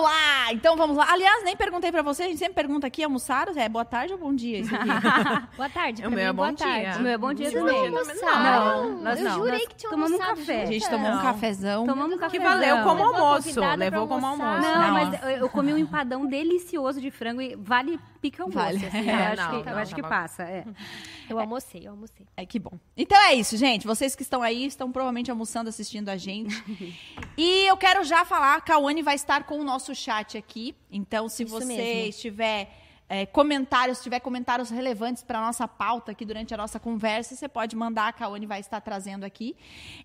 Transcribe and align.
Vamos 0.00 0.27
lá! 0.48 0.52
Então 0.52 0.76
vamos 0.76 0.96
lá. 0.96 1.06
Aliás, 1.10 1.44
nem 1.44 1.56
perguntei 1.56 1.90
pra 1.92 2.02
você, 2.02 2.24
a 2.24 2.26
gente 2.26 2.38
sempre 2.38 2.54
pergunta 2.54 2.86
aqui, 2.86 3.02
almoçaram? 3.04 3.52
É 3.58 3.68
boa 3.68 3.84
tarde 3.84 4.12
ou 4.12 4.18
bom 4.18 4.34
dia 4.34 4.58
isso 4.60 4.74
aqui? 4.74 4.88
Boa 5.56 5.68
tarde, 5.70 6.02
O 6.06 6.10
meu 6.10 6.18
mim, 6.18 6.24
é 6.24 6.32
boa 6.32 6.48
bom 6.50 6.54
tarde. 6.54 6.80
dia. 6.90 6.98
O 6.98 7.02
meu 7.02 7.12
é 7.12 7.18
bom 7.18 7.34
dia 7.34 7.50
também. 7.50 7.90
Não, 7.90 9.00
nós 9.02 9.18
eu 9.18 9.24
não, 9.24 9.34
jurei 9.38 9.66
que 9.66 9.74
tinha 9.74 9.90
tomamos 9.90 10.12
um 10.12 10.14
almoçado 10.22 10.38
café. 10.38 10.62
A 10.62 10.66
gente 10.66 10.88
tomou 10.90 11.10
um 11.10 11.18
cafezão. 11.22 11.86
Tomamos 11.86 12.16
um 12.16 12.18
café. 12.18 12.38
Que 12.38 12.42
valeu 12.44 12.76
como 12.84 12.94
Levou 13.04 13.14
almoço. 13.26 13.48
convidada 13.48 13.76
Levou 13.76 14.06
como 14.08 14.26
almoçar. 14.26 14.46
almoço. 14.54 14.68
Não, 14.72 14.82
Não. 14.82 14.92
mas 14.92 15.22
eu, 15.22 15.28
eu 15.30 15.48
comi 15.48 15.72
um 15.74 15.78
empadão 15.78 16.26
delicioso 16.26 17.00
de 17.00 17.10
frango 17.10 17.40
e 17.42 17.56
vale 17.56 17.98
pica 18.20 18.42
almoço. 18.42 18.58
Vale. 18.58 18.86
assim, 18.86 18.98
eu 18.98 19.08
É, 19.10 19.26
acho, 19.26 19.42
não, 19.42 19.50
que, 19.62 19.68
eu 19.68 19.72
não, 19.74 19.82
acho 19.82 19.94
que 19.94 20.02
tava- 20.02 20.14
passa. 20.14 20.42
É. 20.44 20.64
Eu 21.28 21.38
almocei, 21.38 21.82
eu 21.86 21.90
almocei. 21.92 22.26
É 22.36 22.46
que 22.46 22.58
bom. 22.58 22.72
Então 22.96 23.18
é 23.20 23.34
isso, 23.34 23.56
gente. 23.56 23.86
Vocês 23.86 24.14
que 24.14 24.22
estão 24.22 24.42
aí 24.42 24.66
estão 24.66 24.90
provavelmente 24.92 25.30
almoçando, 25.30 25.68
assistindo 25.68 26.08
a 26.08 26.16
gente. 26.16 26.54
e 27.36 27.66
eu 27.68 27.76
quero 27.76 28.02
já 28.04 28.24
falar, 28.24 28.54
a 28.56 28.60
Cauane 28.60 29.02
vai 29.02 29.14
estar 29.14 29.44
com 29.44 29.58
o 29.58 29.64
nosso 29.64 29.94
chat 29.94 30.37
aqui. 30.38 30.74
Então, 30.90 31.28
se 31.28 31.42
Isso 31.42 31.52
você 31.52 31.66
mesmo. 31.66 32.08
estiver 32.08 32.70
é, 33.08 33.24
comentários, 33.24 33.98
se 33.98 34.04
tiver 34.04 34.20
comentários 34.20 34.68
relevantes 34.68 35.22
para 35.22 35.40
nossa 35.40 35.66
pauta 35.66 36.12
aqui 36.12 36.24
durante 36.26 36.52
a 36.52 36.56
nossa 36.56 36.78
conversa, 36.78 37.34
você 37.34 37.48
pode 37.48 37.74
mandar, 37.74 38.08
a 38.08 38.12
Cauane 38.12 38.44
vai 38.44 38.60
estar 38.60 38.80
trazendo 38.80 39.24
aqui. 39.24 39.56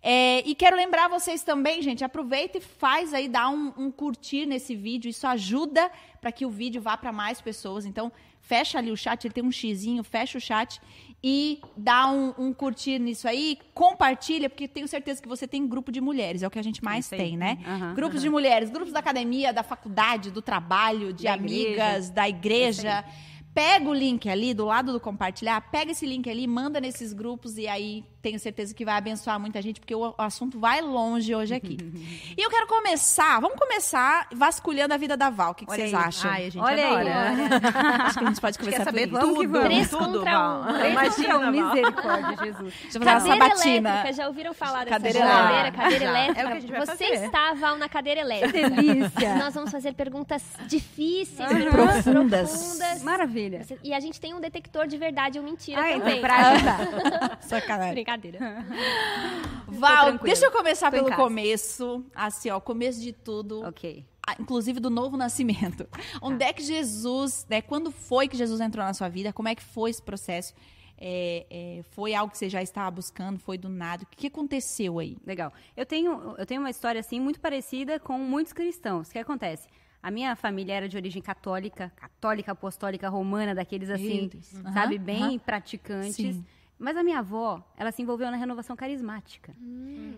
É, 0.01 0.39
e 0.47 0.55
quero 0.55 0.75
lembrar 0.75 1.09
vocês 1.09 1.43
também, 1.43 1.81
gente, 1.81 2.03
aproveita 2.03 2.59
e 2.59 2.61
faz 2.61 3.13
aí, 3.13 3.27
dá 3.27 3.49
um, 3.49 3.73
um 3.77 3.91
curtir 3.91 4.45
nesse 4.45 4.73
vídeo. 4.73 5.09
Isso 5.09 5.27
ajuda 5.27 5.91
para 6.21 6.31
que 6.31 6.45
o 6.45 6.49
vídeo 6.49 6.81
vá 6.81 6.95
para 6.95 7.11
mais 7.11 7.41
pessoas. 7.41 7.85
Então, 7.85 8.11
fecha 8.39 8.77
ali 8.77 8.91
o 8.91 8.97
chat, 8.97 9.25
ele 9.25 9.33
tem 9.33 9.43
um 9.43 9.51
xizinho, 9.51 10.03
fecha 10.03 10.37
o 10.37 10.41
chat 10.41 10.81
e 11.23 11.61
dá 11.77 12.11
um, 12.11 12.33
um 12.37 12.53
curtir 12.53 12.99
nisso 12.99 13.27
aí, 13.27 13.57
compartilha, 13.73 14.49
porque 14.49 14.67
tenho 14.67 14.87
certeza 14.89 15.21
que 15.21 15.27
você 15.27 15.47
tem 15.47 15.65
grupo 15.65 15.89
de 15.89 16.01
mulheres, 16.01 16.43
é 16.43 16.47
o 16.47 16.51
que 16.51 16.59
a 16.59 16.63
gente 16.63 16.83
mais 16.83 17.11
aí. 17.13 17.17
tem, 17.17 17.37
né? 17.37 17.59
Grupos 17.95 18.21
de 18.21 18.29
mulheres, 18.29 18.69
grupos 18.69 18.91
da 18.91 18.99
academia, 18.99 19.53
da 19.53 19.63
faculdade, 19.63 20.29
do 20.29 20.41
trabalho, 20.41 21.13
de 21.13 21.23
Da 21.23 21.33
amigas, 21.33 22.09
da 22.09 22.27
igreja. 22.27 23.05
Pega 23.53 23.87
o 23.87 23.93
link 23.93 24.27
ali 24.27 24.53
do 24.53 24.65
lado 24.65 24.91
do 24.91 24.99
compartilhar, 24.99 25.61
pega 25.71 25.91
esse 25.91 26.05
link 26.05 26.29
ali, 26.29 26.45
manda 26.47 26.81
nesses 26.81 27.13
grupos 27.13 27.57
e 27.57 27.67
aí 27.67 28.03
tenho 28.23 28.39
certeza 28.39 28.73
que 28.73 28.85
vai 28.85 28.95
abençoar 28.95 29.37
muita 29.39 29.61
gente, 29.61 29.81
porque 29.81 29.93
o, 29.93 29.99
o 30.09 30.15
assunto 30.17 30.57
vai 30.57 30.81
longe 30.81 31.35
hoje 31.35 31.53
aqui. 31.53 31.77
e 32.37 32.41
eu 32.41 32.49
quero 32.49 32.65
começar, 32.67 33.39
vamos 33.41 33.59
começar 33.59 34.27
vasculhando 34.33 34.93
a 34.93 34.97
vida 34.97 35.17
da 35.17 35.29
Val. 35.29 35.51
O 35.51 35.53
que, 35.53 35.65
que 35.65 35.71
vocês 35.71 35.93
aí. 35.93 35.99
acham? 36.03 36.31
Ai, 36.31 36.45
a 36.45 36.49
gente 36.49 36.63
Olha 36.63 36.87
aí. 36.87 37.09
adora. 37.11 38.03
Acho 38.05 38.17
que 38.19 38.23
a 38.23 38.27
gente 38.29 38.41
pode 38.41 38.57
começar 38.63 38.83
saber 38.85 39.07
por 39.09 39.17
isso. 39.17 39.25
Vamos 39.27 39.37
que 39.39 39.45
tudo, 39.45 39.51
vamos. 39.51 39.67
Três 39.67 39.89
tudo, 39.89 40.05
contra 40.19 40.31
Val. 40.31 40.61
um. 40.63 40.85
Imagina, 40.89 41.37
Val. 41.39 41.51
misericórdia, 41.51 42.37
Jesus. 42.45 42.73
Deixa 42.83 42.97
eu 42.97 43.01
fazer 43.03 43.27
uma 43.29 43.37
Cadeira 43.37 43.55
sabatina. 43.55 43.89
elétrica, 43.89 44.13
já 44.13 44.27
ouviram 44.27 44.53
falar 44.53 44.79
dessa 44.85 44.89
Cadeira 44.91 45.19
cadeira, 45.19 45.51
elétrica. 45.59 45.81
cadeira 45.83 46.05
Já. 46.05 46.11
elétrica? 46.11 46.39
É 46.41 46.43
o 46.43 46.47
que 46.47 46.53
a 46.53 46.59
gente 46.61 46.71
vai 46.71 46.79
Você 46.85 46.91
fazer. 47.09 47.25
está, 47.25 47.53
Val, 47.55 47.77
na 47.77 47.89
cadeira 47.89 48.21
elétrica. 48.21 48.69
Delícia. 48.69 49.35
Nós 49.35 49.53
vamos 49.53 49.69
fazer 49.69 49.93
perguntas 49.93 50.41
difíceis, 50.65 51.49
perguntas 51.49 52.03
Profundas. 52.03 52.49
profundas. 52.51 53.03
Maravilha. 53.03 53.65
E 53.83 53.93
a 53.93 53.99
gente 53.99 54.17
tem 54.19 54.33
um 54.33 54.39
detector 54.39 54.87
de 54.87 54.97
verdade 54.97 55.37
ou 55.39 55.43
mentira 55.43 55.81
Ah, 55.81 55.91
também. 55.91 56.17
então, 56.17 56.19
pra 56.21 56.35
ajudar. 56.51 57.37
Sacanagem. 57.41 57.95
Brincadeira. 58.17 58.65
Val, 59.67 60.17
deixa 60.19 60.45
eu 60.45 60.51
começar 60.51 60.91
Tô 60.91 60.97
pelo 60.97 61.15
começo. 61.15 62.05
Assim, 62.13 62.49
ó, 62.49 62.59
começo 62.59 63.01
de 63.01 63.11
tudo. 63.11 63.63
Ok. 63.63 64.05
ah, 64.27 64.35
Inclusive 64.39 64.79
do 64.79 64.89
novo 64.89 65.17
nascimento. 65.17 65.87
Onde 66.21 66.43
é 66.43 66.53
que 66.53 66.63
Jesus, 66.63 67.45
né? 67.49 67.61
Quando 67.61 67.91
foi 67.91 68.27
que 68.27 68.37
Jesus 68.37 68.61
entrou 68.61 68.85
na 68.85 68.93
sua 68.93 69.09
vida? 69.09 69.33
Como 69.33 69.47
é 69.47 69.55
que 69.55 69.63
foi 69.63 69.89
esse 69.89 70.01
processo? 70.01 70.53
É, 70.97 71.45
é, 71.49 71.83
foi 71.91 72.13
algo 72.13 72.31
que 72.31 72.37
você 72.37 72.49
já 72.49 72.61
estava 72.61 72.89
buscando? 72.91 73.39
Foi 73.39 73.57
do 73.57 73.67
nada? 73.67 74.03
O 74.03 74.07
que 74.07 74.27
aconteceu 74.27 74.99
aí? 74.99 75.17
Legal. 75.25 75.51
Eu 75.75 75.85
tenho, 75.85 76.35
eu 76.37 76.45
tenho 76.45 76.61
uma 76.61 76.69
história 76.69 76.99
assim 76.99 77.19
muito 77.19 77.39
parecida 77.39 77.99
com 77.99 78.17
muitos 78.19 78.53
cristãos. 78.53 79.09
O 79.09 79.11
que 79.11 79.19
acontece? 79.19 79.67
A 80.01 80.11
minha 80.11 80.35
família 80.35 80.73
era 80.73 80.89
de 80.89 80.97
origem 80.97 81.21
católica, 81.21 81.91
católica 81.95 82.51
apostólica 82.51 83.07
romana, 83.09 83.55
daqueles 83.55 83.89
assim, 83.89 84.29
sabe, 84.73 84.97
bem 84.97 85.23
aham. 85.23 85.39
praticantes. 85.39 86.15
Sim. 86.15 86.45
Mas 86.83 86.97
a 86.97 87.03
minha 87.03 87.19
avó, 87.19 87.63
ela 87.77 87.93
se 87.93 88.01
envolveu 88.01 88.29
na 88.29 88.35
renovação 88.35 88.75
carismática. 88.75 89.55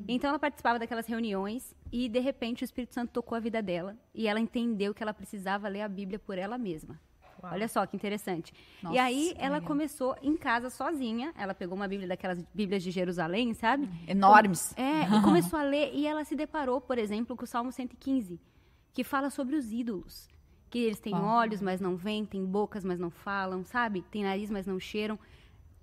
Então 0.08 0.31
ela 0.31 0.40
participava 0.40 0.80
daquelas 0.80 1.06
reuniões 1.06 1.76
e 1.92 2.09
de 2.09 2.20
repente 2.20 2.64
o 2.64 2.66
Espírito 2.66 2.96
Santo 2.96 3.12
tocou 3.12 3.36
a 3.36 3.40
vida 3.40 3.62
dela 3.62 3.96
e 4.16 4.28
ela 4.28 4.40
entendeu 4.40 4.92
que 4.92 5.04
ela 5.04 5.14
precisava 5.14 5.68
ler 5.68 5.81
a 5.81 5.88
Bíblia 5.88 6.18
por 6.18 6.40
ela 6.40 6.58
mesma. 6.58 7.00
Olha 7.44 7.68
só 7.68 7.86
que 7.86 7.96
interessante. 7.96 8.52
Nossa, 8.81 8.96
e 8.96 8.98
aí 8.98 9.36
ela 9.38 9.62
começou 9.62 10.16
em 10.24 10.36
casa 10.36 10.72
sozinha. 10.72 11.31
Ela 11.38 11.54
pegou 11.54 11.78
uma 11.78 11.88
Bíblia 11.88 12.08
daquelas 12.08 12.44
Bíblias 12.52 12.81
de 12.81 12.90
Jerusalém, 12.90 13.54
sabe? 13.54 13.88
Enormes. 14.08 14.74
É, 14.75 15.04
e 15.04 15.22
começou 15.22 15.59
a 15.59 15.64
ler 15.64 15.92
e 15.94 16.08
ela 16.08 16.24
se 16.24 16.36
deparou, 16.36 16.81
por 16.81 16.98
exemplo, 16.98 17.38
com 17.38 17.44
o 17.44 17.48
Salmo 17.48 17.72
115, 17.72 18.42
que 18.92 19.04
fala 19.04 19.30
sobre 19.30 19.56
os 19.56 19.72
ídolos. 19.72 20.28
Que 20.72 20.80
eles 20.80 21.00
têm 21.00 21.14
Uau. 21.14 21.24
olhos, 21.24 21.62
mas 21.62 21.80
não 21.80 21.96
veem, 21.96 22.25
têm 22.25 22.44
bocas, 22.44 22.84
mas 22.84 23.00
não 23.00 23.12
falam, 23.12 23.64
sabe? 23.64 24.02
Tem 24.09 24.24
nariz, 24.24 24.50
mas 24.50 24.66
não 24.66 24.80
cheiram. 24.80 25.20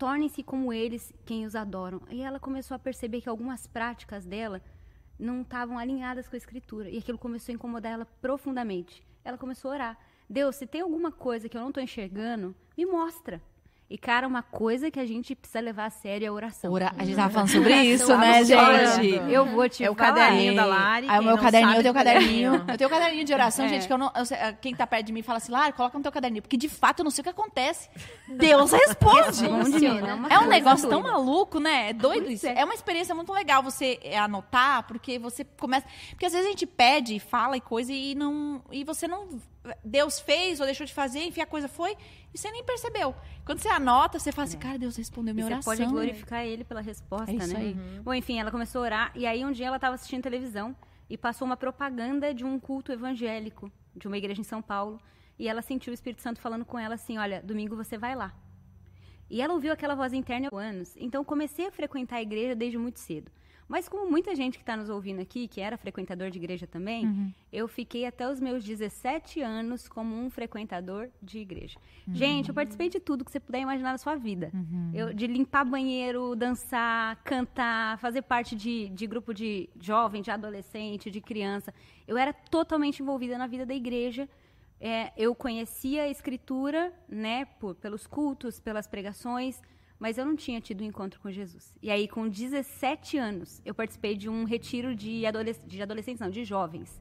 Tornem-se 0.03 0.43
como 0.43 0.73
eles 0.73 1.13
quem 1.25 1.47
os 1.47 1.55
adoram. 1.55 2.03
E 2.11 2.23
ela 2.23 2.41
começou 2.41 2.75
a 2.75 2.79
perceber 2.79 3.21
que 3.21 3.29
algumas 3.29 3.69
práticas 3.69 4.27
dela 4.27 4.61
não 5.17 5.43
estavam 5.43 5.79
alinhadas 5.79 6.27
com 6.27 6.35
a 6.35 6.37
escritura. 6.37 6.91
E 6.91 6.99
aquilo 6.99 7.17
começou 7.17 7.53
a 7.53 7.55
incomodar 7.55 7.93
ela 7.93 8.05
profundamente. 8.21 9.07
Ela 9.25 9.39
começou 9.39 9.71
a 9.71 9.75
orar. 9.75 9.99
Deus, 10.29 10.57
se 10.57 10.67
tem 10.67 10.81
alguma 10.81 11.13
coisa 11.13 11.49
que 11.49 11.57
eu 11.57 11.61
não 11.61 11.69
estou 11.69 11.81
enxergando, 11.81 12.53
me 12.77 12.85
mostra. 12.85 13.41
E, 13.93 13.99
cara, 13.99 14.27
uma 14.27 14.43
coisa 14.43 14.91
que 14.91 14.99
a 14.99 15.05
gente 15.05 15.35
precisa 15.35 15.61
levar 15.61 15.85
a 15.85 15.91
sério 15.91 16.25
é 16.25 16.29
a 16.29 16.33
oração. 16.33 16.73
Ora- 16.73 16.95
a 16.97 17.05
gente 17.05 17.15
tava 17.15 17.29
falando 17.29 17.51
sobre 17.51 17.75
isso, 17.83 18.17
né, 18.17 18.43
gente? 18.43 19.31
Eu 19.31 19.45
vou 19.45 19.69
te 19.69 19.85
É 19.85 19.91
o 19.91 19.95
falar. 19.95 20.15
caderninho 20.15 20.57
da 20.57 20.65
Lari. 20.65 21.07
Aí 21.11 21.21
o 21.21 21.23
meu 21.25 21.37
caderninho, 21.37 21.77
eu 21.77 21.83
tenho 21.83 21.93
do 21.93 21.97
caderninho. 21.99 22.55
Eu 22.69 22.79
tenho 22.79 22.89
caderninho 22.89 23.25
de 23.25 23.35
oração, 23.35 23.67
É. 23.67 23.69
gente, 23.69 23.87
que 23.87 23.93
eu 23.93 23.99
não. 23.99 24.11
eu 24.17 24.25
sei- 24.25 24.39
quem 24.63 24.75
tá 24.75 24.87
perto 24.87 25.07
de 25.07 25.13
mim 25.13 25.21
fala 25.23 25.37
assim, 25.37 25.53
Lara, 25.53 25.73
coloca 25.73 25.99
no 25.99 26.03
teu 26.03 26.11
caderninho. 26.11 26.41
Porque 26.43 26.57
de 26.57 26.71
fato 26.71 27.01
eu 27.01 27.05
não 27.05 27.11
sei 27.11 27.21
o 27.21 27.25
que 27.25 27.29
acontece. 27.31 27.91
Deus 28.29 28.71
responde. 28.73 29.43
Responde, 29.47 29.87
uma 29.87 30.29
É 30.29 30.39
um 30.39 30.47
negócio 30.49 30.89
tão 30.89 31.03
maluco, 31.03 31.61
né? 31.61 31.91
É 31.91 31.93
doido 31.93 32.31
isso. 32.31 32.47
é. 32.47 32.61
É 32.61 32.65
uma 32.65 32.75
experiência 32.75 33.15
muito 33.15 33.31
legal 33.33 33.63
você 33.63 34.01
é, 34.03 34.19
anotar, 34.19 34.85
porque 34.85 35.19
você 35.19 35.45
começa. 35.45 35.87
Porque 36.11 36.25
às 36.25 36.33
vezes 36.33 36.47
a 36.47 36.51
gente 36.51 36.65
pede, 36.67 37.21
fala 37.21 37.59
e 37.59 37.61
coisa, 37.61 37.93
e 37.93 38.15
não. 38.15 38.63
E 38.73 38.85
você 38.85 39.07
não. 39.07 39.29
Deus 39.85 40.19
fez 40.19 40.59
ou 40.61 40.67
deixou 40.67 40.85
de 40.87 40.93
fazer, 40.93 41.21
enfim, 41.25 41.41
a 41.41 41.47
coisa 41.47 41.69
foi, 41.69 41.97
e 42.35 42.39
você 42.39 42.51
nem 42.51 42.65
percebeu. 42.65 43.15
Quando 43.45 43.61
você 43.61 43.69
anota, 43.69 44.19
você 44.19 44.33
fala 44.33 44.49
assim, 44.49 44.59
cara, 44.59 44.79
Deus 44.79 44.97
respondeu 44.97 45.31
É. 45.31 45.33
E 45.33 45.35
minha 45.35 45.47
você 45.47 45.53
oração. 45.55 45.73
pode 45.77 45.91
glorificar 45.93 46.45
ele 46.45 46.65
pela 46.65 46.81
resposta, 46.81 47.31
É 47.31 47.47
né? 47.47 47.57
aí. 47.57 47.75
Bom, 48.03 48.13
enfim, 48.13 48.39
ela 48.41 48.51
começou 48.51 48.81
a 48.81 48.85
orar 48.85 49.13
e 49.15 49.27
aí 49.27 49.45
um 49.45 49.53
dia 49.53 49.67
ela 49.69 49.77
estava 49.77 49.95
assistindo 49.95 50.23
televisão 50.23 50.75
e 51.09 51.17
passou 51.17 51.47
uma 51.47 51.57
propaganda 51.57 52.35
de 52.35 52.45
um 52.45 52.59
culto 52.59 52.91
evangélico 52.93 53.71
de 53.95 54.09
uma 54.09 54.17
igreja 54.19 54.41
em 54.41 54.45
São 54.45 54.61
Paulo 54.63 55.01
e 55.39 55.47
ela 55.49 55.63
sentiu 55.63 55.91
o 55.91 55.95
Espírito 55.95 56.23
Santo 56.23 56.41
falando 56.41 56.65
com 56.65 56.79
ela 56.79 56.95
assim, 56.95 57.19
olha, 57.19 57.41
domingo 57.43 57.77
você 57.77 57.97
vai 57.99 58.15
lá. 58.17 58.35
E 59.31 59.41
ela 59.41 59.55
ouviu 59.55 59.73
aquela 59.73 59.95
voz 59.95 60.13
interna 60.13 60.49
há 60.53 60.57
anos. 60.61 60.95
Então 60.97 61.25
comecei 61.25 61.67
a 61.67 61.71
frequentar 61.73 62.17
a 62.17 62.23
igreja 62.23 62.55
desde 62.55 62.77
muito 62.79 62.99
cedo. 62.99 63.31
Mas 63.73 63.89
como 63.89 64.11
muita 64.11 64.35
gente 64.37 64.59
que 64.59 64.63
está 64.63 64.77
nos 64.77 64.91
ouvindo 64.91 65.21
aqui, 65.23 65.49
que 65.49 65.59
era 65.59 65.79
frequentador 65.79 66.29
de 66.31 66.37
igreja 66.39 66.67
também, 66.67 67.07
Uhum. 67.07 67.33
eu 67.51 67.67
fiquei 67.67 68.05
até 68.05 68.31
os 68.31 68.39
meus 68.39 68.63
17 68.63 69.41
anos 69.41 69.89
como 69.89 70.15
um 70.15 70.29
frequentador 70.29 71.09
de 71.23 71.39
igreja. 71.39 71.79
Gente, 72.13 72.51
eu 72.51 72.55
participei 72.55 72.91
de 72.91 73.01
tudo 73.01 73.25
que 73.25 73.33
você 73.33 73.41
puder 73.41 73.61
imaginar 73.61 73.93
na 73.93 73.99
sua 73.99 74.15
vida. 74.15 74.53
Eu, 74.93 75.15
de 75.15 75.27
limpar 75.27 75.65
banheiro, 75.65 76.37
dançar, 76.37 77.17
cantar, 77.25 77.97
fazer 77.99 78.21
parte 78.23 78.55
de, 78.55 78.91
de 78.91 79.07
grupo 79.07 79.33
de 79.33 79.71
jovem, 79.81 80.21
de 80.21 80.31
adolescente, 80.31 81.11
de 81.11 81.21
criança. 81.23 81.73
Eu 82.07 82.19
era 82.19 82.33
totalmente 82.35 83.01
envolvida 83.03 83.39
na 83.39 83.47
vida 83.47 83.65
da 83.65 83.75
igreja. 83.75 84.29
É, 84.79 85.13
eu 85.17 85.35
conhecia 85.35 86.03
a 86.03 86.09
escritura, 86.09 86.93
né, 87.09 87.45
por- 87.61 87.75
pelos 87.77 88.07
cultos, 88.07 88.61
pelas 88.61 88.87
pregações, 88.87 89.63
mas 90.03 90.19
eu 90.19 90.27
não 90.27 90.35
tinha 90.35 90.61
tido 90.61 90.83
um 90.83 90.85
encontro 90.85 91.21
com 91.21 91.31
Jesus. 91.31 91.73
E 91.81 91.89
aí, 91.89 92.09
com 92.09 92.29
17 92.29 93.17
anos, 93.19 93.63
eu 93.65 93.73
participei 93.73 94.17
de 94.17 94.29
um 94.29 94.43
retiro 94.43 94.97
de, 94.97 95.25
adolesc 95.25 95.65
de 95.65 95.81
adolescentes, 95.81 96.21
não, 96.21 96.29
de 96.29 96.45
jovens. 96.45 97.01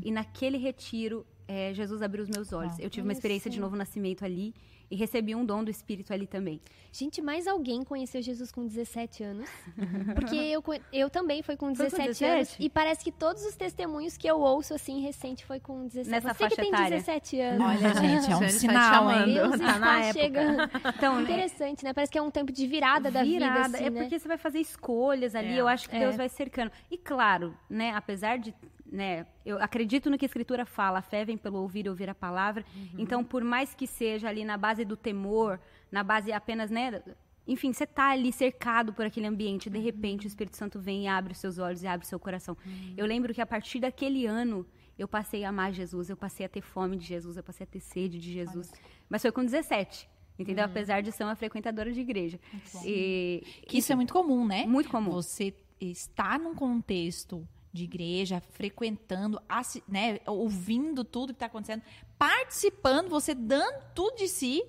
E 0.00 0.12
naquele 0.12 0.56
retiro, 0.56 1.26
é, 1.46 1.72
Jesus 1.74 2.02
abriu 2.02 2.22
os 2.22 2.28
meus 2.30 2.52
olhos. 2.52 2.78
Eu 2.78 2.88
tive 2.90 3.06
uma 3.06 3.12
experiência 3.12 3.50
de 3.50 3.56
só. 3.56 3.62
novo 3.62 3.76
nascimento 3.76 4.24
ali 4.24 4.54
e 4.90 4.96
recebi 4.96 5.34
um 5.34 5.44
dom 5.44 5.64
do 5.64 5.70
Espírito 5.70 6.12
ali 6.12 6.26
também. 6.26 6.60
Gente, 6.92 7.20
mais 7.22 7.46
alguém 7.46 7.82
conheceu 7.82 8.20
Jesus 8.22 8.52
com 8.52 8.66
17 8.66 9.24
anos? 9.24 9.48
Porque 10.14 10.36
eu, 10.36 10.62
eu 10.92 11.08
também 11.10 11.42
fui 11.42 11.56
com 11.56 11.74
Foi 11.74 11.86
com 11.90 11.96
17, 11.96 12.24
anos. 12.24 12.48
17? 12.48 12.62
E 12.62 12.68
parece 12.70 13.02
que 13.02 13.10
todos 13.10 13.44
os 13.44 13.56
testemunhos 13.56 14.16
que 14.16 14.26
eu 14.28 14.38
ouço, 14.38 14.74
assim, 14.74 15.00
recente, 15.00 15.44
foi 15.44 15.58
com 15.58 15.86
17. 15.86 16.10
Nessa 16.10 16.28
Você 16.28 16.34
que 16.34 16.38
faixa 16.50 16.56
tem 16.56 16.68
etária. 16.68 16.96
17 16.98 17.40
anos. 17.40 17.66
Olha, 17.66 17.94
gente, 17.94 18.30
é 18.32 18.36
um 18.36 18.40
tá 18.40 18.48
sinal, 18.50 18.94
chamando. 19.08 19.28
hein? 19.28 19.34
Deus 19.34 19.50
Tá 19.50 19.56
está 19.56 19.78
na 19.78 20.00
época. 20.00 20.12
chegando. 20.20 20.70
Então, 20.96 21.16
né, 21.16 21.22
Interessante, 21.22 21.84
né? 21.84 21.92
Parece 21.94 22.12
que 22.12 22.18
é 22.18 22.22
um 22.22 22.30
tempo 22.30 22.52
de 22.52 22.66
virada 22.66 23.10
da 23.10 23.22
vida, 23.24 23.38
virada. 23.46 23.76
assim, 23.76 23.84
é 23.86 23.90
né? 23.90 24.00
porque 24.02 24.18
você 24.18 24.28
vai 24.28 24.38
fazer 24.38 24.60
escolhas 24.60 25.34
ali, 25.34 25.54
É. 25.54 25.60
eu 25.60 25.66
acho 25.66 25.88
que 25.88 25.96
É. 25.96 26.00
Deus 26.00 26.14
vai 26.16 26.28
cercando. 26.28 26.70
E 26.90 26.98
claro, 26.98 27.56
né, 27.70 27.92
apesar 27.94 28.38
de, 28.38 28.54
né, 28.94 29.26
eu 29.44 29.60
acredito 29.60 30.08
no 30.08 30.16
que 30.16 30.24
a 30.24 30.28
escritura 30.28 30.64
fala, 30.64 31.00
a 31.00 31.02
fé 31.02 31.24
vem 31.24 31.36
pelo 31.36 31.58
ouvir 31.58 31.86
e 31.86 31.88
ouvir 31.88 32.08
a 32.08 32.14
palavra. 32.14 32.64
Então, 32.96 33.24
por 33.24 33.42
mais 33.42 33.74
que 33.74 33.86
seja 33.86 34.28
ali 34.28 34.44
na 34.44 34.56
base 34.56 34.84
do 34.84 34.96
temor, 34.96 35.60
na 35.90 36.04
base 36.04 36.32
apenas, 36.32 36.70
né, 36.70 37.02
enfim, 37.46 37.72
você 37.72 37.86
tá 37.86 38.10
ali 38.10 38.32
cercado 38.32 38.92
por 38.92 39.04
aquele 39.04 39.26
ambiente, 39.26 39.68
de 39.68 39.78
repente 39.78 40.26
o 40.26 40.28
Espírito 40.28 40.56
Santo 40.56 40.78
vem 40.78 41.04
e 41.04 41.08
abre 41.08 41.32
os 41.32 41.38
seus 41.38 41.58
olhos 41.58 41.82
e 41.82 41.86
abre 41.86 42.06
o 42.06 42.08
seu 42.08 42.18
coração. 42.18 42.56
Eu 42.96 43.04
lembro 43.04 43.34
que 43.34 43.40
a 43.40 43.46
partir 43.46 43.80
daquele 43.80 44.26
ano 44.26 44.66
eu 44.96 45.08
passei 45.08 45.44
a 45.44 45.48
amar 45.48 45.72
Jesus, 45.72 46.08
eu 46.08 46.16
passei 46.16 46.46
a 46.46 46.48
ter 46.48 46.62
fome 46.62 46.96
de 46.96 47.04
Jesus, 47.04 47.36
eu 47.36 47.42
passei 47.42 47.64
a 47.64 47.66
ter 47.66 47.80
sede 47.80 48.18
de 48.18 48.32
Jesus. 48.32 48.72
Mas 49.08 49.22
foi 49.22 49.32
com 49.32 49.44
17. 49.44 50.08
Entendeu? 50.38 50.64
Apesar 50.64 51.00
de 51.00 51.12
ser 51.12 51.22
uma 51.22 51.36
frequentadora 51.36 51.92
de 51.92 52.00
igreja. 52.00 52.40
E, 52.84 53.44
Que 53.68 53.78
isso 53.78 53.92
é 53.92 53.96
muito 53.96 54.12
comum, 54.12 54.44
né? 54.44 54.66
muito 54.66 54.88
comum. 54.88 55.12
Você 55.12 55.54
está 55.80 56.38
num 56.38 56.54
contexto 56.54 57.46
de 57.74 57.82
igreja, 57.82 58.40
frequentando, 58.52 59.42
né, 59.88 60.20
ouvindo 60.26 61.02
tudo 61.02 61.32
que 61.32 61.38
está 61.38 61.46
acontecendo, 61.46 61.82
participando, 62.16 63.08
você 63.08 63.34
dando 63.34 63.82
tudo 63.92 64.16
de 64.16 64.28
si 64.28 64.64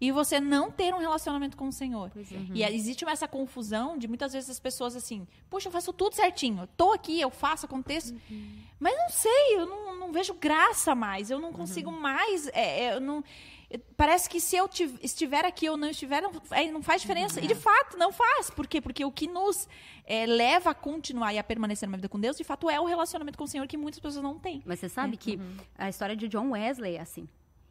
e 0.00 0.10
você 0.10 0.40
não 0.40 0.68
ter 0.68 0.92
um 0.92 0.98
relacionamento 0.98 1.56
com 1.56 1.68
o 1.68 1.72
Senhor. 1.72 2.10
É. 2.16 2.22
E 2.52 2.64
aí 2.64 2.74
existe 2.74 3.08
essa 3.08 3.28
confusão 3.28 3.96
de 3.96 4.08
muitas 4.08 4.32
vezes 4.32 4.50
as 4.50 4.58
pessoas 4.58 4.96
assim, 4.96 5.24
puxa, 5.48 5.68
eu 5.68 5.72
faço 5.72 5.92
tudo 5.92 6.16
certinho, 6.16 6.62
eu 6.62 6.66
tô 6.66 6.92
aqui, 6.92 7.20
eu 7.20 7.30
faço, 7.30 7.64
aconteço, 7.64 8.12
mas 8.80 8.96
não 8.96 9.08
sei, 9.08 9.56
eu 9.56 9.64
não, 9.64 9.96
não 9.96 10.12
vejo 10.12 10.34
graça 10.34 10.96
mais, 10.96 11.30
eu 11.30 11.38
não 11.38 11.52
consigo 11.52 11.92
mais, 11.92 12.48
é, 12.48 12.86
é, 12.86 12.94
eu 12.94 13.00
não... 13.00 13.22
Parece 13.98 14.30
que 14.30 14.40
se 14.40 14.56
eu 14.56 14.66
tiv- 14.66 14.98
estiver 15.02 15.44
aqui 15.44 15.68
ou 15.68 15.76
não 15.76 15.90
estiver, 15.90 16.22
não, 16.22 16.32
aí 16.50 16.70
não 16.72 16.82
faz 16.82 17.02
diferença. 17.02 17.38
E 17.40 17.46
de 17.46 17.54
fato, 17.54 17.98
não 17.98 18.10
faz. 18.10 18.48
Por 18.48 18.66
quê? 18.66 18.80
Porque 18.80 19.04
o 19.04 19.12
que 19.12 19.26
nos 19.26 19.68
é, 20.06 20.24
leva 20.24 20.70
a 20.70 20.74
continuar 20.74 21.34
e 21.34 21.38
a 21.38 21.44
permanecer 21.44 21.86
numa 21.86 21.98
vida 21.98 22.08
com 22.08 22.18
Deus, 22.18 22.36
de 22.38 22.44
fato, 22.44 22.70
é 22.70 22.80
o 22.80 22.86
relacionamento 22.86 23.36
com 23.36 23.44
o 23.44 23.48
Senhor 23.48 23.66
que 23.66 23.76
muitas 23.76 24.00
pessoas 24.00 24.22
não 24.22 24.38
têm. 24.38 24.62
Mas 24.64 24.78
você 24.80 24.88
sabe 24.88 25.18
que 25.18 25.36
Uhum. 25.36 25.56
a 25.76 25.88
história 25.90 26.16
de 26.16 26.28
John 26.28 26.50
Wesley 26.52 26.96
é 26.96 27.00
assim. 27.00 27.28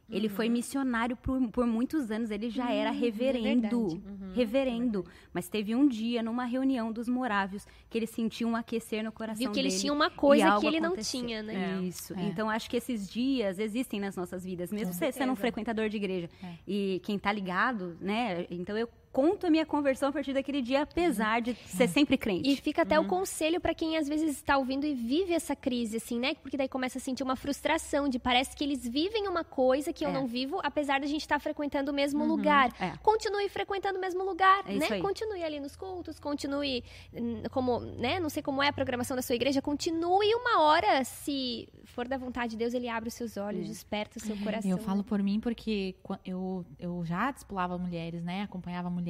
Ele 0.09 0.30
foi 0.30 0.48
missionário 0.48 1.18
por, 1.18 1.45
por 1.50 1.68
muitos 1.68 2.09
anos, 2.12 2.31
ele 2.31 2.50
já 2.50 2.71
era 2.71 2.92
reverendo. 2.92 3.44
verdade. 3.62 3.75
Uhum, 3.75 4.33
reverendo. 4.33 5.06
Mas 5.33 5.50
teve 5.50 5.75
um 5.75 5.88
dia, 5.88 6.24
numa 6.24 6.45
reunião 6.45 6.92
dos 6.92 7.09
morávios, 7.09 7.68
que 7.89 7.98
ele 7.98 8.07
sentiu 8.07 8.48
um 8.48 8.56
aquecer 8.56 9.04
no 9.04 9.12
coração 9.12 9.39
Viu 9.39 9.50
que 9.50 9.56
dele. 9.56 9.68
eles 9.68 9.81
tinham 9.81 9.95
uma 9.95 10.09
coisa 10.09 10.59
que 10.59 10.65
ele 10.65 10.80
não 10.80 10.89
aconteceu. 10.89 11.19
tinha, 11.21 11.44
né? 11.44 11.81
Isso. 11.83 12.13
É. 12.13 12.24
Então, 12.24 12.50
acho 12.50 12.69
que 12.69 12.77
esses 12.77 13.09
dias 13.09 13.59
existem 13.59 14.00
nas 14.00 14.15
nossas 14.15 14.45
vidas. 14.45 14.71
Mesmo 14.71 14.94
você 14.94 15.12
sendo 15.12 15.33
um 15.33 15.36
frequentador 15.36 15.89
de 15.89 15.98
igreja. 15.98 16.30
É. 16.42 16.54
E 16.65 17.01
quem 17.04 17.19
tá 17.19 17.31
ligado, 17.31 17.98
né? 18.00 18.48
Então, 18.50 18.77
eu 18.77 18.88
conto 19.18 19.48
a 19.48 19.50
minha 19.50 19.66
conversão 19.66 20.10
a 20.10 20.12
partir 20.12 20.31
daquele 20.31 20.62
dia, 20.62 20.84
apesar 20.84 21.42
de 21.42 21.56
ser 21.56 21.88
sempre 21.88 22.19
crente. 22.19 22.48
E 22.48 22.56
fica 22.56 22.84
até 22.84 23.00
o 23.00 23.06
conselho 23.06 23.60
pra 23.60 23.74
quem 23.74 23.98
às 23.98 24.08
vezes 24.08 24.30
está 24.36 24.60
ouvindo 24.60 24.86
e 24.86 24.94
vive 24.94 25.34
essa 25.34 25.56
crise, 25.56 25.98
assim, 25.98 26.19
né? 26.19 26.36
Porque 26.36 26.56
daí 26.56 26.68
começa 26.68 27.00
a 27.00 27.02
sentir 27.02 27.24
uma 27.24 27.36
frustração 27.36 28.08
de 28.08 28.19
parece 28.19 28.56
que 28.56 28.64
eles 28.64 28.88
vivem 28.88 29.28
uma 29.28 29.44
coisa 29.44 29.92
que 29.92 30.06
eu 30.06 30.10
É. 30.10 30.14
não 30.14 30.28
vivo, 30.28 30.60
apesar 30.64 31.00
da 31.00 31.08
gente 31.08 31.22
estar 31.22 31.40
frequentando 31.40 31.92
o 31.92 31.96
mesmo 31.96 32.24
lugar. 32.25 32.72
É. 32.80 32.96
Continue 33.02 33.50
frequentando 33.50 33.98
o 33.98 34.02
mesmo 34.02 34.24
lugar, 34.24 34.64
É 34.68 34.75
né? 34.75 35.02
Continue 35.02 35.44
ali 35.44 35.60
nos 35.60 35.75
cultos, 35.75 36.19
continue 36.19 36.84
hum, 37.12 37.42
como, 37.50 37.80
né? 37.80 38.19
Não 38.19 38.30
sei 38.30 38.44
como 38.44 38.62
é 38.62 38.68
a 38.68 38.74
programação 38.74 39.16
da 39.16 39.24
sua 39.24 39.34
igreja, 39.34 39.64
continue 39.64 40.36
uma 40.36 40.62
hora, 40.62 41.04
se 41.04 41.68
for 41.86 42.08
da 42.08 42.19
vontade 42.19 42.52
de 42.52 42.58
Deus, 42.58 42.75
ele 42.75 42.88
abre 42.88 43.08
os 43.08 43.16
seus 43.16 43.36
olhos, 43.36 43.68
desperta 43.68 44.19
o 44.19 44.22
seu 44.22 44.38
coração. 44.38 44.69
Eu 44.69 44.78
falo 44.78 45.04
por 45.04 45.24
mim 45.24 45.40
porque 45.40 45.96
eu, 46.24 46.64
eu 46.78 47.04
já 47.04 47.31
discipulava 47.31 47.80
mulheres, 47.80 48.24
né? 48.24 48.44
Acompanhava 48.44 48.92
mulheres. 48.92 49.06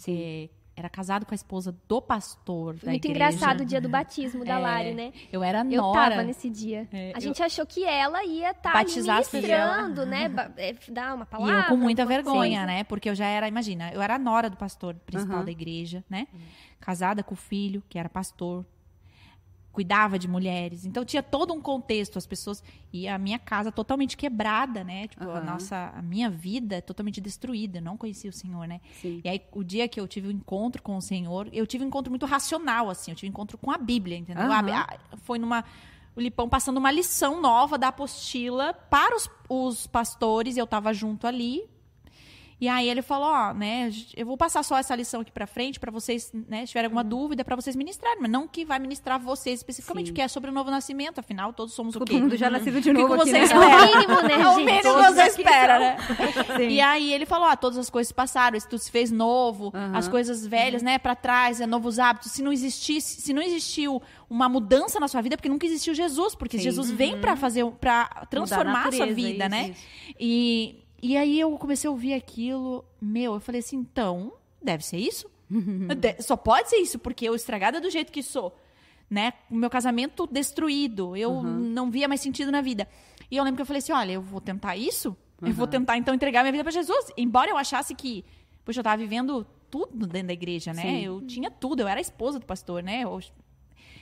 Sim. 0.00 0.20
eh, 0.20 0.48
era 0.74 0.88
casado 0.88 1.26
com 1.26 1.34
a 1.34 1.36
esposa 1.36 1.76
do 1.86 2.00
pastor 2.00 2.76
da 2.76 2.90
Muito 2.92 3.04
igreja. 3.04 3.28
engraçado 3.36 3.60
o 3.60 3.64
dia 3.64 3.78
do 3.78 3.90
batismo 3.90 4.42
da 4.42 4.54
É, 4.54 4.58
Lari, 4.58 4.94
né? 4.94 5.12
Eu 5.30 5.44
era 5.44 5.58
Eu 5.60 5.82
nora. 5.82 6.10
tava 6.16 6.22
nesse 6.22 6.48
dia. 6.48 6.88
É, 6.90 7.12
a 7.14 7.20
gente 7.20 7.42
achou 7.42 7.66
que 7.66 7.84
ela 7.84 8.24
ia 8.24 8.52
estar 8.52 8.72
dela. 8.72 9.76
ministrando, 9.84 10.06
né? 10.06 10.30
É, 10.56 10.74
Dar 10.90 11.14
uma 11.14 11.24
E 11.24 11.26
palavra. 11.26 11.54
eu 11.60 11.64
com 11.64 11.76
muita 11.76 12.06
vergonha, 12.06 12.60
coisa. 12.60 12.66
né? 12.66 12.84
Porque 12.84 13.10
eu 13.10 13.14
já 13.14 13.26
era, 13.26 13.46
imagina, 13.46 13.90
eu 13.92 14.00
era 14.00 14.14
a 14.14 14.18
nora 14.18 14.48
do 14.48 14.56
pastor 14.56 14.94
principal 14.94 15.36
Aham. 15.36 15.44
da 15.44 15.50
igreja, 15.50 16.02
né? 16.08 16.26
Casada 16.80 17.22
com 17.22 17.34
o 17.34 17.36
filho, 17.36 17.82
que 17.88 17.98
era 17.98 18.08
pastor. 18.08 18.64
Cuidava 19.72 20.18
de 20.18 20.28
mulheres. 20.28 20.84
Então 20.84 21.02
tinha 21.04 21.22
todo 21.22 21.54
um 21.54 21.60
contexto, 21.60 22.18
as 22.18 22.26
pessoas. 22.26 22.62
E 22.92 23.08
a 23.08 23.16
minha 23.16 23.38
casa 23.38 23.72
totalmente 23.72 24.16
quebrada, 24.18 24.84
né? 24.84 25.08
Tipo, 25.08 25.24
a 25.24 25.38
Aham. 25.38 25.44
nossa. 25.44 25.92
A 25.94 26.02
minha 26.02 26.28
vida 26.28 26.76
é 26.76 26.80
totalmente 26.82 27.20
destruída. 27.22 27.78
Eu 27.78 27.82
não 27.82 27.96
conhecia 27.96 28.28
o 28.28 28.32
Senhor, 28.34 28.66
né? 28.68 28.82
Sim. 29.00 29.22
E 29.24 29.28
aí, 29.28 29.40
o 29.50 29.64
dia 29.64 29.88
que 29.88 29.98
eu 29.98 30.06
tive 30.06 30.28
o 30.28 30.30
encontro 30.30 30.82
com 30.82 30.96
o 30.96 31.00
Senhor, 31.00 31.48
eu 31.52 31.66
tive 31.66 31.84
um 31.84 31.88
encontro 31.88 32.10
muito 32.10 32.26
racional, 32.26 32.90
assim. 32.90 33.12
Eu 33.12 33.16
tive 33.16 33.28
um 33.28 33.32
encontro 33.32 33.56
com 33.56 33.70
a 33.70 33.78
Bíblia, 33.78 34.18
entendeu? 34.18 34.44
Aham. 34.44 34.70
A- 34.72 34.80
a- 34.82 35.16
foi 35.22 35.38
numa. 35.38 35.64
O 36.14 36.20
Lipão 36.20 36.46
passando 36.46 36.76
uma 36.76 36.90
lição 36.92 37.40
nova 37.40 37.78
da 37.78 37.88
apostila 37.88 38.74
para 38.74 39.16
os, 39.16 39.30
os 39.48 39.86
pastores, 39.86 40.56
e 40.56 40.58
eu 40.60 40.66
tava 40.66 40.92
junto 40.92 41.26
ali. 41.26 41.62
E 42.62 42.68
aí 42.68 42.88
ele 42.88 43.02
falou, 43.02 43.26
ó, 43.28 43.52
né, 43.52 43.90
eu 44.16 44.24
vou 44.24 44.36
passar 44.36 44.62
só 44.62 44.78
essa 44.78 44.94
lição 44.94 45.20
aqui 45.22 45.32
pra 45.32 45.48
frente 45.48 45.80
para 45.80 45.90
vocês, 45.90 46.30
né, 46.48 46.60
se 46.60 46.68
tiverem 46.68 46.86
alguma 46.86 47.02
dúvida 47.02 47.44
para 47.44 47.56
vocês 47.56 47.74
ministrarem, 47.74 48.20
mas 48.22 48.30
não 48.30 48.46
que 48.46 48.64
vai 48.64 48.78
ministrar 48.78 49.18
vocês 49.18 49.58
especificamente, 49.58 50.06
Sim. 50.06 50.12
porque 50.12 50.22
é 50.22 50.28
sobre 50.28 50.48
o 50.48 50.52
novo 50.52 50.70
nascimento, 50.70 51.18
afinal 51.18 51.52
todos 51.52 51.74
somos 51.74 51.96
o 51.96 51.98
Todo 51.98 52.06
quê? 52.06 52.14
mundo 52.20 52.36
já 52.36 52.48
nascido 52.48 52.80
de 52.80 52.90
O 52.90 52.94
novo 52.94 53.16
que 53.16 53.20
aqui, 53.22 53.30
você 53.30 53.54
né? 53.56 53.62
É 53.64 53.66
o 53.66 53.96
mínimo, 53.96 54.22
né, 54.22 54.34
É 54.40 54.48
o 54.48 54.54
gente? 54.54 54.64
mínimo 54.64 54.94
que 54.94 55.12
você 55.12 55.22
espera, 55.24 55.78
né? 55.80 55.96
Sim. 56.56 56.68
E 56.68 56.80
aí 56.80 57.12
ele 57.12 57.26
falou, 57.26 57.48
ó, 57.48 57.56
todas 57.56 57.78
as 57.78 57.90
coisas 57.90 58.12
passaram, 58.12 58.56
isso 58.56 58.68
tudo 58.68 58.78
se 58.78 58.92
fez 58.92 59.10
novo, 59.10 59.72
Aham. 59.74 59.96
as 59.98 60.06
coisas 60.06 60.46
velhas, 60.46 60.84
né, 60.84 60.98
para 60.98 61.16
trás, 61.16 61.60
é 61.60 61.66
novos 61.66 61.98
hábitos. 61.98 62.30
Se 62.30 62.44
não 62.44 62.52
existisse, 62.52 63.22
se 63.22 63.32
não 63.32 63.42
existiu 63.42 64.00
uma 64.30 64.48
mudança 64.48 65.00
na 65.00 65.08
sua 65.08 65.20
vida, 65.20 65.34
é 65.34 65.36
porque 65.36 65.48
nunca 65.48 65.66
existiu 65.66 65.94
Jesus, 65.94 66.36
porque 66.36 66.58
Sim. 66.58 66.62
Jesus 66.62 66.92
vem 66.92 67.20
para 67.20 67.34
fazer, 67.34 67.66
para 67.80 68.04
transformar 68.30 68.86
a 68.86 68.92
sua 68.92 69.06
natureza, 69.06 69.14
vida, 69.14 69.44
isso, 69.46 69.50
né? 69.50 69.70
isso. 69.70 69.80
E 70.20 70.81
e 71.02 71.16
aí 71.16 71.38
eu 71.40 71.50
comecei 71.58 71.88
a 71.88 71.90
ouvir 71.90 72.14
aquilo, 72.14 72.84
meu, 73.00 73.34
eu 73.34 73.40
falei 73.40 73.58
assim, 73.58 73.76
então, 73.76 74.32
deve 74.62 74.84
ser 74.86 74.98
isso? 74.98 75.28
Só 76.20 76.36
pode 76.36 76.70
ser 76.70 76.76
isso, 76.76 76.98
porque 76.98 77.28
eu 77.28 77.34
estragada 77.34 77.80
do 77.80 77.90
jeito 77.90 78.12
que 78.12 78.22
sou, 78.22 78.56
né? 79.10 79.32
O 79.50 79.54
meu 79.54 79.68
casamento 79.68 80.26
destruído, 80.26 81.16
eu 81.16 81.42
não 81.42 81.90
via 81.90 82.08
mais 82.08 82.20
sentido 82.20 82.50
na 82.52 82.60
vida. 82.60 82.88
E 83.30 83.36
eu 83.36 83.44
lembro 83.44 83.56
que 83.56 83.62
eu 83.62 83.66
falei 83.66 83.78
assim, 83.80 83.92
olha, 83.92 84.12
eu 84.12 84.22
vou 84.22 84.40
tentar 84.40 84.76
isso, 84.76 85.16
eu 85.40 85.52
vou 85.52 85.66
tentar 85.66 85.98
então 85.98 86.14
entregar 86.14 86.42
minha 86.42 86.52
vida 86.52 86.62
para 86.64 86.72
Jesus. 86.72 87.10
Embora 87.16 87.50
eu 87.50 87.56
achasse 87.56 87.94
que, 87.94 88.24
poxa, 88.64 88.80
eu 88.80 88.84
tava 88.84 88.96
vivendo 88.96 89.44
tudo 89.70 90.06
dentro 90.06 90.28
da 90.28 90.32
igreja, 90.34 90.72
né? 90.72 90.82
Sim. 90.82 91.00
Eu 91.04 91.20
tinha 91.22 91.50
tudo, 91.50 91.80
eu 91.80 91.88
era 91.88 91.98
a 91.98 92.00
esposa 92.00 92.38
do 92.38 92.46
pastor, 92.46 92.82
né? 92.82 93.02
Eu- 93.04 93.20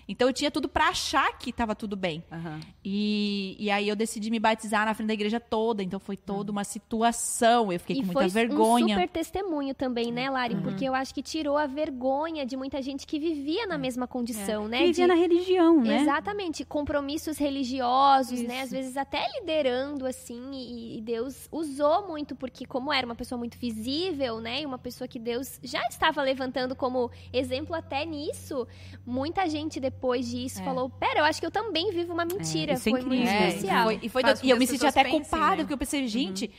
então 0.08 0.29
eu 0.29 0.32
tinha 0.32 0.50
tudo 0.50 0.69
para 0.69 0.88
achar 0.88 1.37
que 1.38 1.52
tava 1.52 1.75
tudo 1.75 1.97
bem. 1.97 2.23
Aham. 2.31 2.61
E, 2.85 3.56
e 3.58 3.70
aí 3.70 3.88
eu 3.88 3.94
decidi 3.97 4.31
me 4.31 4.38
batizar 4.41 4.85
na 4.87 4.94
frente 4.94 5.08
da 5.08 5.14
igreja 5.14 5.38
toda. 5.41 5.82
Então 5.82 6.00
foi 6.00 6.17
toda 6.17 6.50
uma 6.50 6.64
situação. 6.64 7.73
Eu 7.73 7.79
fiquei 7.81 7.97
E 7.97 8.00
com 8.00 8.06
muita 8.06 8.29
vergonha. 8.29 8.87
um 8.87 8.88
super 8.88 9.08
testemunho 9.08 9.75
também, 9.75 10.11
né, 10.12 10.29
Lari? 10.31 10.56
Porque 10.56 10.85
eu 10.85 10.94
acho 10.94 11.14
que 11.14 11.23
tirou 11.23 11.57
a 11.57 11.66
vergonha 11.66 12.45
de 12.47 12.57
muita 12.57 12.80
gente 12.83 13.07
que 13.07 13.19
vivia 13.19 13.66
na 13.66 13.78
mesma 13.78 14.07
condição, 14.07 14.66
né? 14.69 14.78
Que 14.78 14.87
vivia 14.87 15.04
de- 15.07 15.09
na 15.09 15.14
religião, 15.14 15.80
né? 15.80 16.00
Exatamente, 16.02 16.64
compromissos 16.64 17.38
religiosos, 17.38 18.40
né? 18.42 18.54
Isso. 18.57 18.64
Às 18.64 18.71
vezes 18.71 18.97
até 18.97 19.26
liderando, 19.38 20.07
assim, 20.07 20.50
e, 20.52 20.99
e 20.99 21.00
Deus 21.00 21.49
usou 21.52 22.09
muito, 22.09 22.35
porque 22.35 22.64
como 22.66 22.92
era 22.92 23.07
uma 23.07 23.14
pessoa 23.14 23.38
muito 23.38 23.59
visível, 23.59 24.40
né? 24.40 24.62
E 24.62 24.66
uma 24.66 24.78
pessoa 24.78 25.07
que 25.07 25.19
Deus 25.19 25.59
já 25.62 25.83
estava 25.88 26.23
levantando 26.23 26.75
como 26.75 27.11
exemplo 27.33 27.75
até 27.75 28.04
nisso, 28.04 28.66
muita 29.07 29.49
gente 29.49 29.78
depois 29.78 29.89
disso 30.26 30.61
É. 30.61 30.64
falou, 30.64 30.88
pera, 30.90 31.20
eu 31.20 31.25
acho 31.25 31.40
que 31.40 31.47
eu 31.47 31.50
também 31.50 31.90
vivo 31.92 32.12
uma 32.12 32.25
mentira. 32.25 32.73
isso 32.75 32.88
é 32.88 32.90
Foi 32.92 33.00
muito 33.00 33.06
incrível. 33.14 33.32
É, 33.32 33.49
especial. 33.49 33.85
foi- 33.85 33.99
e, 34.02 34.09
foi 34.09 34.23
do- 34.23 34.40
com 34.40 34.47
e 34.47 34.50
eu 34.50 34.56
me 34.56 34.66
senti 34.66 34.87
até 34.87 35.04
culpada, 35.04 35.50
né? 35.50 35.56
porque 35.59 35.73
eu 35.75 35.78
pensei, 35.78 36.06
gente, 36.09 36.50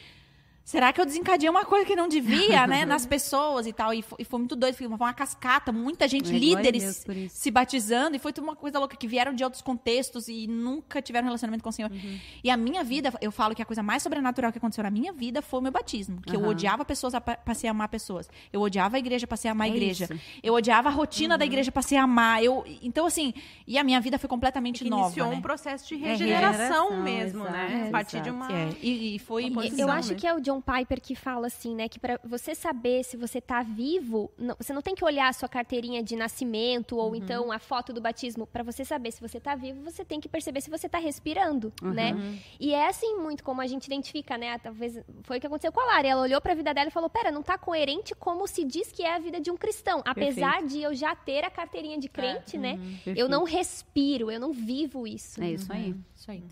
será 0.64 0.94
que 0.94 1.02
eu 1.02 1.06
desencadeei 1.06 1.50
uma 1.50 1.66
coisa 1.66 1.86
que 1.86 1.96
não 1.96 2.08
devia, 2.08 2.66
né? 2.68 2.86
Nas 2.86 3.06
pessoas 3.06 3.66
e 3.68 3.74
tal. 3.74 3.94
E 3.94 4.02
foi, 4.02 4.18
e 4.22 4.24
foi 4.26 4.40
muito 4.40 4.56
doido, 4.56 4.76
foi 4.76 4.88
uma, 4.88 4.96
uma 4.96 5.14
cascata, 5.14 5.72
muita 5.72 6.08
gente, 6.08 6.32
É, 6.32 6.36
a 6.36 6.40
líderes 6.40 7.06
se 7.30 7.52
batizando, 7.52 8.16
e 8.16 8.20
foi 8.20 8.32
tudo 8.32 8.44
uma 8.46 8.56
coisa 8.56 8.80
louca, 8.80 8.96
que 8.96 9.08
vieram 9.08 9.34
de 9.34 9.44
outros 9.44 9.62
contextos 9.62 10.28
e 10.28 10.48
nunca 10.48 11.02
tiveram 11.02 11.26
relacionamento 11.26 11.64
com 11.64 11.70
o 11.70 11.74
Senhor. 11.74 11.92
Uhum. 11.92 12.20
E 12.44 12.50
a 12.50 12.56
minha 12.58 12.84
vida, 12.84 13.14
eu 13.22 13.32
falo 13.32 13.54
que 13.56 13.62
a 13.62 13.66
coisa 13.66 13.84
mais 13.84 14.02
sobrenatural 14.04 14.52
que 14.52 14.58
aconteceu 14.58 14.84
na 14.84 14.92
minha 14.92 15.12
vida 15.12 15.42
foi 15.42 15.60
o 15.60 15.64
meu 15.64 15.72
batismo. 15.72 16.22
Que 16.22 16.36
eu 16.36 16.40
Aham. 16.42 16.50
odiava 16.50 16.86
pessoas, 16.86 17.14
a- 17.16 17.22
passei 17.22 17.68
a 17.68 17.72
amar 17.72 17.90
pessoas. 17.90 18.30
Eu 18.54 18.62
odiava 18.62 18.96
a 18.96 19.00
igreja, 19.00 19.28
passei 19.28 19.50
a 19.50 19.52
amar 19.54 19.68
a 19.68 19.70
É 19.70 19.74
igreja. 19.74 20.06
isso. 20.06 20.14
Uhum. 20.14 20.20
Eu 20.44 20.54
odiava 20.54 20.90
a 20.90 20.92
rotina 20.92 21.38
da 21.38 21.46
igreja, 21.46 21.72
passei 21.72 21.98
a 21.98 22.04
amar. 22.04 22.44
Eu, 22.44 22.64
então, 22.82 23.06
assim, 23.06 23.34
e 23.68 23.78
a 23.78 23.84
minha 23.84 24.00
vida 24.00 24.18
foi 24.20 24.30
completamente 24.30 24.84
que 24.84 24.90
nova, 24.90 25.06
iniciou 25.08 25.30
né? 25.30 25.36
um 25.36 25.42
processo 25.42 25.88
de 25.88 25.96
É, 25.96 25.98
regeneração 26.10 26.52
regeneração, 26.90 27.02
mesmo, 27.04 27.42
exato, 27.42 27.58
né? 27.58 27.82
é, 27.84 27.88
a 27.88 27.92
partir 27.92 28.22
de 28.22 28.30
uma. 28.30 28.52
É, 28.52 28.70
e, 28.82 29.16
e 29.16 29.20
foi... 29.20 29.44
Uma 29.50 29.50
E 29.66 29.70
posição, 29.70 29.88
Eu 29.88 29.92
acho 29.94 30.10
né? 30.14 30.16
que 30.20 30.28
é 30.28 30.34
o 30.34 30.40
John 30.52 30.62
Piper 30.62 31.00
que 31.02 31.16
fala 31.16 31.48
assim, 31.48 31.76
né? 31.76 31.88
Que 31.88 31.98
pra 32.00 32.20
você 32.24 32.54
saber 32.54 33.04
se 33.04 33.16
você 33.16 33.40
tá 33.40 33.64
vivo, 33.64 34.32
não- 34.38 34.56
você 34.60 34.74
não 34.74 34.82
tem 34.82 34.94
que 34.94 35.04
olhar 35.06 35.28
a 35.30 35.34
sua 35.34 35.48
carteirinha 35.48 36.04
de 36.04 36.16
nascimento 36.16 36.98
ou 36.98 37.16
então 37.16 37.52
a 37.52 37.60
foto 37.60 37.94
do 37.94 38.02
batismo. 38.02 38.46
Pra 38.46 38.64
você 38.64 38.84
saber 38.84 39.12
se 39.12 39.22
você 39.22 39.40
tá 39.40 39.56
vivo, 39.56 39.82
você 39.84 40.04
tem 40.04 40.20
que 40.20 40.28
perceber 40.28 40.62
se 40.62 40.70
você 40.70 40.90
tá 40.90 40.98
respirando, 40.98 41.72
né? 41.94 42.12
E 42.60 42.74
é 42.74 42.88
assim 42.88 43.16
muito 43.18 43.44
como 43.44 43.62
a 43.62 43.68
gente 43.68 43.86
identifica, 43.86 44.38
né? 44.38 44.58
Talvez 44.58 45.00
foi 45.24 45.38
o 45.38 45.42
que 45.42 45.48
aconteceu 45.48 45.72
com 45.72 45.80
a 45.80 45.86
Lara. 45.86 46.08
Ela 46.08 46.22
olhou 46.22 46.42
pra 46.42 46.54
vida 46.54 46.74
dela 46.74 46.90
e 46.90 46.92
falou: 46.92 47.10
"Pera, 47.10 47.32
não 47.32 47.42
tá 47.42 47.58
coerente 47.58 48.14
como 48.16 48.46
se 48.48 48.64
diz 48.66 48.92
que 48.92 49.04
é 49.04 49.16
a 49.16 49.20
vida 49.20 49.40
de 49.40 49.50
um 49.52 49.58
cristão, 49.58 50.02
apesar 50.06 50.64
de 50.64 50.82
eu 50.82 50.94
já 50.94 51.16
ter 51.16 51.44
a 51.46 51.50
carteirinha 51.50 51.98
de 51.98 52.10
crente, 52.10 52.58
né? 52.58 52.78
Eu 53.18 53.30
não 53.30 53.44
respiro, 53.46 54.30
eu 54.30 54.40
não 54.40 54.52
vivo 54.52 55.08
isso". 55.08 55.42
É 55.42 55.52
isso 55.52 55.72
aí. 55.72 55.96
Isso 56.22 56.30
aí. 56.30 56.44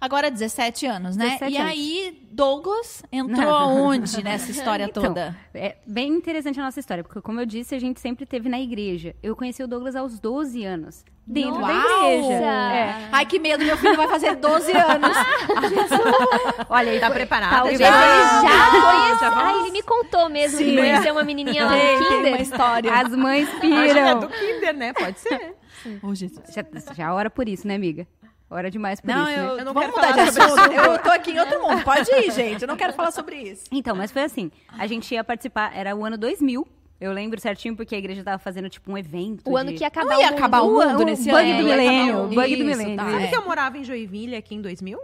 Agora, 0.00 0.30
17 0.30 0.86
anos, 0.86 1.14
né? 1.14 1.36
17 1.38 1.52
e 1.52 1.56
anos. 1.58 1.70
aí, 1.70 2.18
Douglas 2.30 3.02
entrou 3.12 3.50
aonde 3.54 4.24
nessa 4.24 4.48
história 4.50 4.84
Então, 4.84 5.02
toda? 5.02 5.36
É 5.52 5.76
bem 5.86 6.08
interessante 6.14 6.58
a 6.58 6.62
nossa 6.62 6.80
história, 6.80 7.04
porque 7.04 7.20
como 7.20 7.38
eu 7.38 7.44
disse, 7.44 7.74
a 7.74 7.78
gente 7.78 8.00
sempre 8.00 8.24
teve 8.24 8.48
na 8.48 8.58
igreja. 8.58 9.14
Eu 9.22 9.36
conheci 9.36 9.62
o 9.62 9.68
Douglas 9.68 9.94
aos 9.96 10.18
12 10.18 10.64
anos. 10.64 11.04
dentro 11.26 11.60
da 11.60 11.74
Nossa! 11.74 12.06
igreja. 12.06 12.42
É. 12.42 13.08
Ai, 13.12 13.26
que 13.26 13.38
medo, 13.38 13.62
meu 13.66 13.76
filho 13.76 13.96
vai 13.96 14.08
fazer 14.08 14.34
12 14.36 14.72
anos. 14.72 15.12
Olha 16.70 16.92
aí, 16.92 16.98
Tá 17.00 17.06
foi- 17.08 17.16
preparada? 17.16 17.56
talvez 17.56 17.78
Já? 17.78 17.86
ele 17.86 18.48
já 18.48 18.70
conhece. 18.70 19.20
Já 19.20 19.30
vamos? 19.30 19.44
Ah, 19.44 19.58
ele 19.62 19.70
me 19.72 19.82
contou 19.82 20.28
mesmo 20.30 20.56
que 20.58 20.64
Sim. 20.64 20.76
conheceu 20.76 21.12
uma 21.12 21.22
menininha 21.22 21.66
lá 21.66 21.72
no 21.72 21.76
tem 21.78 21.96
uma 21.98 22.08
Kinder. 22.08 22.40
história. 22.40 22.94
As 22.94 23.08
mães 23.14 23.46
Acho 23.46 23.60
que 23.60 23.66
é 23.66 23.84
piram. 23.92 24.20
do 24.20 24.28
Kinder, 24.28 24.74
né? 24.74 24.92
Pode 24.94 25.20
ser. 25.20 25.54
Ô, 26.02 26.14
Jesus. 26.14 26.40
Já, 26.54 26.64
já 26.94 27.14
ora 27.14 27.28
por 27.30 27.46
isso, 27.48 27.66
né, 27.68 27.74
amiga? 27.74 28.06
Ora 28.50 28.70
demais 28.70 29.00
por 29.00 29.08
Não, 29.08 29.28
isso, 29.28 29.38
né? 29.38 29.44
eu, 29.46 29.58
Eu 29.58 29.64
não 29.64 29.74
vamos 29.74 29.94
quero 29.94 30.08
mudar 30.10 30.24
de 30.24 30.32
falar 30.32 30.48
sobre 30.50 30.62
assunto. 30.76 30.90
Eu 30.90 30.98
tô 31.02 31.10
aqui 31.10 31.30
em 31.32 31.38
outro 31.38 31.60
mundo. 31.60 31.84
Pode 31.84 32.10
ir, 32.10 32.30
gente. 32.32 32.62
Eu 32.62 32.68
não 32.68 32.76
quero 32.76 32.92
falar 32.94 33.10
sobre 33.10 33.36
isso. 33.36 33.64
Então, 33.70 33.94
mas 33.94 34.10
foi 34.10 34.22
assim. 34.22 34.50
A 34.78 34.86
gente 34.86 35.12
ia 35.12 35.22
participar, 35.22 35.76
era 35.76 35.94
o 35.94 36.04
ano 36.04 36.16
2000. 36.16 36.66
Eu 37.00 37.12
lembro 37.12 37.38
certinho 37.40 37.76
porque 37.76 37.94
a 37.94 37.98
igreja 37.98 38.24
tava 38.24 38.38
fazendo 38.38 38.68
tipo 38.70 38.90
um 38.90 38.96
evento. 38.98 39.42
O 39.48 39.56
ano 39.56 39.70
de- 39.70 39.76
que 39.76 39.84
ia 39.84 39.88
acabar 39.88 40.06
Não 40.14 40.20
ia 40.20 40.26
o 40.28 40.30
mundo. 40.30 40.38
acabar 40.38 40.60
o 40.62 40.66
O- 40.78 40.84
mundo 40.88 41.00
o 41.02 41.04
nesse 41.04 41.30
bug 41.30 41.36
ano. 41.50 41.62
do 41.62 41.68
Ia 41.68 41.76
milênio, 41.76 42.18
o- 42.24 42.28
bug 42.28 42.56
do 42.56 42.64
milênio. 42.64 42.96
tá, 42.96 43.10
Sabe 43.10 43.24
é. 43.24 43.26
que 43.28 43.36
eu 43.36 43.44
morava 43.44 43.78
em 43.78 43.84
Joinville 43.84 44.34
aqui 44.34 44.54
em 44.54 44.60
2000? 44.62 44.98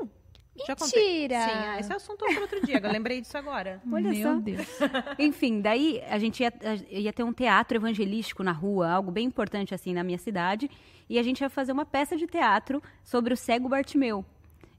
Já 0.66 0.74
contei. 0.76 1.02
Mentira! 1.22 1.40
Sim, 1.40 1.50
ah, 1.52 1.80
esse 1.80 1.92
é 1.92 1.96
assunto 1.96 2.24
para 2.24 2.40
outro 2.40 2.64
dia. 2.64 2.80
Eu 2.82 2.90
lembrei 2.90 3.20
disso 3.20 3.36
agora. 3.36 3.80
Olha 3.92 4.10
Meu 4.10 4.34
só. 4.34 4.40
Deus. 4.40 4.66
Enfim, 5.18 5.60
daí 5.60 6.00
a 6.08 6.18
gente 6.18 6.42
ia, 6.42 6.52
ia 6.90 7.12
ter 7.12 7.22
um 7.24 7.32
teatro 7.32 7.76
evangelístico 7.76 8.42
na 8.42 8.52
rua, 8.52 8.88
algo 8.90 9.10
bem 9.10 9.26
importante 9.26 9.74
assim 9.74 9.92
na 9.92 10.02
minha 10.04 10.18
cidade, 10.18 10.70
e 11.08 11.18
a 11.18 11.22
gente 11.22 11.40
ia 11.40 11.50
fazer 11.50 11.72
uma 11.72 11.84
peça 11.84 12.16
de 12.16 12.26
teatro 12.26 12.82
sobre 13.04 13.32
o 13.34 13.36
cego 13.36 13.68
Bartimeu. 13.68 14.24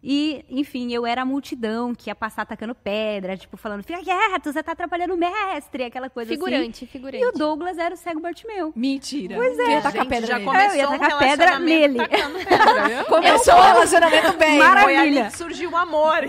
E, 0.07 0.45
enfim, 0.49 0.93
eu 0.93 1.03
era 1.03 1.23
a 1.23 1.25
multidão 1.25 1.95
que 1.95 2.11
ia 2.11 2.15
passar 2.15 2.43
atacando 2.43 2.75
pedra, 2.75 3.35
tipo, 3.35 3.57
falando, 3.57 3.81
fica 3.81 4.03
quieto, 4.03 4.53
você 4.53 4.61
tá 4.61 4.73
atrapalhando 4.73 5.15
o 5.15 5.17
mestre, 5.17 5.83
aquela 5.85 6.11
coisa 6.11 6.29
Figurante, 6.31 6.83
assim. 6.83 6.85
figurante. 6.85 7.23
E 7.23 7.27
o 7.27 7.31
Douglas 7.31 7.79
era 7.79 7.95
o 7.95 7.97
cego 7.97 8.19
Bartimeu. 8.19 8.71
Mentira. 8.75 9.35
Pois 9.35 9.57
é. 9.57 9.63
Tu 9.63 9.69
ia 9.71 9.81
tacar 9.81 10.01
Gente, 10.03 10.09
pedra 10.09 10.27
já 10.27 10.33
nele. 10.37 10.45
começou 10.45 10.69
Eu 10.69 10.75
ia 10.77 10.89
um 10.89 10.91
tacar 10.99 11.17
pedra 11.17 11.45
relacionamento 11.57 11.65
nele. 11.65 11.97
pedra? 12.07 13.03
Começou 13.05 13.55
o 13.55 13.61
relacionamento 13.63 14.33
bem. 14.37 14.59
Mara- 14.59 14.81
Foi 14.83 14.95
ali 14.95 15.09
Maravilha. 15.15 15.31
que 15.31 15.37
surgiu 15.39 15.71
o 15.71 15.75
amor. 15.75 16.19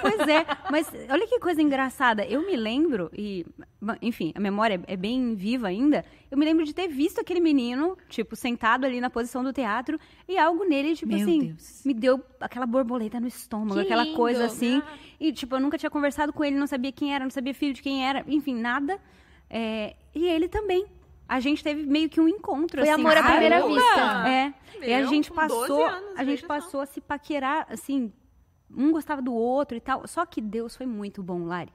Pois 0.00 0.28
é, 0.28 0.46
mas 0.70 0.90
olha 1.10 1.26
que 1.26 1.38
coisa 1.38 1.60
engraçada. 1.60 2.24
Eu 2.24 2.40
me 2.46 2.56
lembro, 2.56 3.10
e, 3.12 3.44
enfim, 4.00 4.32
a 4.34 4.40
memória 4.40 4.80
é 4.86 4.96
bem 4.96 5.34
viva 5.34 5.68
ainda. 5.68 6.04
Eu 6.30 6.38
me 6.38 6.44
lembro 6.44 6.64
de 6.64 6.74
ter 6.74 6.88
visto 6.88 7.20
aquele 7.20 7.40
menino, 7.40 7.96
tipo, 8.08 8.34
sentado 8.34 8.84
ali 8.86 9.00
na 9.00 9.10
posição 9.10 9.44
do 9.44 9.52
teatro, 9.52 9.98
e 10.26 10.38
algo 10.38 10.64
nele, 10.64 10.94
tipo 10.94 11.12
Meu 11.12 11.20
assim, 11.22 11.38
Deus. 11.48 11.82
me 11.84 11.92
deu 11.94 12.22
aquela 12.40 12.66
borboleta 12.66 13.20
no 13.20 13.28
estômago, 13.28 13.74
Que 13.74 13.80
aquela 13.80 14.04
lindo. 14.04 14.16
coisa 14.16 14.46
assim. 14.46 14.82
E, 15.20 15.32
tipo, 15.32 15.54
eu 15.56 15.60
nunca 15.60 15.76
tinha 15.78 15.90
conversado 15.90 16.32
com 16.32 16.44
ele, 16.44 16.56
não 16.56 16.66
sabia 16.66 16.90
quem 16.92 17.14
era, 17.14 17.22
não 17.24 17.30
sabia 17.30 17.52
filho 17.54 17.74
de 17.74 17.82
quem 17.82 18.06
era, 18.06 18.24
enfim, 18.26 18.54
nada. 18.54 18.98
É, 19.48 19.94
e 20.14 20.26
ele 20.26 20.48
também. 20.48 20.86
A 21.28 21.40
gente 21.40 21.62
teve 21.62 21.84
meio 21.84 22.08
que 22.08 22.20
um 22.20 22.28
encontro, 22.28 22.80
Foi 22.80 22.88
assim. 22.88 23.00
amor 23.00 23.16
à 23.16 23.22
primeira 23.22 23.56
Caramba! 23.60 23.74
vista. 23.74 24.28
É. 24.28 24.54
e 24.88 24.94
a 24.94 24.98
Meu, 25.00 25.08
gente 25.08 25.30
com 25.30 25.36
12 25.46 25.58
passou, 25.58 25.84
anos, 25.84 26.18
a 26.18 26.24
gente 26.24 26.46
passou 26.46 26.80
a 26.80 26.86
se 26.86 27.00
paquerar, 27.00 27.66
assim, 27.68 28.12
um 28.70 28.92
gostava 28.92 29.20
do 29.20 29.34
outro 29.34 29.76
e 29.76 29.80
tal. 29.80 30.06
Só 30.06 30.24
que 30.24 30.40
Deus 30.40 30.76
foi 30.76 30.86
muito 30.86 31.22
bom, 31.24 31.44
Lari. 31.44 31.72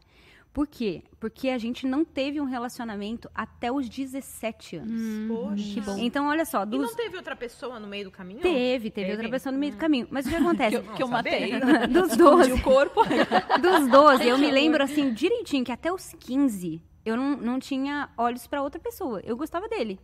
Por 0.53 0.67
quê? 0.67 1.01
Porque 1.17 1.47
a 1.49 1.57
gente 1.57 1.87
não 1.87 2.03
teve 2.03 2.41
um 2.41 2.43
relacionamento 2.43 3.29
até 3.33 3.71
os 3.71 3.87
17 3.87 4.75
anos. 4.77 5.01
Poxa. 5.27 5.73
Que 5.73 5.81
bom. 5.81 5.97
Então, 5.97 6.27
olha 6.27 6.43
só, 6.43 6.63
E 6.63 6.65
dos... 6.65 6.81
não 6.81 6.95
teve 6.95 7.15
outra 7.15 7.35
pessoa 7.37 7.79
no 7.79 7.87
meio 7.87 8.05
do 8.05 8.11
caminho? 8.11 8.41
teve, 8.41 8.89
teve, 8.91 9.11
outra 9.11 9.29
pessoa 9.29 9.53
no 9.53 9.57
meio 9.57 9.71
do 9.71 9.77
caminho. 9.77 10.07
Mas 10.11 10.25
o 10.25 10.29
que 10.29 10.35
acontece? 10.35 10.71
Que 10.71 10.75
eu, 10.89 10.93
que 10.95 11.03
eu 11.03 11.07
Não, 11.07 11.13
matei. 11.13 11.51
dos 11.87 12.17
12, 12.17 12.47
De 12.47 12.53
o 12.53 12.61
corpo. 12.63 13.01
dos 13.61 13.87
12, 13.87 14.27
eu 14.27 14.37
me 14.37 14.51
lembro 14.51 14.83
assim 14.83 15.13
direitinho 15.13 15.63
que 15.63 15.71
até 15.71 15.91
os 15.91 16.13
15 16.19 16.81
eu 17.05 17.15
não, 17.15 17.37
não 17.37 17.59
tinha 17.59 18.09
olhos 18.17 18.45
pra 18.45 18.61
outra 18.61 18.79
pessoa. 18.79 19.21
Eu 19.23 19.37
gostava 19.37 19.69
dele. 19.69 19.99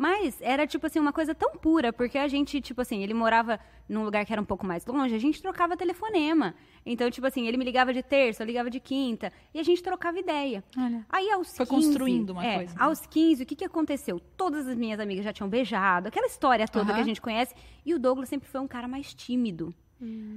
Mas 0.00 0.40
era 0.40 0.66
tipo 0.66 0.86
assim 0.86 0.98
uma 0.98 1.12
coisa 1.12 1.34
tão 1.34 1.50
pura, 1.56 1.92
porque 1.92 2.16
a 2.16 2.26
gente, 2.26 2.58
tipo 2.58 2.80
assim, 2.80 3.02
ele 3.02 3.12
morava 3.12 3.60
num 3.86 4.02
lugar 4.02 4.24
que 4.24 4.32
era 4.32 4.40
um 4.40 4.46
pouco 4.46 4.64
mais 4.64 4.86
longe, 4.86 5.14
a 5.14 5.18
gente 5.18 5.42
trocava 5.42 5.76
telefonema. 5.76 6.54
Então, 6.86 7.10
tipo 7.10 7.26
assim, 7.26 7.46
ele 7.46 7.58
me 7.58 7.66
ligava 7.66 7.92
de 7.92 8.02
terça, 8.02 8.42
eu 8.42 8.46
ligava 8.46 8.70
de 8.70 8.80
quinta, 8.80 9.30
e 9.52 9.60
a 9.60 9.62
gente 9.62 9.82
trocava 9.82 10.18
ideia. 10.18 10.64
Olha. 10.74 11.04
Aí 11.06 11.30
aos 11.30 11.54
Foi 11.54 11.66
15, 11.66 11.86
construindo 11.86 12.30
uma 12.30 12.46
é, 12.46 12.54
coisa. 12.54 12.74
Aos 12.82 13.04
15, 13.04 13.42
o 13.42 13.46
que 13.46 13.54
que 13.54 13.64
aconteceu? 13.66 14.18
Todas 14.38 14.66
as 14.66 14.74
minhas 14.74 14.98
amigas 14.98 15.22
já 15.22 15.34
tinham 15.34 15.50
beijado, 15.50 16.08
aquela 16.08 16.26
história 16.26 16.66
toda 16.66 16.86
Aham. 16.86 16.94
que 16.94 17.00
a 17.02 17.04
gente 17.04 17.20
conhece, 17.20 17.54
e 17.84 17.92
o 17.92 17.98
Douglas 17.98 18.30
sempre 18.30 18.48
foi 18.48 18.62
um 18.62 18.68
cara 18.68 18.88
mais 18.88 19.12
tímido. 19.12 19.74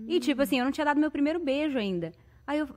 E 0.09 0.19
tipo 0.19 0.41
assim, 0.41 0.59
eu 0.59 0.65
não 0.65 0.73
tinha 0.73 0.83
dado 0.83 0.99
meu 0.99 1.09
primeiro 1.09 1.39
beijo 1.39 1.77
ainda. 1.77 2.11
Aí 2.45 2.59
eu, 2.59 2.67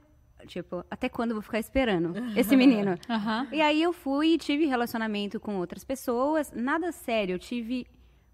tipo, 0.47 0.85
até 0.91 1.09
quando 1.09 1.31
eu 1.31 1.37
vou 1.37 1.43
ficar 1.43 1.59
esperando 1.59 2.13
esse 2.37 2.57
menino? 2.57 2.99
Aham. 3.09 3.49
E 3.53 3.61
aí 3.61 3.83
eu 3.83 3.93
fui 3.93 4.35
e 4.35 4.39
tive 4.39 4.67
relacionamento 4.67 5.41
com 5.41 5.57
outras 5.57 5.85
pessoas, 5.85 6.53
nada 6.53 6.93
sério. 6.93 7.35
Eu 7.35 7.39
tive 7.39 7.87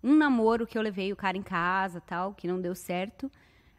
um 0.02 0.16
namoro 0.16 0.66
que 0.66 0.76
eu 0.76 0.82
levei 0.82 1.12
o 1.12 1.16
cara 1.16 1.36
em 1.36 1.42
casa, 1.42 2.00
tal, 2.00 2.34
que 2.34 2.48
não 2.48 2.60
deu 2.60 2.74
certo. 2.74 3.30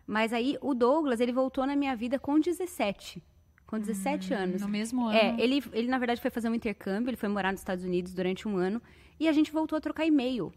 Mas 0.07 0.33
aí 0.33 0.57
o 0.61 0.73
Douglas, 0.73 1.19
ele 1.19 1.31
voltou 1.31 1.65
na 1.65 1.75
minha 1.75 1.95
vida 1.95 2.19
com 2.19 2.39
17. 2.39 3.21
Com 3.65 3.79
17 3.79 4.33
anos. 4.33 4.61
No 4.61 4.67
mesmo 4.67 5.05
ano. 5.05 5.17
É, 5.17 5.35
ele, 5.39 5.63
ele 5.73 5.87
na 5.87 5.97
verdade 5.97 6.21
foi 6.21 6.29
fazer 6.29 6.49
um 6.49 6.53
intercâmbio, 6.53 7.09
ele 7.09 7.17
foi 7.17 7.29
morar 7.29 7.51
nos 7.51 7.61
Estados 7.61 7.83
Unidos 7.83 8.13
durante 8.13 8.47
um 8.47 8.57
ano 8.57 8.81
e 9.19 9.27
a 9.27 9.31
gente 9.31 9.51
voltou 9.51 9.77
a 9.77 9.81
trocar 9.81 10.05
e-mail. 10.05 10.53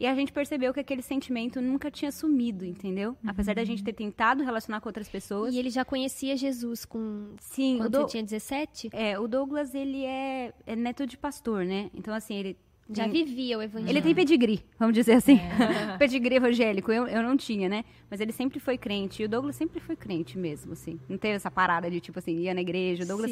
E 0.00 0.06
a 0.06 0.14
gente 0.14 0.32
percebeu 0.32 0.72
que 0.74 0.80
aquele 0.80 1.02
sentimento 1.02 1.60
nunca 1.60 1.90
tinha 1.90 2.10
sumido, 2.10 2.64
entendeu? 2.64 3.16
Apesar 3.26 3.54
da 3.54 3.64
gente 3.64 3.84
ter 3.84 3.92
tentado 3.92 4.42
relacionar 4.42 4.80
com 4.80 4.88
outras 4.88 5.08
pessoas. 5.08 5.54
E 5.54 5.58
ele 5.58 5.70
já 5.70 5.84
conhecia 5.84 6.36
Jesus 6.36 6.84
com... 6.84 7.34
Sim, 7.40 7.76
o, 7.76 7.78
Quando 7.78 7.98
você 8.00 8.06
tinha 8.08 8.22
17? 8.22 8.90
é, 8.92 9.18
o 9.18 9.28
Douglas, 9.28 9.74
ele 9.74 10.04
é, 10.04 10.52
é 10.66 10.74
neto 10.74 11.06
de 11.06 11.16
pastor, 11.16 11.64
né? 11.64 11.90
Então, 11.94 12.12
assim, 12.14 12.34
ele. 12.34 12.56
Já 12.94 13.06
vivia 13.06 13.56
o 13.56 13.62
evangelho. 13.62 13.90
Ele 13.90 14.02
tem 14.02 14.14
pedigree, 14.14 14.60
vamos 14.78 14.94
dizer 14.94 15.12
assim. 15.12 15.38
pedigree 15.98 16.34
evangélico. 16.36 16.90
Eu, 16.92 17.06
eu 17.06 17.22
não 17.22 17.36
tinha, 17.36 17.68
né? 17.68 17.84
Mas 18.10 18.20
ele 18.20 18.32
sempre 18.32 18.58
foi 18.58 18.76
crente. 18.76 19.22
E 19.22 19.24
o 19.24 19.28
Douglas 19.28 19.56
sempre 19.56 19.80
foi 19.80 19.96
crente 19.96 20.36
mesmo, 20.36 20.72
assim. 20.72 20.98
Não 21.08 21.16
teve 21.16 21.34
essa 21.36 21.50
parada 21.50 21.90
de, 21.90 22.00
tipo 22.00 22.18
assim, 22.18 22.36
ia 22.38 22.52
na 22.52 22.60
igreja. 22.60 23.04
O 23.04 23.06
Douglas. 23.06 23.30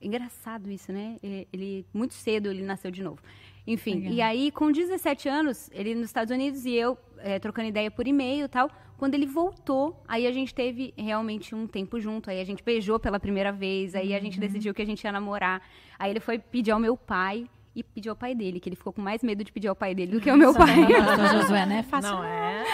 Engraçado 0.00 0.70
isso, 0.70 0.92
né? 0.92 1.16
Ele, 1.22 1.48
ele- 1.52 1.86
muito 1.92 2.12
cedo 2.14 2.50
ele 2.50 2.62
nasceu 2.62 2.90
de 2.90 3.02
novo. 3.02 3.20
Enfim, 3.66 3.94
Legal. 3.94 4.12
e 4.12 4.20
aí 4.20 4.50
com 4.50 4.70
17 4.70 5.28
anos, 5.28 5.70
ele 5.72 5.94
nos 5.94 6.06
Estados 6.06 6.30
Unidos 6.30 6.64
e 6.66 6.74
eu 6.74 6.98
eh, 7.18 7.38
trocando 7.38 7.68
ideia 7.68 7.90
por 7.90 8.06
e-mail 8.06 8.44
e 8.44 8.48
tal. 8.48 8.70
Quando 8.96 9.14
ele 9.14 9.26
voltou, 9.26 10.02
aí 10.06 10.26
a 10.26 10.32
gente 10.32 10.54
teve 10.54 10.94
realmente 10.96 11.54
um 11.54 11.66
tempo 11.66 11.98
junto. 11.98 12.30
Aí 12.30 12.40
a 12.40 12.44
gente 12.44 12.62
beijou 12.62 12.98
pela 12.98 13.18
primeira 13.18 13.50
vez, 13.50 13.94
aí 13.94 14.14
a 14.14 14.20
gente 14.20 14.38
decidiu 14.38 14.72
que 14.72 14.82
a 14.82 14.84
gente 14.86 15.02
ia 15.02 15.10
namorar. 15.10 15.62
Aí 15.98 16.10
ele 16.10 16.20
foi 16.20 16.38
pedir 16.38 16.70
ao 16.70 16.78
meu 16.78 16.96
pai 16.96 17.48
e 17.74 17.82
pediu 17.82 18.12
ao 18.12 18.16
pai 18.16 18.34
dele, 18.34 18.60
que 18.60 18.68
ele 18.68 18.76
ficou 18.76 18.92
com 18.92 19.02
mais 19.02 19.22
medo 19.22 19.42
de 19.42 19.50
pedir 19.50 19.66
ao 19.68 19.74
pai 19.74 19.94
dele 19.94 20.12
do 20.12 20.20
que 20.20 20.30
ao 20.30 20.36
meu 20.36 20.54
pai. 20.54 20.86
Pastor 21.04 21.40
Josué, 21.40 21.66
né? 21.66 21.82
Fácil. 21.90 22.12
Não 22.12 22.24
é? 22.24 22.64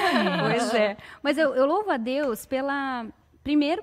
Pois 0.40 0.74
é. 0.74 0.96
Mas 1.22 1.38
eu, 1.38 1.54
eu 1.54 1.66
louvo 1.66 1.90
a 1.90 1.96
Deus 1.96 2.44
pela. 2.44 3.06
Primeiro, 3.42 3.82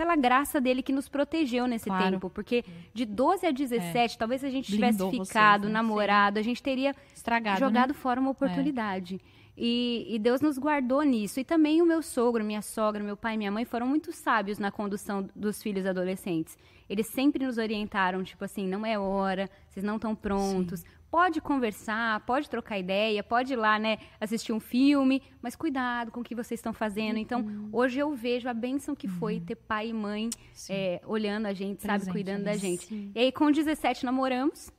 pela 0.00 0.16
graça 0.16 0.58
dele 0.62 0.82
que 0.82 0.94
nos 0.94 1.10
protegeu 1.10 1.66
nesse 1.66 1.84
Claro. 1.84 2.12
tempo. 2.12 2.30
Porque 2.30 2.64
de 2.94 3.04
12 3.04 3.46
a 3.46 3.50
17, 3.50 4.16
talvez 4.16 4.40
se 4.40 4.46
a 4.46 4.50
gente 4.50 4.72
tivesse 4.72 4.96
Blindou 4.96 5.10
vocês, 5.10 5.28
ficado, 5.28 5.66
né? 5.66 5.74
namorado, 5.74 6.38
a 6.38 6.42
gente 6.42 6.62
teria 6.62 6.96
Estragado, 7.14 7.60
jogado 7.60 7.88
né? 7.88 7.94
fora 7.94 8.18
uma 8.18 8.30
oportunidade. 8.30 9.20
E, 9.54 10.06
e 10.08 10.18
Deus 10.18 10.40
nos 10.40 10.56
guardou 10.56 11.02
nisso. 11.02 11.38
E 11.38 11.44
também 11.44 11.82
o 11.82 11.84
meu 11.84 12.00
sogro, 12.00 12.42
minha 12.42 12.62
sogra, 12.62 13.04
meu 13.04 13.14
pai 13.14 13.34
e 13.34 13.36
minha 13.36 13.50
mãe 13.50 13.66
foram 13.66 13.86
muito 13.86 14.10
sábios 14.10 14.58
na 14.58 14.70
condução 14.70 15.28
dos 15.36 15.62
filhos 15.62 15.84
adolescentes. 15.84 16.56
Eles 16.88 17.06
sempre 17.08 17.44
nos 17.44 17.58
orientaram, 17.58 18.24
tipo 18.24 18.42
assim, 18.42 18.66
não 18.66 18.86
é 18.86 18.98
hora, 18.98 19.50
vocês 19.68 19.84
não 19.84 19.96
estão 19.96 20.14
prontos. 20.14 20.82
Pode 21.10 21.40
conversar, 21.40 22.20
pode 22.20 22.48
trocar 22.48 22.78
ideia, 22.78 23.22
pode 23.22 23.52
ir 23.52 23.56
lá, 23.56 23.78
né, 23.78 23.98
assistir 24.20 24.52
um 24.52 24.60
filme, 24.60 25.20
mas 25.42 25.56
cuidado 25.56 26.10
com 26.12 26.20
o 26.20 26.24
que 26.24 26.34
vocês 26.36 26.58
estão 26.60 26.72
fazendo. 26.72 27.16
Então, 27.18 27.40
Uhum. 27.40 27.68
hoje 27.72 27.98
eu 27.98 28.14
vejo 28.14 28.48
a 28.48 28.54
bênção 28.54 28.94
que 28.94 29.08
foi 29.08 29.40
ter 29.40 29.56
pai 29.56 29.88
e 29.88 29.92
mãe 29.92 30.30
é, 30.68 31.00
olhando 31.04 31.46
a 31.46 31.52
gente, 31.52 31.82
sabe, 31.82 32.04
Presente 32.04 32.12
cuidando 32.12 32.44
da 32.44 32.52
nisso. 32.52 32.64
gente. 32.88 33.10
E 33.14 33.18
aí, 33.18 33.32
com 33.32 33.50
17, 33.50 34.04
namoramos. 34.04 34.70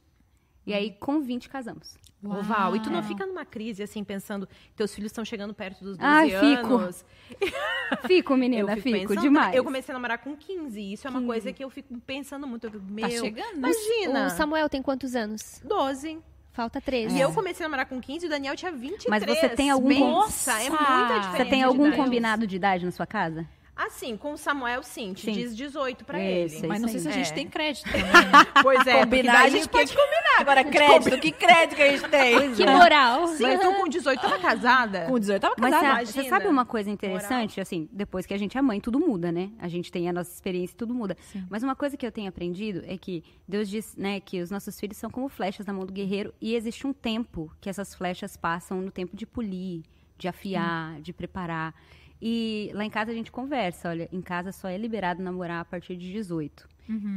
E 0.65 0.73
aí, 0.73 0.91
com 0.99 1.21
20, 1.21 1.49
casamos. 1.49 1.97
Ô, 2.23 2.39
Val, 2.43 2.75
e 2.75 2.79
tu 2.79 2.91
não 2.91 3.01
fica 3.01 3.25
numa 3.25 3.43
crise 3.43 3.81
assim, 3.81 4.03
pensando, 4.03 4.47
teus 4.75 4.93
filhos 4.93 5.09
estão 5.09 5.25
chegando 5.25 5.55
perto 5.55 5.83
dos 5.83 5.97
12 5.97 5.99
Ai, 6.07 6.29
fico. 6.29 6.75
anos. 6.75 7.03
Fico, 8.05 8.37
menina, 8.37 8.75
fico, 8.77 8.91
pensando, 8.91 9.21
demais. 9.21 9.55
Eu 9.55 9.63
comecei 9.63 9.91
a 9.91 9.97
namorar 9.97 10.17
com 10.19 10.35
15, 10.35 10.79
e 10.79 10.93
isso 10.93 11.07
é 11.07 11.09
uma 11.09 11.21
coisa 11.21 11.51
que 11.51 11.63
eu 11.63 11.69
fico 11.69 11.97
pensando 12.01 12.45
muito. 12.47 12.67
Eu, 12.67 12.81
Meu, 12.81 13.09
chegando. 13.09 13.55
Imagina, 13.55 14.27
O 14.27 14.29
Samuel 14.29 14.69
tem 14.69 14.81
quantos 14.81 15.15
anos? 15.15 15.61
12. 15.65 16.19
Falta 16.53 16.79
13. 16.81 17.15
E 17.17 17.19
eu 17.21 17.33
comecei 17.33 17.65
a 17.65 17.69
namorar 17.69 17.85
com 17.87 17.99
15 17.99 18.25
e 18.25 18.27
o 18.27 18.29
Daniel 18.29 18.55
tinha 18.55 18.71
23. 18.71 19.09
Mas 19.09 19.23
você 19.25 19.49
tem 19.49 19.69
algum- 19.69 19.89
Nossa, 19.99 20.51
é 20.61 20.69
muita 20.69 21.19
diferença 21.19 21.31
Você 21.37 21.45
tem 21.45 21.59
de 21.59 21.63
algum 21.65 21.87
idade. 21.87 22.01
combinado 22.03 22.45
de 22.47 22.55
idade 22.55 22.85
na 22.85 22.91
sua 22.91 23.07
casa? 23.07 23.47
Assim, 23.75 24.15
com 24.17 24.33
o 24.33 24.37
Samuel, 24.37 24.83
sim, 24.83 25.13
te 25.13 25.25
Sim. 25.25 25.31
diz 25.31 25.55
18 25.55 26.05
pra 26.05 26.19
ele. 26.19 26.55
é 26.55 26.67
Mas 26.67 26.81
não 26.81 26.87
sei 26.89 26.99
se 26.99 27.07
a 27.07 27.11
gente 27.11 27.31
É. 27.31 27.33
tem 27.33 27.47
crédito 27.47 27.85
também. 27.89 28.03
né? 28.03 28.45
Pois 28.61 28.85
é, 28.85 28.99
Combinar, 29.03 29.33
daí 29.33 29.45
a 29.47 29.49
gente 29.49 29.63
que- 29.63 29.69
pode 29.69 29.89
combinar. 29.95 30.21
Agora, 30.39 30.63
crédito, 30.63 31.19
que 31.19 31.31
crédito 31.31 31.75
que 31.75 31.81
a 31.81 31.91
gente 31.97 32.09
tem? 32.09 32.53
Que 32.53 32.65
moral. 32.65 33.27
Sim, 33.29 33.57
tu 33.59 33.73
com 33.75 33.87
18 33.87 34.21
tava 34.21 34.37
casada? 34.39 35.05
Com 35.05 35.17
18 35.17 35.41
tava 35.41 35.55
Mas 35.57 35.71
casada. 35.73 35.99
você, 36.05 36.05
você 36.11 36.19
imagina. 36.19 36.37
sabe 36.37 36.47
uma 36.49 36.65
coisa 36.65 36.89
interessante? 36.91 37.59
Assim, 37.61 37.87
depois 37.91 38.25
que 38.25 38.33
a 38.33 38.37
gente 38.37 38.57
é 38.57 38.61
mãe, 38.61 38.79
tudo 38.79 38.99
muda, 38.99 39.31
né? 39.31 39.49
A 39.59 39.67
gente 39.67 39.91
tem 39.91 40.07
a 40.09 40.13
nossa 40.13 40.31
experiência 40.31 40.73
e 40.73 40.77
tudo 40.77 40.93
muda. 40.93 41.17
Mas 41.49 41.63
uma 41.63 41.75
coisa 41.75 41.95
que 41.97 42.05
eu 42.05 42.11
tenho 42.11 42.29
aprendido 42.29 42.83
é 42.87 42.97
que 42.97 43.23
Deus 43.47 43.67
diz, 43.69 43.95
né, 43.95 44.19
que 44.19 44.41
os 44.41 44.51
nossos 44.51 44.79
filhos 44.79 44.97
são 44.97 45.09
como 45.09 45.27
flechas 45.29 45.65
na 45.65 45.73
mão 45.73 45.85
do 45.85 45.93
guerreiro 45.93 46.33
e 46.41 46.55
existe 46.55 46.85
um 46.85 46.93
tempo 46.93 47.51
que 47.59 47.69
essas 47.69 47.95
flechas 47.95 48.35
passam 48.37 48.81
no 48.81 48.91
tempo 48.91 49.15
de 49.15 49.25
polir, 49.25 49.81
de 50.17 50.27
afiar, 50.27 50.99
de 51.01 51.11
preparar. 51.13 51.73
E 52.21 52.69
lá 52.73 52.85
em 52.85 52.89
casa 52.89 53.11
a 53.11 53.13
gente 53.13 53.31
conversa, 53.31 53.89
olha, 53.89 54.07
em 54.11 54.21
casa 54.21 54.51
só 54.51 54.67
é 54.67 54.77
liberado 54.77 55.23
namorar 55.23 55.61
a 55.61 55.65
partir 55.65 55.95
de 55.95 56.11
18. 56.11 56.67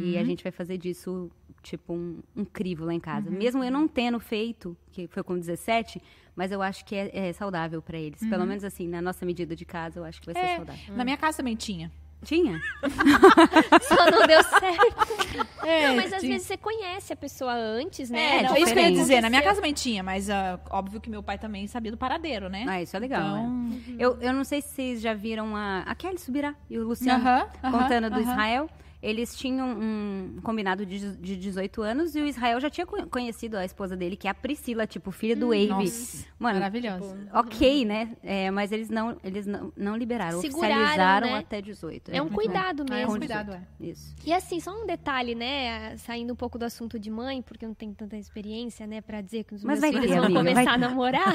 E 0.00 0.16
a 0.16 0.25
gente 0.25 0.42
vai 0.42 0.52
fazer 0.52 0.78
disso, 0.78 1.30
tipo, 1.62 1.92
um, 1.94 2.23
um 2.37 2.44
crivo 2.44 2.84
lá 2.84 2.94
em 2.94 3.00
casa. 3.00 3.28
Mesmo 3.28 3.62
eu 3.64 3.70
não 3.73 3.88
tendo 3.88 4.20
feito, 4.20 4.76
que 4.92 5.08
foi 5.08 5.23
com 5.25 5.37
17, 5.38 6.00
mas 6.37 6.52
eu 6.52 6.62
acho 6.62 6.84
que 6.84 6.94
é, 6.94 7.11
é 7.28 7.32
saudável 7.32 7.82
pra 7.82 7.99
eles. 7.99 8.20
Pelo 8.20 8.46
menos 8.46 8.62
assim, 8.62 8.87
na 8.88 9.02
nossa 9.02 9.26
medida 9.26 9.54
de 9.56 9.64
casa, 9.64 9.99
eu 9.99 10.04
acho 10.04 10.20
que 10.20 10.26
vai 10.32 10.34
ser 10.34 10.49
É, 10.52 10.56
saudável. 10.56 10.96
na 10.96 11.02
minha 11.04 11.16
casa 11.16 11.38
também 11.38 11.56
tinha. 11.56 11.90
Tinha? 12.25 12.61
Só 13.83 14.11
não 14.11 14.26
deu 14.26 14.43
certo. 14.43 15.57
É, 15.64 15.88
não, 15.88 15.97
mas 15.97 16.12
às 16.12 16.21
tinha. 16.21 16.33
vezes 16.33 16.47
você 16.47 16.57
conhece 16.57 17.12
a 17.12 17.16
pessoa 17.16 17.52
antes, 17.54 18.11
né? 18.11 18.19
É, 18.19 18.38
É, 18.38 18.43
não, 18.43 18.57
isso 18.57 18.73
que 18.73 18.78
eu 18.78 18.83
ia 18.83 18.93
dizer. 18.93 19.21
Na 19.21 19.31
minha 19.31 19.43
casa 19.43 19.57
também 19.57 19.73
tinha, 19.75 20.02
mas 20.02 20.28
ah, 20.31 20.59
óbvio 20.71 21.00
que 21.00 21.09
meu 21.11 21.23
pai 21.23 21.38
também 21.38 21.66
sabia 21.66 21.90
do 21.93 21.99
paradeiro, 21.99 22.49
né? 22.49 22.64
Ah, 22.69 22.83
isso 22.83 22.97
é 22.97 23.00
legal. 23.00 23.37
Então, 23.38 23.78
é. 23.99 24.04
Eu, 24.04 24.19
eu 24.21 24.33
não 24.33 24.45
sei 24.45 24.61
se 24.62 24.69
vocês 24.69 25.00
já 25.00 25.14
viram 25.14 25.54
a, 25.57 25.81
a 25.81 25.95
Kelly 25.95 26.19
Subirá 26.19 26.54
e 26.69 26.78
o 26.78 26.85
Luciano 26.87 27.26
aham, 27.26 27.47
contando 27.71 28.11
do 28.11 28.16
aham. 28.16 28.23
Israel. 28.23 28.71
Eles 29.04 29.37
tinham 29.37 29.68
um 29.68 30.38
combinado 30.42 30.87
de, 30.87 31.14
de 31.16 31.37
18 31.37 31.82
anos 31.82 32.14
e 32.16 32.20
o 32.20 32.26
Israel 32.26 32.58
já 32.58 32.70
tinha 32.70 32.87
co- 32.87 33.06
conhecido 33.08 33.56
a 33.56 33.64
esposa 33.64 33.94
dele, 33.96 34.16
que 34.16 34.26
é 34.26 34.30
a 34.30 34.34
Priscila, 34.34 34.87
tipo, 34.87 35.11
filha 35.11 35.37
do 35.37 35.52
Abe. 35.52 35.66
nossa, 35.68 36.25
Mano, 36.38 36.58
maravilhosa. 36.58 37.16
ok, 37.34 37.84
né? 37.84 38.16
É, 38.23 38.50
mas 38.50 38.73
eles 38.73 38.88
não, 38.88 39.16
eles 39.23 39.46
não, 39.46 39.73
não 39.76 39.96
liberaram, 39.96 40.40
Seguraram, 40.40 40.75
oficializaram 40.75 41.26
né? 41.32 41.38
até 41.38 41.61
18. 41.61 42.11
É 42.12 42.20
um 42.20 42.25
muito 42.25 42.34
cuidado 42.34 42.84
Ah, 42.90 42.94
é 42.94 42.96
mesmo. 43.00 43.14
um 43.14 43.18
cuidado, 43.18 43.52
é. 43.52 43.61
Isso. 43.78 44.14
E 44.25 44.32
assim, 44.32 44.58
só 44.58 44.73
um 44.75 44.87
detalhe, 44.87 45.34
né? 45.34 45.96
Saindo 45.99 46.32
um 46.32 46.37
pouco 46.37 46.58
do 46.58 46.64
assunto 46.64 46.99
de 46.99 47.11
mãe, 47.11 47.42
porque 47.42 47.64
eu 47.64 47.68
não 47.68 47.75
tenho 47.75 47.92
tanta 47.94 48.16
experiência, 48.16 48.87
né? 48.87 49.00
Pra 49.02 49.20
dizer 49.20 49.44
que 49.44 49.54
os 49.54 49.62
Mas 49.62 49.80
meus 49.80 49.92
vai 49.92 50.00
filhos 50.00 50.06
ter, 50.14 50.16
vão 50.16 50.25
amiga, 50.25 50.40
começar 50.40 50.64
vai 50.64 50.75
a 50.75 50.78
namorar. 50.78 51.34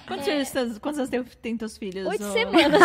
Quantos, 0.06 0.28
anos, 0.56 0.78
quantos 0.78 0.98
anos 0.98 1.10
tem, 1.10 1.22
tem 1.22 1.56
teus 1.56 1.76
filhos? 1.78 2.06
Oito 2.08 2.24
ô? 2.24 2.32
semanas. 2.32 2.80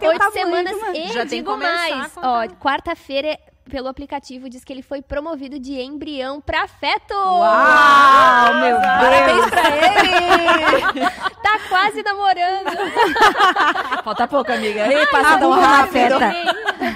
Oito 0.00 0.32
semanas 0.32 0.72
muito, 0.80 0.96
e 0.98 1.12
Já 1.12 1.24
digo 1.24 1.56
mais. 1.56 2.12
Ó, 2.16 2.43
quarta-feira, 2.48 3.38
pelo 3.70 3.88
aplicativo, 3.88 4.48
diz 4.48 4.62
que 4.64 4.72
ele 4.72 4.82
foi 4.82 5.00
promovido 5.02 5.58
de 5.58 5.80
embrião 5.80 6.40
pra 6.40 6.66
feto. 6.68 7.14
Uau, 7.14 8.54
meu 8.60 8.76
Parabéns 8.76 9.36
Deus! 9.36 9.50
pra 9.50 9.70
ele! 9.70 11.34
Tá 11.44 11.60
quase 11.68 12.02
namorando. 12.02 12.70
Falta 14.02 14.26
pouco, 14.26 14.50
amiga. 14.50 14.90
Ei, 14.92 15.06
passa 15.06 15.28
Ai, 15.34 15.38
tão 15.38 15.50
rápido. 15.50 15.92
feta. 15.92 16.18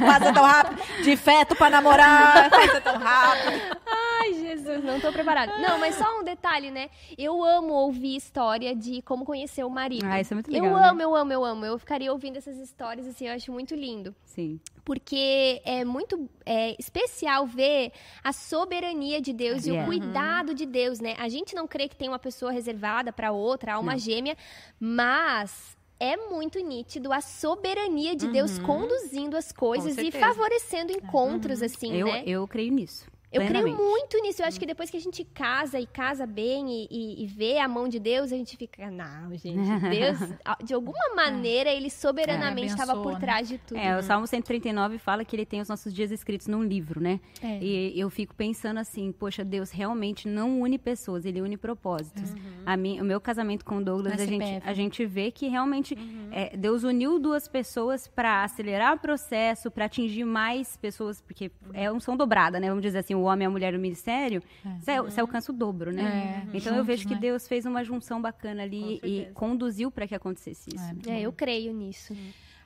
Passa 0.05 0.33
tão 0.33 0.43
rápido. 0.43 0.83
De 1.05 1.17
feto 1.17 1.55
pra 1.55 1.71
namorar. 1.71 2.49
Passa 2.51 2.81
tão 2.81 2.99
rápido. 2.99 3.77
Ai, 3.87 4.33
Jesus, 4.35 4.83
não 4.83 4.99
tô 5.01 5.13
preparada. 5.13 5.59
Não, 5.59 5.79
mas 5.79 5.95
só 5.97 6.19
um 6.19 6.25
detalhe, 6.25 6.71
né? 6.71 6.89
Eu 7.17 7.45
amo 7.45 7.73
ouvir 7.75 8.17
história 8.17 8.75
de 8.75 9.03
como 9.03 9.25
conhecer 9.25 9.65
o 9.65 9.71
marido. 9.71 10.07
Ah, 10.09 10.21
isso 10.21 10.33
é 10.33 10.37
muito 10.37 10.51
Eu 10.51 10.63
legal, 10.65 10.81
né? 10.81 10.89
amo, 10.89 11.03
eu 11.03 11.15
amo, 11.15 11.33
eu 11.33 11.45
amo. 11.45 11.65
Eu 11.67 11.79
ficaria 11.79 12.11
ouvindo 12.11 12.39
essas 12.39 12.57
histórias, 12.57 13.07
assim, 13.07 13.29
eu 13.29 13.35
acho 13.35 13.53
muito 13.53 13.75
lindo. 13.75 14.15
Sim. 14.25 14.59
Porque 14.85 15.61
é 15.65 15.85
muito 15.85 16.29
é, 16.47 16.58
especial 16.79 17.47
ver 17.47 17.93
a 18.23 18.33
soberania 18.33 19.21
de 19.21 19.33
Deus 19.33 19.67
e 19.67 19.71
Yeah. 19.71 19.83
o 19.83 19.87
cuidado 19.87 20.55
de 20.55 20.65
Deus, 20.67 20.99
né? 21.01 21.15
A 21.19 21.29
gente 21.29 21.55
não 21.55 21.67
crê 21.67 21.89
que 21.89 21.97
tem 21.97 22.09
uma 22.09 22.19
pessoa 22.19 22.51
reservada 22.51 23.13
para 23.13 23.33
outra, 23.33 23.75
alma 23.75 23.93
Não. 23.93 23.99
gêmea, 23.99 24.37
mas 24.81 25.77
é 26.01 26.17
muito 26.17 26.59
nítido 26.61 27.13
a 27.13 27.21
soberania 27.21 28.15
de 28.15 28.29
Deus 28.29 28.59
conduzindo 28.59 29.37
as 29.37 29.53
coisas 29.53 29.99
e 29.99 30.11
favorecendo 30.11 30.93
encontros, 30.93 31.63
assim, 31.63 31.93
eu, 31.95 32.07
né? 32.07 32.23
eu 32.27 32.47
creio 32.47 32.73
nisso. 32.73 33.07
Eu 33.31 33.45
creio 33.47 33.77
muito 33.77 34.19
nisso. 34.23 34.41
Eu 34.43 34.47
acho 34.47 34.59
que 34.59 34.65
depois 34.67 34.89
que 34.91 34.97
a 34.97 35.01
gente 35.01 35.23
casa 35.25 35.79
e 35.79 35.87
casa 35.87 36.27
bem 36.27 36.71
e, 36.71 36.89
e- 36.91 37.25
e 37.25 37.27
vê 37.27 37.59
a 37.59 37.69
mão 37.69 37.87
de 37.89 37.99
Deus, 37.99 38.33
a 38.33 38.37
gente 38.37 38.57
fica, 38.57 38.91
não, 38.91 39.37
gente, 39.37 39.59
Deus, 39.91 40.19
de 40.65 40.73
alguma 40.73 41.15
maneira, 41.15 41.71
ele 41.71 41.91
soberanamente 41.91 42.69
É, 42.69 42.71
estava 42.71 42.93
abençoa, 42.93 43.13
por 43.13 43.21
né? 43.21 43.21
trás 43.21 43.47
de 43.49 43.59
tudo. 43.59 43.77
É, 43.79 43.99
o 43.99 44.03
Salmo 44.03 44.27
139 44.27 44.99
fala 44.99 45.25
que 45.25 45.37
ele 45.37 45.45
tem 45.45 45.61
os 45.61 45.69
nossos 45.69 45.93
dias 45.93 46.11
escritos 46.11 46.47
num 46.47 46.63
livro, 46.63 47.01
né? 47.01 47.21
É. 47.43 47.59
E 47.63 48.01
eu 48.01 48.09
fico 48.09 48.35
pensando 48.35 48.79
assim, 48.79 49.13
poxa, 49.13 49.45
Deus 49.45 49.71
realmente 49.71 50.27
não 50.27 50.61
une 50.63 50.79
pessoas, 50.79 51.25
ele 51.27 51.43
une 51.43 51.57
propósitos. 51.57 52.33
A 52.65 52.77
mim, 52.77 53.01
o 53.01 53.05
meu 53.05 53.21
casamento 53.21 53.65
com 53.65 53.77
o 53.79 53.85
Douglas, 53.85 54.19
é 54.19 54.23
a 54.23 54.27
gente, 54.27 54.63
a 54.65 54.73
gente 54.73 55.05
vê 55.07 55.31
que 55.31 55.49
realmente 55.49 55.97
é, 56.33 56.57
Deus 56.57 56.83
uniu 56.83 57.19
duas 57.19 57.47
pessoas 57.47 58.09
para 58.09 58.43
acelerar 58.45 58.95
o 58.97 58.99
processo, 58.99 59.71
para 59.71 59.85
atingir 59.85 60.25
mais 60.25 60.77
pessoas, 60.79 61.21
porque 61.21 61.51
é 61.75 61.91
um 61.93 62.01
som 62.01 62.17
dobrada, 62.17 62.59
né? 62.59 62.69
Vamos 62.69 62.83
dizer 62.83 62.99
assim, 62.99 63.18
o 63.19 63.23
homem 63.25 63.45
e 63.45 63.47
a 63.47 63.51
mulher 63.51 63.73
no 63.73 63.79
ministério, 63.79 64.43
você, 64.81 65.01
você 65.01 65.21
alcança 65.21 65.53
o 65.53 65.55
dobro, 65.55 65.93
né? 65.93 66.47
É, 66.53 66.57
Então 66.57 66.75
eu 66.75 66.85
vejo 66.85 67.07
que 67.07 67.15
né? 67.15 67.21
Deus 67.21 67.47
fez 67.47 67.67
uma 67.67 67.85
junção 67.85 68.21
bacana 68.21 68.63
ali 68.63 69.01
e 69.03 69.27
conduziu 69.35 69.91
para 69.91 70.07
que 70.07 70.15
acontecesse 70.15 70.71
isso. 70.75 71.11
É, 71.11 71.21
eu 71.21 71.33
creio 71.33 71.73
nisso. 71.73 72.17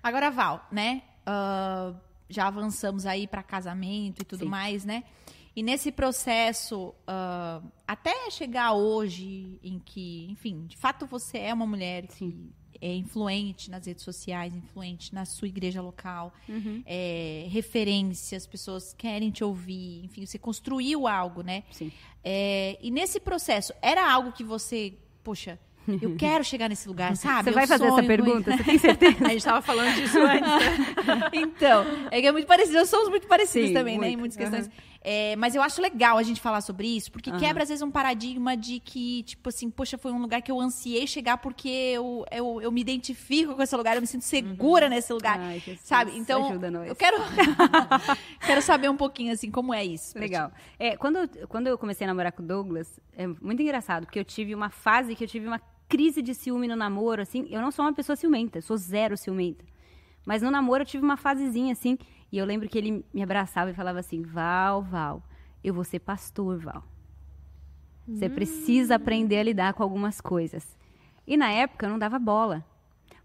Agora, 0.03 0.31
Val, 0.31 0.67
né? 0.71 1.03
ah, 1.27 1.95
já 2.29 2.47
avançamos 2.47 3.07
aí 3.07 3.27
para 3.27 3.43
casamento 3.43 4.23
e 4.23 4.25
tudo 4.25 4.45
Sim. 4.45 4.51
mais, 4.51 4.85
né? 4.85 5.05
E 5.55 5.63
nesse 5.63 5.93
processo, 5.93 6.95
ah, 7.07 7.61
até 7.87 8.31
chegar 8.31 8.73
hoje 8.73 9.59
em 9.63 9.79
que, 9.79 10.27
enfim, 10.31 10.67
de 10.67 10.77
fato 10.77 11.07
você 11.07 11.39
é 11.39 11.53
uma 11.53 11.67
mulher 11.67 12.07
que 12.07 12.51
é 12.81 12.95
influente 12.95 13.71
nas 13.71 13.87
redes 13.87 14.05
sociais, 14.05 14.55
influente 14.55 15.15
na 15.15 15.25
sua 15.25 15.49
igreja 15.49 15.81
local, 15.83 16.33
Uhum. 16.49 16.83
é, 16.87 17.47
referência, 17.51 18.37
as 18.37 18.47
pessoas 18.47 18.95
querem 18.97 19.31
te 19.31 19.43
ouvir, 19.45 20.05
enfim, 20.05 20.25
você 20.27 20.39
construiu 20.39 21.07
algo, 21.07 21.43
né? 21.43 21.63
Sim. 21.71 21.91
É, 22.25 22.79
e 22.81 22.91
nesse 22.91 23.19
processo, 23.21 23.73
era 23.83 24.11
algo 24.11 24.33
que 24.33 24.45
você, 24.45 24.95
poxa, 25.25 25.59
eu 26.01 26.15
quero 26.17 26.45
chegar 26.45 26.69
nesse 26.69 26.87
lugar, 26.87 27.17
sabe? 27.17 27.45
Você 27.45 27.51
Eu 27.51 27.55
vai 27.55 27.67
fazer 27.67 27.87
essa 27.87 28.03
pergunta? 28.05 28.51
isso. 28.51 28.59
Você 28.59 28.65
tem 28.65 28.79
certeza? 28.79 29.17
A 29.27 29.29
gente 29.31 29.45
tava 29.45 29.61
falando 29.63 29.95
disso 29.97 30.19
antes. 30.19 30.49
né? 31.07 31.31
Então, 31.35 31.85
é 32.11 32.21
que 32.21 32.27
é 32.27 32.33
muito 32.33 32.47
parecido, 32.47 32.79
nós 32.79 32.89
somos 32.89 33.09
muito 33.09 33.27
parecidos 33.27 33.69
Sim, 33.69 33.75
também, 33.75 33.99
né? 33.99 34.07
Em 34.09 34.17
muito. 34.17 34.21
muitas 34.21 34.37
questões. 34.37 34.71
É, 35.05 35.35
mas 35.35 35.57
eu 35.57 35.63
acho 35.63 35.83
legal 35.83 36.17
a 36.17 36.23
gente 36.23 36.41
falar 36.41 36.61
sobre 36.61 36.87
isso, 36.87 37.11
porque 37.11 37.29
Aham. 37.31 37.39
quebra, 37.41 37.65
às 37.65 37.69
vezes, 37.69 37.83
um 37.83 37.91
paradigma 37.91 38.57
de 38.57 38.79
que, 38.79 39.25
tipo 39.25 39.49
assim, 39.49 39.69
poxa, 39.69 39.99
foi 39.99 40.13
um 40.13 40.21
lugar 40.23 40.41
que 40.43 40.51
eu 40.53 40.61
ansiei 40.61 41.09
chegar 41.09 41.39
porque 41.39 41.69
eu, 41.69 42.25
eu, 42.31 42.61
eu 42.63 42.71
me 42.71 42.81
identifico 42.81 43.57
com 43.57 43.63
esse 43.63 43.75
lugar, 43.77 43.97
eu 43.97 44.01
me 44.01 44.07
sinto 44.07 44.23
segura 44.23 44.89
nesse 44.89 45.13
lugar. 45.13 45.41
Ai, 45.41 45.59
Jesus, 45.59 45.81
sabe? 45.81 46.17
Então, 46.17 46.49
eu 46.87 46.95
quero, 46.95 47.17
quero 48.45 48.63
saber 48.63 48.89
um 48.91 48.97
pouquinho, 48.97 49.33
assim, 49.33 49.51
como 49.51 49.75
é 49.75 49.85
isso. 49.85 50.15
ti. 50.15 50.21
Legal. 50.21 50.53
É, 50.79 50.97
quando, 50.97 51.17
eu- 51.19 51.49
quando 51.49 51.67
eu 51.67 51.77
comecei 51.77 52.05
a 52.05 52.09
namorar 52.09 52.31
com 52.33 52.43
o 52.43 52.47
Douglas, 52.47 53.01
é 53.17 53.27
muito 53.27 53.61
engraçado, 53.61 54.05
porque 54.07 54.19
eu 54.19 54.25
tive 54.25 54.55
uma 54.55 54.71
fase 54.71 55.15
que 55.17 55.25
eu 55.25 55.29
tive 55.29 55.47
uma 55.47 55.61
crise 55.89 56.23
de 56.23 56.33
ciúme 56.35 56.69
no 56.69 56.77
namoro, 56.77 57.21
assim. 57.23 57.47
Eu 57.51 57.61
não 57.61 57.71
sou 57.71 57.85
uma 57.85 57.93
pessoa 57.93 58.17
ciumenta, 58.17 58.59
eu 58.59 58.63
sou 58.63 58.77
zero 58.77 59.17
ciumenta. 59.17 59.65
Mas 60.25 60.41
no 60.43 60.51
namoro 60.51 60.83
eu 60.83 60.87
tive 60.87 61.05
uma 61.05 61.17
fasezinha, 61.17 61.73
assim, 61.73 61.99
e 62.33 62.39
eu 62.39 62.47
lembro 62.47 62.67
que 62.67 62.79
ele 62.79 63.05
me 63.13 63.23
abraçava 63.23 63.71
e 63.71 63.75
falava 63.75 64.01
assim: 64.01 64.23
Val, 64.23 64.83
Val, 64.83 65.23
eu 65.63 65.75
vou 65.75 65.85
ser 65.85 65.99
pastor, 65.99 66.59
Val. 66.59 66.83
Você 68.09 68.29
precisa 68.29 68.97
aprender 68.97 69.39
a 69.39 69.43
lidar 69.43 69.75
com 69.75 69.83
algumas 69.83 70.21
coisas. 70.21 70.77
E 71.27 71.37
na 71.37 71.51
época 71.51 71.87
eu 71.87 71.91
não 71.91 71.99
dava 71.99 72.19
bola. 72.19 72.65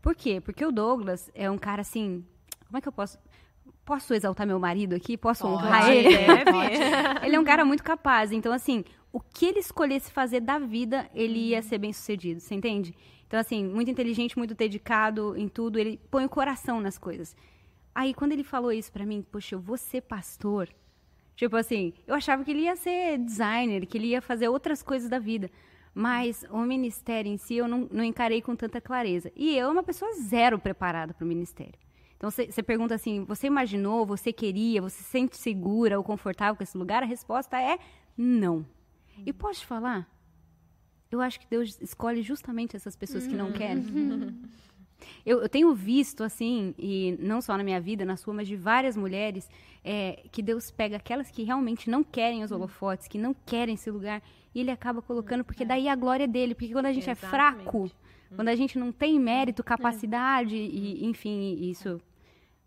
Por 0.02 0.14
quê? 0.14 0.40
Porque 0.40 0.64
o 0.64 0.72
Douglas 0.72 1.32
é 1.34 1.50
um 1.50 1.58
cara 1.58 1.82
assim. 1.82 2.24
Como 2.68 2.78
é 2.78 2.82
que 2.82 2.88
eu 2.88 2.92
posso. 2.92 3.18
Posso 3.84 4.14
exaltar 4.14 4.46
meu 4.46 4.60
marido 4.60 4.94
aqui? 4.94 5.18
Posso 5.18 5.48
honrar 5.48 5.86
Pode, 5.86 5.96
ele? 5.96 6.10
Deve. 6.10 7.24
Ele 7.26 7.36
é 7.38 7.40
um 7.40 7.44
cara 7.44 7.64
muito 7.64 7.82
capaz. 7.82 8.34
Então, 8.34 8.52
assim, 8.52 8.84
o 9.14 9.20
que 9.22 9.46
ele 9.46 9.60
escolhesse 9.60 10.12
fazer 10.12 10.42
da 10.42 10.60
vida, 10.60 11.10
ele 11.16 11.40
ia 11.40 11.62
ser 11.62 11.78
bem 11.78 11.94
sucedido, 11.94 12.42
você 12.42 12.54
entende? 12.54 12.94
Então, 13.26 13.40
assim, 13.40 13.66
muito 13.66 13.90
inteligente, 13.90 14.38
muito 14.38 14.54
dedicado 14.54 15.38
em 15.38 15.48
tudo. 15.48 15.80
Ele 15.80 16.00
põe 16.12 16.26
o 16.26 16.30
coração 16.30 16.82
nas 16.82 16.98
coisas. 16.98 17.34
Aí, 17.98 18.14
quando 18.14 18.32
ele 18.32 18.44
falou 18.44 18.72
isso 18.72 18.92
pra 18.92 19.08
mim, 19.08 19.24
poxa, 19.24 19.56
eu 19.56 19.60
vou 19.60 19.76
ser 19.76 20.02
pastor. 20.02 20.70
Tipo 21.36 21.56
assim, 21.56 21.94
eu 22.06 22.14
achava 22.14 22.44
que 22.44 22.52
ele 22.52 22.62
ia 22.62 22.76
ser 22.76 23.18
designer, 23.18 23.88
que 23.88 23.98
ele 23.98 24.10
ia 24.10 24.22
fazer 24.22 24.48
outras 24.50 24.84
coisas 24.84 25.10
da 25.10 25.18
vida. 25.18 25.50
Mas 25.96 26.46
o 26.52 26.60
ministério 26.60 27.32
em 27.32 27.38
si 27.38 27.56
eu 27.56 27.68
não, 27.68 27.90
não 27.92 28.04
encarei 28.04 28.40
com 28.40 28.56
tanta 28.56 28.80
clareza. 28.80 29.32
E 29.36 29.58
eu, 29.58 29.72
uma 29.72 29.82
pessoa 29.82 30.12
zero 30.22 30.60
preparada 30.60 31.12
para 31.12 31.26
o 31.26 31.28
ministério. 31.28 31.74
Então 32.18 32.30
você 32.30 32.62
pergunta 32.62 32.94
assim: 32.94 33.24
você 33.24 33.48
imaginou, 33.48 34.06
você 34.06 34.32
queria, 34.32 34.80
você 34.80 34.98
se 34.98 35.10
sente 35.10 35.36
segura 35.36 35.98
ou 35.98 36.04
confortável 36.04 36.56
com 36.56 36.62
esse 36.62 36.78
lugar? 36.78 37.02
A 37.02 37.08
resposta 37.08 37.60
é 37.60 37.80
não. 38.16 38.64
E 39.26 39.34
posso 39.34 39.62
te 39.62 39.66
falar? 39.66 40.08
Eu 41.10 41.20
acho 41.20 41.40
que 41.40 41.48
Deus 41.50 41.82
escolhe 41.82 42.22
justamente 42.22 42.76
essas 42.76 42.96
pessoas 42.96 43.26
que 43.26 43.34
não 43.36 43.52
querem. 43.52 43.84
Eu, 45.26 45.42
eu 45.42 45.50
tenho 45.50 45.74
visto, 45.74 46.24
assim, 46.24 46.74
e 46.78 47.18
não 47.20 47.42
só 47.42 47.58
na 47.58 47.64
minha 47.64 47.80
vida, 47.80 48.06
na 48.06 48.18
sua, 48.18 48.34
mas 48.34 48.48
de 48.48 48.56
várias 48.56 48.98
mulheres, 48.98 49.50
é, 49.84 50.24
que 50.32 50.42
Deus 50.42 50.72
pega 50.72 50.98
aquelas 50.98 51.30
que 51.30 51.44
realmente 51.44 51.90
não 51.90 52.04
querem 52.04 52.44
os 52.44 52.52
holofotes, 52.52 53.08
que 53.08 53.18
não 53.18 53.36
querem 53.46 53.76
esse 53.76 53.92
lugar, 53.92 54.22
e 54.54 54.60
Ele 54.60 54.72
acaba 54.72 55.02
colocando, 55.02 55.44
porque 55.44 55.64
daí 55.64 55.88
é 55.88 55.92
a 55.92 55.96
glória 55.96 56.28
dele. 56.28 56.56
Porque 56.56 56.74
quando 56.74 56.88
a 56.88 56.94
gente 56.94 57.10
é 57.10 57.16
fraco, 57.16 57.92
quando 58.36 58.50
a 58.50 58.56
gente 58.56 58.78
não 58.78 58.92
tem 58.92 59.20
mérito, 59.20 59.64
capacidade, 59.64 60.56
e, 60.56 61.06
enfim, 61.06 61.58
isso 61.62 62.02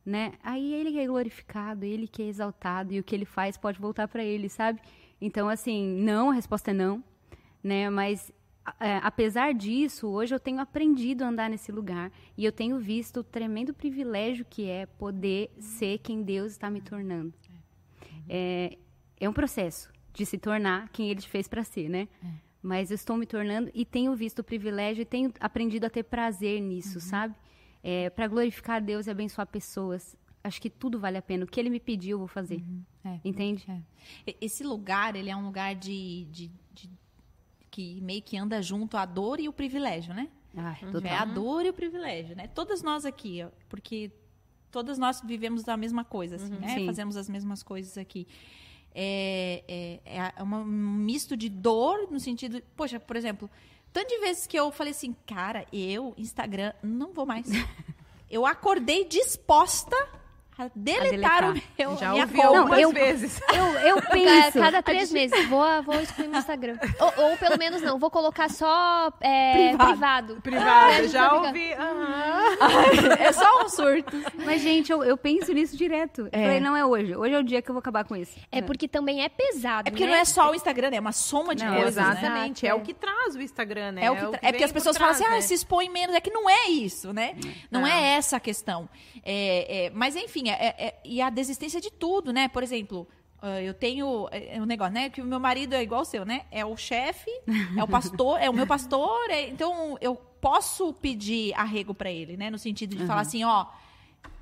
né? 0.05 0.33
Aí 0.43 0.73
ele 0.75 0.93
que 0.93 0.99
é 0.99 1.07
glorificado, 1.07 1.85
ele 1.85 2.09
que 2.09 2.23
é 2.23 2.27
exaltado 2.27 2.93
e 2.93 2.99
o 2.99 3.05
que 3.05 3.15
ele 3.15 3.25
faz 3.25 3.57
pode 3.57 3.79
voltar 3.79 4.09
para 4.09 4.25
ele, 4.25 4.49
sabe? 4.49 4.81
Então 5.21 5.49
assim, 5.49 5.87
não, 6.03 6.31
a 6.31 6.35
resposta 6.35 6.71
é 6.71 6.75
não, 6.75 7.03
né? 7.63 7.91
Mas 7.91 8.31
é, 8.31 8.40
apesar 9.03 9.53
disso, 9.55 10.07
hoje 10.09 10.35
eu 10.35 10.41
tenho 10.41 10.61
aprendido 10.61 11.23
a 11.25 11.29
andar 11.29 11.49
nesse 11.51 11.73
lugar 11.73 12.13
e 12.37 12.45
eu 12.45 12.53
tenho 12.53 12.79
visto 12.79 13.21
o 13.21 13.25
tremendo 13.25 13.73
privilégio 13.75 14.45
que 14.49 14.67
é 14.69 14.87
poder 14.87 15.51
ser 15.59 15.99
quem 15.99 16.23
Deus 16.23 16.53
está 16.53 16.71
me 16.71 16.81
tornando. 16.81 17.33
É, 18.29 18.79
é 19.19 19.29
um 19.29 19.33
processo 19.33 19.91
de 20.13 20.25
se 20.27 20.39
tornar 20.39 20.89
quem 20.91 21.11
Ele 21.11 21.21
te 21.21 21.29
fez 21.29 21.49
para 21.49 21.65
ser, 21.65 21.89
né? 21.89 22.09
Mas 22.63 22.91
eu 22.91 22.95
estou 22.95 23.17
me 23.17 23.25
tornando 23.27 23.71
e 23.75 23.85
tenho 23.87 24.15
visto 24.15 24.41
o 24.41 24.45
privilégio 24.45 25.03
e 25.03 25.05
tenho 25.07 25.33
aprendido 25.41 25.87
a 25.87 25.91
ter 25.91 26.03
prazer 26.03 26.61
nisso, 26.61 27.01
sabe? 27.01 27.35
É, 27.83 28.11
para 28.11 28.27
glorificar 28.29 28.83
Deus 28.83 29.07
e 29.07 29.11
abençoar 29.11 29.47
pessoas. 29.47 30.15
Acho 30.45 30.61
que 30.61 30.69
tudo 30.69 30.99
vale 30.99 31.17
a 31.17 31.23
pena. 31.23 31.45
O 31.45 31.47
que 31.47 31.59
Ele 31.59 31.71
me 31.71 31.81
pediu, 31.81 32.15
eu 32.17 32.19
vou 32.19 32.29
fazer. 32.29 32.63
É, 33.05 33.19
Entende? 33.25 33.65
é. 34.27 34.35
Esse 34.41 34.63
lugar, 34.63 35.17
ele 35.17 35.31
é 35.31 35.37
um 35.37 35.45
lugar 35.45 35.75
de, 35.75 36.27
de- 36.31 36.51
de- 36.73 36.91
que 37.71 38.01
meio 38.01 38.23
que 38.23 38.37
anda 38.37 38.61
junto 38.63 38.97
a 38.97 39.05
dor 39.07 39.39
e 39.41 39.49
o 39.49 39.53
privilégio, 39.53 40.13
né? 40.15 40.29
Ah, 40.57 40.77
É 40.83 40.87
total. 40.91 41.13
a 41.13 41.25
dor 41.25 41.65
e 41.65 41.71
o 41.71 41.73
privilégio, 41.73 42.35
né? 42.37 42.49
Todas 42.49 42.83
nós 42.83 43.05
aqui, 43.07 43.47
porque 43.69 44.11
todas 44.71 44.99
nós 44.99 45.21
vivemos 45.25 45.69
a 45.69 45.77
mesma 45.77 46.05
coisa, 46.05 46.37
assim, 46.37 46.51
né? 46.55 46.75
Sim. 46.75 46.87
Fazemos 46.87 47.17
as 47.17 47.29
mesmas 47.29 47.63
coisas 47.63 47.97
aqui. 47.97 48.27
É, 48.93 49.63
é, 50.05 50.33
é 50.37 50.43
uma- 50.43 50.59
um 50.59 50.65
misto 50.65 51.37
de 51.37 51.49
dor 51.49 52.09
no 52.11 52.19
sentido, 52.19 52.61
poxa, 52.77 52.99
por 52.99 53.15
exemplo, 53.17 53.49
tanto 53.93 54.09
de 54.09 54.19
vezes 54.19 54.47
que 54.47 54.59
eu 54.59 54.71
falei 54.73 54.91
assim, 54.93 55.15
cara, 55.27 55.65
eu 55.73 56.13
Instagram 56.19 56.73
não 56.83 57.13
vou 57.13 57.25
mais. 57.25 57.47
eu 58.29 58.45
acordei 58.45 59.05
disposta 59.05 59.97
a 60.61 60.71
deletar, 60.75 61.11
deletar. 61.11 61.51
o 61.51 61.55
meu 61.79 61.97
Já 61.97 62.11
minha 62.11 62.23
ouvi 62.25 62.37
conta. 62.37 62.59
algumas 62.59 62.79
eu- 62.81 62.93
vezes. 62.93 63.41
Eu, 63.53 63.65
eu 63.97 64.03
penso. 64.03 64.59
Cada 64.59 64.83
três 64.83 65.11
meses. 65.13 65.49
Vou, 65.49 65.83
vou 65.83 66.01
excluir 66.01 66.29
no 66.29 66.39
Instagram. 66.39 66.79
Ou, 67.01 67.25
ou 67.31 67.37
pelo 67.37 67.59
menos 67.59 67.83
não, 67.83 67.99
vou 67.99 68.11
colocar 68.11 68.49
só 68.49 69.13
é, 69.21 69.69
Privado. 69.69 69.87
privado. 69.91 70.41
Privada, 70.43 71.09
já 71.09 71.31
fica- 71.31 71.47
ouvi. 71.49 71.73
aham. 71.73 73.17
é 73.19 73.33
só 73.33 73.65
um 73.65 73.69
surto. 73.69 74.17
Mas, 74.45 74.63
gente, 74.63 74.91
eu, 74.93 75.03
eu 75.05 75.17
penso 75.17 75.53
nisso 75.53 75.77
direto. 75.77 76.23
Eu 76.33 76.41
Falei, 76.41 76.61
não 76.61 76.77
é 76.77 76.85
hoje. 76.85 77.15
Hoje 77.17 77.35
é 77.35 77.39
o 77.39 77.43
dia 77.43 77.61
que 77.63 77.71
eu 77.71 77.75
vou 77.75 77.81
acabar 77.81 78.05
com 78.05 78.15
isso. 78.17 78.33
É 78.53 78.61
porque 78.63 78.87
também 78.89 79.23
é 79.23 79.29
pesado, 79.29 79.89
É 79.89 79.91
porque 79.91 80.05
né? 80.05 80.13
não 80.13 80.19
é 80.19 80.25
só 80.25 80.51
o 80.51 80.55
Instagram, 80.55 80.91
né? 80.91 80.97
é 80.97 81.01
uma 81.01 81.13
soma 81.13 81.55
de 81.55 81.65
Não, 81.65 81.75
coisas, 81.75 81.97
né? 81.97 82.11
Exatamente. 82.13 82.67
É 82.67 82.75
o 82.75 82.81
que 82.81 82.95
traz 82.95 83.35
o 83.35 83.41
Instagram, 83.41 83.93
né? 83.93 84.05
É, 84.05 84.11
o 84.11 84.17
que 84.17 84.27
tra- 84.27 84.39
é 84.43 84.53
porque 84.53 84.65
as 84.65 84.71
por 84.71 84.75
pessoas 84.75 84.97
falam 84.97 85.15
trás, 85.15 85.21
assim, 85.27 85.33
ah, 85.35 85.37
né? 85.37 85.41
se 85.43 85.55
expõe 85.55 85.89
menos. 85.89 86.15
É 86.15 86.21
que 86.21 86.31
não 86.31 86.49
é 86.49 86.69
isso, 86.69 87.13
né? 87.13 87.35
Não 87.71 87.87
é 87.87 88.15
essa 88.15 88.37
a 88.37 88.41
questão. 88.41 88.89
É, 89.25 89.87
é, 89.87 89.91
mas, 89.91 90.17
enfim, 90.17 90.50
é- 90.51 90.75
é- 90.87 91.01
e 91.05 91.21
a 91.23 91.31
desistência 91.31 91.81
de 91.81 91.91
tudo, 91.91 92.33
né? 92.33 92.49
Por 92.49 92.63
exemplo, 92.63 93.07
ah, 93.43 93.61
eu 93.61 93.73
tenho 93.75 94.29
é, 94.31 94.57
é 94.57 94.61
um 94.63 94.67
negócio, 94.67 94.93
né? 94.95 95.09
Que 95.11 95.21
o 95.21 95.25
meu 95.25 95.41
marido 95.41 95.75
é 95.75 95.83
igual 95.83 96.03
o 96.03 96.05
seu, 96.05 96.25
né? 96.25 96.43
É 96.51 96.65
o 96.65 96.77
chefe, 96.77 97.31
é 97.77 97.83
o 97.83 97.89
pastor, 97.89 98.41
é 98.41 98.49
o 98.51 98.53
meu 98.53 98.67
pastor. 98.67 99.31
é- 99.31 99.49
então, 99.49 99.97
eu 100.01 100.15
posso 100.41 100.93
pedir 100.95 101.53
arrego 101.55 101.93
pra 101.95 102.11
ele, 102.11 102.37
né? 102.37 102.49
No 102.51 102.59
sentido 102.59 102.97
de 102.97 103.07
falar 103.07 103.21
assim, 103.23 103.45
ó... 103.45 103.67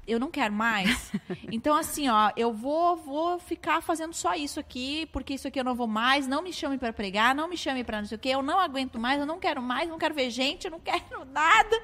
Eu 0.07 0.19
não 0.19 0.31
quero 0.31 0.55
mais. 0.55 1.13
Então, 1.53 1.77
assim, 1.77 2.09
ó, 2.09 2.31
eu 2.35 2.51
vou, 2.51 2.97
vou 2.97 3.39
ficar 3.39 3.83
fazendo 3.83 4.15
só 4.15 4.35
isso 4.35 4.59
aqui, 4.59 5.05
porque 5.13 5.35
isso 5.35 5.47
aqui 5.47 5.61
eu 5.61 5.65
não 5.65 5.75
vou 5.75 5.87
mais. 5.87 6.27
Não 6.27 6.41
me 6.41 6.51
chame 6.51 6.79
pra 6.79 6.95
pregar, 6.95 7.35
não 7.35 7.47
me 7.47 7.59
chame 7.59 7.85
pra 7.85 8.01
não 8.01 8.09
sei 8.09 8.17
o 8.17 8.19
quê. 8.19 8.31
Eu 8.31 8.41
não 8.43 8.59
aguento 8.59 8.99
mais, 8.99 9.21
eu 9.21 9.27
não 9.27 9.39
quero 9.39 9.61
mais, 9.61 9.87
não 9.87 9.99
quero 9.99 10.15
ver 10.15 10.31
gente, 10.31 10.65
eu 10.65 10.71
não 10.71 10.81
quero 10.81 11.27
nada. 11.31 11.77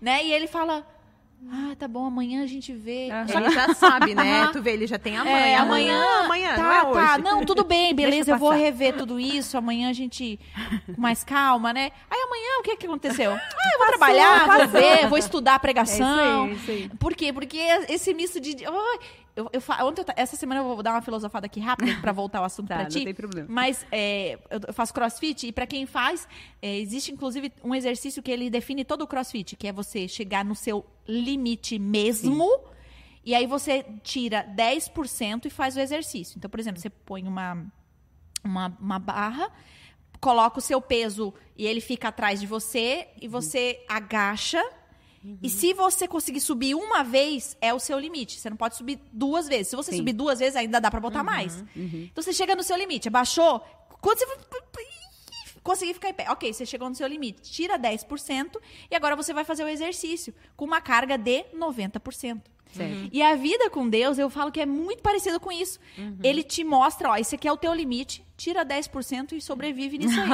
Né? 0.00 0.24
E 0.24 0.32
ele 0.32 0.48
fala: 0.48 0.84
Ah, 1.48 1.74
tá 1.74 1.88
bom, 1.88 2.04
amanhã 2.04 2.42
a 2.42 2.46
gente 2.46 2.72
vê. 2.72 3.08
Ele 3.08 3.50
já 3.50 3.72
sabe, 3.74 4.14
né? 4.14 4.48
Tu 4.52 4.60
vê, 4.60 4.72
ele 4.72 4.86
já 4.86 4.98
tem 4.98 5.16
amanhã. 5.16 5.36
É, 5.36 5.56
amanhã. 5.56 6.04
amanhã, 6.24 6.54
tá, 6.54 6.62
não 6.62 6.70
é 6.70 6.82
hoje. 6.84 7.06
tá. 7.06 7.18
Não, 7.18 7.44
tudo 7.44 7.64
bem, 7.64 7.94
beleza. 7.96 8.32
Eu 8.32 8.38
vou 8.38 8.50
rever 8.50 8.94
tudo 8.94 9.18
isso. 9.18 9.56
Amanhã 9.56 9.88
a 9.88 9.92
gente. 9.92 10.38
Com 10.94 11.00
mais 11.00 11.24
calma, 11.24 11.72
né? 11.72 11.92
Aí 12.10 12.20
amanhã 12.20 12.60
o 12.60 12.62
que 12.62 12.76
que 12.76 12.86
aconteceu? 12.86 13.32
Ah, 13.32 13.70
eu 13.72 13.78
vou 13.78 13.86
trabalhar, 13.88 14.46
vou 14.46 14.68
ver, 14.68 15.08
vou 15.08 15.18
estudar 15.18 15.54
a 15.54 15.58
pregação. 15.58 16.46
É 16.46 16.52
isso 16.52 16.70
aí, 16.70 16.76
é 16.76 16.82
isso 16.84 16.90
aí. 16.92 16.98
Por 16.98 17.14
quê? 17.14 17.32
Porque 17.32 17.58
esse 17.88 18.12
misto 18.12 18.38
de. 18.38 18.56
Ai, 18.66 18.98
eu, 19.40 19.50
eu, 19.52 19.86
ontem 19.86 20.02
eu 20.02 20.06
essa 20.16 20.36
semana 20.36 20.60
eu 20.60 20.64
vou 20.64 20.82
dar 20.82 20.92
uma 20.92 21.02
filosofada 21.02 21.46
aqui 21.46 21.60
rápida 21.60 21.96
pra 22.00 22.12
voltar 22.12 22.38
ao 22.38 22.44
assunto 22.44 22.68
Tá, 22.68 22.82
não 22.82 22.88
ti. 22.88 23.04
tem 23.04 23.14
problema. 23.14 23.48
Mas 23.50 23.84
é, 23.90 24.38
eu 24.50 24.72
faço 24.72 24.92
crossfit 24.92 25.46
e 25.46 25.52
pra 25.52 25.66
quem 25.66 25.86
faz, 25.86 26.28
é, 26.60 26.78
existe 26.78 27.12
inclusive 27.12 27.52
um 27.64 27.74
exercício 27.74 28.22
que 28.22 28.30
ele 28.30 28.50
define 28.50 28.84
todo 28.84 29.02
o 29.02 29.06
crossfit, 29.06 29.56
que 29.56 29.66
é 29.66 29.72
você 29.72 30.06
chegar 30.06 30.44
no 30.44 30.54
seu 30.54 30.84
limite 31.08 31.78
mesmo. 31.78 32.60
E 33.24 33.34
aí 33.34 33.46
você 33.46 33.84
tira 34.02 34.44
10% 34.56 35.46
e 35.46 35.50
faz 35.50 35.76
o 35.76 35.80
exercício. 35.80 36.38
Então, 36.38 36.50
por 36.50 36.58
exemplo, 36.58 36.80
você 36.80 36.88
põe 36.90 37.26
uma, 37.26 37.66
uma, 38.42 38.76
uma 38.80 38.98
barra, 38.98 39.50
coloca 40.20 40.58
o 40.58 40.62
seu 40.62 40.80
peso 40.80 41.32
e 41.56 41.66
ele 41.66 41.80
fica 41.80 42.08
atrás 42.08 42.40
de 42.40 42.46
você, 42.46 43.08
e 43.20 43.28
você 43.28 43.84
agacha. 43.88 44.62
E 45.42 45.50
se 45.50 45.74
você 45.74 46.08
conseguir 46.08 46.40
subir 46.40 46.74
uma 46.74 47.02
vez, 47.02 47.56
é 47.60 47.74
o 47.74 47.78
seu 47.78 47.98
limite. 47.98 48.40
Você 48.40 48.48
não 48.48 48.56
pode 48.56 48.76
subir 48.76 48.98
duas 49.12 49.46
vezes. 49.46 49.68
Se 49.68 49.76
você 49.76 49.90
Sim. 49.90 49.98
subir 49.98 50.12
duas 50.14 50.38
vezes, 50.38 50.56
ainda 50.56 50.80
dá 50.80 50.90
pra 50.90 51.00
botar 51.00 51.22
mais. 51.22 51.64
Então 51.76 52.22
você 52.22 52.32
chega 52.32 52.54
no 52.56 52.62
seu 52.62 52.76
limite, 52.76 53.08
abaixou. 53.08 53.60
Quando 54.00 54.18
você 54.18 54.26
conseguir 55.62 55.94
ficar 55.94 56.08
em 56.10 56.14
pé. 56.14 56.26
Ok, 56.30 56.52
você 56.52 56.66
chegou 56.66 56.88
no 56.88 56.94
seu 56.94 57.06
limite. 57.06 57.42
Tira 57.42 57.78
10% 57.78 58.56
e 58.90 58.94
agora 58.94 59.14
você 59.14 59.32
vai 59.32 59.44
fazer 59.44 59.64
o 59.64 59.68
exercício 59.68 60.34
com 60.56 60.64
uma 60.64 60.80
carga 60.80 61.16
de 61.16 61.44
90%. 61.54 62.40
Certo. 62.72 63.10
E 63.12 63.20
a 63.20 63.34
vida 63.34 63.68
com 63.68 63.88
Deus, 63.88 64.16
eu 64.16 64.30
falo 64.30 64.52
que 64.52 64.60
é 64.60 64.66
muito 64.66 65.02
parecido 65.02 65.40
com 65.40 65.50
isso. 65.50 65.78
Ele 66.22 66.42
te 66.42 66.62
mostra, 66.62 67.10
ó, 67.10 67.16
esse 67.16 67.34
aqui 67.34 67.48
é 67.48 67.52
o 67.52 67.56
teu 67.56 67.74
limite, 67.74 68.24
tira 68.40 68.64
10% 68.64 69.32
e 69.32 69.40
sobrevive 69.40 69.98
nisso 69.98 70.18
aí. 70.18 70.28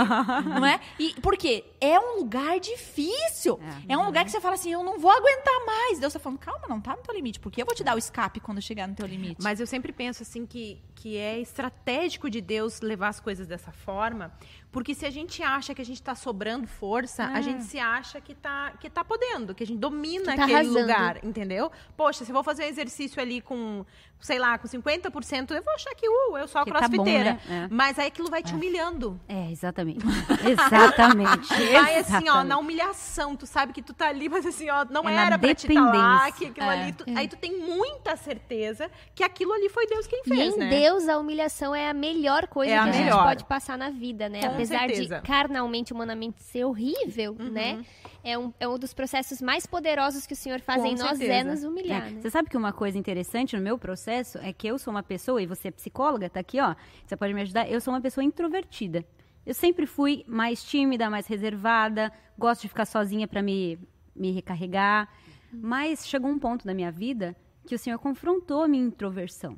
não 0.45 0.65
é? 0.65 0.81
E 0.99 1.13
por 1.21 1.37
quê? 1.37 1.65
É 1.81 1.99
um 1.99 2.19
lugar 2.19 2.61
difícil. 2.61 3.59
É. 3.89 3.99
um 3.99 4.05
lugar 4.05 4.25
que 4.25 4.31
você 4.31 4.41
fala 4.41 4.55
assim, 4.55 4.73
eu 4.73 4.83
não 4.85 4.99
vou 4.99 5.11
aguentar 5.11 5.67
mais. 5.67 5.99
Deus 5.99 6.13
tá 6.13 6.19
falando, 6.19 6.39
calma, 6.39 6.67
não 6.69 6.81
tá 6.81 6.95
no 6.95 7.03
teu 7.03 7.15
limite, 7.15 7.41
porque 7.41 7.61
eu 7.61 7.67
vou 7.67 7.75
te 7.75 7.83
dar 7.83 7.95
o 7.95 7.99
escape 7.99 8.39
quando 8.41 8.63
chegar 8.63 8.87
no 8.87 8.95
teu 8.95 9.07
limite. 9.07 9.43
Mas 9.43 9.59
eu 9.59 9.67
sempre 9.67 9.93
penso 9.93 10.23
assim 10.23 10.47
que, 10.47 10.81
que 10.95 11.17
é 11.17 11.41
estratégico 11.41 12.31
de 12.31 12.41
Deus 12.41 12.81
levar 12.81 13.09
as 13.09 13.21
coisas 13.21 13.47
dessa 13.47 13.73
forma, 13.73 14.33
porque 14.71 14.95
se 14.95 15.07
a 15.07 15.11
gente 15.11 15.43
acha 15.43 15.75
que 15.75 15.81
a 15.81 15.85
gente 15.85 15.97
está 15.97 16.15
sobrando 16.15 16.67
força, 16.67 17.25
a 17.25 17.41
gente 17.41 17.65
se 17.65 17.79
acha 17.79 18.21
que 18.21 18.35
tá, 18.35 18.73
que 18.79 18.91
tá 18.91 19.03
podendo, 19.03 19.55
que 19.55 19.65
a 19.65 19.67
gente 19.67 19.79
domina 19.79 20.27
tá 20.37 20.45
aquele 20.45 20.55
arrasando. 20.55 20.79
lugar, 20.81 21.25
entendeu? 21.25 21.73
Poxa, 21.97 22.25
se 22.25 22.31
eu 22.31 22.35
vou 22.35 22.45
fazer 22.45 22.65
um 22.65 22.69
exercício 22.69 23.21
ali 23.21 23.41
com, 23.41 23.87
sei 24.21 24.39
lá, 24.39 24.59
com 24.59 24.67
50%, 24.67 25.51
eu 25.55 25.63
vou 25.63 25.75
achar 25.75 25.95
que, 25.95 26.09
uh, 26.09 26.37
eu 26.39 26.49
sou 26.49 26.61
a 26.61 26.65
Que 26.65 26.73
tá 26.73 26.81
bom, 26.81 26.89
crossfiteira. 26.89 27.41
né? 27.47 27.65
É. 27.65 27.69
Mas 27.71 27.99
aí 27.99 28.09
aquilo 28.09 28.29
vai 28.31 28.43
te 28.43 28.55
humilhando. 28.55 29.21
É, 29.29 29.51
exatamente. 29.51 30.05
exatamente. 30.45 31.49
Vai 31.73 31.97
assim, 31.99 32.29
ó, 32.29 32.43
na 32.45 32.59
humilhação, 32.59 33.37
tu 33.37 33.47
sabe 33.47 33.73
que 33.73 33.83
tu 33.83 33.93
tá 33.93 34.09
ali, 34.09 34.29
mas 34.29 34.45
assim, 34.47 34.69
ó, 34.71 34.85
não 34.89 35.09
É 35.09 35.15
era 35.15 35.39
pra 35.39 35.55
te 35.55 35.67
estar 35.69 35.81
lá, 35.81 35.91
dependência. 36.27 36.33
que 36.39 36.45
aquilo 36.47 36.67
É. 36.71 36.81
ali, 36.83 36.93
tu- 36.93 37.05
aí 37.15 37.29
tu 37.29 37.37
tem 37.37 37.59
muita 37.61 38.17
certeza 38.17 38.91
que 39.15 39.23
aquilo 39.23 39.53
ali 39.53 39.69
foi 39.69 39.87
Deus 39.87 40.07
quem 40.07 40.23
E 40.27 40.29
fez, 40.29 40.55
em 40.55 40.59
né? 40.59 40.71
Deus, 40.71 41.09
a 41.09 41.19
humilhação 41.19 41.75
é 41.75 41.89
a 41.89 41.95
melhor 41.95 42.47
coisa 42.49 42.73
É 42.73 42.79
a 42.79 42.83
que 42.85 42.89
a 42.89 42.93
gente 42.93 43.05
melhor. 43.05 43.25
pode 43.25 43.45
passar 43.45 43.77
na 43.79 43.91
vida, 43.91 44.29
né? 44.29 44.41
Com 44.41 44.47
Apesar 44.49 44.81
certeza. 44.81 45.17
de 45.21 45.23
carnalmente, 45.27 45.93
humanamente 45.93 46.43
ser 46.43 46.65
horrível, 46.65 47.37
né? 47.39 47.85
É 48.25 48.37
um, 48.37 48.53
é 48.59 48.67
um 48.67 48.77
dos 48.77 48.93
processos 48.93 49.41
mais 49.41 49.67
poderosos 49.67 50.27
que 50.27 50.33
o 50.33 50.37
Senhor 50.37 50.61
faz 50.61 50.83
Com 50.83 50.89
em 50.89 50.97
nós, 50.97 51.21
é 51.21 51.45
nos 51.45 51.63
humilhar, 51.63 52.09
É, 52.09 52.11
né? 52.11 52.21
Você 52.21 52.29
sabe 52.29 52.51
que 52.51 52.57
uma 52.57 52.73
coisa 52.73 52.99
interessante 52.99 53.55
no 53.55 53.63
meu 53.63 53.79
processo 53.79 54.06
é 54.11 54.53
que 54.53 54.67
eu 54.67 54.79
sou 54.79 54.93
uma 54.93 55.03
pessoa, 55.03 55.43
e 55.43 55.47
você 55.47 55.69
é 55.69 55.71
psicóloga, 55.71 56.29
tá 56.29 56.41
aqui, 56.41 56.61
ó. 56.61 56.75
Você 57.05 57.17
pode 57.17 57.35
me 57.35 57.43
ajudar. 57.43 57.71
Eu 57.71 57.81
sou 57.81 57.93
uma 57.93 58.01
pessoa 58.01 58.25
introvertida. 58.25 59.05
Eu 59.45 59.55
sempre 59.55 59.87
fui 59.87 60.25
mais 60.27 60.63
tímida, 60.63 61.09
mais 61.09 61.27
reservada, 61.27 62.13
gosto 62.37 62.63
de 62.63 62.69
ficar 62.69 62.85
sozinha 62.85 63.29
para 63.29 63.43
me, 63.43 63.79
me 64.15 64.33
recarregar. 64.33 65.09
Mas 65.53 66.07
chegou 66.07 66.31
um 66.31 66.39
ponto 66.39 66.67
da 66.67 66.75
minha 66.75 66.91
vida 66.91 67.37
que 67.67 67.75
o 67.75 67.79
Senhor 67.79 67.99
confrontou 67.99 68.63
a 68.63 68.69
minha 68.69 68.85
introversão. 68.85 69.57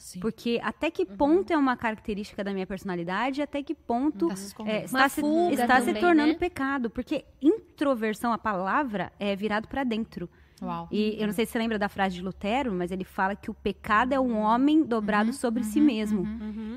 Sim. 0.00 0.18
Porque 0.20 0.58
até 0.62 0.90
que 0.90 1.04
ponto 1.04 1.52
é 1.52 1.56
uma 1.56 1.76
característica 1.76 2.42
da 2.42 2.54
minha 2.54 2.66
personalidade, 2.66 3.42
até 3.42 3.62
que 3.62 3.74
ponto 3.74 4.28
Tá 4.28 4.36
se 4.36 4.54
é, 4.64 4.84
está, 4.84 5.08
se, 5.10 5.20
está 5.52 5.80
se 5.80 5.86
também, 5.86 6.00
tornando 6.00 6.32
né? 6.32 6.38
pecado. 6.38 6.88
Porque 6.88 7.26
introversão, 7.42 8.32
a 8.32 8.38
palavra, 8.38 9.12
é 9.20 9.36
virado 9.36 9.68
para 9.68 9.84
dentro. 9.84 10.28
Uau. 10.62 10.88
E 10.90 11.16
eu 11.18 11.26
não 11.26 11.32
sei 11.32 11.46
se 11.46 11.52
você 11.52 11.58
lembra 11.58 11.78
da 11.78 11.88
frase 11.88 12.14
de 12.16 12.22
Lutero, 12.22 12.72
mas 12.72 12.90
ele 12.90 13.04
fala 13.04 13.34
que 13.34 13.50
o 13.50 13.54
pecado 13.54 14.12
é 14.12 14.20
um 14.20 14.36
homem 14.38 14.82
dobrado 14.82 15.32
sobre 15.32 15.64
si 15.64 15.80
mesmo. 15.80 16.26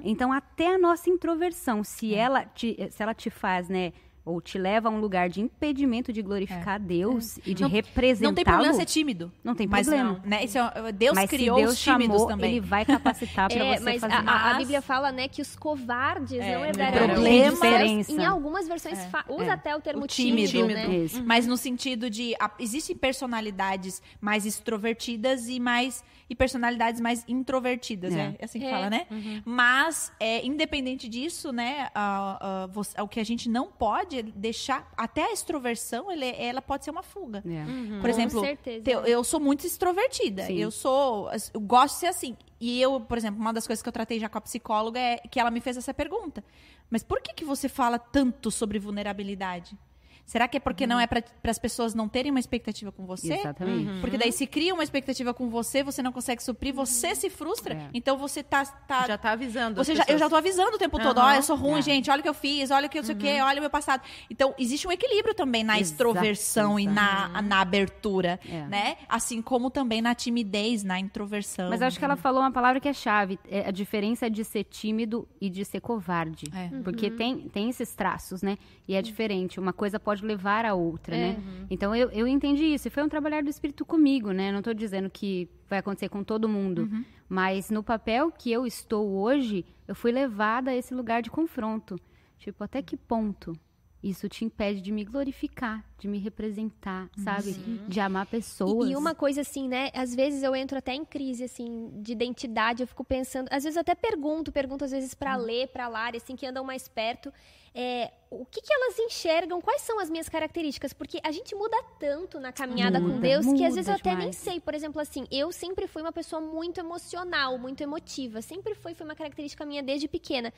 Então, 0.03 0.31
até 0.31 0.75
a 0.75 0.77
nossa 0.77 1.09
introversão, 1.09 1.83
se 1.83 2.13
ela 2.15 2.45
te, 2.45 2.77
se 2.89 3.03
ela 3.03 3.13
te 3.13 3.29
faz, 3.29 3.67
né, 3.67 3.91
ou 4.25 4.39
te 4.39 4.57
leva 4.57 4.87
a 4.87 4.91
um 4.91 4.99
lugar 5.01 5.27
de 5.29 5.41
impedimento 5.41 6.13
de 6.13 6.21
glorificar 6.21 6.79
Deus 6.79 7.37
e 7.45 7.53
de 7.53 7.65
representá-lo. 7.65 8.29
Não 8.31 8.35
tem 8.35 8.45
problema 8.45 8.73
ser 8.73 8.85
tímido. 8.85 9.31
Não 9.43 9.53
tem 9.53 9.67
Mas 9.67 9.85
problema. 9.87 10.13
não, 10.23 10.29
né? 10.29 10.45
Isso 10.45 10.57
é- 10.57 10.91
Deus 10.93 11.13
Mas 11.15 11.29
criou 11.29 11.57
se 11.57 11.61
Deus 11.63 11.73
os 11.73 11.81
tímidos 11.83 12.15
chamou, 12.17 12.27
também. 12.27 12.51
ele 12.51 12.59
vai 12.61 12.85
capacitar 12.85 13.49
para 13.49 13.63
É, 13.65 13.77
você 13.77 13.83
mas 13.83 13.99
fazer. 14.01 14.13
a, 14.13 14.17
a- 14.19 14.21
a 14.21 14.23
Mas- 14.49 14.57
Bíblia 14.59 14.81
fala, 14.81 15.11
né, 15.11 15.27
que 15.27 15.41
os 15.41 15.55
covardes 15.57 16.39
É, 16.39 16.53
não 16.55 16.61
o 16.69 16.71
Problema- 16.71 17.49
diferença. 17.51 18.11
Em 18.13 18.25
algumas 18.25 18.67
versões 18.67 18.97
usa 19.27 19.43
é. 19.45 19.49
até 19.49 19.75
o 19.75 19.81
termo 19.81 20.03
O 20.03 20.07
tímido, 20.07 20.49
tímido, 20.51 20.73
né? 20.73 20.87
né? 20.87 21.05
Mas 21.25 21.45
no 21.45 21.57
sentido 21.57 22.09
de 22.09 22.33
a- 22.39 22.51
existem 22.59 22.95
personalidades 22.95 24.01
mais 24.21 24.45
extrovertidas 24.45 25.47
e 25.49 25.59
mais 25.59 26.03
e 26.29 26.35
personalidades 26.35 26.99
mais 27.01 27.23
introvertidas, 27.27 28.13
É. 28.13 28.15
né? 28.15 28.35
É 28.39 28.45
assim 28.45 28.59
que 28.59 28.65
É. 28.65 28.69
fala, 28.71 28.89
né? 28.89 29.07
Mas 29.45 30.11
é, 30.19 30.45
independente 30.45 31.07
disso, 31.09 31.51
né? 31.51 31.89
a- 31.93 32.63
a- 32.63 32.67
você- 32.67 32.99
o 33.01 33.07
que 33.07 33.19
a 33.19 33.23
gente 33.23 33.49
não 33.49 33.67
pode 33.71 34.19
é 34.19 34.23
deixar 34.23 34.91
até 34.97 35.23
a 35.25 35.31
extroversão, 35.33 36.11
ele- 36.11 36.33
ela 36.37 36.61
pode 36.61 36.85
ser 36.85 36.91
uma 36.91 37.03
fuga. 37.03 37.39
É. 37.45 37.65
Por 37.95 38.01
Com 38.01 38.07
exemplo, 38.07 38.39
certeza. 38.39 38.89
eu, 38.89 39.01
eu 39.05 39.23
sou 39.23 39.39
muito 39.39 39.65
extrovertida. 39.67 40.45
Sim. 40.45 40.57
Eu 40.57 40.71
sou. 40.71 41.29
Eu 41.53 41.59
gosto 41.61 41.95
de 41.95 41.99
ser 42.01 42.07
assim. 42.07 42.37
E 42.59 42.81
eu, 42.81 42.99
por 43.01 43.17
exemplo, 43.17 43.39
uma 43.41 43.51
das 43.53 43.67
coisas 43.67 43.83
que 43.83 43.89
eu 43.89 43.93
tratei 43.93 44.19
já 44.19 44.29
com 44.29 44.37
a 44.37 44.41
psicóloga 44.41 44.99
é 44.99 45.17
que 45.17 45.39
ela 45.39 45.51
me 45.51 45.59
fez 45.59 45.75
essa 45.77 45.93
pergunta. 45.93 46.43
Mas 46.89 47.03
por 47.03 47.21
que, 47.21 47.33
que 47.33 47.43
você 47.43 47.67
fala 47.67 47.99
tanto 47.99 48.49
sobre 48.51 48.79
vulnerabilidade? 48.79 49.77
Será 50.25 50.47
que 50.47 50.57
é 50.57 50.59
porque 50.59 50.87
não 50.87 50.99
é 50.99 51.05
para 51.05 51.21
as 51.43 51.59
pessoas 51.59 51.93
não 51.93 52.07
terem 52.07 52.31
uma 52.31 52.39
expectativa 52.39 52.91
com 52.91 53.05
você? 53.05 53.33
Exatamente. 53.33 53.99
Porque 54.01 54.17
daí 54.17 54.31
se 54.31 54.47
cria 54.47 54.73
uma 54.73 54.83
expectativa 54.83 55.33
com 55.33 55.49
você, 55.49 55.83
você 55.83 56.01
não 56.01 56.11
consegue 56.11 56.41
suprir, 56.41 56.73
você 56.73 57.13
se 57.13 57.29
frustra. 57.29 57.73
É. 57.75 57.89
Então 57.93 58.17
você 58.17 58.41
tá. 58.41 58.65
tá 58.65 59.05
Já 59.05 59.17
tá 59.17 59.31
avisando. 59.31 59.83
você 59.83 59.95
já, 59.95 60.05
eu 60.07 60.17
já 60.17 60.29
tô 60.29 60.35
avisando 60.35 60.75
o 60.75 60.79
tempo 60.79 60.97
todo, 60.99 61.17
ó, 61.19 61.33
eu 61.33 61.43
sou 61.43 61.55
ruim, 61.57 61.79
É. 61.79 61.81
gente, 61.81 62.09
olha 62.09 62.21
o 62.21 62.23
que 62.23 62.29
eu 62.29 62.33
fiz, 62.33 62.71
olha 62.71 62.87
o 62.87 62.89
que 62.89 62.97
eu 62.97 63.03
sei 63.03 63.15
o 63.15 63.17
quê, 63.17 63.41
olha 63.41 63.57
o 63.59 63.61
meu 63.61 63.69
passado. 63.69 64.01
Então, 64.29 64.55
existe 64.57 64.87
um 64.87 64.91
equilíbrio 64.91 65.33
também 65.35 65.63
na 65.63 65.77
Exato, 65.79 65.91
extroversão 65.91 66.79
e 66.79 66.87
na, 66.87 67.41
na 67.41 67.59
abertura, 67.61 68.39
É. 68.49 68.61
né? 68.67 68.97
Assim 69.09 69.41
como 69.41 69.69
também 69.69 70.01
na 70.01 70.15
timidez, 70.15 70.83
na 70.83 70.99
introversão. 70.99 71.69
Mas 71.69 71.81
acho 71.81 71.99
que 71.99 72.05
ela 72.05 72.15
falou 72.15 72.41
uma 72.41 72.51
palavra 72.51 72.79
que 72.79 72.87
é 72.87 72.93
chave. 72.93 73.37
É 73.49 73.67
a 73.67 73.71
diferença 73.71 74.29
de 74.29 74.43
ser 74.43 74.63
tímido 74.63 75.27
e 75.41 75.49
de 75.49 75.65
ser 75.65 75.81
covarde. 75.81 76.45
É. 76.55 76.69
Porque 76.81 77.11
tem, 77.11 77.49
tem 77.49 77.69
esses 77.69 77.93
traços, 77.93 78.41
né? 78.41 78.57
E 78.87 78.95
é 78.95 79.01
diferente. 79.01 79.59
Uma 79.59 79.73
coisa 79.73 79.99
pode 79.99 80.12
levar 80.21 80.65
a 80.65 80.73
outra, 80.73 81.15
né? 81.15 81.37
Então 81.69 81.95
eu, 81.95 82.09
eu 82.11 82.27
entendi 82.27 82.65
isso. 82.65 82.87
E 82.87 82.91
foi 82.91 83.03
um 83.03 83.09
trabalhar 83.09 83.41
do 83.43 83.49
espírito 83.49 83.85
comigo, 83.85 84.31
né? 84.31 84.51
Não 84.51 84.61
tô 84.61 84.73
dizendo 84.73 85.09
que 85.09 85.49
vai 85.69 85.79
acontecer 85.79 86.09
com 86.09 86.23
todo 86.23 86.47
mundo. 86.47 86.87
Mas 87.27 87.69
no 87.71 87.81
papel 87.81 88.31
que 88.31 88.51
eu 88.51 88.65
estou 88.67 89.09
hoje, 89.09 89.65
eu 89.87 89.95
fui 89.95 90.11
levada 90.11 90.71
a 90.71 90.75
esse 90.75 90.93
lugar 90.93 91.21
de 91.21 91.31
confronto. 91.31 91.95
Tipo, 92.37 92.63
até 92.63 92.81
que 92.81 92.97
ponto 92.97 93.57
isso 94.03 94.27
te 94.27 94.43
impede 94.43 94.81
de 94.81 94.91
me 94.91 95.05
glorificar, 95.05 95.83
de 95.97 96.07
me 96.07 96.19
representar, 96.19 97.09
sabe? 97.23 97.53
De 97.87 97.99
amar 97.99 98.25
pessoas. 98.25 98.89
E, 98.89 98.91
e 98.91 98.95
uma 98.95 99.15
coisa 99.15 99.41
assim, 99.41 99.67
né? 99.67 99.89
Às 99.93 100.13
vezes 100.13 100.43
eu 100.43 100.53
entro 100.55 100.77
até 100.77 100.93
em 100.93 101.05
crise, 101.05 101.45
assim, 101.45 101.89
de 101.95 102.11
identidade. 102.11 102.83
Eu 102.83 102.87
fico 102.87 103.03
pensando. 103.03 103.47
Às 103.49 103.63
vezes 103.63 103.77
eu 103.77 103.81
até 103.81 103.95
pergunto, 103.95 104.51
pergunto 104.51 104.83
às 104.83 104.91
vezes 104.91 105.13
pra 105.13 105.35
ler, 105.37 105.69
pra 105.69 105.87
Lari, 105.87 106.17
assim, 106.17 106.35
que 106.35 106.45
andam 106.45 106.63
mais 106.63 106.87
perto. 106.87 107.31
é, 107.73 108.11
o 108.29 108.45
que, 108.45 108.61
que 108.61 108.73
elas 108.73 108.97
enxergam? 108.99 109.61
Quais 109.61 109.81
são 109.81 109.99
as 109.99 110.09
minhas 110.09 110.27
características? 110.27 110.91
Porque 110.91 111.19
a 111.23 111.31
gente 111.31 111.55
muda 111.55 111.77
tanto 111.99 112.39
na 112.39 112.51
caminhada 112.51 112.99
com 112.99 113.07
Muda, 113.07 113.19
Deus 113.19 113.45
que 113.45 113.63
às 113.63 113.75
vezes 113.75 113.87
eu 113.87 113.95
até 113.95 114.09
nem 114.09 114.17
demais. 114.19 114.35
sei. 114.37 114.59
Por 114.59 114.73
exemplo, 114.73 114.99
assim, 114.99 115.25
eu 115.31 115.51
sempre 115.51 115.87
fui 115.87 116.01
uma 116.01 116.11
pessoa 116.11 116.41
muito 116.41 116.79
emocional, 116.79 117.57
muito 117.57 117.81
emotiva. 117.81 118.41
Sempre 118.41 118.75
foi, 118.75 118.93
foi 118.93 119.05
uma 119.05 119.15
característica 119.15 119.65
minha 119.65 119.81
desde 119.83 120.07
pequena. 120.07 120.51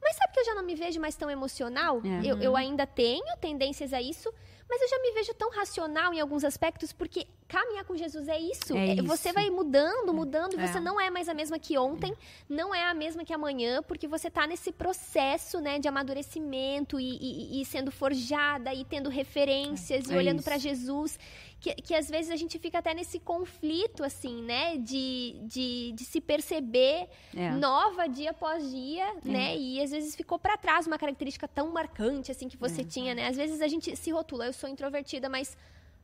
Mas 0.00 0.16
sabe 0.16 0.32
que 0.32 0.40
eu 0.40 0.44
já 0.44 0.54
não 0.54 0.62
me 0.64 0.74
vejo 0.74 1.00
mais 1.00 1.14
tão 1.14 1.30
emocional? 1.30 2.00
É. 2.04 2.26
Eu, 2.26 2.38
eu 2.38 2.56
ainda 2.56 2.86
tenho 2.94 3.36
tendências 3.40 3.92
a 3.92 4.00
isso, 4.00 4.32
mas 4.68 4.80
eu 4.80 4.88
já 4.88 4.98
me 5.00 5.12
vejo 5.12 5.34
tão 5.34 5.50
racional 5.50 6.14
em 6.14 6.20
alguns 6.20 6.44
aspectos, 6.44 6.92
porque 6.94 7.26
caminhar 7.46 7.84
com 7.84 7.94
Jesus 7.94 8.26
é 8.26 8.38
isso. 8.38 8.74
É 8.74 8.92
É- 8.98 9.02
Você 9.02 9.28
isso. 9.28 9.34
vai 9.34 9.50
mudando, 9.50 10.14
mudando, 10.14 10.54
e 10.54 10.60
É. 10.62 10.66
você 10.66 10.80
não 10.80 10.98
é 10.98 11.10
mais 11.10 11.28
a 11.28 11.34
mesma 11.34 11.58
que 11.58 11.76
ontem, 11.76 12.14
não 12.48 12.74
é 12.74 12.82
a 12.84 12.94
mesma 12.94 13.22
que 13.24 13.34
amanhã, 13.34 13.82
porque 13.82 14.08
você 14.08 14.30
tá 14.30 14.46
nesse 14.46 14.72
processo, 14.72 15.60
né, 15.60 15.78
de 15.78 15.88
amadurecimento 15.88 16.98
e, 16.98 17.18
e- 17.20 17.60
e 17.60 17.64
sendo 17.66 17.90
forjada 17.90 18.72
e 18.72 18.82
tendo 18.84 19.10
referências 19.10 20.08
e 20.08 20.14
É 20.14 20.16
olhando 20.16 20.42
para 20.42 20.56
Jesus. 20.56 21.18
Que, 21.62 21.74
que 21.76 21.94
às 21.94 22.10
vezes 22.10 22.28
a 22.32 22.34
gente 22.34 22.58
fica 22.58 22.78
até 22.78 22.92
nesse 22.92 23.20
conflito, 23.20 24.02
assim, 24.02 24.42
né? 24.42 24.76
De, 24.78 25.36
de, 25.44 25.92
de 25.92 26.04
se 26.04 26.20
perceber 26.20 27.08
É. 27.34 27.52
nova 27.52 28.08
dia 28.08 28.30
após 28.32 28.68
dia, 28.68 29.06
né? 29.24 29.56
E 29.56 29.80
às 29.80 29.92
vezes 29.92 30.16
ficou 30.16 30.40
pra 30.40 30.56
trás 30.56 30.88
uma 30.88 30.98
característica 30.98 31.46
tão 31.46 31.70
marcante 31.70 32.32
assim 32.32 32.48
que 32.48 32.56
você 32.56 32.82
tinha, 32.82 33.14
né? 33.14 33.28
Às 33.28 33.36
vezes 33.36 33.60
a 33.62 33.68
gente 33.68 33.94
se 33.94 34.10
rotula, 34.10 34.46
eu 34.46 34.52
sou 34.52 34.68
introvertida, 34.68 35.28
mas 35.28 35.56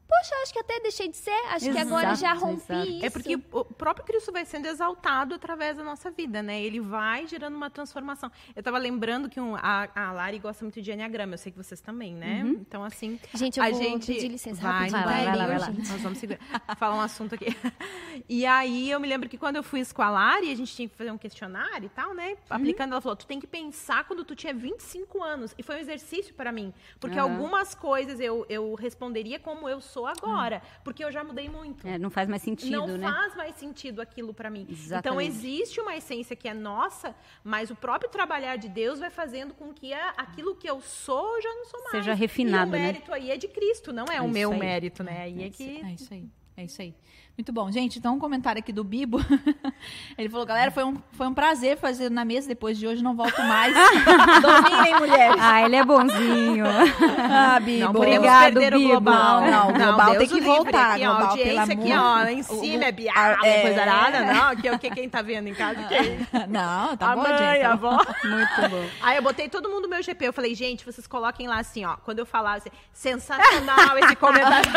poxa, 0.08 0.34
acho 0.42 0.52
que 0.52 0.58
até 0.58 0.80
deixei 0.80 1.08
de 1.08 1.16
ser, 1.16 1.30
acho 1.50 1.70
que 1.70 1.78
agora 1.78 2.14
já 2.14 2.32
Exato, 2.32 2.40
rompi 2.46 2.72
exato. 2.72 2.88
isso. 2.90 3.04
É 3.06 3.10
porque 3.10 3.36
o 3.52 3.64
próprio 3.64 4.04
Cristo 4.06 4.32
vai 4.32 4.44
sendo 4.44 4.66
exaltado 4.66 5.34
através 5.34 5.76
da 5.76 5.84
nossa 5.84 6.10
vida, 6.10 6.42
né? 6.42 6.60
Ele 6.62 6.80
vai 6.80 7.26
gerando 7.26 7.54
uma 7.56 7.70
transformação. 7.70 8.30
Eu 8.56 8.62
tava 8.62 8.78
lembrando 8.78 9.28
que 9.28 9.38
um- 9.40 9.54
a, 9.56 9.88
a 9.94 10.12
Lari 10.12 10.38
gosta 10.38 10.64
muito 10.64 10.80
de 10.80 10.90
Enneagrama, 10.90 11.34
eu 11.34 11.38
sei 11.38 11.52
que 11.52 11.58
vocês 11.58 11.80
também, 11.80 12.14
né? 12.14 12.40
Então, 12.60 12.82
assim. 12.82 13.20
Gente, 13.34 13.58
eu 13.58 13.64
a 13.64 13.70
vou 13.70 13.78
gente 13.80 14.06
pedir 14.12 14.28
licença 14.28 14.60
vai, 14.62 14.72
rapidinho, 14.72 15.04
vai, 15.04 15.04
vai, 15.04 15.24
vai, 15.24 15.36
vai 15.36 15.36
lá, 15.36 15.46
vai 15.46 15.58
lá. 15.74 15.88
Nós 15.88 16.00
vamos 16.02 16.18
segurar. 16.18 16.40
Falar 16.78 16.96
um 16.96 17.00
assunto 17.00 17.34
aqui. 17.34 17.46
E 18.28 18.44
aí 18.44 18.90
eu 18.90 18.98
me 18.98 19.06
lembro 19.06 19.28
que 19.28 19.38
quando 19.38 19.56
eu 19.56 19.62
fui 19.62 19.82
com 19.94 20.02
a 20.02 20.10
Lari, 20.10 20.50
a 20.50 20.54
gente 20.54 20.74
tinha 20.74 20.88
que 20.88 20.94
fazer 20.96 21.10
um 21.10 21.16
questionário 21.16 21.86
e 21.86 21.88
tal, 21.88 22.12
né? 22.14 22.36
Aplicando, 22.50 22.92
ela 22.92 23.00
falou: 23.00 23.14
tu 23.16 23.26
tem 23.26 23.38
que 23.38 23.46
pensar 23.46 24.04
quando 24.04 24.24
tu 24.24 24.34
tinha 24.34 24.52
25 24.52 25.22
anos. 25.22 25.54
E 25.56 25.62
foi 25.62 25.76
um 25.76 25.78
exercício 25.78 26.34
para 26.34 26.50
mim. 26.50 26.74
Porque 26.98 27.18
Aham. 27.18 27.32
algumas 27.34 27.74
coisas 27.74 28.18
eu, 28.18 28.44
eu 28.48 28.74
responderia 28.74 29.38
como 29.38 29.68
eu 29.68 29.80
sou 29.80 29.97
agora. 30.06 30.62
Porque 30.84 31.04
eu 31.04 31.10
já 31.12 31.22
mudei 31.24 31.48
muito 31.48 31.86
É, 31.86 31.98
não 31.98 32.10
faz 32.10 32.28
mais 32.28 32.42
sentido, 32.42 32.86
não 32.86 32.98
né? 32.98 33.10
faz 33.10 33.34
mais 33.36 33.54
sentido 33.56 34.00
aquilo 34.00 34.32
pra 34.34 34.50
mim. 34.50 34.62
Então 34.62 34.74
Exatamente. 34.74 35.28
existe 35.28 35.80
uma 35.80 35.96
essência 35.96 36.34
que 36.36 36.48
é 36.48 36.54
nossa, 36.54 37.14
mas 37.44 37.70
o 37.70 37.76
próprio 37.76 38.10
trabalhar 38.10 38.56
de 38.56 38.68
Deus 38.68 38.98
vai 38.98 39.10
fazendo 39.10 39.54
com 39.54 39.72
que 39.72 39.92
a- 39.92 40.14
aquilo 40.16 40.54
que 40.56 40.68
eu 40.68 40.80
sou 40.80 41.36
eu 41.36 41.42
já 41.42 41.50
não 41.54 41.64
sou 41.66 41.80
mais. 41.80 41.90
Seja 41.92 42.14
refinado, 42.14 42.66
e 42.66 42.68
o 42.68 42.72
né? 42.72 42.86
mérito 42.86 43.12
aí 43.12 43.30
é 43.30 43.36
de 43.36 43.48
Cristo, 43.48 43.92
não 43.92 44.04
é, 44.10 44.16
É 44.16 44.22
o 44.22 44.28
meu 44.28 44.52
aí. 44.52 44.58
mérito, 44.58 45.02
né? 45.02 45.22
Aí 45.22 45.42
é, 45.42 45.46
isso, 45.48 45.56
que 45.56 45.80
é 45.82 45.92
isso 45.92 46.14
aí. 46.14 46.28
É 46.56 46.64
isso 46.64 46.82
aí. 46.82 46.94
Muito 47.38 47.52
bom. 47.52 47.70
Gente, 47.70 48.00
então 48.00 48.16
um 48.16 48.18
comentário 48.18 48.58
aqui 48.58 48.72
do 48.72 48.82
Bibo. 48.82 49.24
Ele 50.18 50.28
falou, 50.28 50.44
galera, 50.44 50.72
foi 50.72 50.82
um, 50.82 50.96
foi 51.12 51.28
um 51.28 51.32
prazer 51.32 51.76
fazer 51.78 52.10
na 52.10 52.24
mesa. 52.24 52.48
Depois 52.48 52.76
de 52.76 52.84
hoje 52.84 53.00
não 53.00 53.14
volto 53.14 53.40
mais. 53.42 53.72
Dominem, 54.42 54.96
mulheres. 54.98 55.36
Ah, 55.40 55.62
ele 55.62 55.76
é 55.76 55.84
bonzinho. 55.84 56.64
Ah, 56.66 57.60
Bibo. 57.60 57.84
não 57.84 57.92
podemos 57.92 58.16
Obrigado, 58.18 58.42
perder 58.54 58.74
o 58.74 58.78
Bibo. 58.78 58.90
global. 58.90 59.40
Não, 59.42 59.68
o 59.68 59.72
global 59.72 60.06
Deus 60.10 60.18
tem 60.18 60.28
que 60.28 60.40
voltar, 60.40 60.94
Aqui, 60.94 61.06
ó, 61.06 61.10
global, 61.14 61.28
audiência 61.30 61.74
aqui, 61.74 61.92
ó, 61.92 62.02
lá 62.02 62.32
em 62.32 62.42
cima 62.42 62.84
é 62.86 62.88
O- 62.88 62.92
biada, 62.92 63.46
é. 63.46 63.48
é 63.58 63.62
coisa 63.62 63.82
arada, 63.82 64.20
não. 64.34 64.56
Que, 64.56 64.70
o 64.70 64.78
que 64.80 64.90
quem 64.90 65.08
tá 65.08 65.22
vendo 65.22 65.46
em 65.46 65.54
casa, 65.54 65.80
que 65.84 65.94
é 65.94 66.18
Não, 66.48 66.96
tá 66.96 67.12
a 67.12 67.14
bom, 67.16 67.22
mãe, 67.22 67.38
gente. 67.38 67.62
a 67.64 67.72
avó. 67.72 68.04
Muito 68.24 68.68
bom. 68.68 68.84
Aí 69.00 69.16
eu 69.16 69.22
botei 69.22 69.48
todo 69.48 69.68
mundo 69.68 69.82
no 69.82 69.88
meu 69.88 70.02
GP. 70.02 70.26
Eu 70.26 70.32
falei, 70.32 70.56
gente, 70.56 70.84
vocês 70.84 71.06
coloquem 71.06 71.46
lá 71.46 71.60
assim, 71.60 71.84
ó. 71.84 71.94
Quando 72.04 72.18
eu 72.18 72.26
falar 72.26 72.54
assim, 72.54 72.70
sensacional 72.92 73.96
esse 73.98 74.16
comentário. 74.16 74.72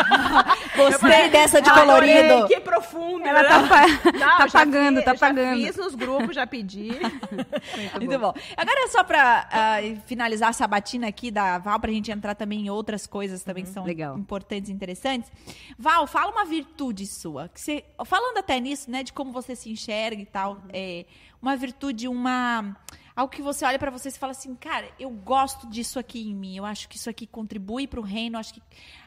Gostei 0.76 1.28
dessa 1.28 1.60
de 1.60 1.68
Adorei, 1.68 1.86
colorido. 2.22 2.51
Que 2.54 2.60
profundo. 2.60 3.26
Ela 3.26 3.42
né? 3.42 3.48
tá, 3.48 3.68
pa- 3.68 4.12
Não, 4.12 4.38
tá 4.38 4.46
já 4.46 4.52
pagando, 4.60 4.96
fiz- 4.96 5.04
tá 5.04 5.12
já 5.14 5.18
pagando. 5.20 5.56
fiz 5.56 5.76
nos 5.76 5.94
grupos, 5.94 6.34
já 6.34 6.46
pedi. 6.46 6.90
Muito 7.98 8.18
bom. 8.18 8.32
Agora, 8.56 8.88
só 8.88 9.04
pra 9.04 9.48
ah, 9.50 9.76
finalizar 10.06 10.50
a 10.50 10.52
sabatina 10.52 11.08
aqui 11.08 11.30
da 11.30 11.58
Val, 11.58 11.78
pra 11.80 11.90
gente 11.90 12.10
entrar 12.10 12.34
também 12.34 12.66
em 12.66 12.70
outras 12.70 13.06
coisas 13.06 13.42
também 13.42 13.64
que 13.64 13.70
são 13.70 13.84
Legal. 13.84 14.18
importantes 14.18 14.70
e 14.70 14.72
interessantes. 14.72 15.30
Val, 15.78 16.06
fala 16.06 16.30
uma 16.32 16.44
virtude 16.44 17.06
sua. 17.06 17.48
Que 17.48 17.60
você, 17.60 17.84
falando 18.04 18.38
até 18.38 18.58
nisso, 18.60 18.90
né, 18.90 19.02
de 19.02 19.12
como 19.12 19.32
você 19.32 19.54
se 19.56 19.70
enxerga 19.70 20.20
e 20.22 20.26
tal, 20.26 20.58
é, 20.72 21.06
uma 21.40 21.56
virtude, 21.56 22.08
uma. 22.08 22.76
Algo 23.14 23.30
que 23.30 23.42
você 23.42 23.66
olha 23.66 23.78
pra 23.78 23.90
você 23.90 24.08
e 24.08 24.12
fala 24.12 24.30
assim, 24.30 24.54
cara, 24.54 24.88
eu 24.98 25.10
gosto 25.10 25.66
disso 25.68 25.98
aqui 25.98 26.30
em 26.30 26.34
mim. 26.34 26.56
Eu 26.56 26.64
acho 26.64 26.88
que 26.88 26.96
isso 26.96 27.10
aqui 27.10 27.26
contribui 27.26 27.86
pro 27.86 28.00
reino, 28.00 28.36
eu 28.36 28.40
acho 28.40 28.54
que 28.54 28.62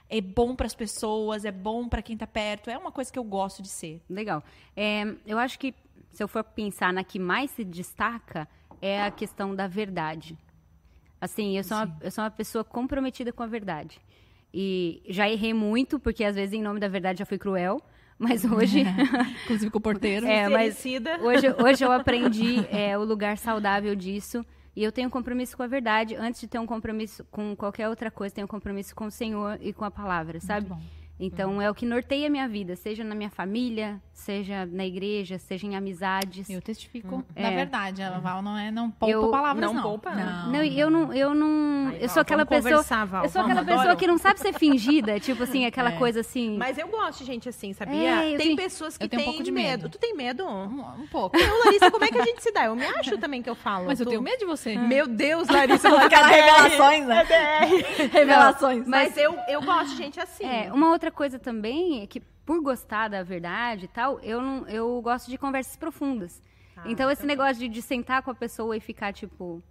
é 0.10 0.22
bom 0.22 0.56
pras 0.56 0.76
pessoas, 0.76 1.46
é 1.46 1.52
bom 1.52 1.88
pra 1.88 2.02
quem 2.02 2.18
tá 2.18 2.28
perto. 2.28 2.70
É 2.70 2.78
uma 2.78 2.92
coisa 2.92 3.12
que 3.12 3.20
eu 3.20 3.24
gosto 3.24 3.62
de 3.62 3.70
ser. 3.70 4.02
Legal. 4.10 4.44
É, 4.76 5.04
eu 5.26 5.38
acho 5.38 5.58
que 5.58 5.74
se 6.12 6.24
eu 6.24 6.28
for 6.28 6.44
pensar 6.44 6.94
na 6.94 7.04
que 7.04 7.20
mais 7.20 7.52
se 7.52 7.64
destaca, 7.64 8.48
é 8.82 9.04
a 9.04 9.12
questão 9.12 9.56
da 9.56 9.68
verdade. 9.68 10.38
Assim, 11.20 11.58
eu 11.58 11.64
sou, 11.64 11.78
uma, 11.78 11.98
eu 12.02 12.12
sou 12.12 12.24
uma 12.24 12.32
pessoa 12.32 12.64
comprometida 12.64 13.34
com 13.34 13.44
a 13.44 13.48
verdade. 13.48 14.00
E 14.54 15.02
já 15.10 15.30
errei 15.30 15.54
muito, 15.54 16.00
porque 16.00 16.24
às 16.24 16.36
vezes 16.36 16.54
em 16.54 16.62
nome 16.62 16.80
da 16.80 16.88
verdade 16.88 17.20
já 17.20 17.26
fui 17.26 17.38
cruel. 17.38 17.82
Mas 18.18 18.46
hoje, 18.46 18.86
Inclusive 19.44 19.70
com 19.70 19.78
o 19.78 19.82
porteiro. 19.82 20.26
É, 20.26 20.48
mas 20.48 20.82
hoje, 21.22 21.48
hoje 21.62 21.84
eu 21.84 21.92
aprendi 21.92 22.66
é, 22.72 22.98
o 22.98 23.04
lugar 23.04 23.38
saudável 23.38 23.94
disso. 23.94 24.46
E 24.76 24.84
eu 24.84 24.92
tenho 24.92 25.08
um 25.08 25.12
compromisso 25.12 25.56
com 25.56 25.64
a 25.64 25.68
verdade. 25.68 26.16
Antes 26.16 26.42
de 26.42 26.48
ter 26.48 26.60
um 26.60 26.66
compromisso 26.66 27.24
com 27.32 27.56
qualquer 27.56 27.88
outra 27.88 28.12
coisa, 28.12 28.36
tenho 28.36 28.46
um 28.46 28.48
compromisso 28.48 28.94
com 28.94 29.06
o 29.06 29.12
Senhor 29.12 29.58
e 29.62 29.72
com 29.72 29.86
a 29.86 29.92
palavra, 29.92 30.40
sabe? 30.42 30.68
Então 31.20 31.62
é 31.62 31.70
o 31.70 31.74
que 31.76 31.86
norteia 31.86 32.28
a 32.28 32.30
minha 32.30 32.48
vida, 32.48 32.76
seja 32.76 33.02
na 33.04 33.16
minha 33.16 33.30
família, 33.30 34.02
seja 34.12 34.66
na 34.66 34.86
igreja, 34.86 35.38
seja 35.38 35.66
em 35.66 35.74
amizades. 35.76 36.50
Eu 36.50 36.62
testifico 36.62 37.24
da 37.34 37.42
É. 37.50 37.56
verdade. 37.56 38.02
Ela 38.02 38.20
Val 38.20 38.42
não 38.42 38.58
é 38.58 38.70
não 38.70 38.92
poupa 38.92 39.12
Eu- 39.14 39.32
palavras 39.32 39.66
não 39.66 39.74
não. 39.74 39.82
poupa, 39.82 40.12
não. 40.14 40.52
Não, 40.52 40.62
eu 40.64 40.90
não, 40.90 41.14
eu 41.14 41.34
não, 41.34 41.88
Ai, 41.88 41.96
eu 41.96 42.00
Val, 42.02 42.10
sou 42.10 42.22
aquela 42.22 42.44
vamos 42.44 42.64
pessoa, 42.66 43.06
Val, 43.06 43.24
eu 43.24 43.30
sou 43.30 43.42
vamos, 43.42 43.52
aquela 43.58 43.66
pessoa 43.66 43.82
adoro. 43.84 43.98
que 43.98 44.08
não 44.08 44.18
sabe 44.18 44.40
ser 44.42 44.54
fingida, 44.54 45.18
tipo 45.22 45.44
assim, 45.44 45.66
aquela 45.66 45.92
É. 45.94 45.98
coisa 45.98 46.20
assim. 46.20 46.58
Mas 46.58 46.78
eu 46.78 46.88
gosto 46.90 47.20
de 47.20 47.26
gente 47.26 47.48
assim, 47.48 47.72
sabia? 47.72 48.26
É, 48.26 48.34
eu 48.34 48.38
tem 48.38 48.56
pessoas 48.56 48.98
que 48.98 49.06
eu 49.06 49.10
tenho 49.10 49.22
um 49.22 49.24
têm 49.26 49.32
pouco 49.34 49.44
de 49.44 49.52
medo. 49.52 49.84
medo. 49.84 49.90
Tu 49.90 49.98
tem 49.98 50.14
medo? 50.16 50.46
Um, 50.46 50.82
um 51.02 51.08
pouco. 51.08 51.36
Eu, 51.56 51.64
Larissa, 51.66 51.90
como 51.92 52.04
é 52.04 52.10
que 52.10 52.18
a 52.20 52.26
gente 52.26 52.44
se 52.44 52.52
dá? 52.52 52.66
Eu 52.66 52.76
me 52.76 52.86
acho 52.86 53.18
também 53.18 53.42
que 53.42 53.50
eu 53.50 53.56
falo. 53.56 53.86
Mas 53.86 54.00
eu 54.02 54.06
Tu- 54.06 54.10
tenho 54.10 54.22
medo 54.22 54.40
de 54.40 54.46
você. 54.46 54.78
Meu 54.78 55.08
Deus, 55.08 55.48
Larissa, 55.50 55.88
eu 55.88 55.92
vou 55.92 56.02
ficar 56.02 56.26
Aquelas 56.26 56.32
revelações, 56.36 57.06
né? 57.08 57.24
Revelações. 58.12 58.88
Mas 58.88 59.16
eu, 59.18 59.36
eu 59.48 59.62
gosto 59.62 59.92
de 59.92 59.98
gente 59.98 60.20
assim. 60.20 60.44
É, 60.46 60.72
uma 60.74 60.90
outra 60.92 61.05
coisa 61.12 61.40
também 61.40 62.02
é 62.02 62.08
que 62.08 62.20
por 62.46 62.62
gostar 62.62 63.08
da 63.08 63.24
verdade 63.24 63.86
e 63.86 63.88
tal, 63.88 64.20
eu 64.20 64.40
não, 64.42 64.68
eu 64.68 65.02
gosto 65.02 65.30
de 65.30 65.38
conversas 65.38 65.76
profundas. 65.76 66.42
Ah, 66.76 66.84
então 66.86 67.10
esse 67.10 67.26
negócio 67.26 67.56
de, 67.58 67.68
de 67.68 67.82
sentar 67.82 68.22
com 68.22 68.32
a 68.32 68.36
pessoa 68.36 68.76
e 68.78 68.80
ficar 68.80 69.14
tipo 69.14 69.64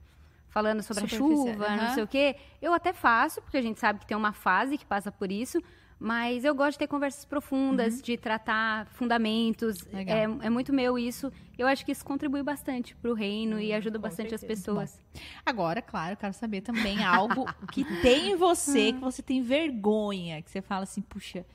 falando 0.48 0.82
sobre 0.82 1.04
a 1.04 1.08
chuva, 1.08 1.68
não 1.76 1.84
aham. 1.84 1.94
sei 1.94 2.02
o 2.04 2.06
quê, 2.06 2.36
eu 2.62 2.72
até 2.72 2.92
faço, 2.92 3.42
porque 3.42 3.56
a 3.56 3.62
gente 3.62 3.80
sabe 3.80 3.98
que 3.98 4.06
tem 4.06 4.16
uma 4.16 4.32
fase 4.32 4.78
que 4.78 4.86
passa 4.86 5.10
por 5.10 5.30
isso, 5.30 5.60
mas 5.98 6.44
eu 6.44 6.54
gosto 6.54 6.72
de 6.72 6.78
ter 6.80 6.86
conversas 6.86 7.24
profundas, 7.24 8.02
de 8.02 8.16
tratar 8.16 8.86
fundamentos. 8.86 9.78
Uhum. 9.92 9.98
É, 10.00 10.46
é 10.46 10.50
muito 10.50 10.72
meu 10.72 10.98
isso. 10.98 11.32
Eu 11.56 11.66
acho 11.66 11.84
que 11.84 11.92
isso 11.92 12.04
contribui 12.04 12.42
bastante 12.42 12.96
pro 12.96 13.14
reino 13.14 13.60
e 13.60 13.72
ajuda 13.72 13.98
com 13.98 14.02
bastante 14.02 14.34
as 14.34 14.40
certeza. 14.40 14.62
pessoas. 14.62 15.00
Agora, 15.46 15.80
claro, 15.80 16.12
eu 16.12 16.16
quero 16.16 16.32
saber 16.34 16.60
também 16.60 17.02
algo 17.04 17.46
que 17.72 17.84
tem 18.02 18.32
em 18.32 18.36
você, 18.36 18.92
que 18.92 19.00
você 19.00 19.22
tem 19.22 19.42
vergonha, 19.42 20.42
que 20.42 20.50
você 20.50 20.60
fala 20.60 20.82
assim, 20.82 21.00
puxa, 21.00 21.46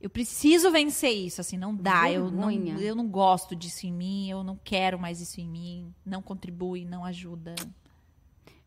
eu 0.00 0.10
preciso 0.10 0.70
vencer 0.70 1.12
isso, 1.12 1.40
assim, 1.40 1.56
não 1.56 1.74
dá, 1.74 2.12
eu 2.12 2.30
não, 2.30 2.50
eu 2.50 2.94
não 2.94 3.08
gosto 3.08 3.56
disso 3.56 3.86
em 3.86 3.92
mim, 3.92 4.28
eu 4.28 4.44
não 4.44 4.58
quero 4.62 4.98
mais 4.98 5.18
isso 5.20 5.40
em 5.40 5.48
mim, 5.48 5.94
não 6.04 6.20
contribui, 6.20 6.84
não 6.84 7.04
ajuda. 7.06 7.54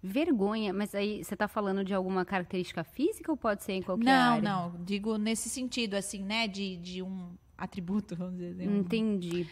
Vergonha, 0.01 0.71
mas 0.73 0.93
aí 0.93 1.23
você 1.23 1.35
tá 1.35 1.47
falando 1.47 1.83
de 1.83 1.93
alguma 1.93 2.23
característica 2.23 2.83
física 2.83 3.31
ou 3.31 3.37
pode 3.37 3.63
ser 3.63 3.73
em 3.73 3.81
qualquer 3.81 4.05
Não, 4.05 4.33
área? 4.33 4.41
não, 4.41 4.75
digo 4.83 5.17
nesse 5.17 5.49
sentido, 5.49 5.95
assim, 5.95 6.21
né, 6.23 6.47
de, 6.47 6.77
de 6.77 7.01
um 7.01 7.31
atributo, 7.57 8.15
vamos 8.15 8.35
dizer 8.37 8.51
assim, 8.51 8.67
um- 8.67 8.79
Entendi. 8.79 9.47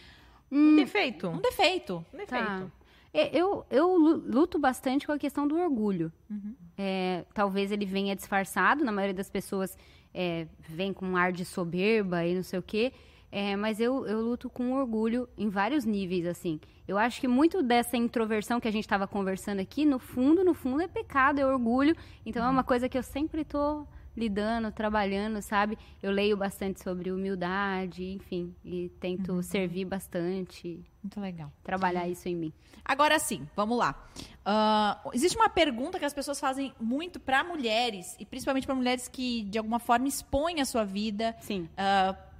Um 0.50 0.76
defeito. 0.76 1.26
um 1.28 1.40
defeito. 1.40 2.06
Um 2.14 2.16
defeito. 2.16 2.44
Tá. 2.46 2.66
É, 3.12 3.36
Eu, 3.36 3.66
eu 3.70 3.96
lu- 3.96 4.22
luto 4.26 4.58
bastante 4.58 5.04
com 5.06 5.12
a 5.12 5.18
questão 5.18 5.48
do 5.48 5.58
orgulho. 5.58 6.12
Uhum. 6.30 6.54
É, 6.78 7.24
talvez 7.34 7.72
ele 7.72 7.84
venha 7.84 8.14
disfarçado, 8.14 8.84
na 8.84 8.92
maioria 8.92 9.14
das 9.14 9.28
pessoas 9.28 9.76
é, 10.14 10.46
vem 10.68 10.92
com 10.92 11.04
um 11.06 11.16
ar 11.16 11.32
de 11.32 11.44
soberba 11.44 12.24
e 12.24 12.34
não 12.36 12.42
sei 12.44 12.58
o 12.58 12.62
quê. 12.62 12.92
É, 13.38 13.54
mas 13.54 13.80
eu, 13.80 14.06
eu 14.06 14.22
luto 14.22 14.48
com 14.48 14.72
orgulho 14.72 15.28
em 15.36 15.50
vários 15.50 15.84
níveis, 15.84 16.24
assim. 16.24 16.58
Eu 16.88 16.96
acho 16.96 17.20
que 17.20 17.28
muito 17.28 17.62
dessa 17.62 17.94
introversão 17.94 18.58
que 18.58 18.66
a 18.66 18.70
gente 18.70 18.84
estava 18.84 19.06
conversando 19.06 19.60
aqui, 19.60 19.84
no 19.84 19.98
fundo, 19.98 20.42
no 20.42 20.54
fundo, 20.54 20.80
é 20.80 20.88
pecado, 20.88 21.38
é 21.38 21.44
orgulho. 21.44 21.94
Então 22.24 22.42
é 22.42 22.48
uma 22.48 22.64
coisa 22.64 22.88
que 22.88 22.96
eu 22.96 23.02
sempre 23.02 23.44
tô 23.44 23.86
lidando, 24.16 24.72
trabalhando, 24.72 25.42
sabe? 25.42 25.76
Eu 26.02 26.10
leio 26.10 26.34
bastante 26.34 26.82
sobre 26.82 27.12
humildade, 27.12 28.02
enfim, 28.12 28.54
e 28.64 28.88
tento 28.98 29.42
servir 29.42 29.84
bastante, 29.84 30.82
Muito 31.02 31.20
legal. 31.20 31.52
trabalhar 31.62 32.08
isso 32.08 32.26
em 32.28 32.34
mim. 32.34 32.52
Agora 32.82 33.18
sim, 33.18 33.46
vamos 33.54 33.76
lá. 33.76 34.02
Ah, 34.44 34.98
existe 35.12 35.36
uma 35.36 35.50
pergunta 35.50 35.98
que 35.98 36.04
as 36.06 36.14
pessoas 36.14 36.40
fazem 36.40 36.72
muito 36.80 37.20
para 37.20 37.44
mulheres, 37.44 38.16
e 38.18 38.24
principalmente 38.24 38.66
para 38.66 38.74
mulheres 38.74 39.06
que 39.06 39.42
de 39.42 39.58
alguma 39.58 39.78
forma 39.78 40.08
expõem 40.08 40.62
a 40.62 40.64
sua 40.64 40.84
vida, 40.84 41.36
Sim. 41.40 41.68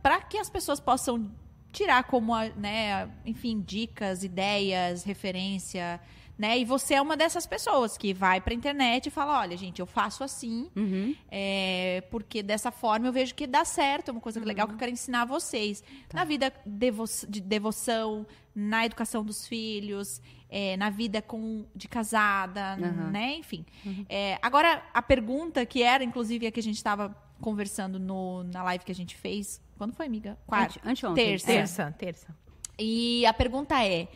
Para 0.06 0.20
que 0.20 0.38
as 0.38 0.48
pessoas 0.48 0.78
possam 0.78 1.28
tirar 1.72 2.04
como, 2.04 2.32
né, 2.56 3.10
enfim, 3.24 3.60
dicas, 3.60 4.22
ideias, 4.22 5.02
referência, 5.02 6.00
né? 6.38 6.58
E 6.58 6.64
você 6.64 6.94
é 6.94 7.00
uma 7.02 7.16
dessas 7.16 7.46
pessoas 7.46 7.96
que 7.96 8.12
vai 8.12 8.40
para 8.40 8.52
internet 8.52 9.06
e 9.06 9.10
fala, 9.10 9.40
olha, 9.40 9.56
gente, 9.56 9.80
eu 9.80 9.86
faço 9.86 10.22
assim, 10.22 10.70
Uhum. 10.76 11.14
é, 11.30 12.02
porque 12.10 12.42
dessa 12.42 12.70
forma 12.70 13.06
eu 13.06 13.12
vejo 13.12 13.34
que 13.34 13.46
dá 13.46 13.64
certo, 13.64 14.08
é 14.08 14.12
uma 14.12 14.20
coisa 14.20 14.38
legal 14.44 14.66
que 14.68 14.74
eu 14.74 14.78
quero 14.78 14.92
ensinar 14.92 15.22
a 15.22 15.24
vocês. 15.24 15.82
Na 16.12 16.24
vida 16.24 16.52
devo- 16.66 17.04
de 17.28 17.40
devoção, 17.40 18.26
na 18.54 18.84
educação 18.86 19.24
dos 19.24 19.46
filhos, 19.46 20.20
é, 20.48 20.76
na 20.76 20.90
vida 20.90 21.20
com, 21.22 21.64
de 21.74 21.88
casada, 21.88 22.74
Aham. 22.74 23.10
né? 23.10 23.34
Enfim. 23.36 23.64
É, 24.08 24.38
agora, 24.42 24.82
a 24.94 25.02
pergunta 25.02 25.64
que 25.66 25.82
era, 25.82 26.04
inclusive, 26.04 26.46
a 26.46 26.52
que 26.52 26.60
a 26.60 26.62
gente 26.62 26.76
estava 26.76 27.16
conversando 27.40 27.98
no, 27.98 28.44
na 28.44 28.62
live 28.62 28.84
que 28.84 28.92
a 28.92 28.94
gente 28.94 29.14
fez. 29.16 29.60
Quando 29.76 29.92
foi, 29.94 30.06
amiga? 30.06 30.38
Quarta. 30.46 30.78
Ante- 30.80 30.88
anteontem. 31.06 31.24
Terça. 31.26 31.46
Terça, 31.46 31.94
terça. 31.98 32.36
E 32.78 33.26
a 33.26 33.34
pergunta 33.34 33.82
é: 33.84 34.08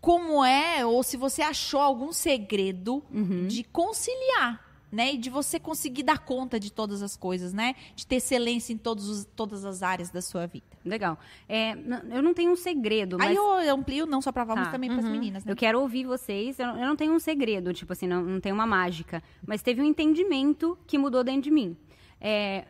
como 0.00 0.44
é, 0.44 0.84
ou 0.84 1.02
se 1.02 1.16
você 1.16 1.42
achou 1.42 1.80
algum 1.80 2.12
segredo 2.12 3.02
Uhum. 3.12 3.46
de 3.46 3.62
conciliar, 3.64 4.64
né? 4.90 5.12
E 5.14 5.18
de 5.18 5.28
você 5.30 5.60
conseguir 5.60 6.02
dar 6.02 6.18
conta 6.18 6.58
de 6.58 6.72
todas 6.72 7.02
as 7.02 7.16
coisas, 7.16 7.52
né? 7.52 7.74
De 7.94 8.06
ter 8.06 8.16
excelência 8.16 8.72
em 8.72 8.78
todos 8.78 9.08
os- 9.08 9.24
todas 9.36 9.64
as 9.64 9.82
áreas 9.82 10.10
da 10.10 10.20
sua 10.22 10.46
vida. 10.46 10.66
Legal. 10.84 11.18
É, 11.48 11.72
eu 12.10 12.22
não 12.22 12.32
tenho 12.34 12.50
um 12.50 12.56
segredo, 12.56 13.18
mas 13.18 13.28
Aí 13.28 13.36
eu 13.36 13.74
amplio 13.74 14.06
não 14.06 14.20
só 14.22 14.32
pra 14.32 14.42
Val, 14.44 14.56
mas 14.56 14.66
Tá. 14.66 14.72
também 14.72 14.90
pras 14.90 15.04
meninas, 15.04 15.44
né? 15.44 15.52
eu 15.52 15.56
quero 15.56 15.80
ouvir 15.80 16.06
vocês. 16.06 16.58
Eu, 16.58 16.68
eu 16.68 16.86
não 16.88 16.96
tenho 16.96 17.12
um 17.12 17.18
segredo, 17.20 17.72
tipo 17.74 17.92
assim, 17.92 18.06
não, 18.06 18.22
não 18.22 18.40
tenho 18.40 18.54
uma 18.54 18.66
mágica. 18.66 19.22
Mas 19.46 19.62
teve 19.62 19.80
um 19.80 19.84
entendimento 19.84 20.76
que 20.86 20.96
mudou 20.98 21.22
dentro 21.22 21.42
de 21.42 21.50
mim. 21.50 21.76
É, 22.20 22.64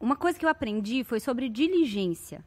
uma 0.00 0.16
coisa 0.16 0.38
que 0.38 0.44
eu 0.46 0.48
aprendi 0.48 1.02
foi 1.04 1.18
sobre 1.20 1.48
diligência. 1.48 2.44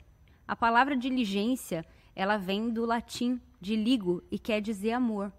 A 0.48 0.56
palavra 0.56 0.96
diligência, 0.96 1.86
ela 2.16 2.38
vem 2.38 2.70
do 2.70 2.86
latim 2.86 3.40
de 3.60 3.76
ligo 3.76 4.24
e 4.32 4.38
quer 4.38 4.62
dizer 4.62 4.94
amor. 4.94 5.32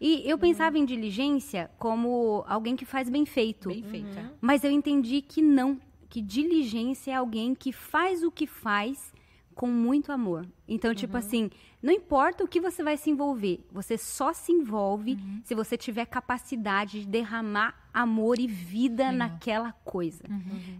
E 0.00 0.22
eu 0.24 0.38
pensava 0.38 0.78
em 0.78 0.84
diligência 0.84 1.70
como 1.78 2.44
alguém 2.46 2.76
que 2.76 2.84
faz 2.84 3.10
bem 3.10 3.26
feito. 3.26 3.68
Bem 3.68 3.82
feita. 3.82 4.32
Mas 4.40 4.64
eu 4.64 4.70
entendi 4.70 5.20
que 5.20 5.42
não, 5.42 5.78
que 6.08 6.22
diligência 6.22 7.12
é 7.12 7.14
alguém 7.14 7.54
que 7.54 7.72
faz 7.72 8.22
o 8.22 8.30
que 8.30 8.46
faz 8.46 9.12
com 9.54 9.66
muito 9.66 10.12
amor. 10.12 10.46
Então, 10.68 10.94
tipo 10.94 11.16
assim, 11.16 11.50
não 11.82 11.92
importa 11.92 12.44
o 12.44 12.48
que 12.48 12.60
você 12.60 12.80
vai 12.80 12.96
se 12.96 13.10
envolver, 13.10 13.66
você 13.72 13.98
só 13.98 14.32
se 14.32 14.52
envolve 14.52 15.18
se 15.44 15.52
você 15.52 15.76
tiver 15.76 16.06
capacidade 16.06 17.00
de 17.00 17.06
derramar 17.08 17.74
amor 17.92 18.38
e 18.38 18.46
vida 18.46 19.10
naquela 19.10 19.72
coisa. 19.72 20.22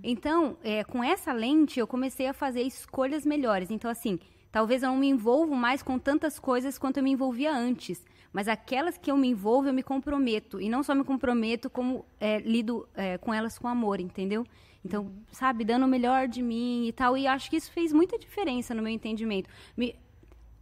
Então, 0.01 0.57
é, 0.63 0.85
com 0.85 1.03
essa 1.03 1.33
lente, 1.33 1.81
eu 1.81 1.89
comecei 1.89 2.29
a 2.29 2.33
fazer 2.33 2.63
escolhas 2.63 3.27
melhores. 3.27 3.69
Então, 3.73 3.91
assim, 3.91 4.21
talvez 4.51 4.83
eu 4.83 4.91
não 4.91 4.97
me 4.97 5.09
envolvo 5.09 5.55
mais 5.55 5.83
com 5.83 5.99
tantas 5.99 6.39
coisas 6.39 6.79
quanto 6.79 6.99
eu 6.99 7.03
me 7.03 7.11
envolvia 7.11 7.53
antes. 7.53 8.05
Mas 8.33 8.47
aquelas 8.47 8.99
que 8.99 9.11
eu 9.11 9.17
me 9.17 9.29
envolvo, 9.29 9.69
eu 9.69 9.73
me 9.73 9.83
comprometo. 9.83 10.61
E 10.61 10.69
não 10.69 10.83
só 10.83 10.95
me 10.95 11.05
comprometo, 11.05 11.71
como 11.71 12.05
é, 12.21 12.39
lido 12.41 12.87
é, 12.95 13.17
com 13.19 13.33
elas 13.33 13.59
com 13.59 13.67
amor, 13.67 14.01
entendeu? 14.01 14.47
Então, 14.85 15.11
sabe, 15.33 15.65
dando 15.65 15.85
o 15.85 15.89
melhor 15.89 16.29
de 16.29 16.43
mim 16.43 16.87
e 16.87 16.93
tal. 16.93 17.17
E 17.17 17.27
acho 17.27 17.49
que 17.51 17.57
isso 17.57 17.73
fez 17.73 17.93
muita 17.93 18.19
diferença 18.19 18.75
no 18.75 18.83
meu 18.83 18.93
entendimento. 18.93 19.49
Me, 19.77 19.95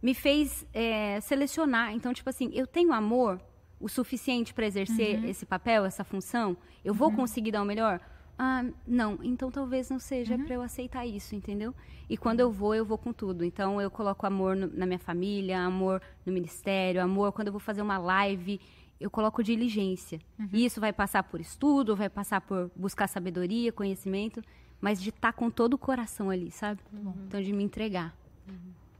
me 0.01 0.13
fez 0.13 0.65
é, 0.73 1.19
selecionar. 1.21 1.93
Então, 1.93 2.13
tipo 2.13 2.29
assim, 2.29 2.49
eu 2.53 2.65
tenho 2.65 2.93
amor 2.93 3.39
o 3.79 3.87
suficiente 3.87 4.53
para 4.53 4.65
exercer 4.65 5.23
esse 5.25 5.45
papel, 5.45 5.85
essa 5.85 6.03
função? 6.03 6.57
Eu 6.83 6.93
vou 6.93 7.11
conseguir 7.11 7.51
dar 7.51 7.61
o 7.61 7.65
melhor? 7.65 7.99
Ah, 8.37 8.63
não. 8.85 9.17
Então 9.23 9.49
talvez 9.49 9.89
não 9.89 9.99
seja 9.99 10.37
para 10.45 10.53
eu 10.55 10.61
aceitar 10.61 11.05
isso, 11.05 11.35
entendeu? 11.35 11.73
E 12.09 12.15
quando 12.15 12.39
eu 12.39 12.51
vou, 12.51 12.75
eu 12.75 12.85
vou 12.85 12.97
com 12.97 13.11
tudo. 13.11 13.43
Então 13.43 13.81
eu 13.81 13.89
coloco 13.89 14.25
amor 14.27 14.55
no- 14.55 14.67
na 14.67 14.85
minha 14.85 14.99
família, 14.99 15.59
amor 15.61 16.01
no 16.25 16.31
ministério, 16.31 17.01
amor 17.01 17.31
quando 17.31 17.47
eu 17.47 17.51
vou 17.53 17.59
fazer 17.59 17.81
uma 17.81 17.97
live, 17.97 18.59
eu 18.99 19.09
coloco 19.09 19.43
diligência. 19.43 20.19
E 20.53 20.65
isso 20.65 20.79
vai 20.79 20.93
passar 20.93 21.23
por 21.23 21.41
estudo, 21.41 21.95
vai 21.95 22.09
passar 22.09 22.41
por 22.41 22.69
buscar 22.75 23.07
sabedoria, 23.07 23.71
conhecimento, 23.71 24.43
mas 24.79 25.01
de 25.01 25.09
estar 25.09 25.33
com 25.33 25.49
todo 25.49 25.73
o 25.73 25.77
coração 25.77 26.29
ali, 26.29 26.51
sabe? 26.51 26.79
Então 27.27 27.41
de 27.41 27.51
me 27.51 27.63
entregar. 27.63 28.15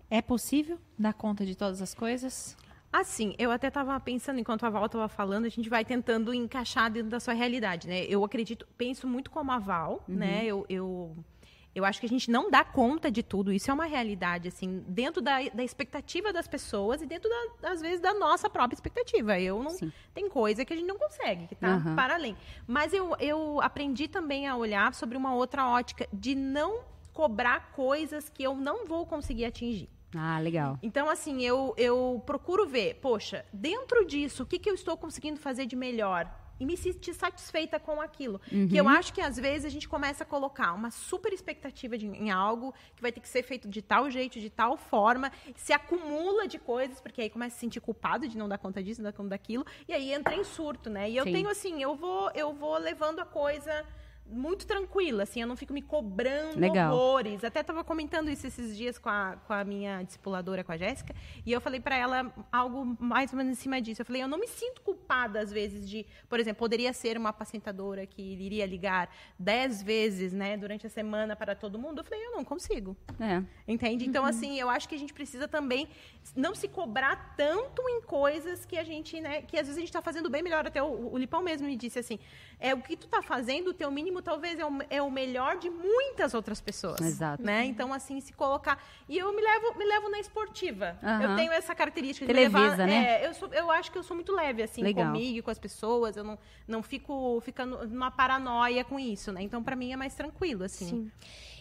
É 0.10 0.22
possível 0.22 0.80
dar 0.98 1.14
conta 1.14 1.46
de 1.46 1.54
todas 1.56 1.82
as 1.82 1.94
coisas? 1.94 2.58
Assim, 2.92 3.36
eu 3.38 3.52
até 3.52 3.68
estava 3.68 4.00
pensando, 4.00 4.40
enquanto 4.40 4.66
a 4.66 4.70
Val 4.70 4.86
estava 4.86 5.08
falando, 5.08 5.46
a 5.46 5.50
gente 5.50 5.70
vai 5.70 5.84
tentando 5.84 6.34
encaixar 6.34 6.90
dentro 6.90 7.10
da 7.10 7.20
sua 7.20 7.34
realidade, 7.34 7.88
né? 7.88 8.06
Eu 8.06 8.24
acredito, 8.24 8.68
penso 8.78 9.06
muito 9.08 9.30
como 9.30 9.52
a 9.52 9.60
Val, 9.60 10.04
né? 10.08 10.46
Eu, 10.46 10.66
eu, 10.70 11.16
eu 11.76 11.84
acho 11.84 12.00
que 12.00 12.06
a 12.06 12.10
gente 12.10 12.32
não 12.32 12.50
dá 12.50 12.64
conta 12.64 13.12
de 13.12 13.22
tudo, 13.22 13.52
isso 13.52 13.70
é 13.70 13.74
uma 13.74 13.86
realidade, 13.86 14.48
assim, 14.48 14.84
dentro 14.88 15.22
da, 15.22 15.38
da 15.54 15.64
expectativa 15.64 16.32
das 16.32 16.48
pessoas 16.48 17.02
e 17.02 17.06
dentro, 17.06 17.30
da, 17.30 17.72
às 17.72 17.82
vezes, 17.82 18.00
da 18.00 18.14
nossa 18.14 18.50
própria 18.50 18.76
expectativa. 18.76 19.38
Eu 19.40 19.62
não... 19.62 19.72
Sim. 19.72 19.92
Tem 20.14 20.30
coisa 20.30 20.64
que 20.64 20.74
a 20.74 20.76
gente 20.76 20.88
não 20.88 20.98
consegue, 20.98 21.46
que 21.46 21.54
está 21.54 21.76
Aham. 21.76 21.96
para 21.96 22.16
além. 22.16 22.36
Mas 22.66 22.94
eu, 22.94 23.16
eu 23.20 23.62
aprendi 23.62 24.08
também 24.08 24.48
a 24.48 24.56
olhar 24.56 24.94
sobre 24.94 25.18
uma 25.18 25.36
outra 25.36 25.68
ótica, 25.68 26.08
de 26.12 26.34
não 26.34 26.80
cobrar 27.14 27.72
coisas 27.74 28.30
que 28.30 28.44
eu 28.44 28.56
não 28.56 28.86
vou 28.86 29.06
conseguir 29.06 29.46
atingir. 29.46 29.90
Ah, 30.16 30.40
legal. 30.40 30.80
Então, 30.82 31.10
assim, 31.10 31.44
eu, 31.44 31.74
eu 31.78 32.22
procuro 32.26 32.66
ver, 32.68 32.96
poxa, 32.96 33.46
dentro 33.52 34.06
disso, 34.06 34.44
o 34.44 34.46
que, 34.46 34.58
que 34.58 34.70
eu 34.70 34.74
estou 34.74 34.96
conseguindo 34.98 35.40
fazer 35.40 35.66
de 35.66 35.76
melhor 35.76 36.32
e 36.60 36.66
me 36.66 36.76
sentir 36.76 37.14
satisfeita 37.14 37.80
com 37.80 38.02
aquilo. 38.02 38.42
Uhum. 38.52 38.68
Que 38.68 38.78
eu 38.78 38.88
acho 38.88 39.14
que 39.14 39.22
às 39.22 39.38
vezes 39.38 39.66
a 39.66 39.70
gente 39.70 39.88
começa 39.88 40.24
a 40.24 40.28
colocar 40.28 40.74
uma 40.74 40.90
super 40.90 41.32
expectativa 41.32 41.98
de, 41.98 42.08
em 42.08 42.32
algo 42.32 42.74
que 42.96 43.02
vai 43.02 43.12
ter 43.12 43.20
que 43.20 43.30
ser 43.30 43.44
feito 43.44 43.68
de 43.68 43.82
tal 43.82 44.10
jeito, 44.10 44.40
de 44.40 44.50
tal 44.50 44.78
forma, 44.78 45.32
se 45.56 45.74
acumula 45.74 46.48
de 46.48 46.58
coisas, 46.58 47.00
porque 47.00 47.22
aí 47.22 47.30
começa 47.30 47.54
a 47.54 47.56
se 47.56 47.62
sentir 47.62 47.80
culpado 47.80 48.28
de 48.28 48.38
não 48.38 48.50
dar 48.50 48.58
conta 48.58 48.82
disso, 48.82 49.02
não 49.02 49.12
dar 49.12 49.16
conta 49.16 49.30
daquilo, 49.30 49.66
e 49.88 49.94
aí 49.94 50.12
entra 50.12 50.36
em 50.36 50.44
surto, 50.44 50.90
né? 50.90 51.10
E 51.10 51.18
eu 51.18 51.24
Sim. 51.24 51.34
tenho 51.34 51.50
assim, 51.50 51.82
eu 51.82 51.96
vou, 51.96 52.32
eu 52.34 52.54
vou 52.54 52.78
levando 52.78 53.20
a 53.20 53.26
coisa 53.26 53.86
muito 54.30 54.66
tranquila, 54.68 55.24
assim, 55.24 55.42
eu 55.42 55.48
não 55.48 55.56
fico 55.56 55.74
me 55.74 55.82
cobrando 55.82 56.60
Legal. 56.60 56.94
horrores. 56.94 57.44
Até 57.44 57.64
tava 57.64 57.84
comentando 57.84 58.30
isso 58.30 58.46
esses 58.46 58.76
dias 58.76 58.98
com 58.98 59.10
a, 59.10 59.38
com 59.48 59.54
a 59.54 59.64
minha 59.64 60.04
discipuladora, 60.04 60.64
com 60.64 60.72
a 60.72 60.78
Jéssica, 60.78 61.16
e 61.46 61.52
eu 61.52 61.62
falei 61.62 61.80
para 61.80 61.96
ela 61.96 62.34
algo 62.52 62.98
mais 63.00 63.32
ou 63.32 63.38
menos 63.38 63.58
em 63.58 63.62
cima 63.62 63.82
disso. 63.82 64.02
Eu 64.02 64.06
falei, 64.06 64.24
eu 64.24 64.28
não 64.28 64.40
me 64.40 64.48
sinto 64.48 64.82
culpada 64.82 65.40
às 65.40 65.52
vezes 65.52 65.90
de, 65.90 66.06
por 66.30 66.40
exemplo, 66.40 66.60
poderia 66.60 66.92
ser 66.94 67.18
uma 67.18 67.30
apacentadora 67.30 68.06
que 68.06 68.22
iria 68.22 68.66
ligar 68.66 69.10
dez 69.40 69.82
vezes, 69.82 70.34
né, 70.34 70.58
durante 70.58 70.86
a 70.86 70.90
semana 70.90 71.36
para 71.36 71.56
todo 71.56 71.80
mundo. 71.80 72.00
Eu 72.00 72.04
falei, 72.04 72.26
eu 72.26 72.32
não 72.32 72.44
consigo. 72.44 72.96
É. 73.20 73.44
Entende? 73.68 74.06
Então, 74.06 74.26
assim, 74.26 74.60
eu 74.60 74.70
acho 74.70 74.88
que 74.88 74.96
a 74.96 75.00
gente 75.00 75.14
precisa 75.14 75.48
também 75.48 75.88
não 76.36 76.54
se 76.54 76.68
cobrar 76.68 77.36
tanto 77.36 77.82
em 77.88 78.02
coisas 78.02 78.66
que 78.66 78.78
a 78.78 78.84
gente, 78.84 79.20
né, 79.20 79.42
que 79.42 79.58
às 79.58 79.68
vezes 79.68 79.78
a 79.78 79.80
gente 79.80 79.90
está 79.90 80.02
fazendo 80.02 80.30
bem 80.30 80.42
melhor. 80.42 80.66
Até 80.66 80.82
o, 80.82 81.14
o 81.14 81.18
Lipão 81.18 81.42
mesmo 81.42 81.68
me 81.68 81.76
disse 81.76 82.00
assim, 82.00 82.20
é 82.60 82.74
o 82.74 82.82
que 82.82 82.98
tu 82.98 83.08
tá 83.08 83.22
fazendo, 83.22 83.70
o 83.70 83.74
teu 83.74 83.90
mínimo 83.92 84.17
talvez 84.22 84.60
é 84.60 84.66
o, 84.66 84.80
é 84.90 85.02
o 85.02 85.12
melhor 85.12 85.58
de 85.58 85.70
muitas 85.70 86.34
outras 86.34 86.62
pessoas. 86.62 87.00
Exato. 87.02 87.44
Né? 87.44 87.66
Então, 87.66 87.94
assim, 87.94 88.20
se 88.20 88.34
colocar... 88.34 88.84
E 89.08 89.18
eu 89.18 89.34
me 89.34 89.42
levo, 89.42 89.78
me 89.78 89.86
levo 89.86 90.10
na 90.10 90.20
esportiva. 90.20 90.98
Aham. 91.04 91.24
Eu 91.24 91.36
tenho 91.36 91.52
essa 91.52 91.74
característica 91.74 92.26
de 92.26 92.34
Televisa, 92.34 92.60
me 92.60 92.70
levar... 92.70 92.88
né? 92.88 93.24
É, 93.24 93.28
eu, 93.28 93.34
sou, 93.34 93.50
eu 93.54 93.72
acho 93.72 93.92
que 93.92 93.98
eu 93.98 94.04
sou 94.04 94.16
muito 94.16 94.32
leve, 94.34 94.62
assim, 94.64 94.82
Legal. 94.82 95.06
comigo 95.06 95.38
e 95.40 95.42
com 95.42 95.52
as 95.52 95.60
pessoas. 95.60 96.18
Eu 96.18 96.24
não, 96.24 96.38
não 96.68 96.84
fico 96.84 97.40
ficando 97.42 97.88
numa 97.88 98.12
paranoia 98.12 98.84
com 98.84 99.00
isso, 99.00 99.32
né? 99.32 99.42
Então, 99.42 99.64
para 99.64 99.76
mim, 99.76 99.92
é 99.92 99.96
mais 99.96 100.14
tranquilo, 100.16 100.64
assim. 100.64 100.86
Sim. 100.86 101.12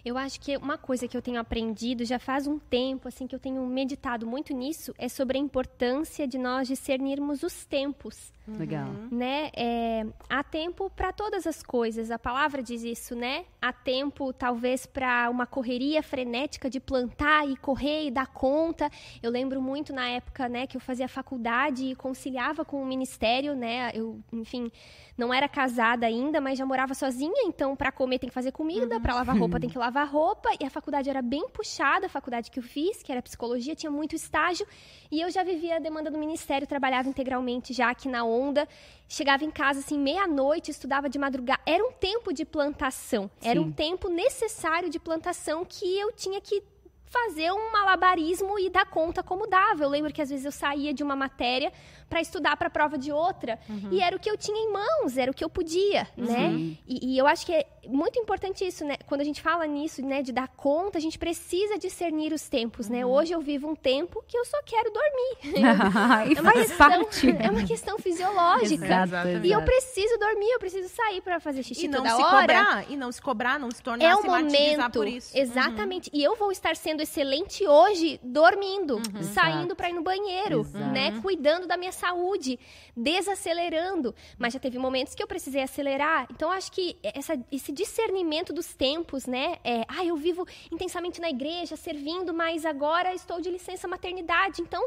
Eu 0.05 0.17
acho 0.17 0.41
que 0.41 0.57
uma 0.57 0.79
coisa 0.79 1.09
que 1.09 1.17
eu 1.17 1.23
tenho 1.23 1.41
aprendido 1.41 2.05
já 2.05 2.19
faz 2.19 2.47
um 2.47 2.61
tempo, 2.61 3.09
assim, 3.09 3.27
que 3.27 3.35
eu 3.35 3.41
tenho 3.41 3.65
meditado 3.67 4.25
muito 4.25 4.55
nisso, 4.55 4.95
é 4.99 5.09
sobre 5.09 5.37
a 5.37 5.41
importância 5.41 6.29
de 6.29 6.39
nós 6.39 6.69
discernirmos 6.69 7.43
os 7.43 7.65
tempos, 7.65 8.33
Legal. 8.49 8.89
né? 9.11 9.51
É, 9.55 10.07
há 10.29 10.43
tempo 10.43 10.91
para 10.91 11.13
todas 11.13 11.47
as 11.47 11.63
coisas. 11.63 12.11
A 12.11 12.19
palavra 12.19 12.63
diz 12.63 12.83
isso, 12.83 13.15
né? 13.15 13.45
Há 13.61 13.73
tempo, 13.73 14.33
talvez, 14.33 14.87
para 14.87 15.29
uma 15.31 15.47
correria 15.47 16.03
frenética 16.03 16.71
de 16.71 16.79
plantar 16.79 17.49
e 17.49 17.57
correr 17.57 18.07
e 18.07 18.11
dar 18.11 18.27
conta. 18.29 18.91
Eu 19.23 19.31
lembro 19.31 19.61
muito 19.61 19.93
na 19.93 20.09
época, 20.09 20.49
né, 20.49 20.67
que 20.67 20.77
eu 20.77 20.81
fazia 20.81 21.09
faculdade 21.09 21.87
e 21.87 21.97
conciliava 21.97 22.65
com 22.65 22.81
o 22.81 22.87
ministério, 22.87 23.55
né? 23.55 23.91
Eu, 23.95 24.21
enfim, 24.33 24.71
não 25.17 25.33
era 25.33 25.49
casada 25.49 26.07
ainda, 26.07 26.41
mas 26.41 26.59
já 26.59 26.67
morava 26.67 26.95
sozinha, 26.95 27.45
então 27.47 27.75
para 27.75 27.91
comer 27.91 28.19
tem 28.19 28.29
que 28.29 28.35
fazer 28.35 28.53
comida, 28.53 29.01
para 29.01 29.15
lavar 29.15 29.37
roupa 29.37 29.59
tem 29.61 29.71
que 29.71 29.79
lavar 29.79 30.07
roupa, 30.07 30.51
e 30.61 30.65
a 30.65 30.71
faculdade 30.71 31.09
era 31.09 31.23
bem 31.23 31.49
puxada, 31.49 32.07
a 32.07 32.09
faculdade 32.09 32.51
que 32.51 32.59
eu 32.59 32.63
fiz, 32.63 33.03
que 33.03 33.11
era 33.11 33.23
psicologia, 33.23 33.75
tinha 33.75 33.91
muito 33.91 34.15
estágio, 34.15 34.67
e 35.11 35.21
eu 35.21 35.31
já 35.31 35.43
vivia 35.43 35.77
a 35.77 35.79
demanda 35.79 36.11
do 36.11 36.19
ministério, 36.19 36.67
trabalhava 36.67 37.09
integralmente 37.09 37.73
já 37.73 37.91
aqui 37.91 38.09
na 38.09 38.25
Onda, 38.25 38.69
chegava 39.09 39.45
em 39.45 39.51
casa 39.51 39.81
assim 39.81 39.99
meia-noite, 39.99 40.71
estudava 40.71 41.09
de 41.09 41.19
madrugada, 41.19 41.61
era 41.65 41.83
um 41.83 41.93
tempo 41.93 42.33
de 42.33 42.45
plantação, 42.45 43.31
era 43.43 43.59
Sim. 43.59 43.67
um 43.67 43.73
tempo 43.73 44.09
necessário 44.09 44.91
de 44.91 44.99
plantação 44.99 45.65
que 45.65 45.99
eu 45.99 46.13
tinha 46.13 46.41
que 46.41 46.63
fazer 47.07 47.53
um 47.53 47.73
malabarismo 47.73 48.59
e 48.59 48.69
dar 48.69 48.87
conta 48.87 49.23
como 49.23 49.47
dava. 49.47 49.85
Eu 49.85 49.89
lembro 49.89 50.13
que 50.13 50.21
às 50.21 50.31
vezes 50.31 50.45
eu 50.45 50.53
saía 50.53 50.93
de 50.93 51.03
uma 51.03 51.17
matéria 51.17 51.73
para 52.09 52.21
estudar 52.21 52.57
para 52.57 52.69
a 52.69 52.71
prova 52.71 52.97
de 52.97 53.11
outra 53.11 53.59
e 53.91 54.01
era 54.01 54.17
o 54.17 54.21
que 54.21 54.31
eu 54.31 54.37
tinha 54.37 54.59
em 54.59 54.73
mãos, 54.73 55.17
era 55.17 55.31
o 55.31 55.35
que 55.35 55.45
eu 55.45 55.51
podia, 55.51 56.07
né? 56.17 56.51
E, 56.87 57.15
e 57.15 57.19
eu 57.19 57.27
acho 57.27 57.45
que 57.45 57.53
é 57.53 57.67
muito 57.89 58.19
importante 58.19 58.67
isso, 58.67 58.85
né? 58.85 58.97
Quando 59.07 59.21
a 59.21 59.25
gente 59.25 59.41
fala 59.41 59.67
nisso, 59.67 60.03
né, 60.03 60.23
de 60.23 60.33
dar 60.33 60.49
conta, 60.49 60.99
a 60.99 61.01
gente 61.01 61.19
precisa 61.19 61.79
discernir 61.79 62.33
os 62.33 62.49
tempos, 62.49 62.89
né? 62.89 63.05
Hoje 63.05 63.33
eu 63.33 63.41
vivo 63.41 63.69
um 63.69 63.75
tempo 63.75 64.25
que 64.27 64.37
eu 64.37 64.45
só 64.45 64.59
quero 64.65 64.91
dormir. 64.93 65.57
e 66.31 66.37
É 66.37 66.41
uma 66.41 66.53
questão, 66.53 67.09
é 67.41 67.51
uma 67.51 67.65
questão 67.65 67.99
fisiológica. 67.99 68.85
Exato, 68.85 69.29
E 69.45 69.53
eu 69.53 69.63
preciso 69.63 70.19
dormir, 70.19 70.51
eu 70.51 70.59
preciso 70.59 70.89
sair 70.89 71.21
para 71.21 71.41
fazer 71.41 71.63
xixi 71.63 71.87
E 71.87 71.89
não 71.89 71.99
toda 71.99 72.17
se 72.17 72.23
hora 72.23 72.41
cobrar, 72.41 72.91
e 72.91 72.97
não 72.97 73.13
se 73.13 73.23
cobrar, 73.23 73.59
não 73.59 73.71
se 73.71 73.83
tornar, 73.83 74.05
é 74.05 74.15
o 74.15 74.23
se 74.23 74.29
martirizar 74.29 74.77
momento. 74.77 74.93
por 74.93 75.09
isso. 75.09 75.37
Exatamente. 75.37 76.11
E 76.13 76.23
eu 76.23 76.37
vou 76.37 76.53
estar 76.53 76.77
sendo 76.77 76.96
excelente 77.01 77.67
hoje 77.67 78.19
dormindo, 78.23 79.01
saindo 79.35 79.59
Exato. 79.59 79.77
para 79.77 79.91
ir 79.91 79.93
no 79.95 80.03
banheiro, 80.03 80.61
Exato. 80.61 80.85
né, 80.93 81.19
cuidando 81.23 81.67
da 81.67 81.77
minha 81.77 81.93
saúde, 81.93 82.59
desacelerando. 82.97 84.15
Mas 84.39 84.53
já 84.53 84.61
teve 84.61 84.79
momentos 84.79 85.15
que 85.15 85.23
eu 85.23 85.27
precisei 85.27 85.63
acelerar. 85.63 86.27
Então 86.31 86.51
acho 86.51 86.71
que 86.73 86.97
essa- 87.03 87.39
esse 87.51 87.73
discernimento 87.73 88.53
dos 88.53 88.75
tempos, 88.75 89.27
né, 89.27 89.57
é, 89.65 89.85
ah, 89.89 90.05
eu 90.05 90.17
vivo 90.17 90.47
intensamente 90.71 91.21
na 91.21 91.31
igreja, 91.31 91.77
servindo, 91.77 92.33
mas 92.35 92.65
agora 92.65 93.15
estou 93.15 93.41
de 93.41 93.51
licença 93.51 93.89
maternidade. 93.89 94.61
Então 94.63 94.85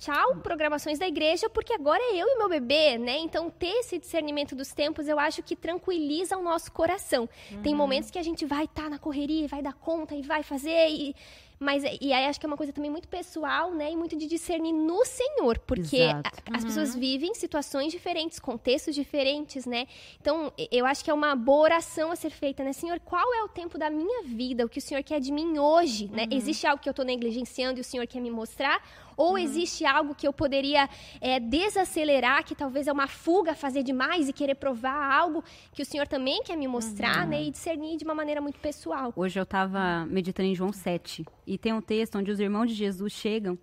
Tchau, 0.00 0.36
programações 0.36 0.98
da 0.98 1.06
igreja, 1.06 1.48
porque 1.50 1.74
agora 1.74 2.02
é 2.02 2.16
eu 2.16 2.26
e 2.26 2.38
meu 2.38 2.48
bebê, 2.48 2.96
né? 2.96 3.18
Então, 3.18 3.50
ter 3.50 3.66
esse 3.80 3.98
discernimento 3.98 4.56
dos 4.56 4.72
tempos, 4.72 5.06
eu 5.06 5.18
acho 5.18 5.42
que 5.42 5.54
tranquiliza 5.54 6.38
o 6.38 6.42
nosso 6.42 6.72
coração. 6.72 7.28
Tem 7.62 7.74
momentos 7.74 8.10
que 8.10 8.18
a 8.18 8.22
gente 8.22 8.46
vai 8.46 8.64
estar 8.64 8.88
na 8.88 8.98
correria, 8.98 9.46
vai 9.46 9.60
dar 9.62 9.74
conta 9.74 10.14
e 10.14 10.22
vai 10.22 10.42
fazer, 10.42 10.88
e... 10.88 11.14
mas 11.58 11.84
e 12.00 12.12
aí 12.14 12.24
acho 12.24 12.40
que 12.40 12.46
é 12.46 12.48
uma 12.48 12.56
coisa 12.56 12.72
também 12.72 12.90
muito 12.90 13.08
pessoal, 13.08 13.72
né? 13.74 13.92
E 13.92 13.96
muito 13.96 14.16
de 14.16 14.26
discernir 14.26 14.72
no 14.72 15.04
Senhor, 15.04 15.58
porque 15.58 16.00
a- 16.00 16.56
as 16.56 16.64
pessoas 16.64 16.94
vivem 16.94 17.34
situações 17.34 17.92
diferentes, 17.92 18.38
contextos 18.38 18.94
diferentes, 18.94 19.66
né? 19.66 19.86
Então, 20.18 20.50
eu 20.72 20.86
acho 20.86 21.04
que 21.04 21.10
é 21.10 21.14
uma 21.14 21.36
boa 21.36 21.60
oração 21.64 22.10
a 22.10 22.16
ser 22.16 22.30
feita, 22.30 22.64
né? 22.64 22.72
Senhor, 22.72 22.98
qual 23.00 23.34
é 23.34 23.42
o 23.44 23.48
tempo 23.48 23.76
da 23.76 23.90
minha 23.90 24.22
vida? 24.22 24.64
O 24.64 24.68
que 24.68 24.78
o 24.78 24.82
Senhor 24.82 25.02
quer 25.02 25.20
de 25.20 25.30
mim 25.30 25.58
hoje, 25.58 26.08
né? 26.08 26.26
Existe 26.30 26.66
algo 26.66 26.82
que 26.82 26.88
eu 26.88 26.92
estou 26.92 27.04
negligenciando 27.04 27.78
e 27.78 27.82
o 27.82 27.84
Senhor 27.84 28.06
quer 28.06 28.20
me 28.20 28.30
mostrar? 28.30 28.82
Ou 29.20 29.36
existe 29.38 29.84
algo 29.84 30.14
que 30.14 30.26
eu 30.26 30.32
poderia 30.32 30.88
é, 31.20 31.38
desacelerar, 31.40 32.44
que 32.44 32.54
talvez 32.54 32.86
é 32.86 32.92
uma 32.92 33.06
fuga 33.06 33.54
fazer 33.54 33.82
demais 33.82 34.28
e 34.28 34.32
querer 34.32 34.54
provar 34.54 35.12
algo 35.20 35.42
que 35.72 35.82
o 35.82 35.84
Senhor 35.84 36.06
também 36.08 36.42
quer 36.42 36.56
me 36.56 36.66
mostrar, 36.66 37.26
né? 37.26 37.42
E 37.44 37.50
discernir 37.50 37.96
de 37.98 38.04
uma 38.04 38.14
maneira 38.14 38.40
muito 38.40 38.58
pessoal. 38.58 39.12
Hoje 39.14 39.38
eu 39.38 39.42
estava 39.44 40.06
meditando 40.06 40.48
em 40.48 40.54
João 40.54 40.72
7 40.72 41.24
e 41.46 41.58
tem 41.58 41.72
um 41.72 41.80
texto 41.82 42.16
onde 42.18 42.30
os 42.30 42.40
irmãos 42.40 42.66
de 42.66 42.74
Jesus 42.74 43.12
chegam 43.12 43.58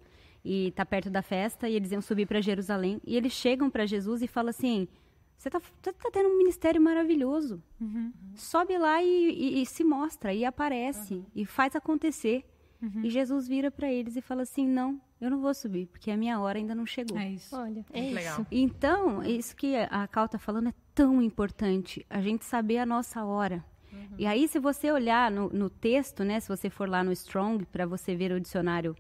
e 0.46 0.72
tá 0.72 0.86
perto 0.86 1.10
da 1.10 1.22
festa 1.22 1.68
e 1.68 1.76
eles 1.76 1.92
iam 1.92 2.02
subir 2.02 2.26
para 2.28 2.40
Jerusalém 2.40 3.02
e 3.06 3.18
eles 3.18 3.34
chegam 3.34 3.70
para 3.70 3.86
Jesus 3.86 4.22
e 4.22 4.28
falam 4.28 4.50
assim: 4.52 4.88
você 5.38 5.50
tá, 5.50 5.60
você 5.60 5.92
tá 5.94 6.10
tendo 6.12 6.30
um 6.30 6.38
ministério 6.38 6.82
maravilhoso, 6.82 7.62
sobe 8.36 8.78
lá 8.78 9.02
e, 9.04 9.08
e- 9.32 9.62
e 9.62 9.66
se 9.66 9.84
mostra 9.84 10.34
e 10.34 10.46
aparece 10.46 11.24
e 11.36 11.46
faz 11.46 11.76
acontecer. 11.76 12.46
E 13.04 13.10
Jesus 13.10 13.48
vira 13.48 13.72
para 13.72 13.92
eles 13.92 14.16
e 14.16 14.22
fala 14.22 14.44
assim: 14.44 14.68
não, 14.68 15.02
eu 15.20 15.30
não 15.30 15.42
vou 15.42 15.54
subir 15.54 15.88
porque 15.88 16.12
a 16.12 16.18
minha 16.18 16.40
hora 16.40 16.58
ainda 16.58 16.76
não 16.76 16.86
chegou. 16.86 17.18
É 17.18 17.30
isso. 17.32 17.56
Olha, 17.56 17.86
é 17.92 18.02
Muito 18.02 18.08
isso. 18.08 18.16
legal. 18.16 18.46
Então, 18.52 19.24
isso 19.24 19.56
que 19.56 19.76
a 19.76 20.08
Cal 20.08 20.28
tá 20.28 20.38
falando 20.38 20.70
é 20.70 20.74
tão 20.94 21.22
importante, 21.22 22.06
a 22.10 22.22
gente 22.22 22.46
saber 22.46 22.78
a 22.78 22.86
nossa 22.86 23.24
hora. 23.24 23.64
E 24.18 24.26
aí, 24.26 24.48
se 24.48 24.60
você 24.60 24.92
olhar 24.92 25.30
no, 25.30 25.50
no 25.50 25.70
texto, 25.70 26.24
né, 26.24 26.40
se 26.40 26.48
você 26.48 26.70
for 26.70 26.88
lá 26.90 27.04
no 27.04 27.12
Strong, 27.12 27.66
para 27.66 27.86
você 27.86 28.16
ver 28.16 28.32
o 28.32 28.40
dicionário 28.40 28.96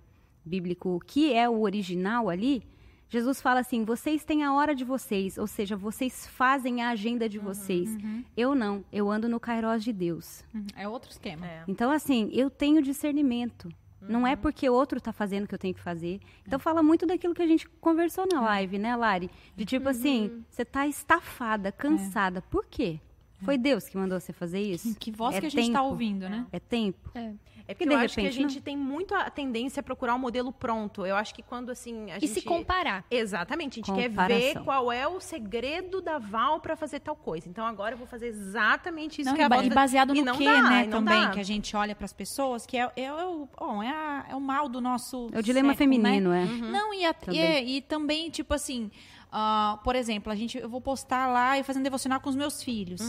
bíblico, 0.46 0.90
o 0.90 1.00
que 1.00 1.34
é 1.34 1.50
o 1.50 1.62
original 1.62 2.30
ali, 2.30 2.64
Jesus 3.10 3.42
fala 3.42 3.62
assim: 3.62 3.84
vocês 3.84 4.24
têm 4.24 4.44
a 4.44 4.54
hora 4.54 4.76
de 4.76 4.84
vocês, 4.84 5.38
ou 5.38 5.48
seja, 5.48 5.76
vocês 5.76 6.28
fazem 6.28 6.82
a 6.84 6.90
agenda 6.90 7.28
de 7.28 7.40
vocês. 7.40 7.96
Eu 8.36 8.54
não, 8.54 8.84
eu 8.92 9.10
ando 9.10 9.30
no 9.30 9.40
Kairos 9.40 9.84
de 9.84 9.94
Deus. 9.94 10.44
É 10.76 10.88
outro 10.88 11.10
esquema. 11.10 11.48
É. 11.48 11.64
Então, 11.68 11.90
assim, 11.90 12.30
eu 12.34 12.50
tenho 12.50 12.82
discernimento. 12.82 13.70
Não 14.02 14.26
é 14.28 14.36
porque 14.36 14.70
outro 14.70 15.02
tá 15.02 15.12
fazendo 15.12 15.48
que 15.48 15.54
eu 15.56 15.60
tenho 15.60 15.74
que 15.74 15.82
fazer. 15.82 16.20
Então, 16.46 16.60
fala 16.60 16.84
muito 16.84 17.06
daquilo 17.06 17.34
que 17.34 17.42
a 17.42 17.48
gente 17.48 17.68
conversou 17.82 18.26
na 18.32 18.42
live, 18.42 18.78
né, 18.78 18.96
Lari? 18.96 19.30
De 19.56 19.66
tipo 19.66 19.90
assim, 19.90 20.44
você 20.50 20.64
tá 20.64 20.88
estafada, 20.88 21.72
cansada. 21.72 22.42
Por 22.44 22.66
quê? 22.66 23.00
Foi 23.44 23.58
Deus 23.58 23.88
que 23.88 23.98
mandou 23.98 24.20
você 24.20 24.34
fazer 24.34 24.62
isso? 24.62 24.96
Que 24.96 25.12
voz 25.12 25.36
É 25.36 25.40
que 25.42 25.46
a 25.46 25.50
gente 25.50 25.72
tá 25.72 25.80
tempo. 25.80 25.90
ouvindo, 25.92 26.28
né? 26.30 26.46
É 26.52 26.60
tempo? 26.60 27.12
É. 27.14 27.34
É 27.70 27.74
Que 27.74 27.80
porque 27.84 27.90
de 27.90 27.94
eu 27.96 28.00
acho 28.00 28.14
que 28.16 28.22
a 28.22 28.24
repente, 28.24 28.42
gente 28.42 28.62
tem 28.62 28.78
muito 28.78 29.14
a 29.14 29.30
tendência 29.30 29.82
a 29.82 29.84
procurar 29.84 30.16
um 30.16 30.20
modelo 30.20 30.54
pronto. 30.54 31.06
Eu 31.06 31.18
acho 31.18 31.36
que 31.36 31.44
quando 31.44 31.70
assim. 31.70 32.10
A 32.12 32.18
E 32.18 32.22
gente... 32.22 32.30
se 32.30 32.42
comparar. 32.42 33.04
Exatamente, 33.12 33.74
a 33.74 33.84
gente 33.84 33.94
quer 33.94 34.10
Comparação. 34.10 34.40
ver 34.40 34.60
qual 34.64 34.90
é 34.92 35.06
o 35.06 35.20
segredo 35.20 36.02
da 36.02 36.18
Val 36.18 36.62
para 36.62 36.78
fazer 36.78 37.02
tal 37.02 37.16
coisa. 37.16 37.50
Então 37.50 37.66
agora 37.66 37.94
eu 37.96 37.98
vou 37.98 38.08
fazer 38.08 38.28
exatamente 38.28 39.20
isso 39.22 39.30
Não, 39.30 39.36
que 39.36 39.42
e 39.42 39.44
a 39.44 39.50
Val 39.50 39.64
e 39.64 39.70
tá- 39.70 39.76
baseado 39.76 40.14
no 40.14 40.24
não 40.24 40.38
quê, 40.38 40.46
dá, 40.46 40.62
né, 40.62 40.84
não 40.86 40.92
também, 41.04 41.22
dá. 41.24 41.32
que 41.32 41.40
a 41.42 41.44
gente 41.44 41.76
olha 41.76 41.94
pras 41.94 42.14
pessoas, 42.14 42.66
que 42.66 42.78
é, 42.78 42.90
é, 42.96 43.12
o, 43.14 43.50
bom, 43.60 43.84
é, 43.84 43.90
a- 43.90 44.26
é 44.30 44.36
o 44.36 44.40
mal 44.40 44.70
do 44.70 44.80
nosso 44.80 45.30
É 45.34 45.40
o 45.40 45.44
dilema 45.44 45.74
século, 45.76 45.90
né? 46.02 46.10
feminino, 46.14 46.32
é. 46.32 46.46
Não, 46.46 46.94
e, 46.94 47.06
a- 47.06 47.10
e, 47.10 47.14
Também. 47.14 47.42
é- 47.42 47.64
e 47.64 47.82
também, 47.82 48.30
tipo 48.30 48.54
assim, 48.54 48.90
ah, 49.30 49.78
por 49.84 49.94
exemplo, 49.96 50.32
a 50.32 50.36
gente, 50.36 50.58
eu 50.58 50.70
vou 50.70 50.80
postar 50.80 51.28
lá 51.28 51.60
e 51.60 51.64
fazendo 51.64 51.84
devocional 51.84 52.22
com 52.22 52.30
os 52.30 52.36
meus 52.36 52.64
filhos. 52.64 53.02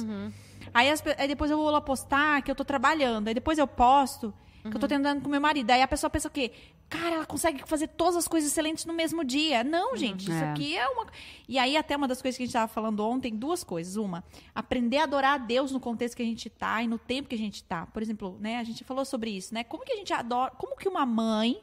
Aí, 0.74 0.90
as 0.90 1.02
aí 1.16 1.28
depois 1.28 1.50
eu 1.50 1.56
vou 1.56 1.70
lá 1.70 1.80
postar 1.80 2.42
que 2.42 2.50
eu 2.50 2.54
tô 2.56 2.64
trabalhando. 2.64 3.28
Aí 3.28 3.34
depois 3.34 3.56
eu 3.58 3.66
posto 3.66 4.34
que 4.70 4.76
eu 4.76 4.80
tô 4.80 4.88
tentando 4.88 5.20
com 5.22 5.28
meu 5.28 5.40
marido. 5.40 5.70
Aí 5.70 5.80
a 5.82 5.88
pessoa 5.88 6.10
pensa 6.10 6.28
o 6.28 6.30
quê? 6.30 6.52
Cara, 6.88 7.16
ela 7.16 7.26
consegue 7.26 7.62
fazer 7.66 7.88
todas 7.88 8.16
as 8.16 8.26
coisas 8.28 8.50
excelentes 8.50 8.84
no 8.84 8.92
mesmo 8.94 9.22
dia. 9.24 9.62
Não, 9.64 9.96
gente, 9.96 10.22
isso 10.22 10.32
É. 10.32 10.50
aqui 10.50 10.76
é 10.76 10.88
uma. 10.88 11.06
E 11.48 11.58
aí, 11.58 11.76
até 11.76 11.96
uma 11.96 12.08
das 12.08 12.20
coisas 12.22 12.36
que 12.36 12.42
a 12.42 12.46
gente 12.46 12.52
tava 12.52 12.68
falando 12.68 13.00
ontem, 13.06 13.34
duas 13.34 13.62
coisas. 13.62 13.96
Uma, 13.96 14.24
aprender 14.54 14.98
a 14.98 15.04
adorar 15.04 15.34
a 15.34 15.38
Deus 15.38 15.70
no 15.72 15.80
contexto 15.80 16.16
que 16.16 16.22
a 16.22 16.26
gente 16.26 16.48
tá 16.48 16.82
e 16.82 16.86
no 16.86 16.98
tempo 16.98 17.28
que 17.28 17.34
a 17.34 17.38
gente 17.38 17.62
tá. 17.64 17.86
Por 17.86 18.02
exemplo, 18.02 18.36
né, 18.40 18.58
a 18.58 18.64
gente 18.64 18.84
falou 18.84 19.04
sobre 19.04 19.30
isso, 19.30 19.52
né? 19.52 19.64
Como 19.64 19.84
que 19.84 19.92
a 19.92 19.96
gente 19.96 20.12
adora. 20.12 20.50
Como 20.52 20.76
que 20.76 20.88
uma 20.88 21.04
mãe, 21.04 21.60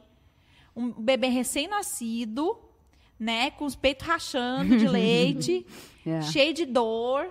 um 0.74 0.90
bebê 0.90 1.28
recém-nascido, 1.28 2.58
né, 3.18 3.50
com 3.52 3.64
os 3.64 3.74
peitos 3.74 4.06
rachando 4.06 4.76
de 4.76 4.86
leite 4.86 5.66
É. 6.06 6.20
cheio 6.22 6.52
de 6.54 6.64
dor 6.66 7.28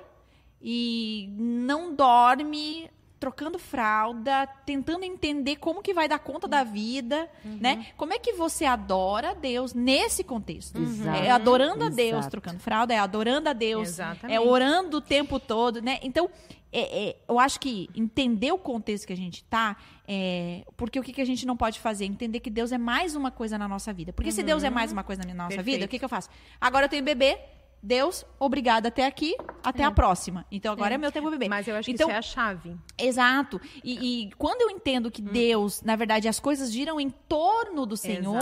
e 0.61 1.29
não 1.37 1.95
dorme, 1.95 2.89
trocando 3.19 3.57
fralda, 3.57 4.45
tentando 4.65 5.03
entender 5.03 5.55
como 5.55 5.81
que 5.81 5.93
vai 5.93 6.07
dar 6.07 6.19
conta 6.19 6.47
da 6.47 6.63
vida, 6.63 7.29
né? 7.43 7.87
Como 7.97 8.13
é 8.13 8.19
que 8.19 8.33
você 8.33 8.65
adora 8.65 9.31
a 9.31 9.33
Deus 9.33 9.73
nesse 9.73 10.23
contexto? 10.23 10.81
Exato. 10.81 11.17
É 11.23 11.29
adorando 11.31 11.83
a 11.85 11.89
Deus, 11.89 12.19
Exato. 12.19 12.29
trocando 12.31 12.59
fralda, 12.59 12.93
é 12.93 12.99
adorando 12.99 13.49
a 13.49 13.53
Deus, 13.53 13.87
Exatamente. 13.89 14.35
é 14.35 14.39
orando 14.39 14.97
o 14.97 15.01
tempo 15.01 15.39
todo, 15.39 15.81
né? 15.81 15.99
Então, 16.03 16.29
é- 16.71 17.09
é, 17.09 17.15
eu 17.29 17.39
acho 17.39 17.57
que 17.59 17.89
entender 17.95 18.51
o 18.51 18.57
contexto 18.57 19.07
que 19.07 19.13
a 19.13 19.17
gente 19.17 19.43
tá, 19.45 19.77
é, 20.05 20.65
porque 20.75 20.99
o 20.99 21.03
que, 21.03 21.13
que 21.13 21.21
a 21.21 21.25
gente 21.25 21.45
não 21.45 21.55
pode 21.55 21.79
fazer? 21.79 22.03
Entender 22.05 22.41
que 22.41 22.49
Deus 22.49 22.71
é 22.73 22.77
mais 22.77 23.15
uma 23.15 23.31
coisa 23.31 23.57
na 23.57 23.67
nossa 23.67 23.93
vida. 23.93 24.11
Porque 24.11 24.31
se 24.31 24.43
Deus 24.43 24.61
é 24.63 24.69
mais 24.69 24.91
uma 24.91 25.03
coisa 25.03 25.21
na 25.25 25.33
nossa 25.33 25.49
vida, 25.51 25.63
Perfeito. 25.63 25.85
o 25.85 25.87
que, 25.87 25.99
que 25.99 26.05
eu 26.05 26.09
faço? 26.09 26.29
Agora 26.59 26.85
eu 26.85 26.89
tenho 26.89 27.03
bebê, 27.03 27.39
Deus, 27.81 28.25
obrigada 28.39 28.87
até 28.87 29.05
aqui, 29.05 29.35
até 29.63 29.83
a 29.83 29.91
próxima. 29.91 30.43
Então 30.51 30.73
agora 30.73 30.95
é, 30.95 30.97
meu 30.97 31.11
tempo 31.11 31.29
bebê. 31.29 31.47
Mas 31.47 31.67
eu 31.67 31.75
acho 31.75 31.85
que 31.85 31.91
então, 31.91 32.07
isso 32.07 32.15
é 32.15 32.17
a 32.17 32.21
chave. 32.21 32.75
Exato. 32.97 33.61
E, 33.83 34.23
e 34.25 34.31
quando 34.37 34.61
eu 34.61 34.69
entendo 34.71 35.07
Hum. 35.07 35.11
que 35.11 35.21
Deus, 35.21 35.81
na 35.83 35.95
verdade, 35.95 36.27
as 36.27 36.39
coisas 36.39 36.71
giram 36.71 36.99
em 36.99 37.09
torno 37.11 37.85
do 37.85 37.95
Senhor, 37.95 38.39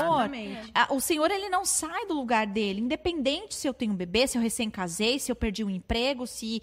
a- 0.74 0.94
o 0.94 1.02
Senhor 1.02 1.30
ele 1.30 1.50
não 1.50 1.66
sai 1.66 2.06
do 2.06 2.14
lugar 2.14 2.48
dele, 2.48 2.80
independente 2.80 3.54
se 3.56 3.68
eu 3.68 3.74
tenho 3.74 3.92
um 3.92 3.96
bebê, 3.98 4.28
se 4.28 4.38
eu 4.38 4.42
recém 4.42 4.70
casei, 4.70 5.20
se 5.20 5.30
eu 5.32 5.36
perdi 5.36 5.64
um 5.64 5.70
emprego, 5.70 6.26
se 6.26 6.62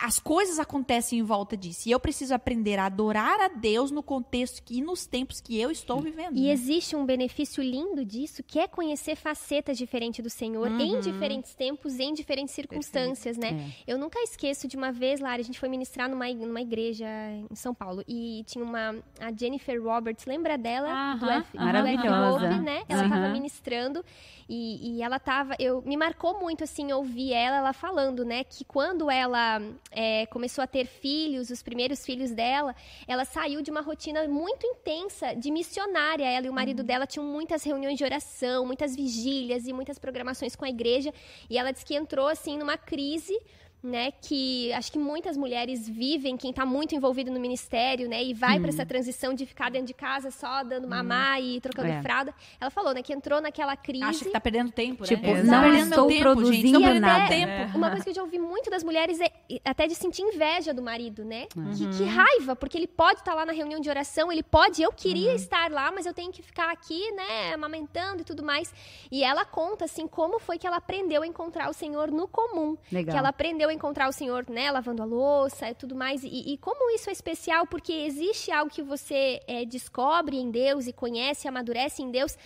as 0.00 0.18
coisas 0.18 0.58
acontecem 0.58 1.18
em 1.18 1.22
volta 1.22 1.56
disso. 1.56 1.88
E 1.88 1.92
eu 1.92 2.00
preciso 2.00 2.34
aprender 2.34 2.78
a 2.78 2.86
adorar 2.86 3.40
a 3.40 3.48
Deus 3.48 3.90
no 3.90 4.02
contexto 4.02 4.62
que- 4.62 4.78
e 4.78 4.80
nos 4.82 5.06
tempos 5.06 5.40
que 5.40 5.58
eu 5.60 5.70
estou 5.70 6.00
vivendo. 6.00 6.36
E 6.36 6.46
né? 6.46 6.52
existe 6.52 6.96
um 6.96 7.04
benefício 7.04 7.62
lindo 7.62 8.04
disso, 8.04 8.42
que 8.42 8.58
é 8.58 8.66
conhecer 8.66 9.16
facetas 9.16 9.78
diferentes 9.78 10.22
do 10.22 10.30
Senhor 10.30 10.68
em 10.80 10.98
diferentes 11.00 11.54
tempos, 11.54 11.98
em 12.00 12.12
diferentes 12.12 12.54
circunstâncias, 12.54 13.36
né? 13.36 13.72
Eu 13.86 13.98
nunca 13.98 14.18
esqueço 14.20 14.66
de 14.66 14.76
uma 14.76 14.90
vez, 14.92 15.20
Lara, 15.20 15.40
a 15.40 15.44
gente 15.44 15.58
foi 15.58 15.68
ministrar 15.68 16.08
numa, 16.08 16.28
numa 16.32 16.60
igreja 16.60 17.06
em 17.50 17.54
São 17.54 17.74
Paulo 17.74 18.02
e 18.08 18.42
tinha 18.46 18.64
uma 18.64 18.96
a 19.20 19.32
Jennifer 19.32 19.80
Roberts, 19.82 20.24
lembra 20.26 20.56
dela? 20.58 20.88
do 21.16 21.24
Aham, 21.26 21.38
F, 21.40 21.56
do 21.58 21.64
maravilhosa. 21.64 22.46
F 22.46 22.54
Hope, 22.54 22.64
né? 22.64 22.82
Ela 22.88 23.04
estava 23.04 23.28
ministrando 23.28 24.04
e, 24.48 24.96
e 24.96 25.02
ela 25.02 25.18
tava, 25.20 25.54
eu 25.58 25.82
me 25.82 25.96
marcou 25.96 26.40
muito 26.40 26.64
assim 26.64 26.90
ouvir 26.92 27.32
ela, 27.32 27.58
ela 27.58 27.72
falando, 27.72 28.24
né, 28.24 28.42
que 28.42 28.64
quando 28.64 29.10
ela 29.10 29.59
é, 29.90 30.26
começou 30.26 30.62
a 30.62 30.66
ter 30.66 30.86
filhos, 30.86 31.50
os 31.50 31.62
primeiros 31.62 32.04
filhos 32.04 32.30
dela, 32.30 32.74
ela 33.06 33.24
saiu 33.24 33.62
de 33.62 33.70
uma 33.70 33.80
rotina 33.80 34.26
muito 34.28 34.66
intensa 34.66 35.34
de 35.34 35.50
missionária. 35.50 36.24
Ela 36.24 36.46
e 36.46 36.50
o 36.50 36.52
marido 36.52 36.82
dela 36.82 37.06
tinham 37.06 37.26
muitas 37.26 37.62
reuniões 37.62 37.96
de 37.98 38.04
oração, 38.04 38.66
muitas 38.66 38.94
vigílias 38.94 39.66
e 39.66 39.72
muitas 39.72 39.98
programações 39.98 40.54
com 40.56 40.64
a 40.64 40.68
igreja. 40.68 41.12
E 41.48 41.58
ela 41.58 41.72
disse 41.72 41.84
que 41.84 41.94
entrou 41.94 42.28
assim 42.28 42.56
numa 42.58 42.76
crise. 42.76 43.38
Né, 43.82 44.12
que 44.20 44.70
acho 44.74 44.92
que 44.92 44.98
muitas 44.98 45.38
mulheres 45.38 45.88
vivem, 45.88 46.36
quem 46.36 46.50
está 46.50 46.66
muito 46.66 46.94
envolvido 46.94 47.30
no 47.30 47.40
ministério, 47.40 48.10
né, 48.10 48.22
e 48.22 48.34
vai 48.34 48.60
para 48.60 48.68
essa 48.68 48.84
transição 48.84 49.32
de 49.32 49.46
ficar 49.46 49.70
dentro 49.70 49.86
de 49.86 49.94
casa 49.94 50.30
só 50.30 50.62
dando 50.62 50.86
mamar 50.86 51.40
e 51.40 51.58
trocando 51.62 51.88
É. 51.88 52.02
fralda. 52.02 52.34
Ela 52.60 52.70
falou, 52.70 52.92
né, 52.92 53.02
que 53.02 53.10
entrou 53.10 53.40
naquela 53.40 53.74
crise. 53.78 54.04
Acha 54.04 54.24
que 54.26 54.30
tá 54.30 54.38
perdendo 54.40 54.70
tempo, 54.70 55.04
Tipo, 55.04 55.26
né? 55.32 55.42
não 55.42 55.62
Tá 55.62 55.78
estou 55.78 56.08
tempo, 56.08 56.20
produzindo 56.20 56.78
gente. 56.78 56.82
Perdendo 56.82 57.00
nada. 57.00 57.28
tempo. 57.28 57.50
É. 57.50 57.70
Uma 57.74 57.88
coisa 57.88 58.04
que 58.04 58.10
eu 58.10 58.14
já 58.14 58.22
ouvi 58.22 58.38
muito 58.38 58.68
das 58.68 58.84
mulheres 58.84 59.18
é 59.18 59.30
até 59.64 59.86
de 59.86 59.94
sentir 59.94 60.20
inveja 60.24 60.74
do 60.74 60.82
marido, 60.82 61.24
né? 61.24 61.46
Uhum. 61.56 61.72
Que, 61.72 61.88
que 61.96 62.04
raiva, 62.04 62.54
porque 62.54 62.76
ele 62.76 62.86
pode 62.86 63.20
estar 63.20 63.32
lá 63.32 63.46
na 63.46 63.52
reunião 63.54 63.80
de 63.80 63.88
oração, 63.88 64.30
ele 64.30 64.42
pode, 64.42 64.82
eu 64.82 64.90
Uhum. 64.90 64.94
queria 64.94 65.32
estar 65.34 65.70
lá, 65.70 65.90
mas 65.90 66.04
eu 66.04 66.12
tenho 66.12 66.30
que 66.30 66.42
ficar 66.42 66.70
aqui, 66.70 67.10
né, 67.12 67.54
amamentando 67.54 68.20
e 68.20 68.24
tudo 68.26 68.42
mais. 68.42 68.74
E 69.10 69.24
ela 69.24 69.46
conta, 69.46 69.86
assim, 69.86 70.06
como 70.06 70.38
foi 70.38 70.58
que 70.58 70.66
ela 70.66 70.76
aprendeu 70.76 71.22
a 71.22 71.26
encontrar 71.26 71.70
o 71.70 71.72
Senhor 71.72 72.10
no 72.10 72.28
comum. 72.28 72.76
Legal. 72.92 73.12
Que 73.14 73.18
ela 73.18 73.30
aprendeu 73.30 73.69
a 73.70 73.74
encontrar 73.74 74.08
o 74.08 74.12
Senhor, 74.12 74.44
né, 74.48 74.70
lavando 74.70 75.02
a 75.02 75.04
louça 75.04 75.70
e 75.70 75.74
tudo 75.74 75.94
mais. 75.94 76.22
E, 76.24 76.52
e 76.52 76.58
como 76.58 76.90
isso 76.94 77.08
é 77.08 77.12
especial, 77.12 77.66
porque 77.66 77.92
existe 77.92 78.50
algo 78.50 78.70
que 78.70 78.82
você 78.82 79.40
é, 79.46 79.64
descobre 79.64 80.36
em 80.36 80.50
Deus 80.50 80.86
e 80.86 80.92
conhece, 80.92 81.48
amadurece 81.48 82.02
em 82.02 82.10
Deus, 82.10 82.36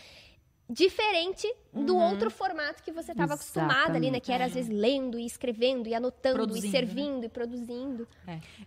diferente 0.69 1.47
do 1.73 1.97
outro 1.97 2.31
formato 2.31 2.83
que 2.83 2.91
você 2.91 3.13
estava 3.13 3.35
acostumada 3.35 3.97
ali, 3.97 4.11
né? 4.11 4.19
Que 4.19 4.33
era 4.33 4.47
às 4.47 4.55
vezes 4.55 4.71
lendo 4.71 5.19
e 5.19 5.27
escrevendo 5.27 5.89
e 5.89 5.95
anotando 5.95 6.37
Produzindo, 6.37 6.67
e 6.67 6.71
servindo 6.71 7.25
e 7.25 7.29
produzindo. 7.29 8.09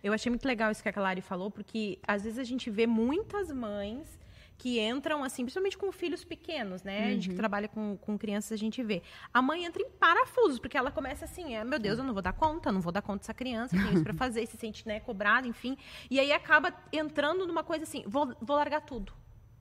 Eu 0.03 0.13
achei 0.13 0.29
muito 0.29 0.45
legal 0.45 0.71
isso 0.71 0.83
que 0.83 0.89
a 0.89 0.93
Kalari 0.93 1.21
falou, 1.21 1.49
porque 1.49 1.97
às 2.05 2.23
vezes 2.23 2.37
a 2.37 2.43
gente 2.43 2.69
vê 2.69 2.85
muitas 2.85 3.51
mães 3.51 4.19
que 4.57 4.79
entram, 4.79 5.23
assim, 5.23 5.43
principalmente 5.43 5.77
com 5.77 5.91
filhos 5.91 6.23
pequenos, 6.23 6.81
né? 6.83 7.07
A 7.07 7.11
gente 7.11 7.29
que 7.29 7.35
trabalha 7.35 7.67
com, 7.67 7.95
com 7.97 8.17
crianças, 8.17 8.51
a 8.51 8.57
gente 8.57 8.81
vê. 8.81 9.03
A 9.33 9.41
mãe 9.41 9.65
entra 9.65 9.81
em 9.81 9.89
parafusos, 9.89 10.57
porque 10.59 10.75
ela 10.77 10.91
começa 10.91 11.25
assim, 11.25 11.55
é, 11.55 11.63
meu 11.63 11.77
Deus, 11.77 11.99
eu 11.99 12.03
não 12.03 12.13
vou 12.13 12.21
dar 12.21 12.33
conta, 12.33 12.71
não 12.71 12.81
vou 12.81 12.91
dar 12.91 13.01
conta 13.01 13.19
dessa 13.19 13.33
criança, 13.33 13.75
tenho 13.75 13.93
isso 13.93 14.03
pra 14.03 14.13
fazer, 14.15 14.45
se 14.47 14.57
sente, 14.57 14.87
né, 14.87 14.99
cobrada, 14.99 15.47
enfim. 15.47 15.77
E 16.09 16.19
aí 16.19 16.31
acaba 16.31 16.73
entrando 16.91 17.45
numa 17.45 17.63
coisa 17.63 17.83
assim, 17.83 18.03
vou, 18.07 18.35
vou 18.41 18.57
largar 18.57 18.81
tudo. 18.81 19.13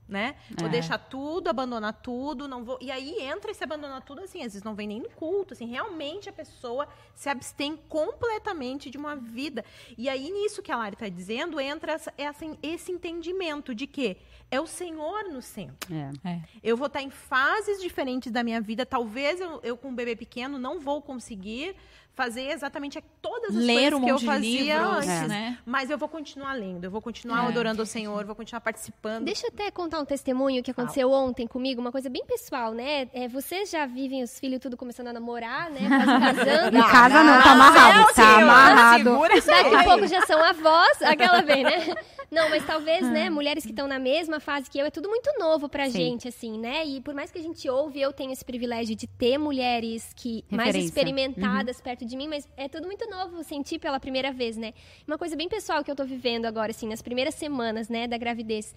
Né? 0.07 0.35
Vou 0.57 0.69
É. 0.69 0.71
deixar 0.71 0.97
tudo, 0.97 1.49
abandonar 1.49 1.91
tudo, 2.01 2.47
não 2.47 2.63
vou. 2.63 2.77
E 2.79 2.89
aí 2.89 3.19
entra 3.21 3.51
esse 3.51 3.61
abandonar 3.61 4.01
tudo 4.03 4.21
assim, 4.21 4.37
às 4.39 4.53
vezes 4.53 4.63
não 4.63 4.73
vem 4.73 4.87
nem 4.87 5.01
no 5.01 5.09
culto, 5.09 5.53
assim, 5.53 5.65
realmente 5.65 6.29
a 6.29 6.31
pessoa 6.31 6.87
se 7.13 7.27
abstém 7.27 7.75
completamente 7.89 8.89
de 8.89 8.97
uma 8.97 9.15
vida. 9.17 9.65
E 9.97 10.07
aí 10.07 10.31
nisso 10.31 10.61
que 10.61 10.71
a 10.71 10.77
Lari 10.77 10.93
está 10.95 11.09
dizendo, 11.09 11.59
entra 11.59 11.91
essa, 11.91 12.13
essa- 12.17 12.45
esse 12.63 12.89
entendimento 12.91 13.75
de 13.75 13.85
que 13.85 14.15
é 14.49 14.61
o 14.61 14.65
Senhor 14.67 15.25
no 15.25 15.41
centro. 15.41 15.93
É. 16.23 16.41
Eu 16.63 16.77
vou 16.77 16.87
estar 16.87 17.01
em 17.01 17.09
fases 17.09 17.81
diferentes 17.81 18.31
da 18.31 18.43
minha 18.43 18.61
vida. 18.61 18.85
Talvez 18.85 19.41
eu, 19.41 19.59
eu 19.61 19.75
com 19.75 19.89
um 19.89 19.95
bebê 19.95 20.15
pequeno 20.15 20.57
não 20.57 20.79
vou 20.79 21.01
conseguir 21.01 21.75
fazer 22.17 22.49
exatamente 22.49 23.01
todas 23.21 23.55
as 23.55 23.63
Ler 23.63 23.93
um 23.93 24.01
coisas 24.01 24.19
que 24.19 24.25
eu 24.25 24.31
fazia 24.33 24.73
livros, 24.79 25.07
antes. 25.07 25.27
né? 25.27 25.57
Mas 25.63 25.91
eu 25.91 25.99
vou 25.99 26.09
continuar 26.09 26.53
lendo, 26.53 26.83
eu 26.83 26.89
vou 26.89 26.99
continuar 27.01 27.45
É. 27.45 27.47
adorando 27.47 27.83
o 27.83 27.85
Senhor, 27.85 28.25
vou 28.25 28.33
continuar 28.35 28.59
participando. 28.59 29.23
Deixa 29.23 29.45
eu 29.45 29.51
até 29.53 29.69
contar 29.69 29.99
um 29.99 30.05
testemunho 30.05 30.63
que 30.63 30.71
aconteceu 30.71 31.11
ontem 31.11 31.45
comigo, 31.45 31.79
uma 31.79 31.91
coisa 31.91 32.09
bem 32.09 32.25
pessoal, 32.25 32.73
né? 32.73 33.07
É, 33.13 33.27
vocês 33.27 33.69
já 33.69 33.85
vivem 33.85 34.23
os 34.23 34.39
filhos 34.39 34.59
tudo 34.59 34.75
começando 34.75 35.07
a 35.09 35.13
namorar, 35.13 35.69
né? 35.69 35.79
Quase 35.87 36.05
casando. 36.35 36.77
Em 36.77 36.81
casa 36.83 37.23
não, 37.23 37.41
tá 37.43 37.51
amarrado, 37.51 38.13
tá 38.15 38.37
amarrado. 38.41 39.19
Daqui 39.45 39.75
a 39.75 39.83
pouco 39.83 40.07
já 40.07 40.21
são 40.25 40.43
avós, 40.43 41.01
aquela 41.03 41.41
vem, 41.41 41.63
né? 41.63 41.95
Não, 42.29 42.49
mas 42.49 42.65
talvez, 42.65 43.09
né, 43.09 43.29
mulheres 43.29 43.63
que 43.63 43.69
estão 43.69 43.87
na 43.87 43.97
mesma 43.97 44.39
fase 44.39 44.69
que 44.69 44.77
eu, 44.77 44.85
é 44.85 44.91
tudo 44.91 45.07
muito 45.07 45.31
novo 45.39 45.69
pra 45.69 45.85
Sim. 45.85 45.91
gente, 45.91 46.27
assim, 46.27 46.59
né? 46.59 46.85
E 46.85 46.99
por 46.99 47.13
mais 47.13 47.31
que 47.31 47.39
a 47.39 47.41
gente 47.41 47.69
ouve, 47.69 48.01
eu 48.01 48.11
tenho 48.11 48.31
esse 48.33 48.43
privilégio 48.43 48.95
de 48.95 49.07
ter 49.07 49.37
mulheres 49.37 50.11
que 50.13 50.43
mais 50.49 50.67
Referência. 50.67 50.87
experimentadas 50.89 51.79
perto 51.79 52.05
de 52.05 52.17
mim, 52.17 52.27
mas 52.27 52.45
é 52.57 52.67
tudo 52.67 52.85
muito 52.85 53.09
novo 53.09 53.41
sentir 53.43 53.79
pela 53.79 53.99
primeira 53.99 54.31
vez, 54.31 54.57
né? 54.57 54.73
Uma 55.07 55.17
coisa 55.17 55.35
bem 55.37 55.47
pessoal 55.47 55.83
que 55.83 55.89
eu 55.89 55.95
tô 55.95 56.03
vivendo 56.03 56.45
agora, 56.45 56.71
assim, 56.71 56.87
nas 56.87 57.01
primeiras 57.01 57.35
semanas, 57.35 57.87
né, 57.87 58.07
da 58.07 58.17
gravidez. 58.17 58.75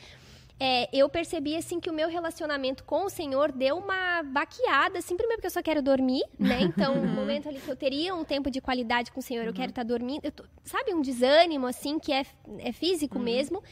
É, 0.62 0.88
eu 0.92 1.08
percebi, 1.08 1.56
assim, 1.56 1.80
que 1.80 1.88
o 1.88 1.92
meu 1.92 2.06
relacionamento 2.06 2.84
com 2.84 3.06
o 3.06 3.08
Senhor 3.08 3.50
deu 3.50 3.78
uma 3.78 4.22
baqueada, 4.22 4.98
assim, 4.98 5.16
primeiro 5.16 5.38
porque 5.40 5.46
eu 5.46 5.50
só 5.50 5.62
quero 5.62 5.80
dormir, 5.82 6.22
né? 6.38 6.58
Então, 6.90 6.94
o 7.02 7.06
momento 7.08 7.48
ali 7.48 7.58
que 7.58 7.68
eu 7.70 7.74
teria 7.76 8.14
um 8.14 8.24
tempo 8.24 8.50
de 8.50 8.60
qualidade 8.60 9.10
com 9.10 9.20
o 9.20 9.22
Senhor, 9.22 9.46
eu 9.46 9.54
quero 9.54 9.70
estar 9.70 9.82
dormindo. 9.84 10.20
eu 10.24 10.30
tô- 10.32 10.44
sabe, 10.62 10.92
um 10.92 11.00
desânimo, 11.00 11.66
assim, 11.66 11.98
que 11.98 12.12
é, 12.12 12.26
é 12.58 12.72
físico 12.72 13.18
mesmo. 13.18 13.62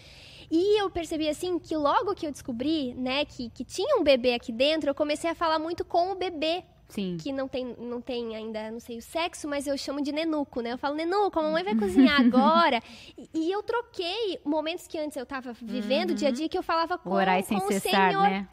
E 0.51 0.81
eu 0.81 0.89
percebi, 0.89 1.29
assim, 1.29 1.59
que 1.59 1.77
logo 1.77 2.15
que 2.15 2.27
eu 2.27 2.33
descobri, 2.33 2.95
né, 2.95 3.27
que, 3.27 3.51
que 3.51 3.65
tinha 3.65 3.99
um 3.99 4.03
bebê 4.03 4.33
aqui 4.33 4.51
dentro, 4.51 4.89
eu 4.89 4.95
comecei 4.95 5.29
a 5.29 5.35
falar 5.35 5.59
muito 5.59 5.85
com 5.85 6.13
o 6.13 6.15
bebê 6.15 6.65
Sim. 6.89 7.19
que 7.21 7.33
não 7.33 7.47
tem, 7.47 7.77
não 7.79 8.01
tem 8.01 8.35
ainda, 8.35 8.71
não 8.71 8.81
sei 8.81 8.97
o 8.99 9.03
sexo, 9.03 9.47
mas 9.47 9.67
eu 9.67 9.77
chamo 9.77 10.01
de 10.03 10.11
Nenuco, 10.11 10.61
né? 10.63 10.73
Eu 10.73 10.79
falo, 10.79 10.95
Nenuco, 10.95 11.39
a 11.39 11.43
mamãe 11.43 11.63
vai 11.63 11.75
cozinhar 11.77 12.19
agora. 12.23 12.83
E, 13.17 13.29
e 13.35 13.53
eu 13.53 13.63
troquei 13.63 14.41
momentos 14.45 14.87
que 14.87 14.99
antes 14.99 15.17
eu 15.17 15.27
tava 15.27 15.53
vivendo, 15.53 16.15
dia 16.15 16.29
a 16.29 16.31
dia, 16.31 16.49
que 16.49 16.57
eu 16.57 16.63
falava 16.63 16.97
com, 16.97 17.11
sem 17.43 17.59
com 17.59 17.67
o 17.67 17.69
cessar, 17.73 18.11
Senhor. 18.11 18.23
né? 18.23 18.49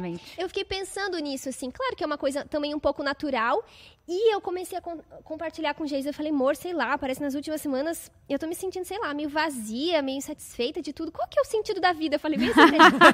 Mente. 0.00 0.34
Eu 0.36 0.48
fiquei 0.48 0.64
pensando 0.64 1.18
nisso, 1.18 1.48
assim. 1.48 1.70
Claro 1.70 1.94
que 1.96 2.02
é 2.02 2.06
uma 2.06 2.18
coisa 2.18 2.44
também 2.44 2.74
um 2.74 2.80
pouco 2.80 3.02
natural. 3.02 3.62
E 4.10 4.32
eu 4.34 4.40
comecei 4.40 4.76
a 4.78 4.80
com- 4.80 5.02
compartilhar 5.22 5.74
com 5.74 5.84
o 5.84 5.86
Geis. 5.86 6.06
Eu 6.06 6.14
falei, 6.14 6.32
amor, 6.32 6.56
sei 6.56 6.72
lá, 6.72 6.96
parece 6.96 7.20
que 7.20 7.24
nas 7.24 7.34
últimas 7.34 7.60
semanas 7.60 8.10
eu 8.26 8.38
tô 8.38 8.46
me 8.46 8.54
sentindo, 8.54 8.84
sei 8.86 8.98
lá, 8.98 9.12
meio 9.12 9.28
vazia, 9.28 10.00
meio 10.00 10.16
insatisfeita 10.16 10.80
de 10.80 10.94
tudo. 10.94 11.12
Qual 11.12 11.28
que 11.28 11.38
é 11.38 11.42
o 11.42 11.44
sentido 11.44 11.78
da 11.78 11.92
vida? 11.92 12.16
Eu 12.16 12.20
falei, 12.20 12.38
bem 12.38 12.48
assim, 12.48 12.58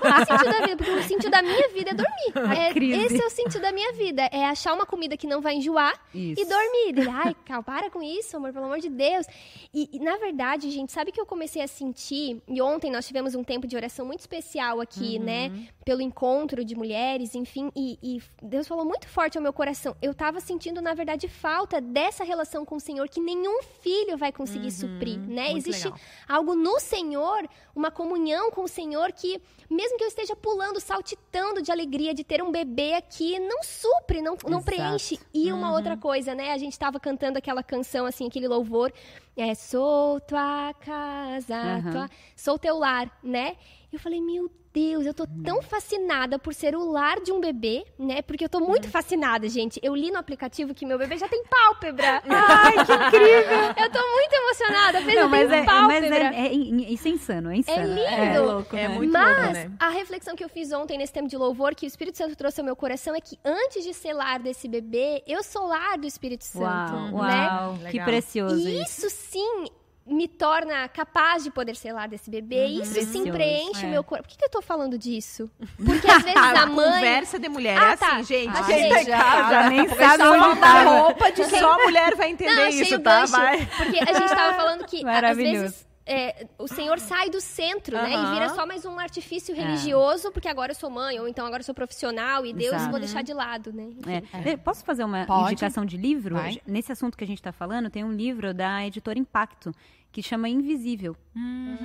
qual 0.00 0.12
é 0.14 0.22
o 0.22 0.26
sentido 0.26 0.50
da 0.52 0.60
vida? 0.66 0.76
Porque 0.76 0.90
o 0.92 1.02
sentido 1.02 1.30
da 1.32 1.42
minha 1.42 1.68
vida 1.70 1.90
é 1.90 1.94
dormir. 1.94 2.14
É, 2.54 3.04
esse 3.06 3.20
é 3.20 3.26
o 3.26 3.30
sentido 3.30 3.60
da 3.62 3.72
minha 3.72 3.92
vida. 3.94 4.22
É 4.30 4.44
achar 4.54 4.72
uma 4.72 4.86
comida 4.86 5.16
que 5.16 5.26
não 5.26 5.40
vai 5.40 5.54
enjoar 5.56 5.94
Isso. 6.14 6.40
e 6.40 6.44
dormir. 6.44 6.88
Ele, 6.88 7.08
ai, 7.10 7.36
Cal, 7.44 7.62
para 7.62 7.90
com 7.90 8.02
isso, 8.02 8.36
amor, 8.36 8.52
pelo 8.52 8.64
amor 8.64 8.80
de 8.80 8.88
Deus. 8.88 9.26
E, 9.72 9.90
e, 9.92 9.98
na 9.98 10.16
verdade, 10.16 10.70
gente, 10.70 10.92
sabe 10.92 11.12
que 11.12 11.20
eu 11.20 11.26
comecei 11.26 11.62
a 11.62 11.66
sentir? 11.66 12.42
E 12.48 12.62
ontem 12.62 12.90
nós 12.90 13.06
tivemos 13.06 13.34
um 13.34 13.44
tempo 13.44 13.66
de 13.66 13.76
oração 13.76 14.06
muito 14.06 14.20
especial 14.20 14.80
aqui, 14.80 15.18
né? 15.18 15.68
Pelo 15.84 16.00
encontro 16.00 16.64
de 16.64 16.74
mulheres, 16.74 17.34
enfim. 17.34 17.70
E, 17.76 17.98
e 18.02 18.22
Deus 18.42 18.66
falou 18.66 18.84
muito 18.84 19.06
forte 19.08 19.36
ao 19.36 19.42
meu 19.42 19.52
coração. 19.52 19.96
Eu 20.00 20.14
tava 20.14 20.40
sentindo, 20.40 20.80
na 20.80 20.94
verdade, 20.94 21.28
falta 21.28 21.80
dessa 21.80 22.24
relação 22.24 22.64
com 22.64 22.76
o 22.76 22.80
Senhor 22.80 23.08
que 23.08 23.20
nenhum 23.20 23.62
filho 23.62 24.16
vai 24.16 24.32
conseguir 24.32 24.70
suprir, 24.70 25.18
né? 25.18 25.50
muito 25.50 25.68
Existe 25.68 25.84
legal. 25.84 26.00
algo 26.28 26.54
no 26.54 26.78
Senhor, 26.80 27.48
uma 27.74 27.90
comunhão 27.90 28.50
com 28.50 28.62
o 28.62 28.68
Senhor 28.68 29.12
que, 29.12 29.40
mesmo 29.70 29.98
que 29.98 30.04
eu 30.04 30.08
esteja 30.08 30.36
pulando, 30.36 30.80
saltitando 30.80 31.60
de 31.60 31.70
alegria 31.70 32.14
de 32.14 32.24
ter 32.24 32.42
um 32.42 32.50
bebê 32.50 32.94
aqui, 32.94 33.38
não 33.38 33.62
supre, 33.62 34.22
não, 34.22 34.36
não 34.50 34.58
Exato. 34.58 34.64
preenche. 34.64 35.20
E 35.32 35.52
uma 35.52 35.72
outra 35.72 35.96
coisa, 35.96 36.34
né? 36.34 36.52
A 36.52 36.58
gente 36.58 36.78
tava 36.78 37.00
cantando 37.00 37.38
aquela 37.38 37.62
canção, 37.62 38.06
assim, 38.06 38.26
aquele 38.26 38.48
louvor. 38.48 38.92
É, 39.36 39.54
sou 39.54 40.20
tua 40.20 40.74
casa, 40.80 41.56
Aham. 41.56 41.90
tua... 41.90 42.10
sou 42.36 42.58
teu 42.58 42.78
lar, 42.78 43.10
né? 43.22 43.56
E 43.92 43.96
eu 43.96 44.00
falei, 44.00 44.20
meu 44.20 44.50
Deus, 44.74 45.06
eu 45.06 45.14
tô 45.14 45.24
tão 45.44 45.62
fascinada 45.62 46.36
por 46.36 46.52
ser 46.52 46.74
o 46.74 46.90
lar 46.90 47.20
de 47.20 47.30
um 47.30 47.38
bebê, 47.38 47.84
né? 47.96 48.22
Porque 48.22 48.44
eu 48.44 48.48
tô 48.48 48.58
muito 48.58 48.88
fascinada, 48.90 49.48
gente. 49.48 49.78
Eu 49.82 49.94
li 49.94 50.10
no 50.10 50.18
aplicativo 50.18 50.74
que 50.74 50.84
meu 50.84 50.98
bebê 50.98 51.16
já 51.16 51.28
tem 51.28 51.44
pálpebra. 51.44 52.20
Ai, 52.28 52.72
que 52.84 52.92
incrível! 52.92 53.58
Eu 53.78 53.90
tô 53.92 54.00
muito 54.00 54.32
emocionada. 54.34 55.00
Fez 55.02 55.14
Não, 55.14 55.22
eu 55.22 55.28
mas 55.28 55.48
tenho 55.48 55.62
é, 55.62 55.64
pálpebra. 55.64 56.10
mas 56.10 56.34
é, 56.34 56.40
é- 56.40 56.46
é- 56.46 56.52
isso 56.92 57.06
é 57.06 57.10
insano, 57.12 57.50
é 57.52 57.56
insano. 57.56 57.86
lindo. 57.86 58.00
É 58.00 58.40
louco, 58.40 58.76
É 58.76 58.88
né? 58.88 58.94
muito 58.96 59.12
Mas 59.12 59.36
louco, 59.38 59.52
né? 59.52 59.70
a 59.78 59.88
reflexão 59.90 60.34
que 60.34 60.42
eu 60.42 60.48
fiz 60.48 60.72
ontem 60.72 60.98
nesse 60.98 61.12
tempo 61.12 61.28
de 61.28 61.36
louvor, 61.36 61.74
que 61.76 61.86
o 61.86 61.88
Espírito 61.88 62.18
Santo 62.18 62.34
trouxe 62.34 62.60
ao 62.60 62.64
meu 62.64 62.74
coração, 62.74 63.14
é 63.14 63.20
que 63.20 63.38
antes 63.44 63.84
de 63.84 63.94
ser 63.94 64.12
lar 64.12 64.40
desse 64.40 64.66
bebê, 64.66 65.22
eu 65.26 65.42
sou 65.44 65.66
lar 65.68 65.96
do 65.98 66.06
Espírito 66.06 66.42
Santo, 66.44 66.64
Uau, 66.64 67.22
né? 67.22 67.48
uau, 67.48 67.74
que 67.76 67.82
Legal. 67.84 68.06
precioso 68.06 68.56
E 68.68 68.80
isso. 68.82 69.06
isso 69.06 69.10
sim 69.10 69.66
me 70.06 70.28
torna 70.28 70.86
capaz 70.88 71.42
de 71.44 71.50
poder 71.50 71.74
ser 71.76 71.92
lar 71.92 72.06
desse 72.08 72.30
bebê. 72.30 72.66
Isso 72.66 72.92
sim 72.92 73.22
Precioso, 73.22 73.32
preenche 73.32 73.84
é. 73.84 73.88
o 73.88 73.90
meu 73.90 74.04
corpo. 74.04 74.24
Por 74.24 74.30
que, 74.30 74.36
que 74.38 74.44
eu 74.44 74.50
tô 74.50 74.60
falando 74.60 74.98
disso? 74.98 75.50
Porque 75.82 76.06
às 76.10 76.22
vezes 76.24 76.36
a 76.36 76.62
A 76.62 76.66
mãe. 76.66 76.92
conversa 76.92 77.38
de 77.38 77.48
mulher 77.48 77.78
Ah, 77.80 77.92
é 77.92 77.96
tá. 77.96 78.16
assim, 78.16 78.24
gente. 78.24 78.56
Ah, 78.56 78.64
quem 78.64 78.78
gente, 78.78 78.92
tá 78.92 79.00
em 79.00 79.04
já- 79.06 79.70
nem 79.70 79.88
sabe 79.88 80.22
uma 80.24 80.56
tava. 80.56 80.90
roupa 81.00 81.32
de 81.32 81.44
só 81.46 81.72
a 81.72 81.78
mulher 81.84 82.14
vai 82.16 82.30
entender 82.30 82.54
Não, 82.54 82.68
isso, 82.68 82.98
tá? 83.00 83.24
Vai. 83.24 83.66
Porque 83.66 83.98
a 83.98 84.12
gente 84.12 84.28
tava 84.34 84.54
falando 84.54 84.84
que 84.84 84.96
a- 84.96 85.00
às 85.00 85.04
Maravilhoso. 85.04 85.60
vezes 85.62 85.86
é, 86.06 86.46
o 86.58 86.68
Senhor 86.68 86.98
sai 86.98 87.30
do 87.30 87.40
centro, 87.40 87.96
né? 87.96 88.12
E 88.12 88.34
vira 88.34 88.48
só 88.50 88.66
mais 88.66 88.84
um 88.84 88.98
artifício 88.98 89.54
É. 89.54 89.58
religioso, 89.58 90.30
porque 90.32 90.48
agora 90.48 90.72
eu 90.72 90.76
sou 90.76 90.90
mãe, 90.90 91.18
ou 91.18 91.26
então 91.26 91.46
agora 91.46 91.60
eu 91.60 91.64
sou 91.64 91.74
profissional, 91.74 92.44
e 92.44 92.52
Deus 92.52 92.74
Exato. 92.74 92.90
vou 92.90 93.00
deixar 93.00 93.22
de 93.22 93.32
lado, 93.32 93.72
né? 93.72 93.90
É. 94.06 94.50
Eh, 94.50 94.56
Posso 94.56 94.84
fazer 94.84 95.04
uma 95.04 95.24
Pode. 95.24 95.52
indicação 95.52 95.84
de 95.84 95.96
livro? 95.96 96.34
Vai. 96.36 96.60
Nesse 96.66 96.92
assunto 96.92 97.16
que 97.16 97.24
a 97.24 97.26
gente 97.26 97.38
está 97.38 97.52
falando, 97.52 97.88
tem 97.88 98.04
um 98.04 98.12
livro 98.12 98.52
da 98.52 98.86
editora 98.86 99.18
Impacto 99.18 99.72
que 100.14 100.22
chama 100.22 100.48
Invisível. 100.48 101.16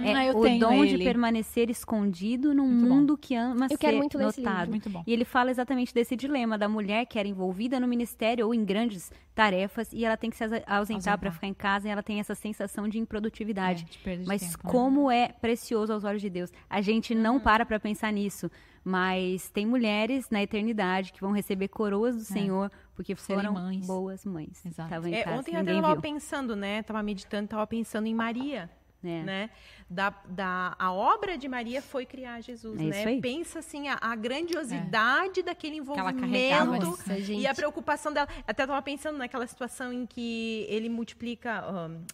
É 0.06 0.14
Ah, 0.14 0.26
eu 0.28 0.38
o 0.38 0.42
tenho 0.44 0.60
dom 0.60 0.86
de 0.86 0.94
ele. 0.94 1.04
permanecer 1.04 1.70
escondido 1.70 2.54
num 2.54 2.68
Muito 2.68 2.88
bom. 2.88 2.96
mundo 2.96 3.18
que 3.18 3.34
ama 3.34 3.66
Eu 3.66 3.70
ser 3.70 3.78
quero 3.80 3.98
muito 3.98 4.18
ler 4.18 4.28
esse 4.28 4.42
notado. 4.42 4.72
bom. 4.90 5.04
E 5.08 5.12
ele 5.12 5.26
fala 5.26 5.50
exatamente 5.50 5.92
desse 5.94 6.16
dilema 6.16 6.56
da 6.58 6.70
mulher 6.70 7.06
que 7.08 7.18
era 7.18 7.28
envolvida 7.28 7.80
no 7.80 7.88
ministério 7.88 8.46
ou 8.46 8.54
em 8.54 8.64
grandes 8.64 9.12
tarefas 9.34 9.92
e 9.92 10.06
ela 10.06 10.16
tem 10.16 10.30
que 10.30 10.38
se 10.38 10.44
ausentar 10.44 10.64
Ausentar. 10.78 11.18
para 11.20 11.32
ficar 11.32 11.48
em 11.48 11.54
casa 11.56 11.88
e 11.88 11.92
ela 11.92 12.04
tem 12.04 12.20
essa 12.20 12.36
sensação 12.36 12.88
de 12.88 13.00
improdutividade. 13.00 13.86
É, 14.06 14.10
de 14.16 14.18
de 14.22 14.28
Mas 14.28 14.42
tempo, 14.42 14.64
né? 14.64 14.72
como 14.72 15.10
é 15.10 15.30
precioso 15.30 15.92
aos 15.92 16.04
olhos 16.04 16.22
de 16.22 16.30
Deus. 16.30 16.52
A 16.70 16.82
gente 16.82 17.16
não 17.16 17.40
para 17.40 17.66
para 17.66 17.80
pensar 17.80 18.14
nisso, 18.14 18.50
mas 18.90 19.50
tem 19.52 19.68
mulheres 19.68 20.30
na 20.32 20.42
eternidade 20.42 21.14
que 21.14 21.22
vão 21.22 21.32
receber 21.32 21.68
coroas 21.68 22.16
do 22.16 22.24
Senhor 22.24 22.72
porque 22.96 23.16
foram 23.16 23.54
mães. 23.54 23.86
boas 23.86 24.26
mães. 24.26 24.66
Exato. 24.66 25.08
É, 25.08 25.24
casa, 25.24 25.38
ontem 25.38 25.56
eu 25.56 25.60
ninguém 25.60 25.82
tava 25.82 25.94
viu. 25.94 26.02
pensando, 26.02 26.56
né? 26.56 26.82
Tava 26.82 27.04
meditando, 27.04 27.48
tava 27.48 27.68
pensando 27.68 28.08
em 28.08 28.16
Maria. 28.16 28.70
É. 29.04 29.24
Né? 29.24 29.50
Da, 29.90 30.14
da, 30.26 30.76
a 30.78 30.92
obra 30.92 31.38
de 31.38 31.48
Maria 31.48 31.82
foi 31.82 32.06
criar 32.06 32.42
Jesus, 32.42 32.80
É 32.80 32.84
né? 32.84 33.20
Pensa 33.22 33.60
assim, 33.60 33.88
a, 33.88 33.98
a 34.00 34.16
grandiosidade 34.16 35.42
daquele 35.42 35.78
ela 35.78 36.14
carregava, 36.14 36.76
envolvimento 36.78 36.86
Nossa, 36.86 37.18
e 37.18 37.24
gente. 37.24 37.48
a 37.48 37.56
preocupação 37.56 38.14
dela. 38.14 38.28
Até 38.46 38.68
tava 38.68 38.82
pensando 38.82 39.18
naquela 39.18 39.48
situação 39.48 39.92
em 39.92 40.06
que 40.06 40.66
ele 40.70 40.90
multiplica, 40.90 41.64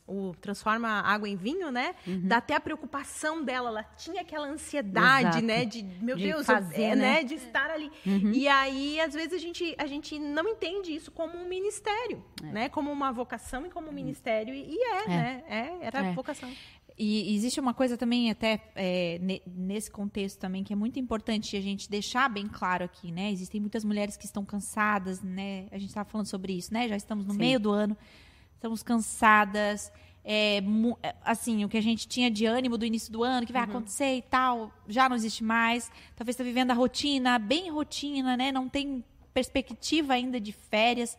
um, 0.07 0.29
o 0.29 0.35
transforma 0.35 0.87
a 0.87 1.11
água 1.13 1.27
em 1.27 1.35
vinho, 1.35 1.71
né? 1.71 1.95
Uhum. 2.07 2.21
Dá 2.27 2.37
até 2.37 2.55
a 2.55 2.59
preocupação 2.59 3.43
dela, 3.43 3.69
ela 3.69 3.83
tinha 3.97 4.21
aquela 4.21 4.47
ansiedade, 4.47 5.27
Exato. 5.29 5.45
né? 5.45 5.65
De, 5.65 5.83
meu 5.83 6.15
De 6.15 6.23
Deus, 6.23 6.45
fazer, 6.45 6.81
é, 6.81 6.95
né? 6.95 7.13
né? 7.15 7.23
De 7.23 7.35
estar 7.35 7.69
ali. 7.69 7.91
E 8.05 8.47
aí, 8.47 8.99
às 9.01 9.13
vezes, 9.13 9.33
a 9.33 9.37
gente, 9.37 9.75
a 9.77 9.85
gente 9.85 10.17
não 10.19 10.47
entende 10.47 10.93
isso 10.95 11.11
como 11.11 11.37
um 11.37 11.47
ministério, 11.47 12.23
né? 12.43 12.69
Como 12.69 12.91
uma 12.91 13.11
vocação 13.11 13.65
e 13.65 13.69
como 13.69 13.89
um 13.89 13.93
ministério. 13.93 14.53
E 14.53 14.77
é, 14.77 15.07
né? 15.07 15.43
É, 15.47 15.85
era 15.87 15.99
É. 16.05 16.13
vocação. 16.13 16.51
E 16.97 17.35
existe 17.35 17.59
uma 17.59 17.73
coisa 17.73 17.97
também, 17.97 18.31
até 18.31 18.71
é, 18.73 19.19
ne- 19.21 19.41
nesse 19.45 19.91
contexto 19.91 20.39
também, 20.39 20.63
que 20.63 20.71
é 20.71 20.75
muito 20.77 20.97
importante 20.97 21.57
a 21.57 21.61
gente 21.61 21.89
deixar 21.89 22.29
bem 22.29 22.47
claro 22.47 22.85
aqui, 22.85 23.11
né? 23.11 23.31
Existem 23.31 23.59
muitas 23.59 23.83
mulheres 23.83 24.15
que 24.15 24.25
estão 24.25 24.45
cansadas, 24.45 25.21
né? 25.21 25.67
A 25.71 25.77
gente 25.77 25.89
estava 25.89 26.07
falando 26.09 26.27
sobre 26.27 26.53
isso, 26.53 26.73
né? 26.73 26.87
Já 26.87 26.95
estamos 26.95 27.25
no 27.25 27.33
Sim. 27.33 27.39
meio 27.39 27.59
do 27.59 27.69
ano, 27.71 27.97
estamos 28.55 28.81
cansadas. 28.81 29.91
é, 30.23 30.57
é, 31.03 31.15
assim, 31.23 31.63
o 31.65 31.69
que 31.69 31.77
a 31.77 31.81
gente 31.81 32.07
tinha 32.07 32.31
de 32.31 32.45
ânimo 32.45 32.77
do 32.77 32.85
início 32.85 33.11
do 33.11 33.23
ano, 33.23 33.45
que 33.45 33.53
vai 33.53 33.61
acontecer 33.63 34.15
e 34.15 34.21
tal, 34.21 34.71
já 34.87 35.07
não 35.09 35.15
existe 35.17 35.43
mais. 35.43 35.91
Talvez 36.15 36.33
está 36.33 36.43
vivendo 36.45 36.71
a 36.71 36.73
rotina, 36.73 37.37
bem 37.37 37.69
rotina, 37.69 38.35
né? 38.37 38.51
Não 38.53 38.67
tem 38.69 39.03
perspectiva 39.35 40.13
ainda 40.13 40.39
de 40.39 40.53
férias. 40.53 41.17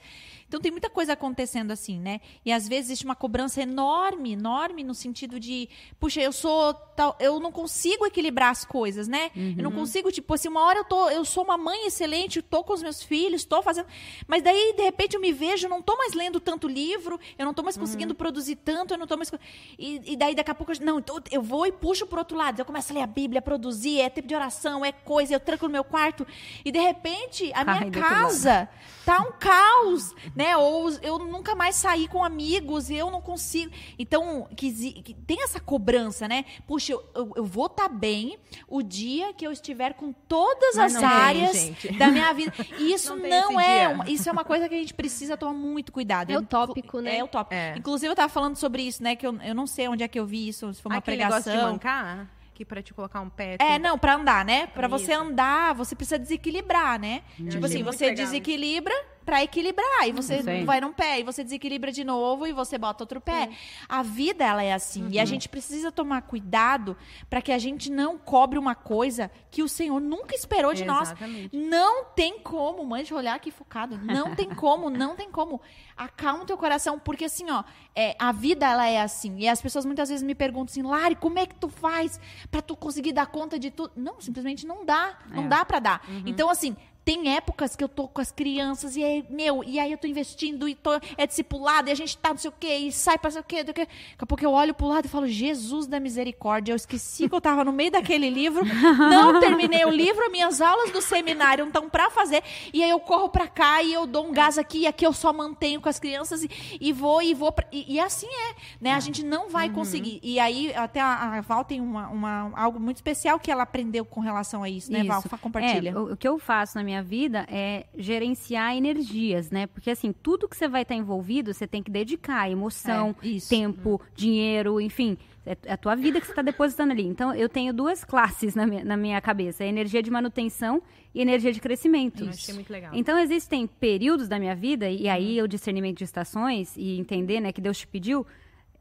Então 0.48 0.60
tem 0.60 0.70
muita 0.70 0.88
coisa 0.88 1.12
acontecendo 1.12 1.72
assim, 1.72 1.98
né? 1.98 2.20
E 2.44 2.52
às 2.52 2.66
vezes 2.66 2.86
existe 2.86 3.04
uma 3.04 3.16
cobrança 3.16 3.60
enorme, 3.60 4.32
enorme 4.32 4.84
no 4.84 4.94
sentido 4.94 5.38
de, 5.38 5.68
puxa, 5.98 6.22
eu 6.22 6.32
sou 6.32 6.72
tal, 6.72 7.16
eu 7.20 7.38
não 7.40 7.52
consigo 7.52 8.06
equilibrar 8.06 8.50
as 8.50 8.64
coisas, 8.64 9.06
né? 9.06 9.30
Eu 9.58 9.64
não 9.64 9.72
consigo, 9.72 10.10
tipo, 10.10 10.32
assim, 10.32 10.48
uma 10.48 10.62
hora 10.62 10.78
eu 10.78 10.84
tô, 10.84 11.10
eu 11.10 11.24
sou 11.24 11.44
uma 11.44 11.58
mãe 11.58 11.86
excelente, 11.86 12.40
tô 12.40 12.64
com 12.64 12.72
os 12.72 12.82
meus 12.82 13.02
filhos, 13.02 13.44
tô 13.44 13.60
fazendo, 13.60 13.86
mas 14.26 14.42
daí 14.42 14.72
de 14.76 14.82
repente 14.82 15.14
eu 15.14 15.20
me 15.20 15.32
vejo, 15.32 15.66
eu 15.66 15.70
não 15.70 15.82
tô 15.82 15.96
mais 15.96 16.14
lendo 16.14 16.40
tanto 16.40 16.66
livro, 16.68 17.20
eu 17.36 17.44
não 17.44 17.52
tô 17.52 17.62
mais 17.62 17.76
conseguindo 17.76 18.14
produzir 18.14 18.56
tanto, 18.56 18.94
eu 18.94 18.98
não 18.98 19.06
tô 19.06 19.16
mais 19.16 19.30
e, 19.78 20.12
e 20.12 20.16
daí 20.16 20.34
daqui 20.34 20.50
a 20.50 20.54
pouco 20.54 20.72
eu, 20.72 20.76
não, 20.80 21.00
então 21.00 21.20
eu 21.30 21.42
vou 21.42 21.66
e 21.66 21.72
puxo 21.72 22.06
pro 22.06 22.20
outro 22.20 22.36
lado, 22.36 22.58
eu 22.60 22.64
começo 22.64 22.92
a 22.92 22.94
ler 22.94 23.02
a 23.02 23.06
Bíblia, 23.06 23.40
a 23.40 23.42
produzir, 23.42 24.00
é 24.00 24.08
tempo 24.08 24.28
de 24.28 24.34
oração, 24.34 24.84
é 24.84 24.92
coisa, 24.92 25.34
eu 25.34 25.40
tranco 25.40 25.66
no 25.66 25.72
meu 25.72 25.84
quarto 25.84 26.26
e 26.64 26.70
de 26.70 26.78
repente 26.78 27.50
a 27.52 27.64
minha 27.64 27.76
Ai. 27.76 27.90
Casa 28.08 28.68
tá 29.06 29.20
um 29.20 29.30
caos, 29.38 30.12
né? 30.34 30.56
Ou 30.56 30.90
eu 31.00 31.16
nunca 31.20 31.54
mais 31.54 31.76
saí 31.76 32.08
com 32.08 32.24
amigos 32.24 32.90
e 32.90 32.96
eu 32.96 33.08
não 33.08 33.20
consigo. 33.22 33.70
Então, 33.96 34.48
que, 34.56 34.72
que 35.00 35.14
tem 35.14 35.44
essa 35.44 35.60
cobrança, 35.60 36.26
né? 36.26 36.44
Puxa, 36.66 36.92
eu, 36.92 37.04
eu, 37.14 37.32
eu 37.36 37.44
vou 37.44 37.66
estar 37.66 37.88
bem 37.88 38.36
o 38.66 38.82
dia 38.82 39.32
que 39.32 39.46
eu 39.46 39.52
estiver 39.52 39.94
com 39.94 40.12
todas 40.12 40.74
Mas 40.74 40.94
as 40.96 41.00
tem, 41.00 41.08
áreas 41.08 41.52
gente. 41.56 41.92
da 41.96 42.08
minha 42.08 42.32
vida. 42.34 42.52
E 42.80 42.92
isso 42.92 43.14
Não 43.14 43.20
tem 43.22 43.30
não, 43.30 43.60
é 43.60 43.88
uma, 43.88 44.10
isso 44.10 44.28
é 44.28 44.32
uma 44.32 44.44
coisa 44.44 44.68
que 44.68 44.74
a 44.74 44.78
gente 44.78 44.92
precisa 44.92 45.36
tomar 45.36 45.54
muito 45.54 45.92
cuidado. 45.92 46.30
É 46.30 46.34
Eu- 46.34 46.40
utópico, 46.40 47.00
né? 47.00 47.18
É 47.18 47.24
utópico. 47.24 47.54
É. 47.54 47.76
Inclusive, 47.78 48.10
eu 48.10 48.16
tava 48.16 48.28
falando 48.28 48.56
sobre 48.56 48.82
isso, 48.82 49.02
né? 49.04 49.14
Que 49.14 49.24
eu, 49.26 49.36
eu 49.40 49.54
não 49.54 49.68
sei 49.68 49.86
onde 49.88 50.02
é 50.02 50.08
que 50.08 50.18
eu 50.18 50.26
vi 50.26 50.48
isso, 50.48 50.74
se 50.74 50.82
foi 50.82 50.90
uma 50.90 50.98
Aquele 50.98 51.18
pregação. 51.18 51.52
negócio 51.52 51.52
de 51.52 51.72
mancar, 51.72 52.28
que 52.56 52.64
pra 52.64 52.80
te 52.82 52.94
colocar 52.94 53.20
um 53.20 53.28
pé... 53.28 53.56
É, 53.58 53.78
não, 53.78 53.98
pra 53.98 54.14
andar, 54.14 54.42
né? 54.42 54.66
Pra 54.68 54.88
você 54.88 55.12
andar, 55.12 55.74
você 55.74 55.94
precisa 55.94 56.18
desequilibrar, 56.18 56.98
né? 56.98 57.22
Tipo 57.36 57.66
achei 57.66 57.80
assim, 57.80 57.82
você 57.82 58.06
legal 58.06 58.24
desequilibra 58.24 58.94
pra 59.26 59.42
equilibrar. 59.42 60.08
E 60.08 60.12
você 60.12 60.34
aí. 60.46 60.64
vai 60.64 60.80
num 60.80 60.92
pé, 60.92 61.20
e 61.20 61.22
você 61.24 61.42
desequilibra 61.44 61.90
de 61.92 62.04
novo, 62.04 62.46
e 62.46 62.52
você 62.52 62.78
bota 62.78 63.02
outro 63.02 63.20
pé. 63.20 63.50
A 63.88 64.02
vida, 64.02 64.44
ela 64.44 64.62
é 64.62 64.72
assim. 64.72 65.08
E 65.10 65.18
a 65.18 65.24
gente 65.24 65.48
precisa 65.48 65.92
tomar 65.92 66.22
cuidado 66.22 66.96
pra 67.28 67.42
que 67.42 67.50
a 67.52 67.58
gente 67.58 67.90
não 67.90 68.16
cobre 68.16 68.58
uma 68.58 68.74
coisa 68.76 69.30
que 69.50 69.62
o 69.62 69.68
Senhor 69.68 70.00
nunca 70.00 70.34
esperou 70.34 70.72
de 70.72 70.84
nós. 70.84 71.08
Exatamente. 71.08 71.56
Não 71.56 72.04
tem 72.04 72.38
como, 72.38 72.86
mãe, 72.86 73.02
de 73.02 73.12
olhar 73.12 73.34
aqui 73.34 73.50
focado. 73.50 73.98
Não 73.98 74.34
tem 74.34 74.48
como, 74.54 74.88
não 74.88 75.16
tem 75.16 75.30
como. 75.30 75.60
Acalma 75.96 76.44
o 76.44 76.46
teu 76.46 76.56
coração, 76.56 76.98
porque 76.98 77.24
assim, 77.24 77.50
ó, 77.50 77.64
é, 77.94 78.14
a 78.18 78.30
vida 78.30 78.64
ela 78.66 78.86
é 78.86 79.00
assim. 79.00 79.36
E 79.38 79.48
as 79.48 79.60
pessoas 79.60 79.84
muitas 79.84 80.08
vezes 80.08 80.22
me 80.22 80.34
perguntam 80.34 80.70
assim, 80.72 80.82
Lari, 80.82 81.16
como 81.16 81.38
é 81.38 81.46
que 81.46 81.54
tu 81.56 81.68
faz 81.68 82.20
pra 82.50 82.62
tu 82.62 82.76
conseguir 82.76 83.12
dar 83.12 83.26
conta 83.26 83.58
de 83.58 83.70
tudo? 83.72 83.92
Não, 83.96 84.20
simplesmente 84.20 84.64
não 84.66 84.84
dá. 84.84 85.18
Não 85.30 85.44
É. 85.46 85.48
dá 85.48 85.64
pra 85.64 85.80
dar. 85.80 86.02
Então, 86.26 86.48
assim, 86.48 86.76
tem 87.06 87.32
épocas 87.36 87.76
que 87.76 87.84
eu 87.84 87.88
tô 87.88 88.08
com 88.08 88.20
as 88.20 88.32
crianças 88.32 88.96
e 88.96 89.04
aí, 89.04 89.24
meu, 89.30 89.62
e 89.62 89.78
aí 89.78 89.92
eu 89.92 89.96
tô 89.96 90.08
investindo 90.08 90.68
e 90.68 90.74
tô, 90.74 90.90
é 91.16 91.24
discipulado 91.24 91.88
e 91.88 91.92
a 91.92 91.94
gente 91.94 92.18
tá 92.18 92.30
não 92.30 92.36
sei 92.36 92.50
o 92.50 92.54
quê, 92.58 92.76
e 92.78 92.90
sai 92.90 93.16
pra 93.16 93.28
não 93.28 93.32
sei 93.34 93.40
o 93.42 93.44
quê, 93.44 93.62
do 93.62 93.72
quê. 93.72 93.82
Daqui 93.86 94.16
a 94.18 94.26
pouco 94.26 94.44
eu 94.44 94.50
olho 94.50 94.74
pro 94.74 94.88
lado 94.88 95.06
e 95.06 95.08
falo, 95.08 95.28
Jesus 95.28 95.86
da 95.86 96.00
misericórdia, 96.00 96.72
eu 96.72 96.76
esqueci 96.76 97.28
que 97.28 97.34
eu 97.34 97.40
tava 97.40 97.62
no 97.64 97.70
meio 97.72 97.92
daquele 97.92 98.28
livro, 98.28 98.64
não 98.64 99.38
terminei 99.38 99.84
o 99.84 99.88
livro, 99.90 100.28
minhas 100.32 100.60
aulas 100.60 100.90
do 100.90 101.00
seminário 101.00 101.62
não 101.64 101.68
estão 101.68 101.88
pra 101.88 102.10
fazer, 102.10 102.42
e 102.72 102.82
aí 102.82 102.90
eu 102.90 102.98
corro 102.98 103.28
pra 103.28 103.46
cá 103.46 103.80
e 103.84 103.92
eu 103.92 104.04
dou 104.04 104.26
um 104.26 104.32
gás 104.32 104.58
aqui, 104.58 104.78
e 104.80 104.86
aqui 104.88 105.06
eu 105.06 105.12
só 105.12 105.32
mantenho 105.32 105.80
com 105.80 105.88
as 105.88 106.00
crianças 106.00 106.42
e, 106.42 106.50
e 106.80 106.92
vou, 106.92 107.22
e 107.22 107.34
vou, 107.34 107.52
pra, 107.52 107.68
e, 107.70 107.94
e 107.94 108.00
assim 108.00 108.26
é, 108.26 108.54
né? 108.80 108.92
A 108.94 108.98
gente 109.00 109.24
não 109.24 109.48
vai 109.48 109.70
conseguir. 109.70 110.18
E 110.24 110.40
aí, 110.40 110.74
até 110.74 111.00
a, 111.00 111.34
a 111.36 111.40
Val 111.40 111.64
tem 111.64 111.80
uma, 111.80 112.08
uma- 112.08 112.52
algo 112.56 112.80
muito 112.80 112.96
especial 112.96 113.38
que 113.38 113.48
ela 113.48 113.62
aprendeu 113.62 114.04
com 114.04 114.18
relação 114.20 114.64
a 114.64 114.68
isso, 114.68 114.90
né, 114.90 115.04
Val? 115.04 115.20
Isso. 115.20 115.28
Fa- 115.28 115.38
Compartilha. 115.38 115.90
É, 115.90 115.96
o, 115.96 116.12
o 116.14 116.16
que 116.16 116.26
eu 116.26 116.36
faço 116.38 116.76
na 116.76 116.82
minha 116.82 116.95
minha 116.96 117.02
vida 117.02 117.46
é 117.50 117.86
gerenciar 117.96 118.76
energias, 118.76 119.50
né? 119.50 119.66
Porque 119.66 119.90
assim, 119.90 120.12
tudo 120.12 120.48
que 120.48 120.56
você 120.56 120.68
vai 120.68 120.82
estar 120.82 120.94
envolvido, 120.94 121.52
você 121.52 121.66
tem 121.66 121.82
que 121.82 121.90
dedicar 121.90 122.50
emoção, 122.50 123.14
É, 123.22 123.38
tempo, 123.48 124.00
dinheiro, 124.14 124.80
enfim, 124.80 125.16
é 125.44 125.56
é 125.64 125.72
a 125.72 125.76
tua 125.76 125.94
vida 125.94 126.20
que 126.20 126.26
você 126.26 126.32
está 126.32 126.42
depositando 126.42 126.92
ali. 126.92 127.04
Então, 127.06 127.32
eu 127.34 127.48
tenho 127.48 127.72
duas 127.72 128.04
classes 128.04 128.54
na 128.54 128.66
minha, 128.66 128.84
na 128.84 128.96
minha 128.96 129.20
cabeça: 129.20 129.62
é 129.62 129.68
energia 129.68 130.02
de 130.02 130.10
manutenção 130.10 130.82
e 131.14 131.20
energia 131.20 131.52
de 131.52 131.60
crescimento. 131.60 132.24
Eu 132.24 132.30
achei 132.30 132.54
muito 132.54 132.70
legal. 132.70 132.92
Então, 132.94 133.18
existem 133.18 133.66
períodos 133.66 134.28
da 134.28 134.38
minha 134.38 134.54
vida, 134.54 134.90
e 134.90 135.08
aí 135.08 135.40
o 135.40 135.46
discernimento 135.46 135.98
de 135.98 136.04
estações 136.04 136.76
e 136.76 136.98
entender 136.98 137.40
né, 137.40 137.52
que 137.52 137.60
Deus 137.60 137.78
te 137.78 137.86
pediu. 137.86 138.26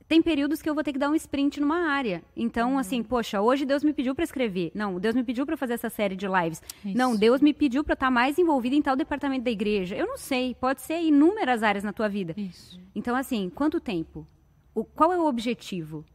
Tem 0.07 0.21
períodos 0.21 0.61
que 0.61 0.69
eu 0.69 0.75
vou 0.75 0.83
ter 0.83 0.93
que 0.93 0.99
dar 0.99 1.09
um 1.09 1.15
sprint 1.15 1.59
numa 1.59 1.89
área. 1.89 2.23
Então, 2.37 2.77
assim, 2.77 3.01
poxa, 3.01 3.41
hoje 3.41 3.65
Deus 3.65 3.83
me 3.83 3.91
pediu 3.91 4.13
para 4.13 4.23
escrever. 4.23 4.71
Não, 4.75 4.99
Deus 4.99 5.15
me 5.15 5.23
pediu 5.23 5.45
para 5.47 5.57
fazer 5.57 5.73
essa 5.73 5.89
série 5.89 6.15
de 6.15 6.27
lives. 6.27 6.61
Isso. 6.85 6.95
Não, 6.95 7.15
Deus 7.15 7.41
me 7.41 7.53
pediu 7.53 7.83
para 7.83 7.93
estar 7.93 8.11
mais 8.11 8.37
envolvida 8.37 8.75
em 8.75 8.81
tal 8.83 8.95
departamento 8.95 9.45
da 9.45 9.51
igreja. 9.51 9.95
Eu 9.95 10.05
não 10.05 10.17
sei, 10.17 10.55
pode 10.55 10.81
ser 10.81 11.01
inúmeras 11.01 11.63
áreas 11.63 11.83
na 11.83 11.91
tua 11.91 12.07
vida. 12.07 12.35
Isso. 12.37 12.79
Então, 12.93 13.15
assim, 13.15 13.49
quanto 13.49 13.79
tempo? 13.79 14.27
O, 14.75 14.83
qual 14.83 15.11
é 15.11 15.17
o 15.17 15.25
objetivo? 15.25 16.05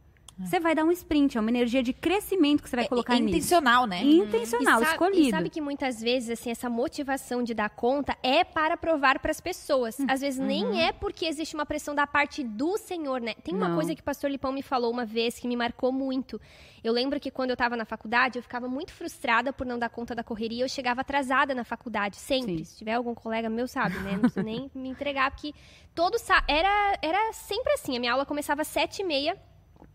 Você 0.45 0.59
vai 0.59 0.75
dar 0.75 0.83
um 0.83 0.91
sprint, 0.91 1.37
é 1.37 1.41
uma 1.41 1.49
energia 1.49 1.81
de 1.83 1.93
crescimento 1.93 2.63
que 2.63 2.69
você 2.69 2.75
vai 2.75 2.87
colocar 2.87 3.15
é 3.15 3.19
nisso. 3.19 3.29
intencional, 3.29 3.85
né? 3.85 4.03
Intencional, 4.03 4.81
e 4.81 4.85
sabe, 4.85 4.91
escolhido. 4.93 5.27
E 5.27 5.31
sabe 5.31 5.49
que 5.49 5.61
muitas 5.61 6.01
vezes, 6.01 6.29
assim, 6.31 6.51
essa 6.51 6.69
motivação 6.69 7.43
de 7.43 7.53
dar 7.53 7.69
conta 7.69 8.17
é 8.23 8.43
para 8.43 8.75
provar 8.77 9.19
para 9.19 9.31
as 9.31 9.39
pessoas. 9.41 9.99
Hum. 9.99 10.05
Às 10.09 10.21
vezes 10.21 10.39
Uhum. 10.39 10.45
nem 10.45 10.83
é 10.83 10.91
porque 10.91 11.25
existe 11.25 11.55
uma 11.55 11.65
pressão 11.65 11.93
da 11.95 12.05
parte 12.07 12.43
do 12.43 12.77
Senhor, 12.77 13.21
né? 13.21 13.33
Tem 13.43 13.53
uma 13.55 13.69
Não. 13.69 13.75
coisa 13.75 13.93
que 13.95 14.01
o 14.01 14.03
pastor 14.03 14.29
Lipão 14.29 14.51
me 14.51 14.61
falou 14.61 14.91
uma 14.91 15.05
vez 15.05 15.37
que 15.39 15.47
me 15.47 15.55
marcou 15.55 15.91
muito. 15.91 16.39
Eu 16.83 16.91
lembro 16.93 17.19
que 17.19 17.29
quando 17.29 17.51
eu 17.51 17.53
estava 17.53 17.75
na 17.77 17.85
faculdade, 17.85 18.39
eu 18.39 18.43
ficava 18.43 18.67
muito 18.67 18.91
frustrada 18.91 19.53
por 19.53 19.67
não 19.67 19.77
dar 19.77 19.89
conta 19.89 20.15
da 20.15 20.23
correria. 20.23 20.63
Eu 20.63 20.69
chegava 20.69 21.01
atrasada 21.01 21.53
na 21.53 21.63
faculdade, 21.63 22.15
sempre. 22.17 22.57
Sim. 22.59 22.63
Se 22.63 22.77
tiver 22.77 22.93
algum 22.93 23.13
colega 23.13 23.49
meu, 23.49 23.67
sabe, 23.67 23.97
né? 23.99 24.13
Não 24.13 24.21
preciso 24.21 24.41
nem 24.45 24.71
me 24.73 24.89
entregar, 24.89 25.29
porque 25.31 25.53
todo 25.93 26.17
era 26.47 26.97
Era 27.01 27.33
sempre 27.33 27.73
assim. 27.73 27.95
A 27.95 27.99
minha 27.99 28.11
aula 28.11 28.25
começava 28.25 28.61
às 28.63 28.67
sete 28.67 29.01
e 29.01 29.05
meia 29.05 29.37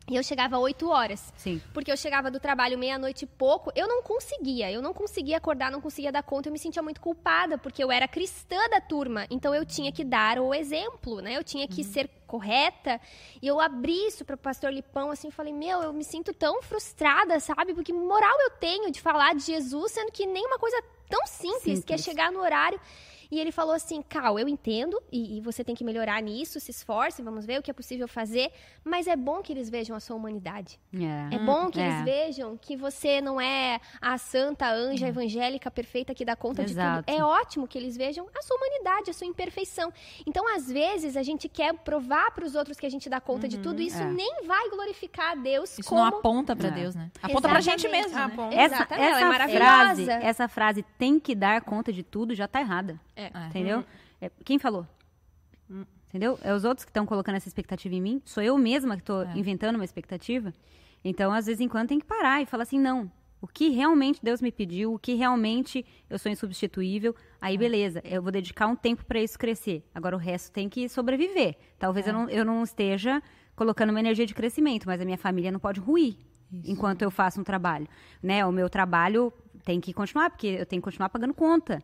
e 0.08 0.14
eu 0.14 0.22
chegava 0.22 0.56
às 0.56 0.62
8 0.62 0.88
horas. 0.88 1.32
Sim. 1.36 1.60
Porque 1.74 1.90
eu 1.90 1.96
chegava 1.96 2.30
do 2.30 2.38
trabalho 2.38 2.78
meia-noite 2.78 3.24
e 3.24 3.26
pouco, 3.26 3.72
eu 3.74 3.88
não 3.88 4.02
conseguia. 4.02 4.70
Eu 4.70 4.80
não 4.80 4.94
conseguia 4.94 5.36
acordar, 5.36 5.70
não 5.70 5.80
conseguia 5.80 6.12
dar 6.12 6.22
conta. 6.22 6.48
Eu 6.48 6.52
me 6.52 6.58
sentia 6.58 6.82
muito 6.82 7.00
culpada, 7.00 7.58
porque 7.58 7.82
eu 7.82 7.90
era 7.90 8.06
cristã 8.06 8.56
da 8.70 8.80
turma. 8.80 9.26
Então 9.30 9.54
eu 9.54 9.64
tinha 9.66 9.90
que 9.90 10.04
dar 10.04 10.38
o 10.38 10.54
exemplo, 10.54 11.20
né? 11.20 11.36
Eu 11.36 11.42
tinha 11.42 11.66
que 11.66 11.82
ser 11.82 12.08
correta. 12.26 13.00
E 13.42 13.46
eu 13.46 13.60
abri 13.60 14.06
isso 14.06 14.24
para 14.24 14.34
o 14.34 14.38
pastor 14.38 14.72
Lipão, 14.72 15.10
assim, 15.10 15.30
falei: 15.30 15.52
Meu, 15.52 15.82
eu 15.82 15.92
me 15.92 16.04
sinto 16.04 16.32
tão 16.32 16.62
frustrada, 16.62 17.40
sabe? 17.40 17.74
Porque 17.74 17.92
moral 17.92 18.36
eu 18.42 18.50
tenho 18.50 18.90
de 18.92 19.00
falar 19.00 19.34
de 19.34 19.42
Jesus, 19.42 19.92
sendo 19.92 20.12
que 20.12 20.24
nem 20.24 20.46
uma 20.46 20.58
coisa 20.58 20.80
tão 21.08 21.26
simples, 21.26 21.84
que 21.84 21.92
é 21.92 21.96
Simples. 21.96 22.04
chegar 22.04 22.30
no 22.32 22.40
horário. 22.40 22.80
E 23.30 23.38
ele 23.40 23.50
falou 23.52 23.74
assim: 23.74 24.02
Cal, 24.02 24.38
eu 24.38 24.48
entendo, 24.48 25.00
e, 25.10 25.38
e 25.38 25.40
você 25.40 25.62
tem 25.64 25.74
que 25.74 25.84
melhorar 25.84 26.20
nisso, 26.22 26.58
se 26.60 26.70
esforce, 26.70 27.22
vamos 27.22 27.44
ver 27.44 27.58
o 27.58 27.62
que 27.62 27.70
é 27.70 27.74
possível 27.74 28.06
fazer, 28.08 28.50
mas 28.84 29.06
é 29.06 29.16
bom 29.16 29.42
que 29.42 29.52
eles 29.52 29.68
vejam 29.70 29.96
a 29.96 30.00
sua 30.00 30.16
humanidade. 30.16 30.78
É. 30.94 31.36
É 31.36 31.38
bom 31.38 31.70
que 31.70 31.80
É. 31.80 31.86
eles 31.86 32.02
vejam 32.04 32.56
que 32.56 32.76
você 32.76 33.20
não 33.20 33.40
é 33.40 33.80
a 34.00 34.16
santa 34.18 34.70
anja 34.70 35.08
evangélica 35.08 35.70
perfeita 35.70 36.14
que 36.14 36.24
dá 36.24 36.36
conta 36.36 36.62
Exato. 36.62 37.02
de 37.06 37.06
tudo. 37.12 37.18
É 37.20 37.24
ótimo 37.24 37.66
que 37.66 37.76
eles 37.78 37.96
vejam 37.96 38.26
a 38.36 38.42
sua 38.42 38.56
humanidade, 38.56 39.10
a 39.10 39.12
sua 39.14 39.26
imperfeição. 39.26 39.92
Então, 40.26 40.44
às 40.54 40.70
vezes, 40.70 41.16
a 41.16 41.22
gente 41.22 41.48
quer 41.48 41.74
provar 41.74 42.30
para 42.32 42.44
os 42.44 42.54
outros 42.54 42.78
que 42.78 42.86
a 42.86 42.90
gente 42.90 43.08
dá 43.08 43.20
conta 43.20 43.48
de 43.48 43.58
tudo, 43.58 43.80
e 43.82 43.86
isso 43.86 44.00
é. 44.02 44.04
nem 44.10 44.44
vai 44.46 44.68
glorificar 44.70 45.32
a 45.32 45.34
Deus 45.34 45.78
Isso 45.78 45.88
como 45.88 46.00
não 46.00 46.08
aponta 46.08 46.54
pra 46.54 46.68
É. 46.68 46.70
Deus, 46.70 46.94
né? 46.94 47.10
Aponta 47.22 47.48
pra 47.48 47.60
gente 47.60 47.86
Exatamente. 47.86 48.12
mesmo, 48.14 48.48
né? 48.50 48.56
Essa, 48.56 48.74
Exatamente, 48.76 49.06
ela 49.08 49.16
é 49.16 49.20
essa 49.20 49.28
maravilhosa. 49.28 49.64
frase, 49.66 50.10
essa 50.10 50.48
frase 50.48 50.82
tem 50.98 51.18
que 51.20 51.34
dar 51.34 51.60
conta 51.62 51.92
de 51.92 52.02
tudo 52.02 52.34
já 52.34 52.46
tá 52.46 52.60
errada. 52.60 52.98
É. 53.16 53.30
Entendeu? 53.48 53.84
É, 54.20 54.30
quem 54.44 54.58
falou? 54.58 54.86
Entendeu? 56.08 56.38
É 56.42 56.54
os 56.54 56.64
outros 56.64 56.84
que 56.84 56.90
estão 56.90 57.04
colocando 57.04 57.34
essa 57.36 57.48
expectativa 57.48 57.94
em 57.94 58.00
mim. 58.00 58.22
Sou 58.24 58.42
eu 58.42 58.56
mesma 58.56 58.94
que 58.96 59.02
estou 59.02 59.22
É. 59.22 59.32
inventando 59.36 59.74
uma 59.76 59.84
expectativa. 59.84 60.52
Então, 61.04 61.32
às 61.32 61.46
vezes 61.46 61.60
em 61.60 61.68
quando, 61.68 61.88
tem 61.88 61.98
que 61.98 62.06
parar 62.06 62.40
e 62.42 62.46
falar 62.46 62.62
assim: 62.62 62.78
não. 62.78 63.10
O 63.40 63.46
que 63.46 63.68
realmente 63.68 64.18
Deus 64.22 64.40
me 64.40 64.50
pediu, 64.50 64.94
o 64.94 64.98
que 64.98 65.14
realmente 65.14 65.84
eu 66.08 66.18
sou 66.18 66.32
insubstituível, 66.32 67.14
É. 67.18 67.46
aí 67.46 67.58
beleza, 67.58 68.00
eu 68.04 68.22
vou 68.22 68.32
dedicar 68.32 68.66
um 68.66 68.74
tempo 68.74 69.04
para 69.04 69.20
isso 69.20 69.38
crescer. 69.38 69.84
Agora 69.94 70.16
o 70.16 70.18
resto 70.18 70.50
tem 70.52 70.68
que 70.70 70.88
sobreviver. 70.88 71.56
Talvez 71.78 72.06
eu, 72.06 72.10
É. 72.10 72.16
não, 72.16 72.30
eu 72.30 72.44
não 72.44 72.62
esteja 72.64 73.22
colocando 73.54 73.90
uma 73.90 74.00
energia 74.00 74.24
de 74.26 74.34
crescimento, 74.34 74.86
mas 74.86 75.00
a 75.00 75.04
minha 75.04 75.18
família 75.18 75.52
não 75.52 75.60
pode 75.60 75.80
ruir 75.80 76.16
enquanto 76.64 77.02
eu 77.02 77.10
faço 77.10 77.40
um 77.40 77.44
trabalho. 77.44 77.86
Né? 78.22 78.44
O 78.46 78.50
meu 78.52 78.70
trabalho 78.70 79.32
tem 79.66 79.80
que 79.80 79.92
continuar, 79.92 80.30
porque 80.30 80.46
eu 80.46 80.64
tenho 80.64 80.80
que 80.80 80.84
continuar 80.84 81.08
pagando 81.08 81.34
conta. 81.34 81.82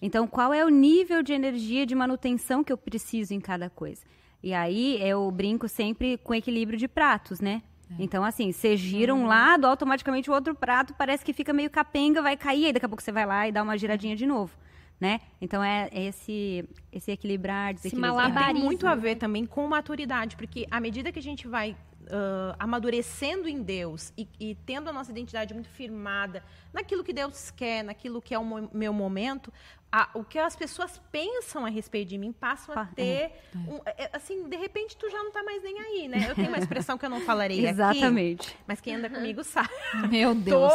Então, 0.00 0.26
qual 0.26 0.54
é 0.54 0.64
o 0.64 0.70
nível 0.70 1.22
de 1.22 1.34
energia 1.34 1.84
de 1.84 1.94
manutenção 1.94 2.64
que 2.64 2.72
eu 2.72 2.78
preciso 2.78 3.34
em 3.34 3.40
cada 3.40 3.68
coisa? 3.68 4.02
E 4.42 4.54
aí 4.54 4.98
eu 5.02 5.30
brinco 5.30 5.68
sempre 5.68 6.16
com 6.16 6.34
equilíbrio 6.34 6.78
de 6.78 6.88
pratos, 6.88 7.38
né? 7.38 7.62
Então, 7.98 8.24
assim, 8.24 8.52
você 8.52 8.74
gira 8.74 9.14
um 9.14 9.26
lado, 9.26 9.66
automaticamente 9.66 10.30
o 10.30 10.32
outro 10.32 10.54
prato 10.54 10.94
parece 10.94 11.22
que 11.22 11.34
fica 11.34 11.52
meio 11.52 11.68
capenga, 11.68 12.22
vai 12.22 12.36
cair, 12.36 12.66
aí 12.66 12.72
daqui 12.72 12.86
a 12.86 12.88
pouco 12.88 13.02
você 13.02 13.12
vai 13.12 13.26
lá 13.26 13.46
e 13.46 13.52
dá 13.52 13.62
uma 13.62 13.76
giradinha 13.76 14.16
de 14.16 14.24
novo, 14.24 14.56
né? 14.98 15.20
Então, 15.42 15.62
é 15.62 15.90
esse, 15.92 16.64
esse 16.90 17.10
equilibrar, 17.10 17.74
desequilibrar. 17.74 18.12
Tem 18.12 18.22
malabarismo. 18.32 18.64
muito 18.64 18.86
a 18.86 18.94
ver 18.94 19.16
também 19.16 19.44
com 19.44 19.66
maturidade, 19.66 20.36
porque 20.36 20.66
à 20.70 20.80
medida 20.80 21.12
que 21.12 21.18
a 21.18 21.22
gente 21.22 21.46
vai 21.46 21.76
ah, 22.12 22.56
amadurecendo 22.58 23.48
em 23.48 23.62
Deus 23.62 24.12
e, 24.16 24.28
e 24.38 24.54
tendo 24.66 24.88
a 24.88 24.92
nossa 24.92 25.10
identidade 25.10 25.54
muito 25.54 25.68
firmada 25.68 26.42
naquilo 26.72 27.04
que 27.04 27.12
Deus 27.12 27.50
quer, 27.50 27.84
naquilo 27.84 28.20
que 28.20 28.34
é 28.34 28.38
o 28.38 28.68
meu 28.72 28.92
momento, 28.92 29.52
a- 29.92 30.08
o 30.14 30.22
que 30.24 30.38
as 30.38 30.54
pessoas 30.54 31.00
pensam 31.10 31.66
a 31.66 31.68
respeito 31.68 32.08
de 32.08 32.18
mim 32.18 32.32
passam 32.32 32.72
a 32.74 32.84
Pa- 32.84 32.88
ter, 32.94 33.32
um- 33.68 33.80
é, 33.84 34.08
assim, 34.12 34.48
de 34.48 34.56
repente 34.56 34.96
tu 34.96 35.08
já 35.10 35.18
não 35.22 35.32
tá 35.32 35.42
mais 35.42 35.62
nem 35.62 35.78
aí, 35.80 36.08
né? 36.08 36.26
Eu 36.28 36.34
tenho 36.34 36.48
uma 36.48 36.58
expressão 36.86 36.96
que 36.96 37.04
eu 37.04 37.10
não 37.10 37.20
falarei 37.22 37.58
aqui, 37.58 37.66
Exatamente. 37.68 38.56
mas 38.66 38.80
quem 38.80 38.94
anda 38.96 39.10
comigo 39.10 39.42
sabe. 39.42 39.68
Meu 40.08 40.34
Tô 40.34 40.40
Deus. 40.40 40.72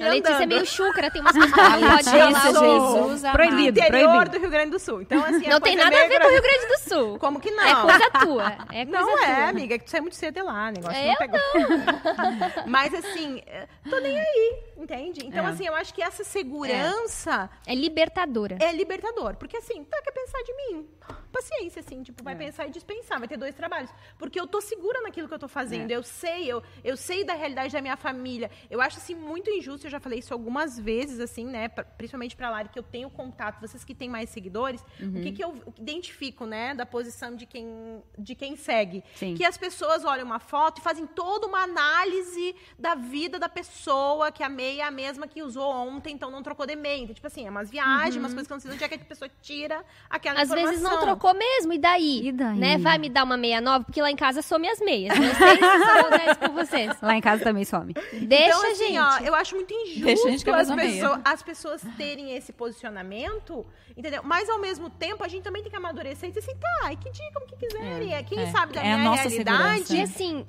A 0.00 0.08
Letícia 0.10 0.42
é 0.42 0.46
meio 0.46 0.66
chúcara, 0.66 1.10
tem 1.10 1.20
umas 1.20 1.32
coisas 1.32 1.52
que 1.52 1.60
ela 1.60 1.76
não 1.78 1.88
pode 1.90 2.04
falar. 2.04 2.30
Jesus. 2.32 3.22
Proibido. 3.32 3.78
interior 3.78 4.08
proibido. 4.10 4.30
do 4.30 4.40
Rio 4.40 4.50
Grande 4.50 4.70
do 4.72 4.78
Sul. 4.78 5.02
Então, 5.02 5.24
assim, 5.24 5.46
Não 5.48 5.60
tem 5.60 5.76
nada 5.76 5.96
a 5.96 6.08
ver 6.08 6.20
com 6.20 6.26
o 6.26 6.30
Rio 6.30 6.42
Grande 6.42 6.66
do 6.66 6.78
Sul. 6.88 7.18
Como 7.18 7.40
que 7.40 7.50
não? 7.50 7.64
É 7.64 7.74
coisa 7.82 8.10
tua. 8.24 8.46
É 8.72 8.84
coisa 8.84 8.90
Não 9.00 9.16
tua. 9.16 9.24
é, 9.26 9.44
amiga, 9.48 9.74
é 9.74 9.78
que 9.78 9.84
tu 9.84 9.90
sai 9.90 10.00
muito 10.00 10.16
cedo 10.16 10.34
de 10.34 10.42
lá, 10.42 10.70
negócio 10.72 10.98
Eu 10.98 11.06
não 11.08 11.14
pegou. 11.16 11.40
Mas 12.66 12.92
assim, 12.94 13.42
eh, 13.46 13.66
tô 13.88 13.98
nem 13.98 14.18
aí, 14.18 14.56
entende? 14.78 15.26
Então, 15.26 15.44
É. 15.46 15.50
assim, 15.50 15.66
eu 15.66 15.74
acho 15.74 15.92
que 15.92 16.02
essa 16.02 16.22
segurança 16.24 17.50
É 17.66 17.74
libertadora. 17.74 18.56
é, 18.60 18.72
libertador. 18.72 19.36
Porque 19.36 19.56
assim, 19.56 19.84
tá, 19.84 20.00
quer 20.02 20.12
pensar 20.12 20.42
de 20.42 20.52
mim? 20.54 20.88
Paciência, 21.32 21.80
assim, 21.80 22.02
tipo, 22.02 22.20
É. 22.22 22.24
vai 22.24 22.36
pensar 22.36 22.66
e 22.66 22.70
dispensar, 22.70 23.18
vai 23.18 23.28
ter 23.28 23.36
dois 23.36 23.54
trabalhos. 23.54 23.90
Porque 24.18 24.38
eu 24.40 24.46
tô 24.46 24.60
segura 24.60 25.00
naquilo 25.02 25.28
que 25.28 25.34
eu 25.34 25.38
tô 25.38 25.46
É. 25.46 25.48
fazendo. 25.48 25.90
Eu 25.90 26.02
sei, 26.02 26.50
eu, 26.50 26.62
eu 26.82 26.96
sei 26.96 27.24
da 27.24 27.34
realidade 27.34 27.72
da 27.72 27.80
minha 27.82 27.96
família. 27.96 28.50
Eu 28.70 28.80
acho, 28.80 28.98
assim, 28.98 29.14
muito 29.14 29.50
injusto, 29.50 29.86
eu 29.86 29.90
já 29.90 30.00
falei 30.00 30.18
isso 30.20 30.32
algumas 30.32 30.78
vezes, 30.78 31.20
assim, 31.20 31.44
né? 31.46 31.68
pra- 31.68 31.84
principalmente 31.84 32.34
pra 32.36 32.50
Lari, 32.50 32.68
que 32.68 32.78
eu 32.78 32.82
tenho 32.82 33.10
contato, 33.10 33.60
vocês 33.60 33.84
que 33.84 33.94
têm 33.94 34.08
mais 34.08 34.30
seguidores, 34.30 34.84
Uhum. 35.00 35.18
o 35.18 35.22
que, 35.22 35.32
que 35.32 35.44
eu 35.44 35.54
identifico, 35.78 36.46
né, 36.46 36.74
da 36.74 36.86
posição 36.86 37.34
de 37.36 37.46
quem, 37.46 38.02
de 38.18 38.34
quem 38.34 38.56
segue. 38.56 39.02
Sim. 39.14 39.34
Que 39.34 39.44
as 39.44 39.56
pessoas 39.58 40.04
olham 40.04 40.24
uma 40.24 40.38
foto 40.38 40.78
e 40.80 40.82
fazem 40.82 41.06
toda 41.06 41.46
uma 41.46 41.62
análise 41.62 42.54
da 42.78 42.94
vida 42.94 43.38
da 43.38 43.48
pessoa, 43.48 44.30
que 44.32 44.42
a 44.42 44.48
meia 44.68 44.82
é 44.82 44.86
a 44.86 44.90
mesma 44.90 45.26
que 45.26 45.42
usou 45.42 45.70
ontem, 45.70 46.12
então 46.14 46.30
não 46.30 46.42
trocou 46.42 46.66
de 46.66 46.76
meia. 46.76 47.02
Então, 47.02 47.14
tipo 47.14 47.26
assim, 47.26 47.46
é 47.46 47.50
umas 47.50 47.70
viagens, 47.70 48.16
umas 48.16 48.32
coisas 48.32 48.46
que 48.46 48.52
eu 48.52 48.56
não 48.56 48.60
sei 48.60 48.70
de 48.70 48.76
onde 48.76 48.84
é 48.84 48.88
que 48.88 48.94
a 48.94 48.98
pessoa 48.98 49.30
tira 49.40 49.84
aquela 50.10 50.40
Às 50.40 50.48
vezes 50.48 50.80
não 50.80 50.92
informação. 50.92 51.00
trocou 51.00 51.34
mesmo, 51.34 51.72
e 51.72 51.78
daí? 51.78 52.28
E 52.28 52.32
daí? 52.32 52.58
Né? 52.58 52.78
Vai 52.78 52.98
me 52.98 53.08
dar 53.08 53.24
uma 53.24 53.36
meia 53.36 53.60
nova, 53.60 53.84
porque 53.84 54.00
lá 54.00 54.10
em 54.10 54.16
casa 54.16 54.42
some 54.42 54.68
as 54.68 54.80
meias. 54.80 55.16
Não 55.18 55.34
sei 55.34 55.56
se 55.56 56.34
são 56.34 56.48
com 56.48 56.54
vocês. 56.54 57.00
Lá 57.00 57.16
em 57.16 57.20
casa 57.20 57.44
também 57.44 57.64
some. 57.64 57.92
Deixa, 57.92 58.48
então, 58.48 58.72
assim, 58.72 58.86
gente. 58.86 58.98
ó, 58.98 59.18
eu 59.18 59.34
acho 59.34 59.54
muito 59.54 59.68
Deixa 59.68 60.28
a 60.28 60.30
gente 60.30 60.48
injusto 60.48 60.50
as, 60.50 60.74
pessoas, 60.74 61.20
as 61.24 61.42
pessoas 61.42 61.82
terem 61.96 62.36
esse 62.36 62.52
posicionamento, 62.52 63.66
entendeu? 63.96 64.22
Mas, 64.22 64.48
ao 64.48 64.58
mesmo 64.58 64.90
tempo, 64.90 65.24
a 65.24 65.28
gente 65.28 65.42
também 65.42 65.62
tem 65.62 65.70
que 65.70 65.76
amadurecer 65.76 66.28
e 66.28 66.32
dizer 66.32 66.40
assim, 66.40 66.58
tá, 66.58 66.92
e 66.92 66.96
que 66.96 67.10
digam 67.10 67.42
o 67.42 67.46
que 67.46 67.56
quiserem. 67.56 68.14
É, 68.14 68.22
quem 68.22 68.40
é. 68.40 68.46
sabe 68.50 68.74
da 68.74 68.82
É 68.82 68.92
a 68.92 68.98
minha 68.98 69.10
nossa 69.10 69.28
realidade... 69.28 69.86
segurança. 69.86 69.96
E 69.96 70.00
assim, 70.02 70.44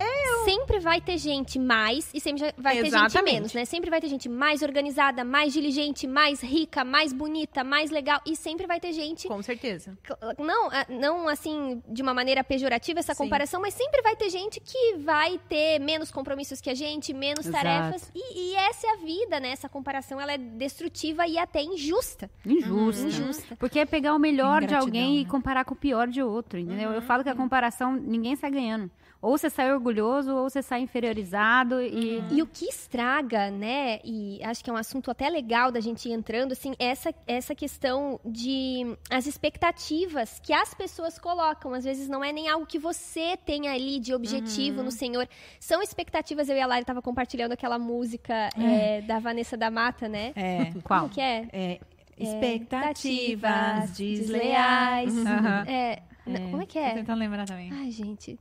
sempre 0.46 0.80
vai 0.80 1.02
ter 1.02 1.18
gente 1.18 1.60
mais 1.60 2.10
e 2.14 2.20
sempre 2.20 2.54
vai 2.58 2.76
ter 2.76 2.86
gente 2.86 2.96
Exatamente. 2.96 3.34
menos, 3.34 3.54
né? 3.54 3.66
Sempre 3.66 3.90
vai 3.90 4.02
ter 4.02 4.09
gente 4.10 4.28
mais 4.28 4.62
organizada, 4.62 5.24
mais 5.24 5.54
diligente, 5.54 6.08
mais 6.08 6.42
rica, 6.42 6.84
mais 6.84 7.14
bonita, 7.14 7.64
mais 7.64 7.92
legal. 7.92 8.20
E 8.26 8.36
sempre 8.36 8.68
vai 8.68 8.80
ter 8.80 8.94
gente. 8.94 9.28
Com 9.28 9.42
certeza. 9.42 9.98
Não, 10.38 10.68
ah, 10.68 10.86
não 10.90 11.28
assim, 11.28 11.82
de 11.88 12.02
uma 12.02 12.14
maneira 12.14 12.44
pejorativa 12.44 13.00
essa 13.00 13.14
Sim. 13.14 13.24
comparação, 13.24 13.62
mas 13.62 13.74
sempre 13.74 14.02
vai 14.02 14.16
ter 14.16 14.30
gente 14.30 14.60
que 14.60 14.98
vai 14.98 15.40
ter 15.50 15.80
menos 15.80 16.12
compromissos 16.12 16.60
que 16.60 16.70
a 16.70 16.76
gente, 16.76 17.14
menos 17.14 17.46
Exato. 17.46 17.64
tarefas. 17.64 18.12
E, 18.14 18.52
e 18.52 18.56
essa 18.56 18.88
é 18.88 18.92
a 18.92 18.96
vida, 18.98 19.40
né? 19.40 19.52
Essa 19.52 19.70
comparação 19.70 20.20
ela 20.20 20.34
é 20.34 20.38
destrutiva 20.38 21.28
e 21.28 21.38
até 21.38 21.62
injusta. 21.62 22.30
Injusta. 22.46 23.08
Injusta. 23.08 23.56
Porque 23.56 23.80
é 23.80 23.86
pegar 23.86 24.14
o 24.14 24.20
melhor 24.20 24.66
de 24.66 24.76
alguém 24.76 25.18
e 25.18 25.24
né? 25.24 25.30
comparar 25.30 25.66
com 25.66 25.74
o 25.74 25.78
pior 25.78 26.08
de 26.08 26.22
outro, 26.22 26.60
entendeu? 26.60 26.92
Eu 26.92 27.02
falo 27.02 27.24
que 27.24 27.30
a 27.30 27.36
comparação, 27.36 27.94
ninguém 27.94 28.36
sai 28.36 28.52
ganhando. 28.52 28.90
Ou 29.22 29.38
você 29.38 29.50
sai 29.50 29.74
orgulhoso, 29.74 30.34
ou 30.34 30.50
você 30.50 30.62
sai 30.62 30.80
inferiorizado 30.80 31.82
e. 31.82 32.24
E 32.32 32.42
o 32.42 32.48
que 32.48 32.66
estraga, 32.66 33.52
né? 33.52 34.00
E 34.04 34.40
acho 34.44 34.64
que 34.64 34.70
é 34.70 34.74
um 34.74 34.78
assunto 34.78 35.12
até 35.12 35.28
legal 35.30 35.72
da 35.74 35.82
gente 35.82 36.08
ir 36.08 36.14
entrando, 36.14 36.54
assim, 36.54 36.74
essa, 36.80 37.14
essa 37.28 37.54
questão 37.54 38.18
de 38.24 38.96
as 39.10 39.28
expectativas 39.28 40.40
que 40.40 40.54
as 40.54 40.74
pessoas 40.74 41.20
colocam. 41.20 41.74
Às 41.74 41.84
vezes 41.84 42.08
não 42.08 42.24
é 42.24 42.32
nem 42.32 42.48
algo 42.48 42.66
que 42.66 42.80
você 42.80 43.36
tem 43.36 43.68
ali 43.68 44.00
de 44.00 44.14
objetivo 44.14 44.82
no 44.82 44.92
Senhor. 44.92 45.28
São 45.60 45.82
expectativas. 45.82 46.48
Eu 46.48 46.56
e 46.56 46.62
a 46.62 46.66
Lari 46.68 46.86
tava 46.86 47.02
compartilhando 47.02 47.52
aquela 47.52 47.78
música 47.78 48.50
é, 48.58 49.02
da 49.02 49.20
Vanessa 49.20 49.58
da 49.58 49.70
Mata, 49.70 50.08
né? 50.08 50.32
É. 50.36 50.72
Qual? 50.84 51.02
Como 51.02 51.12
que 51.14 51.20
é? 51.22 51.46
É, 51.52 51.80
Expectativas 52.18 53.90
expectativas 53.90 53.92
desleais. 53.98 55.18
Aham. 55.28 55.64
É, 55.68 56.00
n- 56.28 56.40
Como 56.52 56.62
é 56.62 56.66
que 56.66 56.80
Tô 56.80 56.86
é? 56.86 56.94
tentando 56.94 57.20
lembrar 57.20 57.46
também. 57.46 57.70
Ai, 57.74 57.92
gente. 57.92 58.40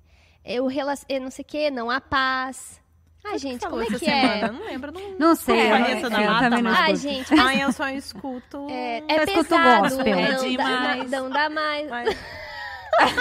Eu, 0.49 0.66
rela... 0.66 0.94
eu 1.09 1.20
não 1.20 1.30
sei 1.30 1.42
o 1.42 1.46
que, 1.46 1.70
não 1.70 1.90
há 1.90 2.01
paz. 2.01 2.80
Ai, 3.24 3.38
gente, 3.38 3.61
Falou 3.61 3.80
como 3.84 3.94
é 3.94 3.99
que 3.99 4.05
semana, 4.05 4.46
é? 4.46 4.51
Não 4.51 4.64
lembro. 4.64 4.92
Não... 4.92 5.18
Não 5.18 5.34
sei, 5.34 5.59
É, 5.59 5.92
eu, 5.92 5.96
eu 5.99 6.11
também 6.11 6.26
não 6.62 6.62
mas- 6.62 6.78
Ai, 6.78 6.92
escuto. 6.92 7.14
gente, 7.14 7.34
mas 7.36 7.46
Ai, 7.46 7.62
eu 7.62 7.72
só 7.72 7.88
escuto. 7.90 8.66
é, 8.70 8.99
Eu 9.01 9.05
é 9.09 9.24
escuto 9.24 9.44
pesado. 9.44 9.80
gospel. 9.82 10.16
Não, 10.16 10.22
É 10.22 10.30
dá, 10.32 10.38
demais. 10.46 11.11
não 11.11 11.30
dá 11.30 11.51
mais. 11.51 11.90
Mas- 11.90 12.16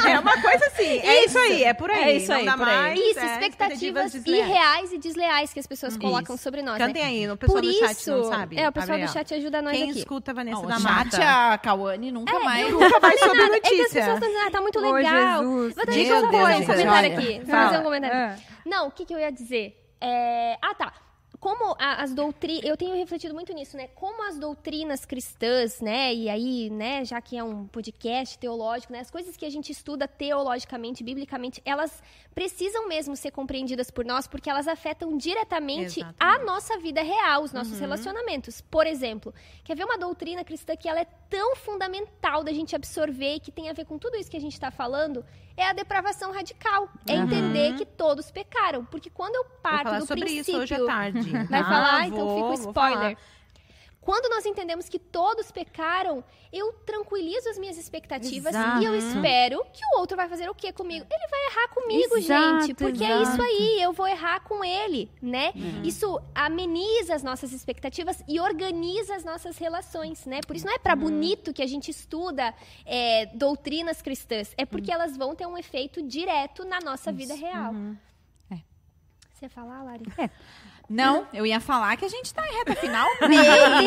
É 0.08 0.20
uma 0.20 0.42
coisa 0.42 0.66
assim. 0.68 1.00
É 1.00 1.26
isso 1.26 1.38
aí, 1.38 1.64
é 1.64 1.74
por 1.74 1.90
aí. 1.92 2.04
É 2.04 2.16
isso 2.18 2.30
não 2.32 2.38
aí, 2.38 2.46
dá 2.46 2.58
por 2.58 2.68
aí. 2.68 2.76
mais. 2.76 3.00
Isso, 3.00 3.20
é, 3.20 3.26
expectativas 3.34 4.12
desleais. 4.12 4.46
irreais 4.50 4.92
e 4.94 4.98
desleais 4.98 5.54
que 5.54 5.60
as 5.60 5.68
pessoas 5.68 5.96
colocam 5.98 6.36
Isso. 6.36 6.44
sobre 6.44 6.62
nós, 6.62 6.80
né? 6.80 6.88
Cantem 6.88 7.04
aí, 7.04 7.30
o 7.30 7.38
pessoal 7.38 7.56
Por 7.58 7.62
do 7.64 7.70
isso, 7.70 7.80
chat 7.88 8.08
não 8.10 8.24
sabe. 8.26 8.60
é, 8.60 8.68
o 8.68 8.72
pessoal 8.72 8.98
do 8.98 9.02
Gabriel. 9.02 9.14
chat 9.14 9.34
ajuda 9.34 9.62
nós 9.62 9.78
Quem 9.78 9.90
aqui. 9.90 10.00
escuta 10.00 10.32
a 10.32 10.34
Vanessa 10.34 10.62
Não, 10.62 10.68
da 10.68 10.80
Mata? 10.80 11.18
a 11.54 11.58
Cauane 11.58 12.12
nunca 12.12 12.40
mais. 12.40 12.72
Nunca 12.72 13.00
vai 13.00 13.18
sobre 13.18 13.38
Nada, 13.40 13.56
é 13.56 13.60
que 13.60 13.68
as 13.68 13.78
notícia. 13.78 14.00
pessoas 14.00 14.14
estão 14.16 14.30
dizendo, 14.30 14.48
ah, 14.48 14.52
tá 14.52 14.62
muito 14.62 14.80
legal. 14.80 15.42
Jesus. 15.44 15.76
Vou, 15.76 15.86
fazer 15.86 16.14
um 16.14 16.66
comentário 16.66 17.14
aqui. 17.18 17.40
Vou 17.40 17.46
fazer 17.56 17.78
um 17.78 17.84
comentário. 17.84 18.16
É. 18.18 18.36
Não, 18.66 18.88
o 18.88 18.92
que, 18.92 19.06
que 19.06 19.14
eu 19.14 19.20
ia 19.20 19.32
dizer? 19.32 19.76
É, 20.02 20.58
Ah, 20.62 20.74
tá. 20.76 20.94
Como 21.40 21.76
a- 21.78 22.02
as 22.02 22.14
doutrinas, 22.16 22.64
eu 22.64 22.76
tenho 22.76 22.96
refletido 22.96 23.32
muito 23.34 23.54
nisso, 23.54 23.78
né? 23.78 23.88
Como 23.90 24.28
as 24.28 24.40
doutrinas 24.40 25.06
cristãs, 25.06 25.80
né? 25.80 26.12
E 26.14 26.28
aí, 26.30 26.70
né, 26.72 27.06
já 27.06 27.22
que 27.22 27.38
é 27.38 27.44
um 27.44 27.68
podcast 27.68 28.40
teológico, 28.40 28.92
né? 28.92 29.00
As 29.02 29.12
coisas 29.12 29.38
que 29.38 29.46
a 29.46 29.50
gente 29.50 29.72
estuda 29.72 30.08
teologicamente, 30.08 31.04
biblicamente, 31.04 31.62
elas 31.64 32.02
precisam 32.34 32.88
mesmo 32.88 33.16
ser 33.16 33.30
compreendidas 33.32 33.92
por 33.92 34.04
nós, 34.04 34.28
porque 34.28 34.50
elas 34.50 34.68
afetam 34.68 35.16
diretamente 35.16 36.02
a 36.02 36.08
Exatamente. 36.10 36.46
nossa 36.46 36.78
vida 36.80 37.04
real, 37.04 37.44
os 37.44 37.54
nossos 37.54 37.80
relacionamentos. 37.80 38.60
Por 38.62 38.88
exemplo, 38.88 39.32
quer 39.64 39.76
ver 39.76 39.84
uma 39.86 39.98
doutrina 39.98 40.44
cristã 40.44 40.76
que 40.76 40.90
ela 40.90 41.02
é 41.02 41.06
tão 41.30 41.56
fundamental 41.56 42.44
da 42.44 42.52
gente 42.52 42.76
absorver 42.76 43.36
e 43.36 43.40
que 43.40 43.52
tem 43.52 43.70
a 43.70 43.74
ver 43.74 43.86
com 43.86 44.00
tudo 44.00 44.18
isso 44.18 44.30
que 44.32 44.38
a 44.38 44.42
gente 44.42 44.54
está 44.54 44.72
falando? 44.72 45.24
É 45.58 45.68
a 45.68 45.74
depravação 45.74 46.32
radical. 46.32 46.88
É 47.08 47.16
entender 47.16 47.74
que 47.76 47.86
todos 47.86 48.30
pecaram. 48.30 48.86
Porque 48.86 49.10
quando 49.10 49.36
eu 49.36 49.44
Vou 49.44 49.52
parto 49.64 49.84
falar 49.86 50.00
do 50.00 50.06
sobre 50.06 50.24
princípio... 50.26 50.64
isso 50.64 50.76
hoje 50.76 50.76
à 50.76 50.86
tarde. 50.86 51.32
Vai 51.50 51.60
Ah, 51.62 51.64
falar? 51.64 52.08
Então 52.08 52.20
vou, 52.20 52.54
fica 52.54 52.64
o 52.64 52.70
spoiler. 52.70 53.18
Quando 54.08 54.30
nós 54.34 54.46
entendemos 54.46 54.88
que 54.88 54.98
todos 54.98 55.52
pecaram, 55.52 56.24
eu 56.54 56.72
tranquilizo 56.86 57.50
as 57.50 57.58
minhas 57.58 57.78
expectativas 57.78 58.56
Exato. 58.56 58.82
e 58.82 58.86
eu 58.86 58.96
espero 58.96 59.62
que 59.74 59.84
o 59.84 60.00
outro 60.00 60.16
vai 60.16 60.30
fazer 60.30 60.50
o 60.50 60.56
quê 60.56 60.72
comigo? 60.72 61.06
Ele 61.12 61.28
vai 61.28 61.46
errar 61.48 61.68
comigo, 61.74 62.18
Exato, 62.18 62.62
gente, 62.62 62.74
porque 62.74 63.04
é 63.04 63.22
exato. 63.22 63.34
isso 63.34 63.42
aí, 63.42 63.82
eu 63.82 63.92
vou 63.92 64.08
errar 64.08 64.40
com 64.46 64.64
ele, 64.64 65.12
né? 65.22 65.52
Uhum. 65.54 65.82
Isso 65.84 66.22
ameniza 66.34 67.16
as 67.16 67.22
nossas 67.22 67.52
expectativas 67.52 68.24
e 68.30 68.40
organiza 68.40 69.14
as 69.14 69.26
nossas 69.26 69.58
relações, 69.58 70.26
né? 70.26 70.40
Por 70.48 70.56
isso 70.56 70.66
não 70.66 70.74
é 70.74 70.80
pra 70.80 70.94
Uhum. 70.94 71.00
bonito 71.02 71.54
que 71.54 71.62
a 71.62 71.68
gente 71.68 71.92
estuda 71.92 72.54
é, 72.86 73.26
doutrinas 73.26 74.02
cristãs, 74.02 74.54
é 74.58 74.62
Uhum. 74.62 74.68
porque 74.68 74.90
elas 74.90 75.18
vão 75.18 75.36
ter 75.36 75.46
um 75.46 75.58
efeito 75.58 76.02
direto 76.02 76.64
na 76.64 76.80
nossa 76.80 77.12
vida 77.12 77.34
real. 77.36 77.74
Uhum. 77.74 77.98
É. 78.52 78.56
Você 79.34 79.48
ia 79.48 79.50
falar, 79.50 79.84
Lari? 79.84 80.06
Não, 80.90 81.28
eu 81.34 81.46
ia 81.46 81.60
falar 81.60 81.98
que 81.98 82.06
a 82.06 82.08
gente 82.08 82.34
tá 82.34 82.42
em 82.48 82.54
reta 82.60 82.74
final. 82.76 83.06
Meu 83.22 83.30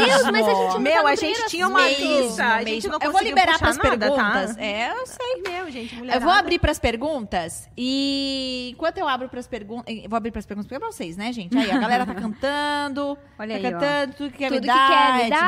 Deus, 0.07 0.23
mas 0.31 0.47
a 0.49 0.55
gente 0.55 0.73
não 0.75 0.81
Meu, 0.81 0.93
tá 0.97 1.03
no 1.03 1.09
a 1.09 1.15
gente 1.15 1.47
tinha 1.47 1.67
uma 1.67 1.87
assunto. 1.87 2.01
lista. 2.01 2.45
A 2.45 2.59
gente 2.59 2.71
Mesmo. 2.75 2.91
não 2.91 2.99
eu 3.01 3.13
vou 3.13 3.23
liberar 3.23 3.53
puxar 3.53 3.59
pras 3.59 3.77
nada, 3.79 3.91
perguntas. 3.99 4.57
tá? 4.57 4.63
É, 4.63 4.91
eu 4.93 5.07
sei. 5.07 5.43
Meu, 5.49 5.71
gente, 5.71 5.93
Eu 5.95 5.99
mulherada. 6.01 6.25
vou 6.25 6.35
abrir 6.35 6.59
pras 6.59 6.79
perguntas 6.79 7.69
e 7.77 8.71
enquanto 8.75 8.99
eu 8.99 9.09
abro 9.09 9.29
pras 9.31 9.47
perguntas, 9.49 9.85
eu 9.95 10.11
vou 10.11 10.17
abrir 10.19 10.31
pras 10.31 10.45
perguntas 10.45 10.67
porque 10.67 10.77
é 10.77 10.79
pra 10.79 10.93
vocês, 10.93 11.17
né, 11.17 11.33
gente? 11.33 11.57
Aí 11.57 11.71
a 11.71 11.79
galera 11.79 12.05
tá 12.05 12.13
cantando, 12.21 13.17
Olha 13.39 13.59
tá 13.61 13.69
aí, 13.69 13.75
ó. 13.75 13.79
cantando, 13.79 14.15
tudo 14.17 14.31
que 14.33 14.39
quer 14.39 14.49
Tudo 14.49 14.55
me 14.57 14.61
que 14.61 14.67
dar, 14.67 14.89
quer 14.89 15.15
me 15.15 15.23
é 15.23 15.31
dar, 15.31 15.39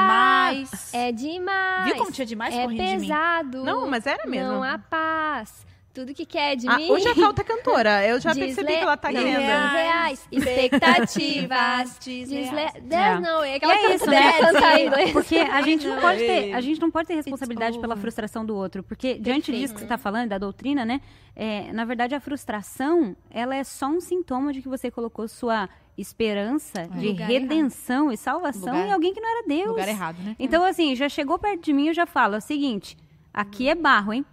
demais. 0.54 0.94
É 0.94 1.12
demais. 1.12 1.84
Viu 1.84 1.96
como 1.96 2.10
tinha 2.12 2.26
demais 2.26 2.54
É 2.54 2.62
correndo 2.62 2.82
de 2.82 2.96
mim? 2.96 3.00
pesado. 3.02 3.62
Não, 3.64 3.86
mas 3.86 4.06
era 4.06 4.26
mesmo. 4.26 4.52
Não 4.52 4.62
há 4.62 4.78
paz. 4.78 5.66
Tudo 5.94 6.14
que 6.14 6.24
quer 6.24 6.56
de 6.56 6.66
Ah, 6.66 6.76
mim. 6.78 6.90
hoje 6.90 7.06
a 7.06 7.14
Cauta 7.14 7.42
é 7.42 7.44
cantora. 7.44 8.06
Eu 8.06 8.18
já 8.18 8.30
Desle- 8.32 8.46
percebi 8.46 8.72
que 8.78 8.82
ela 8.82 8.96
tá 8.96 9.12
não, 9.12 9.20
querendo. 9.20 9.38
Reais. 9.40 10.26
Expectativas. 10.32 11.98
Desleais. 12.02 12.72
Desle... 12.74 12.94
É. 12.96 13.20
Não, 13.20 13.42
é 13.44 13.52
E 13.52 13.54
aquela 13.56 13.74
é 13.74 13.94
isso, 13.94 14.06
né? 14.10 14.32
cantar 14.40 14.80
inglês. 14.80 15.12
Porque 15.12 15.36
a 15.36 15.60
gente 15.62 15.86
não 15.86 16.00
pode 16.00 16.18
ter, 16.18 16.52
a 16.54 16.60
gente 16.60 16.80
não 16.80 16.90
pode 16.90 17.08
ter 17.08 17.14
responsabilidade 17.14 17.78
pela 17.78 17.96
frustração 17.96 18.44
do 18.44 18.56
outro, 18.56 18.82
porque 18.82 19.14
diante 19.18 19.52
disso 19.52 19.74
que 19.74 19.80
você 19.80 19.84
está 19.84 19.98
falando 19.98 20.28
da 20.30 20.38
doutrina, 20.38 20.84
né? 20.84 21.00
é, 21.34 21.72
na 21.72 21.84
verdade 21.84 22.14
a 22.14 22.20
frustração 22.20 23.16
ela 23.30 23.54
é 23.54 23.64
só 23.64 23.86
um 23.86 24.00
sintoma 24.00 24.52
de 24.52 24.60
que 24.62 24.68
você 24.68 24.90
colocou 24.90 25.26
sua 25.28 25.68
esperança 25.96 26.86
de 26.88 27.08
Lugar 27.08 27.26
redenção 27.28 28.10
e 28.12 28.16
salvação 28.16 28.72
Lugar- 28.72 28.86
em 28.88 28.92
alguém 28.92 29.12
que 29.14 29.20
não 29.20 29.30
era 29.38 29.46
Deus. 29.46 29.68
Lugar 29.68 29.88
errado, 29.88 30.16
né? 30.22 30.36
Então 30.38 30.64
assim, 30.64 30.94
já 30.94 31.08
chegou 31.08 31.38
perto 31.38 31.62
de 31.62 31.72
mim, 31.72 31.88
eu 31.88 31.94
já 31.94 32.06
falo 32.06 32.34
é 32.34 32.38
o 32.38 32.40
seguinte: 32.40 32.96
aqui 33.32 33.68
é 33.68 33.74
barro, 33.74 34.12
hein? 34.12 34.24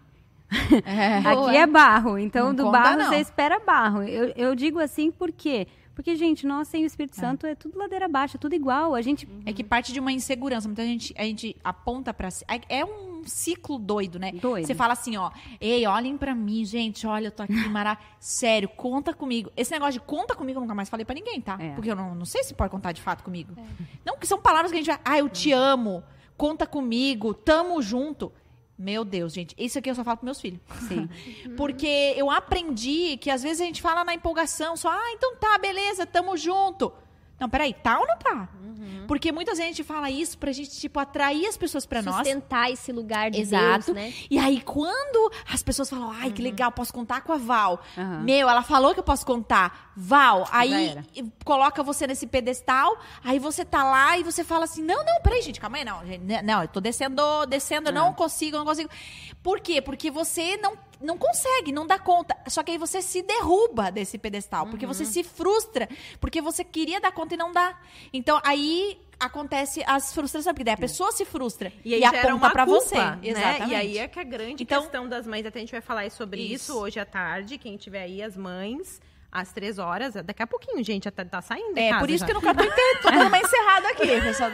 É. 0.86 1.22
Boa. 1.34 1.48
Aqui 1.50 1.58
é 1.58 1.68
barro, 1.68 2.18
então 2.18 2.48
Não 2.48 2.56
do 2.56 2.64
conta, 2.64 2.80
barro 2.80 2.98
não. 2.98 3.10
você 3.10 3.18
espera 3.18 3.60
barro. 3.60 4.04
Eu, 4.04 4.34
eu 4.36 4.56
digo 4.56 4.80
assim 4.80 5.12
por 5.12 5.32
quê? 5.32 5.68
Porque, 5.94 6.16
gente, 6.16 6.48
nós 6.48 6.70
sem 6.70 6.84
o 6.84 6.88
Espírito 6.88 7.18
Santo 7.18 7.46
é 7.46 7.54
tudo 7.56 7.78
ladeira 7.78 8.06
abaixo, 8.06 8.38
é 8.38 8.40
tudo 8.40 8.56
igual. 8.56 8.96
A 8.96 9.02
gente 9.02 9.28
É 9.46 9.52
que 9.52 9.66
parte 9.66 9.92
de 9.92 10.00
uma 10.00 10.14
insegurança. 10.14 10.66
Muita 10.66 10.86
gente, 10.86 11.14
a 11.18 11.24
gente 11.24 11.54
aponta 11.62 12.14
pra 12.14 12.32
si. 12.32 12.46
É 12.48 12.80
é 12.80 12.86
um 12.86 13.22
ciclo 13.26 13.78
doido, 13.78 14.18
né? 14.18 14.32
Doido. 14.32 14.66
Você 14.66 14.74
fala 14.74 14.94
assim, 14.94 15.18
ó. 15.18 15.30
Ei, 15.60 15.86
olhem 15.86 16.18
pra 16.18 16.34
mim, 16.34 16.64
gente. 16.64 17.06
Olha, 17.06 17.28
eu 17.28 17.32
tô 17.32 17.44
aqui, 17.44 17.52
Mara. 17.68 17.98
Sério, 18.18 18.70
conta 18.70 19.14
comigo. 19.14 19.52
Esse 19.58 19.72
negócio 19.74 19.94
de 19.94 20.00
conta 20.00 20.36
comigo 20.36 20.60
eu 20.60 20.62
nunca 20.62 20.74
mais 20.74 20.88
falei 20.88 21.06
pra 21.06 21.14
ninguém, 21.14 21.42
tá? 21.42 21.58
É. 21.60 21.72
Porque 21.72 21.92
eu 21.92 21.98
não, 21.98 22.16
não 22.16 22.26
sei 22.26 22.46
se 22.46 22.54
pode 22.54 22.72
contar 22.72 22.94
de 22.94 23.02
fato 23.02 23.22
comigo. 23.22 23.54
Não, 24.06 24.18
que 24.18 24.26
são 24.26 24.40
palavras 24.40 24.72
que 24.72 24.78
a 24.78 24.82
gente 24.82 24.88
vai. 24.88 25.00
Ah, 25.04 25.18
eu 25.20 25.28
te 25.28 25.52
amo. 25.52 26.02
Conta 26.38 26.66
comigo. 26.66 27.34
Tamo 27.34 27.82
junto. 27.82 28.32
Meu 28.80 29.04
Deus, 29.04 29.34
gente. 29.34 29.54
Isso 29.58 29.78
aqui 29.78 29.90
eu 29.90 29.96
só 29.96 30.06
falo 30.06 30.16
pros 30.16 30.26
meus 30.26 30.40
filhos. 30.40 30.62
Sim. 30.88 31.10
Porque 31.58 32.14
eu 32.16 32.32
aprendi 32.32 33.18
que 33.18 33.30
às 33.30 33.44
vezes 33.44 33.60
a 33.60 33.66
gente 33.66 33.82
fala 33.82 34.06
na 34.06 34.14
empolgação, 34.14 34.78
só, 34.78 34.90
ah, 34.90 35.12
então 35.12 35.36
tá, 35.36 35.58
beleza, 35.58 36.06
tamo 36.06 36.38
junto. 36.38 36.94
Não, 37.40 37.50
peraí, 37.50 37.74
tá 37.74 38.00
ou 38.00 38.08
não 38.08 38.18
tá? 38.18 38.50
Porque 39.08 39.32
muitas 39.32 39.58
vezes 39.58 39.74
a 39.74 39.76
gente 39.76 39.84
fala 39.84 40.10
isso 40.12 40.38
pra 40.38 40.52
gente, 40.52 40.70
tipo, 40.72 41.00
atrair 41.00 41.48
as 41.48 41.58
pessoas 41.58 41.84
pra 41.86 42.02
nós. 42.02 42.18
Sustentar 42.18 42.72
esse 42.72 42.92
lugar 42.92 43.32
de 43.32 43.40
Exato. 43.42 43.92
Deus, 43.94 43.96
né? 43.96 44.14
E 44.30 44.38
aí, 44.38 44.62
quando 44.62 45.32
as 45.52 45.64
pessoas 45.64 45.90
falam, 45.90 46.12
ai, 46.12 46.32
que 46.32 46.42
legal, 46.42 46.72
posso 46.72 46.94
contar 46.94 47.22
com 47.22 47.34
a 47.34 47.38
Val. 47.38 47.82
Aham. 47.98 48.22
Meu, 48.22 48.48
ela 48.48 48.62
falou 48.62 48.94
que 48.94 49.00
eu 49.00 49.04
posso 49.04 49.26
contar. 49.26 49.92
Val, 49.96 50.48
aí 50.52 50.96
coloca 51.44 51.82
você 51.82 52.06
nesse 52.06 52.28
pedestal, 52.28 52.98
aí 53.24 53.40
você 53.40 53.66
tá 53.66 53.84
lá 53.84 54.18
e 54.18 54.24
você 54.24 54.44
fala 54.44 54.66
assim, 54.66 54.84
não, 54.84 55.04
não, 55.04 55.22
peraí, 55.22 55.42
gente, 55.42 55.60
calma 55.60 55.78
aí, 55.78 55.86
não. 55.86 56.06
gente, 56.06 56.24
Não, 56.44 56.62
eu 56.62 56.68
tô 56.68 56.80
descendo, 56.80 57.46
descendo, 57.48 57.90
eu 57.90 57.94
não 57.94 58.14
consigo, 58.14 58.56
eu 58.58 58.60
não 58.60 58.66
consigo. 58.66 58.90
Por 59.42 59.60
quê? 59.60 59.82
Porque 59.82 60.12
você 60.12 60.56
não, 60.58 60.74
não 61.02 61.18
consegue, 61.18 61.72
não 61.72 61.86
dá 61.88 61.98
conta. 62.00 62.36
Só 62.48 62.62
que 62.64 62.72
aí 62.72 62.78
você 62.78 63.02
se 63.02 63.22
derruba 63.22 63.92
desse 63.92 64.18
pedestal, 64.18 64.68
porque 64.68 64.86
você 64.86 65.04
Uhum. 65.04 65.10
se 65.12 65.24
frustra, 65.24 65.88
porque 66.20 66.42
você 66.42 66.64
queria 66.64 67.00
dar 67.00 67.12
conta 67.12 67.36
e 67.36 67.38
não 67.38 67.52
dá. 67.52 67.78
Então, 68.12 68.40
aí 68.44 69.00
acontece 69.20 69.84
as 69.86 70.14
frustrações, 70.14 70.54
porque 70.54 70.64
daí 70.64 70.74
a 70.76 70.78
pessoa 70.78 71.12
se 71.12 71.26
frustra 71.26 71.74
E 71.84 71.94
aí 71.94 72.00
e 72.00 72.06
aponta 72.06 72.50
culpa, 72.50 72.66
você. 72.66 72.96
né? 72.96 73.20
Exatamente. 73.22 73.72
E 73.72 73.76
aí 73.76 73.98
é 73.98 74.08
que 74.08 74.20
a 74.20 74.24
grande 74.24 74.64
Então- 74.64 74.82
questão 74.82 75.08
das 75.10 75.28
mães, 75.28 75.46
até 75.46 75.60
a 75.60 75.62
gente 75.62 75.72
vai 75.72 75.82
falar 75.82 76.10
sobre 76.12 76.42
isso, 76.42 76.72
Isso. 76.72 76.78
hoje 76.80 77.00
à 77.00 77.06
tarde, 77.06 77.58
quem 77.58 77.76
tiver 77.76 78.04
aí, 78.04 78.22
as 78.24 78.38
mães, 78.38 79.02
às 79.32 79.52
três 79.52 79.78
horas, 79.78 80.14
daqui 80.24 80.42
a 80.42 80.48
pouquinho, 80.48 80.82
gente, 80.84 81.04
já 81.04 81.12
tá, 81.12 81.24
tá 81.26 81.42
saindo 81.42 81.78
É, 81.78 82.00
por 82.00 82.10
isso 82.10 82.20
já. 82.20 82.26
que 82.26 82.32
eu 82.32 82.36
não 82.36 82.42
quero 82.42 82.64
inteiro. 82.66 83.00
Tô 83.02 83.12
dando 83.12 83.28
uma 83.28 83.40
encerrada 83.40 83.90
aqui, 83.90 84.08
pessoal. 84.22 84.50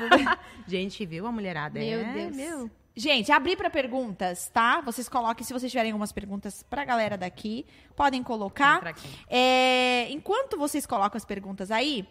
Gente, 0.68 1.06
viu 1.06 1.28
a 1.28 1.32
mulherada? 1.32 1.80
Meu 1.80 2.00
é, 2.02 2.14
Deus. 2.14 2.36
Meu. 2.36 2.72
Gente, 2.96 3.32
abrir 3.32 3.58
para 3.58 3.70
perguntas, 3.70 4.50
tá? 4.54 4.80
Vocês 4.80 5.10
coloquem, 5.10 5.46
se 5.46 5.52
vocês 5.52 5.70
tiverem 5.70 5.92
algumas 5.92 6.14
perguntas 6.14 6.64
pra 6.64 6.86
galera 6.86 7.18
daqui, 7.18 7.66
podem 7.96 8.24
colocar. 8.24 8.96
É, 9.28 10.10
enquanto 10.12 10.58
vocês 10.58 10.86
colocam 10.86 11.18
as 11.18 11.26
perguntas 11.26 11.72
aí, 11.72 12.08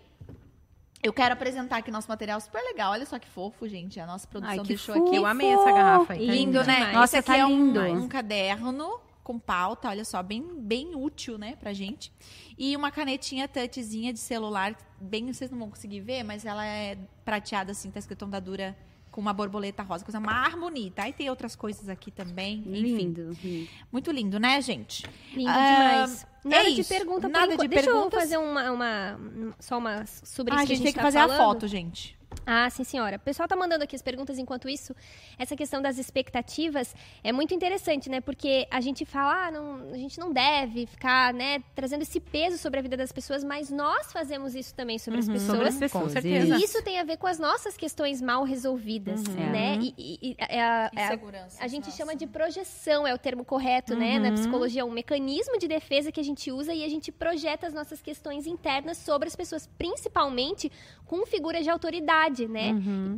eu 1.02 1.12
quero 1.12 1.32
apresentar 1.32 1.78
aqui 1.78 1.90
nosso 1.90 2.08
material 2.08 2.38
super 2.38 2.62
legal. 2.62 2.92
Olha 2.92 3.06
só 3.06 3.18
que 3.18 3.28
fofo, 3.28 3.66
gente. 3.66 3.98
A 3.98 4.06
nossa 4.06 4.26
produção 4.26 4.52
Ai, 4.52 4.60
que 4.60 4.68
deixou 4.68 4.94
fofo. 4.94 5.08
aqui. 5.08 5.16
Eu 5.16 5.24
amei 5.24 5.52
essa 5.54 5.72
garrafa 5.72 6.12
aí. 6.12 6.26
tá 6.26 6.32
Lindo, 6.32 6.64
né? 6.64 6.74
demais. 6.74 6.94
Nossa, 6.94 7.18
Esse 7.18 7.30
aqui 7.30 7.32
tá 7.32 7.36
é 7.38 7.46
um, 7.46 8.02
um 8.02 8.08
caderno 8.08 9.00
com 9.22 9.38
pauta, 9.38 9.88
olha 9.88 10.04
só, 10.04 10.22
bem, 10.22 10.42
bem 10.54 10.94
útil, 10.94 11.38
né, 11.38 11.56
pra 11.56 11.72
gente. 11.72 12.12
E 12.58 12.76
uma 12.76 12.90
canetinha 12.90 13.48
touchzinha 13.48 14.12
de 14.12 14.18
celular, 14.18 14.76
bem, 15.00 15.32
vocês 15.32 15.50
não 15.50 15.58
vão 15.58 15.70
conseguir 15.70 16.00
ver, 16.00 16.22
mas 16.22 16.44
ela 16.44 16.64
é 16.66 16.98
prateada 17.24 17.72
assim, 17.72 17.90
tá 17.90 17.98
escrito 17.98 18.26
Ondadura 18.26 18.76
com 19.14 19.20
uma 19.20 19.32
borboleta 19.32 19.80
rosa, 19.84 20.04
coisa 20.04 20.18
mais 20.18 20.52
bonita. 20.56 21.02
Aí 21.02 21.12
tem 21.12 21.30
outras 21.30 21.54
coisas 21.54 21.88
aqui 21.88 22.10
também, 22.10 22.58
enfim. 22.66 22.72
Lindo, 22.72 23.36
lindo. 23.44 23.68
Muito 23.92 24.10
lindo, 24.10 24.40
né, 24.40 24.60
gente? 24.60 25.04
Lindo 25.32 25.48
Ah, 25.50 25.92
demais. 26.02 26.26
Nada 26.44 26.68
É 26.68 26.70
de 26.72 26.80
isso. 26.80 26.88
pergunta 26.92 27.28
Nada 27.28 27.46
por 27.46 27.48
de 27.50 27.54
enquanto. 27.54 27.70
Deixa 27.70 27.88
eu 27.90 27.94
perguntas. 27.94 28.20
fazer 28.20 28.36
uma, 28.38 28.70
uma- 28.72 29.18
só 29.60 29.78
uma 29.78 30.04
sobre 30.04 30.52
Ah, 30.52 30.56
isso 30.56 30.64
a 30.64 30.66
que 30.66 30.72
a 30.72 30.76
gente 30.76 30.76
gente 30.78 30.82
tem 30.86 30.92
que 30.92 30.98
tá 30.98 31.02
fazer 31.04 31.18
a 31.18 31.28
falando. 31.28 31.38
foto, 31.38 31.68
gente. 31.68 32.18
Ah, 32.46 32.68
sim, 32.70 32.84
senhora. 32.84 33.16
O 33.16 33.20
pessoal 33.20 33.48
tá 33.48 33.56
mandando 33.56 33.84
aqui 33.84 33.96
as 33.96 34.02
perguntas 34.02 34.38
enquanto 34.38 34.68
isso. 34.68 34.94
Essa 35.38 35.56
questão 35.56 35.80
das 35.80 35.98
expectativas 35.98 36.94
é 37.22 37.32
muito 37.32 37.54
interessante, 37.54 38.08
né? 38.10 38.20
Porque 38.20 38.66
a 38.70 38.80
gente 38.80 39.04
fala, 39.04 39.46
ah, 39.46 39.50
não, 39.50 39.90
a 39.92 39.96
gente 39.96 40.18
não 40.18 40.32
deve 40.32 40.86
ficar, 40.86 41.32
né, 41.32 41.62
trazendo 41.74 42.02
esse 42.02 42.20
peso 42.20 42.58
sobre 42.58 42.80
a 42.80 42.82
vida 42.82 42.96
das 42.96 43.12
pessoas, 43.12 43.42
mas 43.44 43.70
nós 43.70 44.12
fazemos 44.12 44.54
isso 44.54 44.74
também 44.74 44.98
sobre 44.98 45.20
as 45.20 45.26
Sobre 45.26 45.40
pessoas. 45.40 45.68
as 45.68 45.76
pessoas. 45.78 46.02
Com 46.04 46.08
certeza. 46.10 46.56
E 46.58 46.62
isso 46.62 46.82
tem 46.82 46.98
a 47.00 47.04
ver 47.04 47.16
com 47.16 47.26
as 47.26 47.38
nossas 47.38 47.76
questões 47.76 48.20
mal 48.20 48.44
resolvidas, 48.44 49.22
né? 49.24 49.78
E, 49.80 49.94
e- 49.96 50.18
e- 50.30 50.36
é 50.38 50.60
a- 50.62 50.90
é 50.94 51.04
a- 51.06 51.18
a 51.60 51.68
gente 51.68 51.90
chama 51.92 52.14
de 52.14 52.26
projeção, 52.26 53.06
é 53.06 53.14
o 53.14 53.18
termo 53.18 53.44
correto, 53.44 53.94
né? 53.96 54.18
Na 54.18 54.32
psicologia, 54.32 54.84
um 54.84 54.90
mecanismo 54.90 55.58
de 55.58 55.66
defesa 55.68 56.12
que 56.12 56.20
a 56.20 56.24
gente 56.24 56.50
usa 56.52 56.72
e 56.74 56.84
a 56.84 56.88
gente 56.88 57.10
projeta 57.10 57.66
as 57.66 57.72
nossas 57.74 58.02
questões 58.02 58.46
internas 58.46 58.98
sobre 58.98 59.28
as 59.28 59.36
pessoas, 59.36 59.66
principalmente 59.78 60.70
com 61.06 61.24
figuras 61.26 61.62
de 61.64 61.70
autoridade, 61.70 62.23
né? 62.48 62.72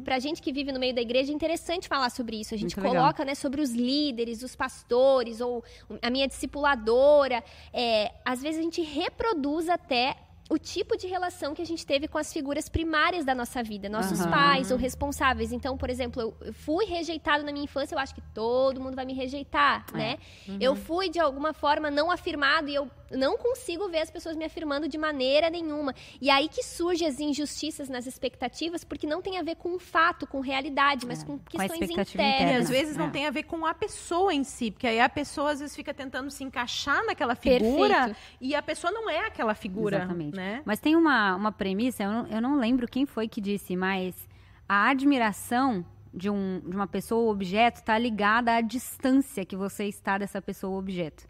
Pra 0.04 0.18
gente 0.18 0.42
que 0.42 0.52
vive 0.52 0.72
no 0.72 0.78
meio 0.78 0.94
da 0.94 1.00
igreja, 1.00 1.32
é 1.32 1.34
interessante 1.34 1.88
falar 1.88 2.10
sobre 2.10 2.40
isso. 2.40 2.54
A 2.54 2.56
gente 2.56 2.76
Muito 2.76 2.86
legal. 2.88 3.02
coloca, 3.02 3.24
né, 3.24 3.34
sobre 3.34 3.60
os 3.60 3.70
líderes, 3.70 4.42
os 4.42 4.54
pastores, 4.56 5.40
ou 5.40 5.62
a 6.02 6.10
minha 6.10 6.26
discipuladora. 6.26 7.42
É, 7.72 8.12
às 8.24 8.42
vezes 8.42 8.60
a 8.60 8.62
gente 8.62 8.82
reproduz 8.82 9.68
até 9.68 10.16
o 10.48 10.58
tipo 10.58 10.96
de 10.96 11.06
relação 11.06 11.54
que 11.54 11.62
a 11.62 11.66
gente 11.66 11.84
teve 11.84 12.06
com 12.06 12.18
as 12.18 12.32
figuras 12.32 12.68
primárias 12.68 13.24
da 13.24 13.34
nossa 13.34 13.62
vida, 13.62 13.88
nossos 13.88 14.20
Aham. 14.20 14.30
pais 14.30 14.70
ou 14.70 14.76
responsáveis. 14.76 15.50
Então, 15.52 15.76
por 15.76 15.90
exemplo, 15.90 16.22
eu- 16.22 16.52
fui 16.54 16.84
rejeitado 16.84 17.42
na 17.44 17.50
minha 17.52 17.64
infância, 17.64 17.94
eu 17.94 17.98
acho 17.98 18.14
que 18.14 18.20
todo 18.32 18.80
mundo 18.80 18.94
vai 18.94 19.04
me 19.04 19.12
rejeitar, 19.12 19.84
né? 19.92 20.18
Eu 20.60 20.76
fui 20.76 21.08
de 21.08 21.18
alguma 21.18 21.52
forma 21.52 21.90
não 21.90 22.10
afirmado 22.10 22.68
e 22.68 22.74
eu 22.74 22.88
não 23.10 23.36
consigo 23.38 23.88
ver 23.88 24.00
as 24.00 24.10
pessoas 24.10 24.36
me 24.36 24.44
afirmando 24.44 24.88
de 24.88 24.98
maneira 24.98 25.48
nenhuma. 25.48 25.94
E 26.20 26.28
aí 26.28 26.48
que 26.48 26.62
surgem 26.62 27.06
as 27.06 27.20
injustiças 27.20 27.88
nas 27.88 28.04
expectativas, 28.06 28.82
porque 28.84 29.06
não 29.06 29.22
tem 29.22 29.38
a 29.38 29.42
ver 29.42 29.54
com 29.56 29.70
um 29.70 29.78
fato, 29.78 30.26
com 30.26 30.40
realidade, 30.40 31.06
mas 31.06 31.22
É, 31.22 31.24
com 31.26 31.38
com 31.38 31.44
questões 31.44 31.80
E 31.80 31.84
internas. 31.92 32.14
interna. 32.14 32.58
às 32.58 32.68
vezes 32.68 32.96
não 32.96 33.06
É. 33.06 33.10
tem 33.10 33.26
a 33.26 33.30
ver 33.30 33.42
com 33.44 33.64
a 33.66 33.74
pessoa 33.74 34.32
em 34.34 34.42
si, 34.44 34.70
porque 34.70 34.86
aí 34.86 34.98
a 35.00 35.08
pessoa 35.08 35.50
às 35.52 35.60
vezes 35.60 35.74
fica 35.76 35.92
tentando 35.94 36.30
se 36.30 36.42
encaixar 36.42 37.04
naquela 37.04 37.34
figura 37.36 37.94
Perfeito. 38.06 38.16
e 38.40 38.54
a 38.54 38.62
pessoa 38.62 38.90
não 38.92 39.08
é 39.10 39.26
aquela 39.26 39.54
figura, 39.54 39.98
Exatamente. 39.98 40.35
Né? 40.36 40.62
Mas 40.64 40.78
tem 40.78 40.94
uma, 40.94 41.34
uma 41.34 41.50
premissa, 41.52 42.02
eu 42.04 42.10
não, 42.12 42.26
eu 42.28 42.40
não 42.40 42.58
lembro 42.58 42.86
quem 42.86 43.06
foi 43.06 43.26
que 43.26 43.40
disse, 43.40 43.74
mas 43.76 44.14
a 44.68 44.88
admiração 44.90 45.84
de, 46.12 46.30
um, 46.30 46.60
de 46.66 46.74
uma 46.74 46.86
pessoa 46.86 47.22
ou 47.24 47.30
objeto 47.30 47.76
está 47.76 47.98
ligada 47.98 48.54
à 48.54 48.60
distância 48.60 49.44
que 49.44 49.56
você 49.56 49.84
está 49.86 50.16
dessa 50.16 50.40
pessoa 50.40 50.72
ou 50.72 50.78
objeto. 50.78 51.28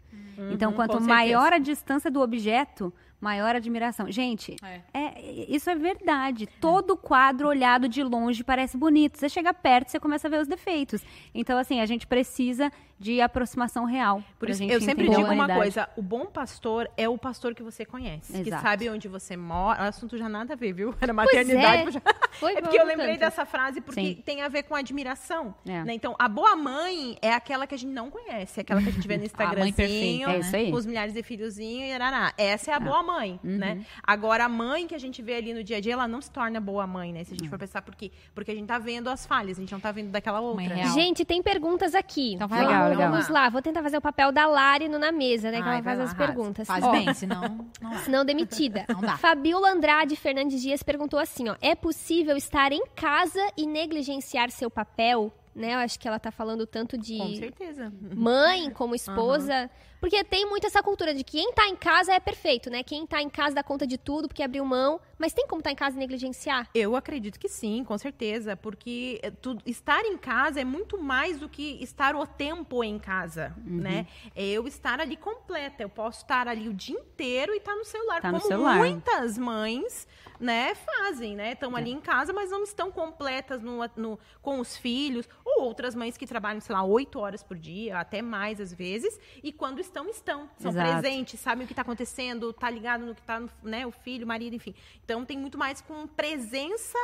então, 0.51 0.69
Uhum, 0.69 0.75
quanto 0.75 0.97
com 0.97 1.03
maior 1.03 1.51
a 1.51 1.57
distância 1.57 2.09
do 2.09 2.21
objeto, 2.21 2.93
maior 3.19 3.55
a 3.55 3.57
admiração. 3.57 4.09
Gente, 4.11 4.55
É. 4.63 4.81
é, 4.93 5.45
isso 5.49 5.69
é 5.69 5.75
verdade. 5.75 6.47
Todo 6.61 6.95
quadro 6.95 7.47
olhado 7.47 7.89
de 7.89 8.01
longe 8.03 8.43
parece 8.43 8.77
bonito. 8.77 9.17
Você 9.17 9.27
chega 9.27 9.53
perto, 9.53 9.89
você 9.89 9.99
começa 9.99 10.27
a 10.27 10.31
ver 10.31 10.39
os 10.41 10.47
defeitos. 10.47 11.03
Então, 11.33 11.57
assim, 11.57 11.81
a 11.81 11.85
gente 11.85 12.07
precisa 12.07 12.71
de 12.99 13.21
aproximação 13.21 13.85
real. 13.85 14.23
Por 14.39 14.49
isso, 14.49 14.59
gente 14.59 14.73
eu 14.73 14.81
sempre 14.81 15.07
digo 15.07 15.21
uma 15.31 15.47
coisa: 15.47 15.87
o 15.95 16.01
bom 16.01 16.25
pastor 16.25 16.89
é 16.97 17.07
o 17.07 17.17
pastor 17.17 17.53
que 17.53 17.61
você 17.61 17.85
conhece, 17.85 18.33
que 18.33 18.49
Exato. 18.49 18.63
sabe 18.63 18.89
onde 18.89 19.07
você 19.07 19.37
mora. 19.37 19.83
O 19.83 19.87
assunto 19.87 20.17
já 20.17 20.27
nada 20.27 20.53
a 20.53 20.55
ver, 20.57 20.73
viu? 20.73 20.93
Era 20.99 21.13
Pois 21.13 21.25
maternidade. 21.27 21.89
é. 21.89 21.91
já- 21.91 22.01
Foi 22.39 22.53
É 22.55 22.61
porque 22.61 22.79
eu 22.79 22.85
lembrei 22.85 23.07
tanto. 23.09 23.19
dessa 23.19 23.45
frase 23.45 23.81
porque 23.81 23.99
Sim. 24.01 24.21
tem 24.25 24.41
a 24.41 24.47
ver 24.47 24.63
com 24.63 24.75
admiração. 24.75 25.53
É. 25.67 25.83
né? 25.83 25.93
Então, 25.93 26.15
a 26.19 26.27
boa 26.27 26.55
mãe 26.55 27.17
é 27.21 27.33
aquela 27.33 27.65
que 27.67 27.73
a 27.75 27.77
gente 27.77 27.91
não 27.93 28.09
conhece, 28.11 28.59
é 28.59 28.61
aquela 28.61 28.81
que 28.81 28.89
a 28.89 28.91
gente 28.91 29.07
vê 29.07 29.15
no 29.17 29.21
mãe 29.57 29.73
perfeita, 29.73 29.83
Instagramzinho, 29.83 30.29
é 30.29 30.57
aí. 30.57 30.71
com 30.71 30.77
os 30.77 30.85
milhares 30.85 31.13
de 31.13 31.23
filhozinhos 31.23 31.89
e 31.89 31.91
arará. 31.93 32.33
Essa 32.37 32.71
é 32.71 32.73
a 32.73 32.79
boa 32.79 33.01
mãe, 33.03 33.39
Uhum. 33.43 33.57
né? 33.57 33.85
Agora, 34.03 34.45
a 34.45 34.49
mãe 34.49 34.87
que 34.87 34.95
a 34.95 34.99
gente 34.99 35.21
vê 35.21 35.35
ali 35.35 35.53
no 35.53 35.63
dia 35.63 35.77
a 35.77 35.79
dia, 35.81 35.93
ela 35.93 36.07
não 36.07 36.21
se 36.21 36.29
torna 36.31 36.59
boa 36.59 36.85
mãe, 36.87 37.11
né? 37.13 37.23
Se 37.23 37.31
a 37.31 37.33
Uhum. 37.33 37.39
gente 37.39 37.49
for 37.49 37.57
pensar 37.59 37.81
por 37.81 37.95
quê? 37.95 38.11
Porque 38.35 38.51
a 38.51 38.55
gente 38.55 38.67
tá 38.67 38.77
vendo 38.77 39.07
as 39.09 39.25
falhas, 39.25 39.57
a 39.57 39.61
gente 39.61 39.71
não 39.71 39.79
tá 39.79 39.91
vendo 39.91 40.09
daquela 40.11 40.39
outra. 40.39 40.75
Gente, 40.89 41.25
tem 41.25 41.41
perguntas 41.41 41.93
aqui. 41.95 42.33
Então 42.35 42.47
vai 42.47 42.59
vamos, 42.65 42.71
lá. 42.73 42.86
Legal, 42.89 43.11
vamos 43.11 43.27
legal. 43.27 43.43
lá, 43.43 43.49
vou 43.49 43.61
tentar 43.61 43.81
fazer 43.83 43.97
o 43.97 44.01
papel 44.01 44.31
da 44.31 44.45
Lari 44.47 44.87
no 44.89 44.97
Na 44.99 45.11
Mesa, 45.11 45.51
né? 45.51 45.57
Que 45.57 45.63
Ai, 45.63 45.75
ela 45.75 45.81
vai 45.81 45.83
faz 45.83 45.97
lá, 45.99 46.03
as 46.05 46.11
arrasa. 46.11 46.25
perguntas. 46.33 46.67
Faz 46.67 46.83
Ó, 46.83 46.91
bem, 46.91 47.13
senão 47.13 47.41
não 47.41 47.67
dá. 47.91 47.97
Senão 47.99 48.25
demitida. 48.25 48.85
Não 48.89 49.01
dá. 49.01 49.17
Fabiola 49.17 49.69
Andrade 49.71 50.15
Fernandes 50.15 50.61
Dias 50.61 50.81
perguntou 50.83 51.19
assim, 51.19 51.49
ó. 51.49 51.55
É 51.61 51.75
possível 51.75 52.35
estar 52.37 52.71
em 52.71 52.85
casa 52.95 53.39
e 53.57 53.65
negligenciar 53.65 54.49
seu 54.51 54.69
papel? 54.69 55.31
Né? 55.57 55.73
Eu 55.73 55.79
acho 55.79 55.99
que 55.99 56.07
ela 56.07 56.19
tá 56.19 56.29
falando 56.31 56.67
tanto 56.67 56.95
de 56.99 57.17
Com 57.17 57.33
certeza. 57.35 57.91
mãe 58.15 58.69
como 58.69 58.93
esposa. 58.93 59.69
Porque 59.99 60.23
tem 60.23 60.47
muito 60.47 60.67
essa 60.67 60.83
cultura 60.83 61.11
de 61.15 61.23
que 61.23 61.31
quem 61.39 61.51
tá 61.53 61.67
em 61.67 61.75
casa 61.75 62.13
é 62.13 62.19
perfeito, 62.19 62.69
né? 62.69 62.83
Quem 62.83 63.07
tá 63.07 63.19
em 63.19 63.27
casa 63.29 63.55
dá 63.55 63.63
conta 63.63 63.87
de 63.87 63.97
tudo 63.97 64.27
porque 64.27 64.43
abriu 64.43 64.63
mão. 64.63 65.01
Mas 65.17 65.33
tem 65.33 65.47
como 65.47 65.59
estar 65.59 65.71
em 65.71 65.75
casa 65.75 65.95
e 65.95 65.99
negligenciar? 65.99 66.69
Eu 66.75 66.95
acredito 66.95 67.39
que 67.39 67.49
sim, 67.49 67.83
com 67.83 67.97
certeza, 67.97 68.55
porque 68.55 69.19
eh, 69.23 69.31
tu- 69.31 69.57
estar 69.65 70.05
em 70.05 70.15
casa 70.15 70.61
é 70.61 70.63
muito 70.63 71.01
mais 71.01 71.39
do 71.39 71.49
que 71.49 71.81
estar 71.81 72.15
o 72.15 72.27
tempo 72.27 72.83
em 72.83 72.99
casa, 72.99 73.55
Uhum. 73.65 73.77
né? 73.81 74.05
É 74.35 74.45
eu 74.45 74.67
estar 74.67 74.99
ali 74.99 75.17
completa, 75.17 75.81
eu 75.81 75.89
posso 75.89 76.21
estar 76.21 76.47
ali 76.47 76.69
o 76.69 76.73
dia 76.75 76.95
inteiro 76.95 77.55
e 77.55 77.57
estar 77.57 77.73
no 77.75 77.83
celular, 77.83 78.21
Tá 78.21 78.31
no 78.31 78.37
como 78.37 78.47
celular. 78.47 78.75
muitas 78.77 79.35
mães, 79.39 80.07
né, 80.39 80.75
fazem, 80.75 81.35
né? 81.35 81.53
Estão 81.53 81.75
É. 81.75 81.81
ali 81.81 81.89
em 81.91 81.99
casa, 81.99 82.31
mas 82.31 82.51
não 82.51 82.61
estão 82.61 82.91
completas 82.91 83.63
no, 83.63 83.79
no- 83.95 84.19
com 84.43 84.59
os 84.59 84.77
filhos, 84.77 85.27
ou 85.47 85.63
outras 85.63 85.95
mães 85.95 86.17
que 86.17 86.27
trabalham, 86.27 86.59
sei 86.59 86.75
lá, 86.75 86.83
oito 86.83 87.19
horas 87.19 87.41
por 87.41 87.57
dia, 87.57 87.97
até 87.97 88.21
mais 88.21 88.59
às 88.59 88.73
vezes, 88.73 89.17
e 89.41 89.51
quando 89.51 89.79
estão, 89.79 90.09
estão. 90.09 90.49
São 90.57 90.71
Exato. 90.71 90.99
presentes, 90.99 91.39
sabem 91.39 91.63
o 91.63 91.67
que 91.67 91.73
está 91.73 91.83
acontecendo, 91.83 92.51
tá 92.51 92.69
ligado 92.69 93.05
no 93.05 93.15
que 93.15 93.21
está, 93.21 93.41
né, 93.63 93.85
o 93.85 93.91
filho, 93.91 94.25
o 94.25 94.27
marido, 94.27 94.55
enfim. 94.55 94.75
Então 95.03 95.23
tem 95.23 95.37
muito 95.37 95.57
mais 95.57 95.79
com 95.79 96.05
presença 96.05 96.97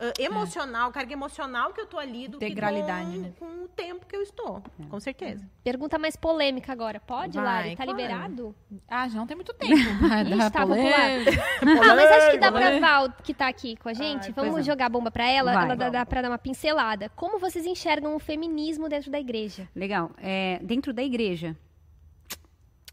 ah, 0.00 0.12
emocional, 0.18 0.90
carga 0.90 1.12
emocional 1.12 1.74
que 1.74 1.80
eu 1.80 1.86
tô 1.86 1.98
ali 1.98 2.26
do 2.26 2.38
Integralidade, 2.38 3.10
que 3.10 3.16
com, 3.16 3.22
né? 3.22 3.32
com 3.38 3.64
o 3.64 3.68
tempo 3.68 4.06
que 4.06 4.16
eu 4.16 4.22
estou. 4.22 4.62
Com 4.88 4.98
certeza. 4.98 5.46
Pergunta 5.62 5.98
mais 5.98 6.16
polêmica 6.16 6.72
agora. 6.72 6.98
Pode, 6.98 7.36
Vai, 7.36 7.44
Lari? 7.44 7.76
Tá 7.76 7.84
claro. 7.84 8.00
liberado? 8.00 8.54
Ah, 8.88 9.06
já 9.08 9.18
não 9.18 9.26
tem 9.26 9.36
muito 9.36 9.52
tempo. 9.52 9.74
Vai 10.08 10.22
Ixi, 10.22 10.50
tá 10.50 10.66
polêmica. 10.66 11.44
Ah, 11.60 11.94
mas 11.94 12.10
acho 12.10 12.30
que 12.30 12.38
dá 12.38 12.50
pra 12.50 12.80
Val, 12.80 13.12
que 13.22 13.34
tá 13.34 13.46
aqui 13.46 13.76
com 13.76 13.90
a 13.90 13.92
gente. 13.92 14.28
Ai, 14.28 14.32
Vamos 14.32 14.60
é. 14.60 14.62
jogar 14.62 14.86
a 14.86 14.88
bomba 14.88 15.10
pra 15.10 15.28
ela, 15.28 15.52
Vai. 15.52 15.64
ela 15.64 15.74
dá, 15.74 15.90
dá 15.90 16.06
pra 16.06 16.22
dar 16.22 16.28
uma 16.30 16.38
pincelada. 16.38 17.10
Como 17.10 17.38
vocês 17.38 17.66
enxergam 17.66 18.16
o 18.16 18.18
feminismo 18.18 18.88
dentro 18.88 19.10
da 19.10 19.20
igreja? 19.20 19.68
Legal. 19.76 20.10
É, 20.16 20.58
dentro 20.62 20.94
da 20.94 21.02
igreja, 21.02 21.54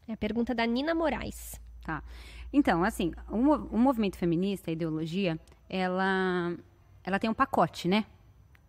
É 0.08 0.14
a 0.14 0.18
pergunta 0.18 0.54
da 0.54 0.66
Nina 0.66 0.94
Moraes. 0.94 1.60
Tá. 1.86 2.04
Então, 2.52 2.84
assim, 2.84 3.14
o, 3.30 3.38
o 3.76 3.78
movimento 3.78 4.18
feminista, 4.18 4.72
a 4.72 4.74
ideologia, 4.74 5.40
ela, 5.70 6.56
ela 7.08 7.18
tem 7.18 7.30
um 7.30 7.34
pacote, 7.34 7.88
né? 7.88 8.04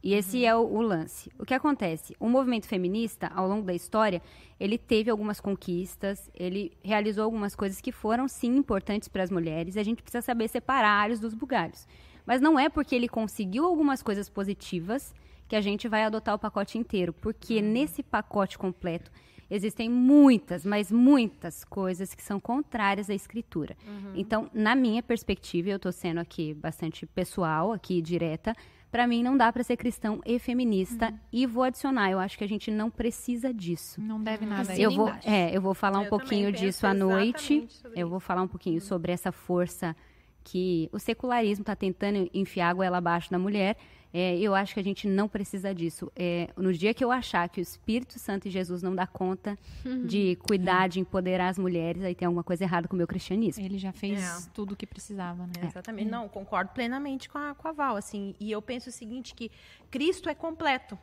E 0.01 0.15
esse 0.15 0.45
é 0.45 0.55
o, 0.55 0.61
o 0.61 0.81
lance. 0.81 1.29
O 1.37 1.45
que 1.45 1.53
acontece? 1.53 2.15
O 2.21 2.29
movimento 2.29 2.69
feminista, 2.69 3.27
ao 3.35 3.49
longo 3.49 3.67
da 3.67 3.75
história, 3.75 4.23
ele 4.61 4.79
teve 4.79 5.11
algumas 5.11 5.41
conquistas, 5.41 6.31
ele 6.33 6.71
realizou 6.81 7.25
algumas 7.25 7.57
coisas 7.57 7.81
que 7.81 7.91
foram, 7.91 8.29
sim, 8.29 8.55
importantes 8.55 9.09
para 9.09 9.25
as 9.25 9.31
mulheres, 9.31 9.75
e 9.75 9.81
a 9.81 9.83
gente 9.83 10.05
precisa 10.05 10.23
saber 10.23 10.47
separar 10.47 11.03
alhos 11.03 11.19
dos 11.19 11.35
bugalhos. 11.35 11.85
Mas 12.25 12.41
não 12.41 12.57
é 12.57 12.69
porque 12.69 12.95
ele 12.95 13.09
conseguiu 13.09 13.65
algumas 13.65 14.05
coisas 14.05 14.29
positivas 14.29 15.13
que 15.49 15.57
a 15.57 15.61
gente 15.61 15.89
vai 15.89 16.05
adotar 16.05 16.37
o 16.37 16.39
pacote 16.39 16.79
inteiro, 16.79 17.13
porque 17.13 17.61
nesse 17.61 18.05
pacote 18.05 18.57
completo 18.57 19.11
existem 19.51 19.89
muitas, 19.89 20.65
mas 20.65 20.91
muitas 20.93 21.65
coisas 21.65 22.15
que 22.15 22.23
são 22.23 22.39
contrárias 22.39 23.09
à 23.09 23.15
escritura. 23.15 23.77
Então, 24.15 24.51
na 24.53 24.75
minha 24.75 25.03
perspectiva, 25.03 25.71
eu 25.71 25.77
estou 25.77 25.93
sendo 25.93 26.19
aqui 26.19 26.55
bastante 26.55 27.07
pessoal, 27.07 27.73
aqui 27.73 28.01
direta, 28.03 28.55
para 28.91 29.07
mim 29.07 29.23
não 29.23 29.37
dá 29.37 29.53
para 29.53 29.63
ser 29.63 29.77
cristão 29.77 30.21
e 30.25 30.39
feminista 30.39 31.13
e 31.33 31.47
vou 31.47 31.63
adicionar, 31.63 32.11
eu 32.11 32.19
acho 32.19 32.39
que 32.39 32.45
a 32.45 32.49
gente 32.49 32.71
não 32.71 32.91
precisa 32.91 33.53
disso. 33.53 34.01
Não 34.01 34.23
deve 34.23 34.47
nada 34.47 34.73
aí. 34.73 34.83
Eu 34.83 34.91
vou, 34.91 35.09
é, 35.25 35.55
eu 35.55 35.61
vou 35.61 35.75
falar 35.75 35.99
um 35.99 36.05
Eu 36.05 36.11
pouquinho 36.11 36.47
também 36.47 36.53
penso 36.53 36.65
disso 36.65 36.87
à 36.87 36.95
noite. 36.95 37.69
Eu 37.85 37.93
isso. 37.93 38.09
vou 38.09 38.21
falar 38.21 38.43
um 38.43 38.49
pouquinho 38.49 38.81
sobre 38.81 39.13
essa 39.13 39.31
força 39.31 39.95
que 40.43 40.89
o 40.93 40.99
secularismo 40.99 41.63
está 41.63 41.77
tentando 41.77 42.31
enfiar 42.33 42.71
a 42.71 42.73
goela 42.73 42.97
abaixo 42.97 43.31
da 43.31 43.39
mulher. 43.39 43.77
É, 44.13 44.39
eu 44.39 44.55
acho 44.55 44.73
que 44.73 44.81
a 44.81 44.83
gente 44.83 45.07
não 45.07 45.29
precisa 45.29 45.75
disso. 45.75 46.11
É, 46.17 46.49
no 46.57 46.73
dia 46.73 46.95
que 46.95 47.05
eu 47.05 47.13
achar 47.13 47.47
que 47.49 47.61
o 47.61 47.63
Espírito 47.63 48.19
Santo 48.19 48.49
e 48.49 48.51
Jesus 48.51 48.83
não 48.83 48.95
dá 48.95 49.07
conta 49.07 49.59
de 50.07 50.37
cuidar, 50.37 50.89
de 50.89 50.99
empoderar 50.99 51.49
as 51.49 51.59
mulheres, 51.59 52.03
aí 52.03 52.15
tem 52.15 52.25
alguma 52.25 52.43
coisa 52.43 52.65
errada 52.65 52.89
com 52.89 52.95
o 52.95 52.97
meu 52.97 53.07
cristianismo. 53.07 53.63
Ele 53.63 53.77
já 53.79 53.93
fez 53.93 54.19
É. 54.47 54.51
tudo 54.55 54.73
o 54.73 54.77
que 54.77 54.87
precisava, 54.87 55.47
né? 55.47 55.53
É, 55.63 55.67
Exatamente. 55.67 56.11
Não, 56.11 56.27
concordo 56.29 56.71
plenamente 56.73 57.29
com 57.29 57.37
a, 57.37 57.55
com 57.55 57.69
a 57.69 57.73
Val, 57.73 57.97
assim. 57.97 58.35
E 58.41 58.51
eu 58.51 58.63
penso 58.63 58.89
o 58.89 58.93
seguinte, 58.93 59.35
que 59.35 59.51
Cristo 59.91 60.29
é 60.31 60.35
completo. 60.35 60.99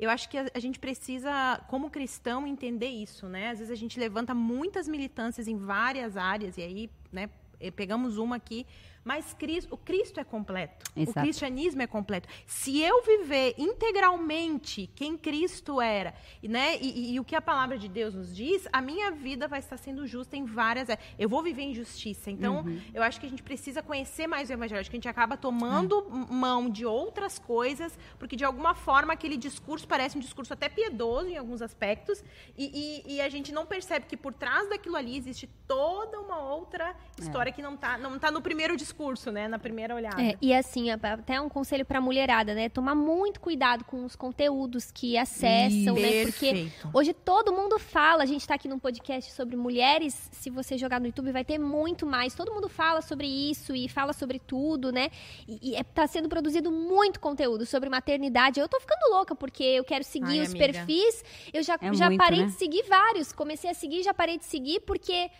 Eu 0.00 0.10
acho 0.10 0.28
que 0.28 0.36
a, 0.38 0.46
a 0.54 0.58
gente 0.58 0.78
precisa, 0.78 1.60
como 1.68 1.88
cristão, 1.90 2.46
entender 2.46 2.88
isso, 2.88 3.28
né? 3.28 3.50
Às 3.50 3.58
vezes 3.58 3.70
a 3.70 3.76
gente 3.76 4.00
levanta 4.00 4.34
muitas 4.34 4.88
militâncias 4.88 5.46
em 5.46 5.56
várias 5.56 6.16
áreas, 6.16 6.56
e 6.56 6.62
aí, 6.62 6.90
né, 7.12 7.30
eh, 7.60 7.70
pegamos 7.70 8.16
uma 8.18 8.36
aqui, 8.36 8.66
mas 9.04 9.34
Cristo, 9.34 9.74
o 9.74 9.76
Cristo 9.76 10.18
é 10.18 10.24
completo. 10.24 10.84
Exato. 10.96 11.18
O 11.18 11.22
cristianismo 11.22 11.82
é 11.82 11.86
completo. 11.86 12.28
Se 12.46 12.80
eu 12.80 13.02
viver 13.04 13.54
integralmente 13.58 14.90
quem 14.94 15.16
Cristo 15.16 15.80
era, 15.80 16.14
e, 16.42 16.48
né, 16.48 16.76
e, 16.80 16.88
e- 17.10 17.14
e 17.14 17.20
o 17.20 17.24
que 17.24 17.34
a 17.36 17.42
palavra 17.42 17.76
de 17.78 17.88
Deus 17.88 18.14
nos 18.14 18.34
diz, 18.34 18.66
a 18.72 18.80
minha 18.80 19.10
vida 19.10 19.46
vai 19.48 19.58
estar 19.58 19.76
sendo 19.76 20.06
justa 20.06 20.36
em 20.36 20.44
várias. 20.44 20.88
é, 20.88 20.98
Eu 21.18 21.28
vou 21.28 21.42
viver 21.42 21.62
em 21.62 21.74
justiça. 21.74 22.30
Então, 22.30 22.62
Uhum. 22.62 22.80
eu 22.92 23.02
acho 23.02 23.20
que 23.20 23.26
a 23.26 23.28
gente 23.28 23.42
precisa 23.42 23.82
conhecer 23.82 24.26
mais 24.26 24.48
o 24.48 24.52
evangelho. 24.52 24.80
Acho 24.80 24.90
que 24.90 24.96
a 24.96 24.98
gente 24.98 25.08
acaba 25.08 25.36
tomando 25.36 26.06
m- 26.10 26.26
mão 26.30 26.68
de 26.70 26.84
outras 26.86 27.38
coisas, 27.38 27.98
porque 28.18 28.36
de 28.36 28.44
alguma 28.44 28.74
forma 28.74 29.12
aquele 29.12 29.36
discurso 29.36 29.86
parece 29.86 30.16
um 30.16 30.20
discurso 30.20 30.52
até 30.52 30.68
piedoso 30.68 31.28
em 31.28 31.36
alguns 31.36 31.60
aspectos, 31.62 32.22
e, 32.56 33.02
e- 33.06 33.14
e 33.16 33.20
a 33.20 33.28
gente 33.28 33.52
não 33.52 33.66
percebe 33.66 34.06
que 34.06 34.16
por 34.16 34.32
trás 34.32 34.68
daquilo 34.68 34.96
ali 34.96 35.16
existe 35.16 35.48
toda 35.66 36.20
uma 36.20 36.38
outra 36.38 36.94
história 37.18 37.52
que 37.52 37.60
não 37.62 37.74
está 37.74 37.98
não 37.98 38.18
tá 38.18 38.30
no 38.30 38.40
primeiro 38.40 38.76
discurso, 38.76 38.93
né? 39.32 39.48
Na 39.48 39.58
primeira 39.58 39.94
olhada. 39.94 40.22
É, 40.22 40.34
e 40.40 40.54
assim, 40.54 40.90
a- 40.90 40.94
até 41.02 41.40
um 41.40 41.48
conselho 41.48 41.84
pra 41.84 42.00
mulherada, 42.00 42.54
né? 42.54 42.68
Tomar 42.68 42.94
muito 42.94 43.40
cuidado 43.40 43.84
com 43.84 44.04
os 44.04 44.14
conteúdos 44.16 44.90
que 44.90 45.16
acessam, 45.18 45.94
né? 45.96 46.22
Porque 46.24 46.68
hoje 46.92 47.12
todo 47.12 47.52
mundo 47.52 47.78
fala, 47.78 48.22
a 48.22 48.26
gente 48.26 48.46
tá 48.46 48.54
aqui 48.54 48.68
num 48.68 48.78
podcast 48.78 49.32
sobre 49.32 49.56
mulheres, 49.56 50.28
se 50.32 50.50
você 50.50 50.78
jogar 50.78 51.00
no 51.00 51.06
YouTube 51.06 51.32
vai 51.32 51.44
ter 51.44 51.58
muito 51.58 52.06
mais. 52.06 52.34
Todo 52.34 52.52
mundo 52.52 52.68
fala 52.68 53.02
sobre 53.02 53.26
isso 53.26 53.74
e 53.74 53.88
fala 53.88 54.12
sobre 54.12 54.38
tudo, 54.38 54.90
né? 54.92 55.10
E, 55.48 55.70
e 55.72 55.76
é, 55.76 55.82
tá 55.82 56.06
sendo 56.06 56.28
produzido 56.28 56.70
muito 56.70 57.20
conteúdo 57.20 57.66
sobre 57.66 57.88
maternidade. 57.88 58.60
Eu 58.60 58.68
tô 58.68 58.80
ficando 58.80 59.10
louca 59.14 59.34
porque 59.34 59.62
eu 59.64 59.84
quero 59.84 60.04
seguir 60.04 60.38
Ai, 60.38 60.40
os 60.42 60.50
amiga. 60.50 60.66
perfis. 60.72 61.24
Eu 61.52 61.62
já, 61.62 61.74
É 61.80 61.92
já 61.94 62.06
muito, 62.06 62.18
parei 62.20 62.40
né? 62.40 62.46
de 62.46 62.52
seguir 62.52 62.84
vários. 62.88 63.32
Comecei 63.32 63.70
a 63.70 63.74
seguir, 63.74 64.02
já 64.02 64.14
parei 64.14 64.38
de 64.38 64.44
seguir 64.44 64.80
porque 64.80 65.30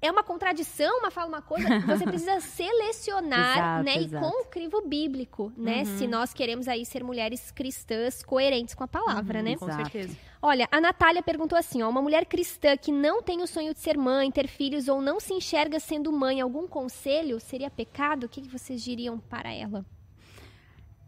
é 0.00 0.10
uma 0.10 0.22
contradição, 0.22 0.98
uma 0.98 1.10
fala 1.10 1.28
uma 1.28 1.42
coisa. 1.42 1.66
Você 1.86 2.04
precisa 2.04 2.40
selecionar, 2.40 3.58
Exato, 3.58 3.84
né? 3.84 3.96
exato. 3.96 4.26
E 4.26 4.30
com 4.30 4.42
o 4.42 4.44
crivo 4.46 4.82
bíblico, 4.86 5.52
né? 5.56 5.84
Se 5.84 6.06
nós 6.06 6.32
queremos 6.34 6.68
aí 6.68 6.84
ser 6.84 7.02
mulheres 7.02 7.50
cristãs 7.50 8.22
coerentes 8.22 8.74
com 8.74 8.84
a 8.84 8.88
palavra, 8.88 9.42
né? 9.42 9.56
Com 9.56 9.66
Exato. 9.66 9.90
certeza. 9.90 10.16
Olha, 10.42 10.68
a 10.70 10.80
Natália 10.80 11.22
perguntou 11.22 11.58
assim, 11.58 11.82
ó, 11.82 11.88
uma 11.88 12.02
mulher 12.02 12.26
cristã 12.26 12.76
que 12.76 12.92
não 12.92 13.22
tem 13.22 13.42
o 13.42 13.46
sonho 13.46 13.72
de 13.72 13.80
ser 13.80 13.96
mãe, 13.96 14.30
ter 14.30 14.46
filhos 14.46 14.86
ou 14.86 15.00
não 15.00 15.18
se 15.18 15.32
enxerga 15.32 15.80
sendo 15.80 16.12
mãe, 16.12 16.40
algum 16.40 16.68
conselho 16.68 17.40
seria 17.40 17.70
pecado? 17.70 18.24
O 18.24 18.28
que, 18.28 18.42
que 18.42 18.48
vocês 18.48 18.84
diriam 18.84 19.18
para 19.18 19.52
ela? 19.52 19.84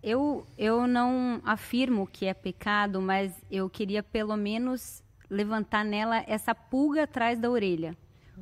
Eu, 0.03 0.47
eu 0.57 0.87
não 0.87 1.41
afirmo 1.45 2.07
que 2.07 2.27
é 2.27 2.33
pecado, 2.33 3.01
mas 3.03 3.33
eu 3.51 3.69
queria 3.69 4.03
pelo 4.03 4.37
menos 4.37 5.03
levantar 5.29 5.85
nela 5.85 6.25
essa 6.27 6.55
pulga 6.55 7.03
atrás 7.03 7.39
da 7.39 7.51
orelha. 7.51 7.97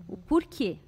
O 0.09 0.17
porquê 0.17 0.79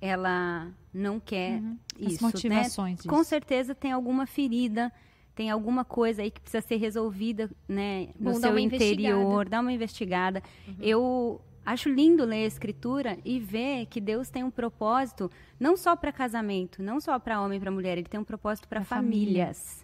ela 0.00 0.70
não 0.92 1.20
quer 1.20 1.62
As 2.00 2.12
isso, 2.14 2.24
motivações 2.24 2.90
né? 2.92 2.96
disso. 2.96 3.08
Com 3.08 3.22
certeza 3.24 3.74
tem 3.74 3.92
alguma 3.92 4.26
ferida, 4.26 4.92
tem 5.34 5.48
alguma 5.50 5.84
coisa 5.84 6.22
aí 6.22 6.30
que 6.30 6.40
precisa 6.40 6.60
ser 6.66 6.76
resolvida, 6.76 7.50
né, 7.68 8.08
no 8.18 8.32
Bom, 8.32 8.40
seu 8.40 8.58
interior, 8.58 9.48
dá 9.48 9.60
uma 9.60 9.72
investigada. 9.72 10.42
Eu 10.80 11.40
acho 11.64 11.88
lindo 11.88 12.24
ler 12.24 12.44
a 12.44 12.46
escritura 12.46 13.18
e 13.24 13.38
ver 13.38 13.86
que 13.86 14.00
Deus 14.00 14.28
tem 14.28 14.42
um 14.42 14.50
propósito 14.50 15.30
não 15.58 15.76
só 15.76 15.94
para 15.94 16.10
casamento, 16.12 16.82
não 16.82 17.00
só 17.00 17.18
para 17.18 17.40
homem 17.40 17.56
e 17.58 17.60
para 17.60 17.70
mulher, 17.70 17.96
ele 17.96 18.08
tem 18.08 18.18
um 18.20 18.24
propósito 18.24 18.68
para 18.68 18.80
Pra 18.80 18.96
família. 18.96 19.46
famílias. 19.46 19.82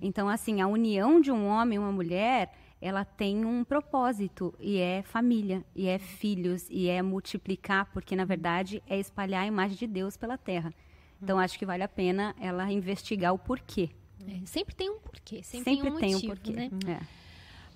Então, 0.00 0.28
assim, 0.28 0.60
a 0.60 0.68
união 0.68 1.20
de 1.20 1.32
um 1.32 1.46
homem 1.48 1.74
e 1.76 1.78
uma 1.80 1.90
mulher, 1.90 2.52
ela 2.80 3.04
tem 3.04 3.44
um 3.44 3.64
propósito 3.64 4.54
e 4.60 4.78
é 4.78 5.02
família, 5.02 5.64
e 5.74 5.88
é 5.88 5.98
filhos, 5.98 6.66
e 6.70 6.88
é 6.88 7.02
multiplicar, 7.02 7.86
porque 7.92 8.14
na 8.14 8.24
verdade 8.24 8.82
é 8.86 8.98
espalhar 8.98 9.42
a 9.42 9.46
imagem 9.46 9.76
de 9.76 9.86
Deus 9.86 10.16
pela 10.16 10.38
terra. 10.38 10.72
Então, 11.20 11.38
acho 11.38 11.58
que 11.58 11.66
vale 11.66 11.82
a 11.82 11.88
pena 11.88 12.34
ela 12.40 12.70
investigar 12.70 13.34
o 13.34 13.38
porquê. 13.38 13.90
É, 14.26 14.46
sempre 14.46 14.74
tem 14.74 14.88
um 14.88 15.00
porquê, 15.00 15.42
sempre, 15.42 15.74
Sempre, 15.74 15.82
tem 15.82 15.92
um 15.92 15.96
tem 15.98 16.12
motivo, 16.12 16.32
um 16.32 16.36
porquê. 16.36 16.52
né? 16.52 16.70
É. 16.86 17.18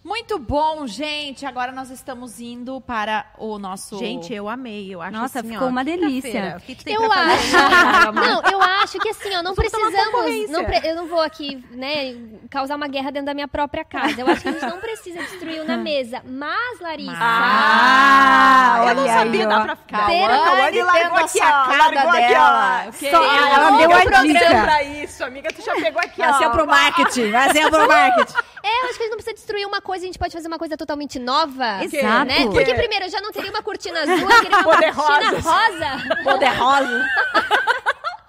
Muito 0.04 0.36
bom, 0.36 0.84
gente. 0.86 1.46
Agora 1.46 1.70
nós 1.70 1.88
estamos 1.88 2.40
indo 2.40 2.80
para 2.80 3.32
o 3.38 3.56
nosso. 3.56 3.96
Gente, 3.98 4.32
eu 4.34 4.48
amei. 4.48 4.92
Eu 4.92 5.00
acho 5.00 5.12
Nossa, 5.12 5.38
assim, 5.38 5.50
ficou 5.50 5.68
ó, 5.68 5.70
uma 5.70 5.84
delícia. 5.84 6.56
O 6.58 6.60
que 6.60 6.74
tu 6.74 6.84
tem 6.84 6.94
Eu 6.94 7.02
pra 7.02 7.14
fazer? 7.14 7.56
acho. 7.56 8.10
não, 8.12 8.42
acho 8.82 8.98
que 8.98 9.08
assim, 9.08 9.34
ó, 9.36 9.42
não 9.42 9.54
precisamos. 9.54 10.50
Não 10.50 10.64
pre- 10.64 10.80
eu 10.84 10.94
não 10.96 11.06
vou 11.06 11.20
aqui, 11.20 11.64
né, 11.70 12.14
causar 12.50 12.76
uma 12.76 12.88
guerra 12.88 13.10
dentro 13.10 13.26
da 13.26 13.34
minha 13.34 13.48
própria 13.48 13.84
casa. 13.84 14.20
Eu 14.20 14.26
acho 14.28 14.42
que 14.42 14.48
a 14.48 14.52
gente 14.52 14.66
não 14.66 14.78
precisa 14.78 15.18
destruir 15.20 15.60
o 15.60 15.64
na 15.64 15.76
mesa. 15.78 16.22
Mas, 16.24 16.80
Larissa. 16.80 17.12
Ah, 17.20 18.84
eu 18.88 18.94
não 18.94 19.06
sabia, 19.06 19.48
ó. 19.48 19.64
pra 19.64 19.76
Pera, 20.06 20.38
Cauane 20.38 20.72
tendo 20.72 20.86
largou 20.86 21.18
a 21.18 21.20
aqui, 21.20 21.38
ó. 21.40 21.66
Largou 21.76 22.10
aqui, 22.10 22.28
dela. 22.28 22.82
ó. 22.84 22.88
O 22.88 22.92
que 22.92 23.10
Só- 23.10 23.24
ela 23.24 23.70
deu 23.78 23.88
meu 23.88 23.96
a 23.96 24.22
dica. 24.22 24.62
pra 24.62 24.82
isso, 24.82 25.24
amiga. 25.24 25.48
Tu 25.52 25.62
já 25.62 25.74
pegou 25.74 26.00
aqui, 26.00 26.22
ó. 26.22 26.26
Vai 26.30 26.38
ser 26.38 26.50
pro 26.50 26.66
marketing. 26.66 27.32
Ser 27.52 27.70
pro 27.70 27.88
marketing. 27.88 28.34
É, 28.64 28.84
eu 28.84 28.88
acho 28.90 28.94
que 28.94 29.00
a 29.00 29.02
gente 29.06 29.10
não 29.10 29.16
precisa 29.16 29.34
destruir 29.34 29.66
uma 29.66 29.80
coisa, 29.80 30.04
a 30.04 30.06
gente 30.06 30.18
pode 30.18 30.32
fazer 30.32 30.46
uma 30.48 30.58
coisa 30.58 30.76
totalmente 30.76 31.18
nova. 31.18 31.82
Exato. 31.84 32.26
Né? 32.26 32.44
Porque 32.46 32.64
Que? 32.64 32.74
primeiro 32.74 33.06
eu 33.06 33.10
já 33.10 33.20
não 33.20 33.32
teria 33.32 33.50
uma 33.50 33.62
cortina 33.62 34.00
azul, 34.02 34.18
eu 34.18 34.40
queria 34.40 34.58
uma 34.58 34.62
Poder 34.64 34.94
cortina 34.94 35.30
rosas. 35.30 35.44
rosa. 35.44 36.22
Poder 36.24 36.48
rosa. 36.54 37.06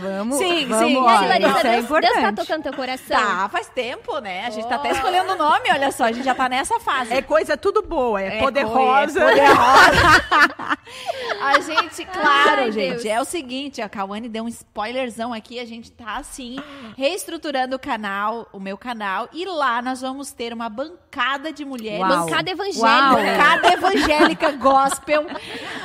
Vamos, 0.00 0.38
Sim, 0.38 0.66
vamos, 0.66 0.86
sim. 0.86 0.92
E 0.94 0.96
olha, 0.96 1.28
Larissa, 1.28 1.48
isso 1.48 1.58
é 1.58 1.62
Deus, 1.62 1.62
Deus 1.62 1.66
tá 1.66 1.76
importante. 1.78 2.36
tocando 2.36 2.62
teu 2.62 2.72
coração? 2.72 3.16
Tá, 3.20 3.48
faz 3.48 3.68
tempo, 3.68 4.18
né? 4.20 4.46
A 4.46 4.50
gente 4.50 4.66
tá 4.68 4.76
até 4.76 4.90
escolhendo 4.92 5.32
o 5.32 5.36
nome, 5.36 5.70
olha 5.70 5.90
só. 5.92 6.04
A 6.04 6.12
gente 6.12 6.24
já 6.24 6.34
tá 6.34 6.48
nessa 6.48 6.78
fase. 6.80 7.12
É 7.12 7.22
coisa 7.22 7.56
tudo 7.56 7.82
boa, 7.82 8.20
é, 8.20 8.36
É 8.36 8.40
poderosa. 8.40 9.20
coi- 9.20 9.38
é 9.38 9.46
poderosa. 9.46 10.78
a 11.40 11.60
gente, 11.60 12.04
claro, 12.06 12.62
Ai, 12.62 12.72
gente, 12.72 13.02
Deus. 13.02 13.04
é 13.06 13.20
o 13.20 13.24
seguinte, 13.24 13.80
a 13.80 13.88
Cauane 13.88 14.28
deu 14.28 14.44
um 14.44 14.48
spoilerzão 14.48 15.32
aqui, 15.32 15.58
a 15.58 15.64
gente 15.66 15.90
tá 15.90 16.16
assim, 16.16 16.56
reestruturando 16.96 17.76
o 17.76 17.78
canal, 17.78 18.48
o 18.52 18.60
meu 18.60 18.76
canal, 18.76 19.28
e 19.32 19.44
lá 19.44 19.80
nós 19.82 20.00
vamos 20.00 20.32
ter 20.32 20.52
uma 20.52 20.68
bancada 20.68 21.52
de 21.52 21.64
mulheres. 21.64 22.00
Uau. 22.00 22.08
Bancada 22.26 22.50
evangélica. 22.50 22.86
Uau. 22.86 23.16
Bancada 23.16 23.68
evangélica 23.74 24.50
gospel. 24.52 25.26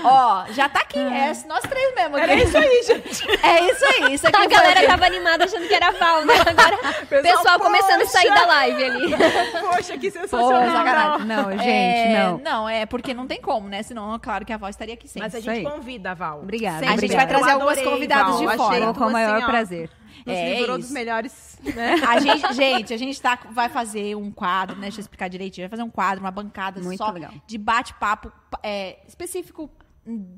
Ó, 0.03 0.45
já 0.51 0.67
tá 0.69 0.79
aqui, 0.81 0.99
é 0.99 1.33
nós 1.47 1.61
três 1.63 1.95
mesmo. 1.95 2.17
Era 2.17 2.35
isso 2.35 2.57
aí, 2.57 2.83
gente. 2.83 3.45
É 3.45 3.71
isso 3.71 3.85
aí, 3.85 4.04
isso 4.13 4.27
aqui 4.27 4.35
A 4.37 4.45
galera 4.47 4.79
aqui. 4.79 4.87
tava 4.87 5.05
animada 5.05 5.45
achando 5.45 5.67
que 5.67 5.73
era 5.73 5.91
Val, 5.91 6.25
né? 6.25 6.33
Agora 6.45 6.75
o 6.75 7.05
Pessoal, 7.07 7.37
pessoal 7.37 7.59
começando 7.59 8.01
a 8.01 8.05
sair 8.05 8.27
poxa. 8.29 8.41
da 8.41 8.47
live 8.47 8.83
ali. 8.83 9.15
Poxa, 9.61 9.97
que 9.97 10.11
sensacional. 10.11 10.71
sacanagem. 10.71 11.25
Não, 11.27 11.51
gente, 11.51 11.63
É, 11.67 12.23
não. 12.23 12.37
Não, 12.39 12.69
é 12.69 12.85
porque 12.85 13.13
não 13.13 13.27
tem 13.27 13.41
como, 13.41 13.67
né? 13.67 13.83
Senão, 13.83 14.17
claro 14.19 14.45
que 14.45 14.53
a 14.53 14.57
voz 14.57 14.75
estaria 14.75 14.93
aqui 14.93 15.07
sempre. 15.07 15.21
Mas 15.21 15.35
a 15.35 15.39
gente 15.39 15.63
convida, 15.69 16.13
Val. 16.15 16.39
Obrigada. 16.41 16.87
A 16.89 16.97
gente 16.97 17.15
vai 17.15 17.27
trazer 17.27 17.51
algumas 17.51 17.81
convidadas 17.81 18.39
Val. 18.39 18.47
de 18.51 18.57
fora. 18.57 18.93
Com 18.93 19.05
o 19.05 19.11
maior 19.11 19.37
assim, 19.37 19.45
prazer. 19.45 19.89
Nos 20.25 20.35
É 20.35 20.53
livrou 20.55 20.77
isso. 20.77 20.87
dos 20.87 20.91
melhores, 20.91 21.59
né? 21.75 21.95
A 22.07 22.19
gente, 22.19 22.53
gente, 22.53 22.93
a 22.93 22.97
gente 22.97 23.21
tá, 23.21 23.37
vai 23.51 23.67
fazer 23.69 24.15
um 24.15 24.31
quadro, 24.31 24.75
né? 24.77 24.83
Deixa 24.83 24.99
eu 24.99 25.01
explicar 25.01 25.27
direitinho. 25.27 25.65
Vai 25.67 25.77
fazer 25.77 25.83
um 25.83 25.89
quadro, 25.91 26.21
uma 26.23 26.31
bancada 26.31 26.81
Muito 26.81 26.97
só 26.97 27.11
legal. 27.11 27.31
de 27.45 27.57
bate-papo 27.57 28.31
é, 28.63 28.97
específico, 29.07 29.69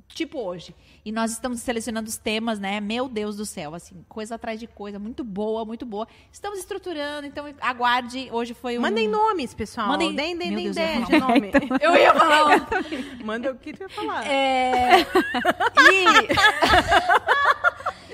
tipo 0.08 0.40
hoje. 0.40 0.74
E 1.04 1.12
nós 1.12 1.32
estamos 1.32 1.60
selecionando 1.62 2.08
os 2.10 2.18
temas, 2.18 2.60
né? 2.60 2.80
Meu 2.80 3.08
Deus 3.10 3.36
do 3.38 3.46
céu, 3.46 3.76
assim, 3.76 4.04
coisa 4.08 4.36
atrás 4.36 4.60
de 4.60 4.68
coisa, 4.68 4.98
muito 5.00 5.24
boa, 5.24 5.64
muito 5.66 5.86
boa. 5.86 6.08
Estamos 6.32 6.60
estruturando, 6.60 7.28
então 7.28 7.46
aguarde. 7.62 8.30
Hoje 8.32 8.54
foi 8.54 8.78
um. 8.78 8.82
Mandem 8.82 9.08
nomes, 9.08 9.54
pessoal. 9.54 9.88
Mandem- 9.88 10.16
Deem, 10.16 10.38
deem, 10.38 10.52
Meu 10.52 10.58
deem 10.60 10.72
Deus, 10.72 10.78
eu 10.78 10.84
ia 10.84 10.94
ideia 10.94 11.06
falar 11.06 11.34
de 11.34 11.40
nome. 11.40 11.52
Eu 11.82 11.96
ia 11.96 12.14
falar. 12.14 12.68
Manda 13.24 13.52
o 13.52 13.56
que 13.56 13.74
tu 13.74 13.84
ia 13.84 13.90
falar. 13.90 14.26
É... 14.28 15.06
E 15.80 16.28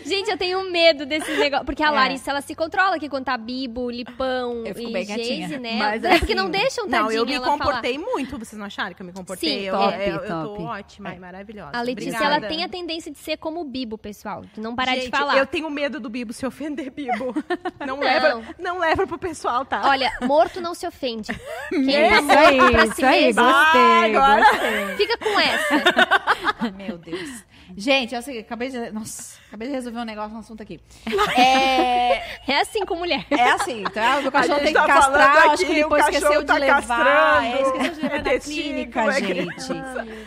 Gente, 0.06 0.30
eu 0.30 0.38
tenho 0.38 0.70
medo 0.72 1.06
desses 1.06 1.38
negócios. 1.38 1.66
Porque 1.66 1.84
a 1.84 1.88
É. 1.88 1.92
Larissa, 1.92 2.32
ela 2.32 2.42
se 2.42 2.54
controla 2.56 2.96
aqui 2.96 3.08
quando 3.10 3.26
tá 3.26 3.38
Bibo, 3.38 3.90
Lipão 3.90 4.64
Eu 4.66 4.76
fico 4.76 4.90
e 4.90 4.94
bem. 4.94 5.06
Geise, 5.06 5.58
né? 5.58 5.76
Mas, 5.78 6.04
é 6.04 6.10
porque 6.20 6.26
assim, 6.34 6.36
não 6.36 6.50
deixam 6.50 6.86
tadinha 6.88 7.02
Não, 7.04 7.12
eu 7.12 7.26
me 7.26 7.40
comportei 7.40 7.98
muito. 7.98 8.38
Vocês 8.38 8.58
não 8.58 8.66
acharam 8.66 8.94
que 8.94 9.02
eu 9.02 9.06
me 9.06 9.14
comportei? 9.14 9.50
Sim, 9.50 9.66
eu, 9.66 9.76
top, 9.78 9.98
eu, 9.98 10.06
eu 10.16 10.20
tô 10.20 10.48
top. 10.56 10.64
ótima 10.64 11.14
e 11.16 11.20
maravilhosa. 11.20 11.72
falar. 11.72 11.82
A 11.82 11.86
Letícia, 11.86 12.12
Obrigada. 12.16 12.36
ela 12.38 12.48
tem 12.48 12.64
a 12.64 12.70
tendência 12.70 13.12
de 13.12 13.18
ser 13.18 13.38
como 13.38 13.62
o 13.62 13.64
Bibo, 13.64 13.98
pessoal. 13.98 14.42
De 14.54 14.60
não 14.60 14.76
parar 14.76 14.94
Gente, 14.96 15.06
de 15.06 15.10
falar. 15.12 15.38
eu 15.38 15.46
tenho 15.46 15.70
medo 15.70 16.00
do 16.00 16.10
Bibo 16.10 16.34
se 16.34 16.46
ofender 16.46 16.90
Bibo. 16.92 17.34
Não, 17.80 17.96
Não. 17.98 18.00
leva, 18.00 18.42
não 18.60 18.80
leva 18.80 19.06
pro 19.08 19.18
pessoal, 19.18 19.64
tá? 19.66 19.82
Olha, 19.86 20.12
morto 20.22 20.60
não 20.62 20.74
se 20.74 20.86
ofende. 20.88 21.32
Quem 21.70 22.10
tá 22.10 22.20
Isso 22.22 22.32
aí, 22.32 22.58
morto 22.58 22.72
pra 22.72 22.86
si 22.86 22.92
isso 22.92 23.06
aí, 23.06 23.26
mesmo, 23.26 23.44
gostei, 23.44 24.16
agora- 24.16 24.42
gostei. 24.50 24.96
fica 24.98 25.18
com 25.18 25.40
essa. 25.40 26.72
Meu 26.78 26.98
Deus. 26.98 27.44
Gente, 27.78 28.16
o 28.16 28.22
seguinte, 28.22 28.46
acabei 28.46 28.70
de. 28.70 28.92
Nossa, 28.92 29.38
acabei 29.48 29.68
de 29.68 29.74
resolver 29.74 30.00
um 30.00 30.04
negócio, 30.04 30.36
um 30.36 30.40
assunto 30.40 30.62
aqui. 30.62 30.80
É, 31.38 32.22
É 32.48 32.60
assim 32.62 32.86
com 32.86 32.96
mulher. 32.96 33.26
é 33.32 33.52
assim, 33.52 33.84
tá? 33.86 34.20
O 34.26 34.32
cachorro 34.32 34.60
tem 34.60 34.68
que 34.68 34.74
tá 34.74 34.86
castrar, 34.86 35.50
acho 35.52 35.66
que 35.66 35.74
depois 35.74 36.04
esqueceu 36.06 36.46
tá 36.46 36.54
de 36.54 36.60
levar. 36.60 37.46
É, 37.46 37.62
esqueceu 37.62 37.94
de 37.94 38.02
levar 38.02 38.16
É 38.16 38.18
na 38.18 38.24
testículo, 38.24 38.64
clínica, 38.64 39.02
é 39.02 39.12
gente. 39.14 39.72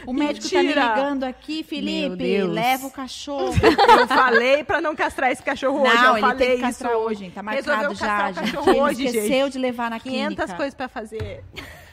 O 0.07 0.13
médico 0.13 0.49
tá 0.49 0.63
Mentira. 0.63 0.63
me 0.63 0.69
ligando 0.97 1.25
aqui, 1.25 1.63
Felipe, 1.63 2.43
leva 2.43 2.87
o 2.87 2.91
cachorro. 2.91 3.55
Eu 4.01 4.09
falei 4.09 4.65
pra 4.65 4.81
não 4.81 4.95
castrar 4.97 5.31
esse 5.31 5.43
cachorro 5.43 5.83
hoje. 5.83 5.95
Não, 5.95 6.05
eu 6.05 6.13
ele 6.13 6.21
falei 6.21 6.47
tem 6.49 6.57
que 6.57 6.63
castrar 6.63 6.93
isso 6.93 7.01
hoje, 7.01 7.31
tá 7.31 7.43
marcado 7.43 7.67
Resolveu 7.69 7.95
já, 7.95 8.07
castrar 8.07 8.33
o 8.33 8.47
gente. 8.47 8.69
Ele 8.69 8.81
hoje, 8.81 9.05
esqueceu 9.07 9.45
gente. 9.45 9.53
de 9.53 9.59
levar 9.59 9.91
na 9.91 10.01
500 10.01 10.35
clínica. 10.37 10.57
coisas 10.57 10.75
pra 10.75 10.89
fazer. 10.89 11.45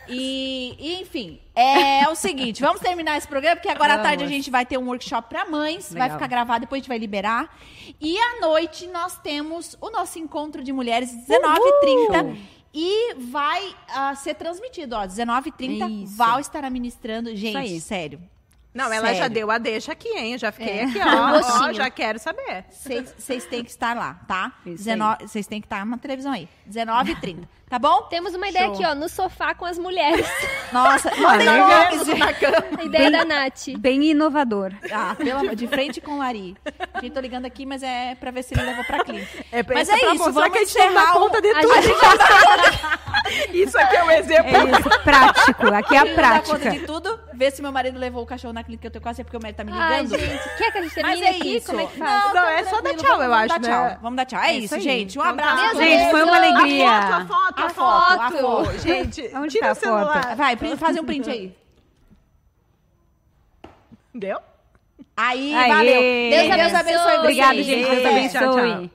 E, 0.08 0.76
e, 0.80 1.02
enfim, 1.02 1.40
é, 1.56 2.08
o 2.10 2.16
seguinte, 2.16 2.62
vamos 2.62 2.82
terminar 2.82 3.18
esse 3.18 3.28
programa, 3.28 3.56
porque 3.56 3.70
agora 3.70 3.94
à 3.94 3.98
Vamos. 3.98 4.10
tarde 4.10 4.24
a 4.24 4.28
gente 4.28 4.50
vai 4.52 4.66
ter 4.66 4.78
um 4.78 4.88
workshop 4.88 5.30
para 5.30 5.46
mães, 5.46 5.92
vai 5.94 6.04
Legal. 6.04 6.18
ficar 6.18 6.28
gravado, 6.28 6.62
depois 6.62 6.80
a 6.80 6.82
gente 6.82 6.90
vai 6.90 6.98
liberar. 6.98 7.56
E 8.02 8.18
à 8.18 8.42
noite 8.42 8.88
nós 8.88 9.18
temos 9.20 9.78
o 9.80 9.90
nosso 9.90 10.20
encontro 10.20 10.64
de 10.64 10.72
mulheres, 10.74 11.10
19h30. 11.28 12.38
E 12.76 13.14
vai 13.16 13.76
ah, 13.90 14.16
ser 14.16 14.34
transmitido, 14.34 14.96
ó, 14.96 15.06
19h30, 15.06 16.04
Isso. 16.06 16.18
Val 16.18 16.40
estará 16.40 16.70
ministrando. 16.72 17.30
aí. 17.30 17.38
Gente, 17.38 17.80
sério. 17.82 18.20
Não, 18.74 18.92
ela 18.92 19.10
já 19.10 19.14
Sério. 19.22 19.30
deu 19.36 19.52
a 19.52 19.60
deixa 19.60 19.92
aqui, 19.92 20.10
hein? 20.10 20.36
Já 20.36 20.52
fiquei 20.52 20.80
É. 20.80 20.84
aqui, 20.86 20.98
ó, 21.06 21.68
ó. 21.68 21.74
Já 21.74 21.92
quero 21.92 22.18
saber. 22.18 22.66
Vocês 22.72 23.46
têm 23.46 23.64
que 23.64 23.70
estar 23.70 23.96
lá, 23.96 24.16
tá? 24.28 24.52
Isso 24.66 24.84
19 24.86 25.28
Vocês 25.28 25.46
têm 25.46 25.62
que 25.62 25.68
estar 25.68 25.86
na 25.86 25.96
televisão 25.98 26.32
aí. 26.32 26.50
19h30, 26.68 27.48
tá 27.74 27.80
bom? 27.80 28.04
Temos 28.04 28.36
uma 28.36 28.48
ideia 28.48 28.66
Show. 28.68 28.76
aqui, 28.76 28.86
ó, 28.86 28.94
no 28.94 29.10
sofá 29.10 29.56
com 29.56 29.66
as 29.66 29.80
mulheres. 29.80 30.28
Nossa, 30.72 31.10
mandem 31.18 31.50
legal. 31.50 31.68
nomes, 31.92 32.06
gente. 32.06 32.22
A 32.80 32.84
ideia 32.84 33.10
da 33.10 33.26
Nath. 33.26 33.70
Bem 33.80 34.04
inovador. 34.04 34.72
Ah, 34.92 35.16
pelo 35.16 35.40
amor, 35.40 35.56
de 35.56 35.68
frente 35.68 36.00
com 36.00 36.12
o 36.12 36.18
Lari. 36.20 36.56
Gente, 37.02 37.14
tô 37.14 37.20
ligando 37.20 37.46
aqui, 37.46 37.66
mas 37.66 37.82
é 37.84 38.16
pra 38.16 38.32
ver 38.32 38.44
se 38.44 38.54
ele 38.54 38.62
levou 38.64 38.84
pra 38.86 39.04
clínica. 39.04 39.28
É, 39.52 39.62
mas 39.64 39.90
é 39.90 39.94
é 39.94 39.98
pra 40.00 40.14
isso, 40.14 40.24
mostrar 40.24 40.32
vamos 40.34 40.52
que 40.52 40.58
a 40.60 40.66
gente 40.66 40.78
não 40.78 40.94
dá 40.94 41.02
encerrar 41.02 41.18
o- 41.18 41.20
conta 41.20 41.42
de 41.42 41.50
A 41.50 41.62
tudo. 41.62 41.82
gente 41.82 43.54
Isso 43.54 43.78
aqui 43.78 43.96
é 43.96 44.04
um 44.04 44.12
exemplo. 44.12 44.50
É 44.56 44.80
isso, 44.80 44.90
prático. 45.04 45.68
Aqui 45.74 45.96
é 45.96 45.98
a 46.00 46.06
não 46.06 46.16
dá 46.16 46.40
conta 46.40 46.60
prática. 46.60 46.72
de 46.72 46.80
tudo. 46.86 47.20
Vê 47.34 47.52
se 47.52 47.62
meu 47.62 47.72
marido 47.72 48.00
levou 48.00 48.24
o 48.24 48.26
cachorro 48.26 48.54
na 48.54 48.64
clínica, 48.64 48.82
que 48.82 48.88
eu 48.88 48.92
tô 48.92 49.02
quase 49.02 49.24
porque 49.24 49.36
o 49.36 49.40
médico 49.42 49.58
tá 49.58 49.64
me 49.64 49.72
Ai, 49.78 50.04
ligando. 50.04 50.20
gente, 50.20 50.58
quer 50.58 50.72
que 50.72 50.78
a 50.78 50.82
gente 50.82 51.02
Mas 51.02 51.20
termine 51.20 51.26
é 51.26 51.30
aqui? 51.30 51.58
isso. 51.58 51.66
Como 51.68 51.82
é 51.82 51.86
que 51.88 51.98
faz? 51.98 52.24
Não, 52.26 52.34
tá 52.34 52.52
é 52.52 52.64
só 52.66 52.82
dar 52.82 52.94
tchau, 52.94 53.10
vamos- 53.10 53.26
eu 53.26 53.34
acho, 53.34 53.48
dar 53.48 53.60
né? 53.60 53.68
tchau. 53.70 54.00
Vamos 54.02 54.18
dar 54.18 54.26
tchau. 54.26 54.40
É, 54.44 54.54
isso, 54.54 54.80
gente. 54.80 55.18
Um 55.20 55.22
Então 55.22 55.32
abraço. 55.34 55.64
tá. 55.64 55.70
a 55.70 55.74
Gente, 55.74 56.12
foi 56.12 56.24
uma 56.24 56.36
alegria. 56.36 56.92
A 56.92 57.26
foto, 57.26 57.63
A 57.63 57.63
a 57.66 57.70
foto, 57.70 58.08
foto, 58.08 58.22
a 58.22 58.32
foto. 58.32 58.78
Gente, 58.80 59.30
Onde 59.36 59.50
tira 59.50 59.62
tá 59.62 59.68
o 59.68 59.72
a 59.72 59.76
foto? 59.76 59.84
celular. 59.84 60.36
Vai, 60.36 60.56
pri- 60.56 60.78
faz 60.78 60.98
um 60.98 61.04
print 61.06 61.30
aí. 61.30 61.56
Deu? 64.14 64.40
Aí, 65.16 65.54
Aê. 65.56 65.70
valeu. 65.70 66.02
Deus, 66.02 66.32
Deus 66.32 66.52
abençoe. 66.74 66.76
abençoe. 66.80 67.18
Obrigada, 67.20 67.64
gente. 67.64 67.86
Deus 67.90 68.32
Tchau, 68.32 68.42
tchau. 68.54 68.60
abençoe. 68.60 68.92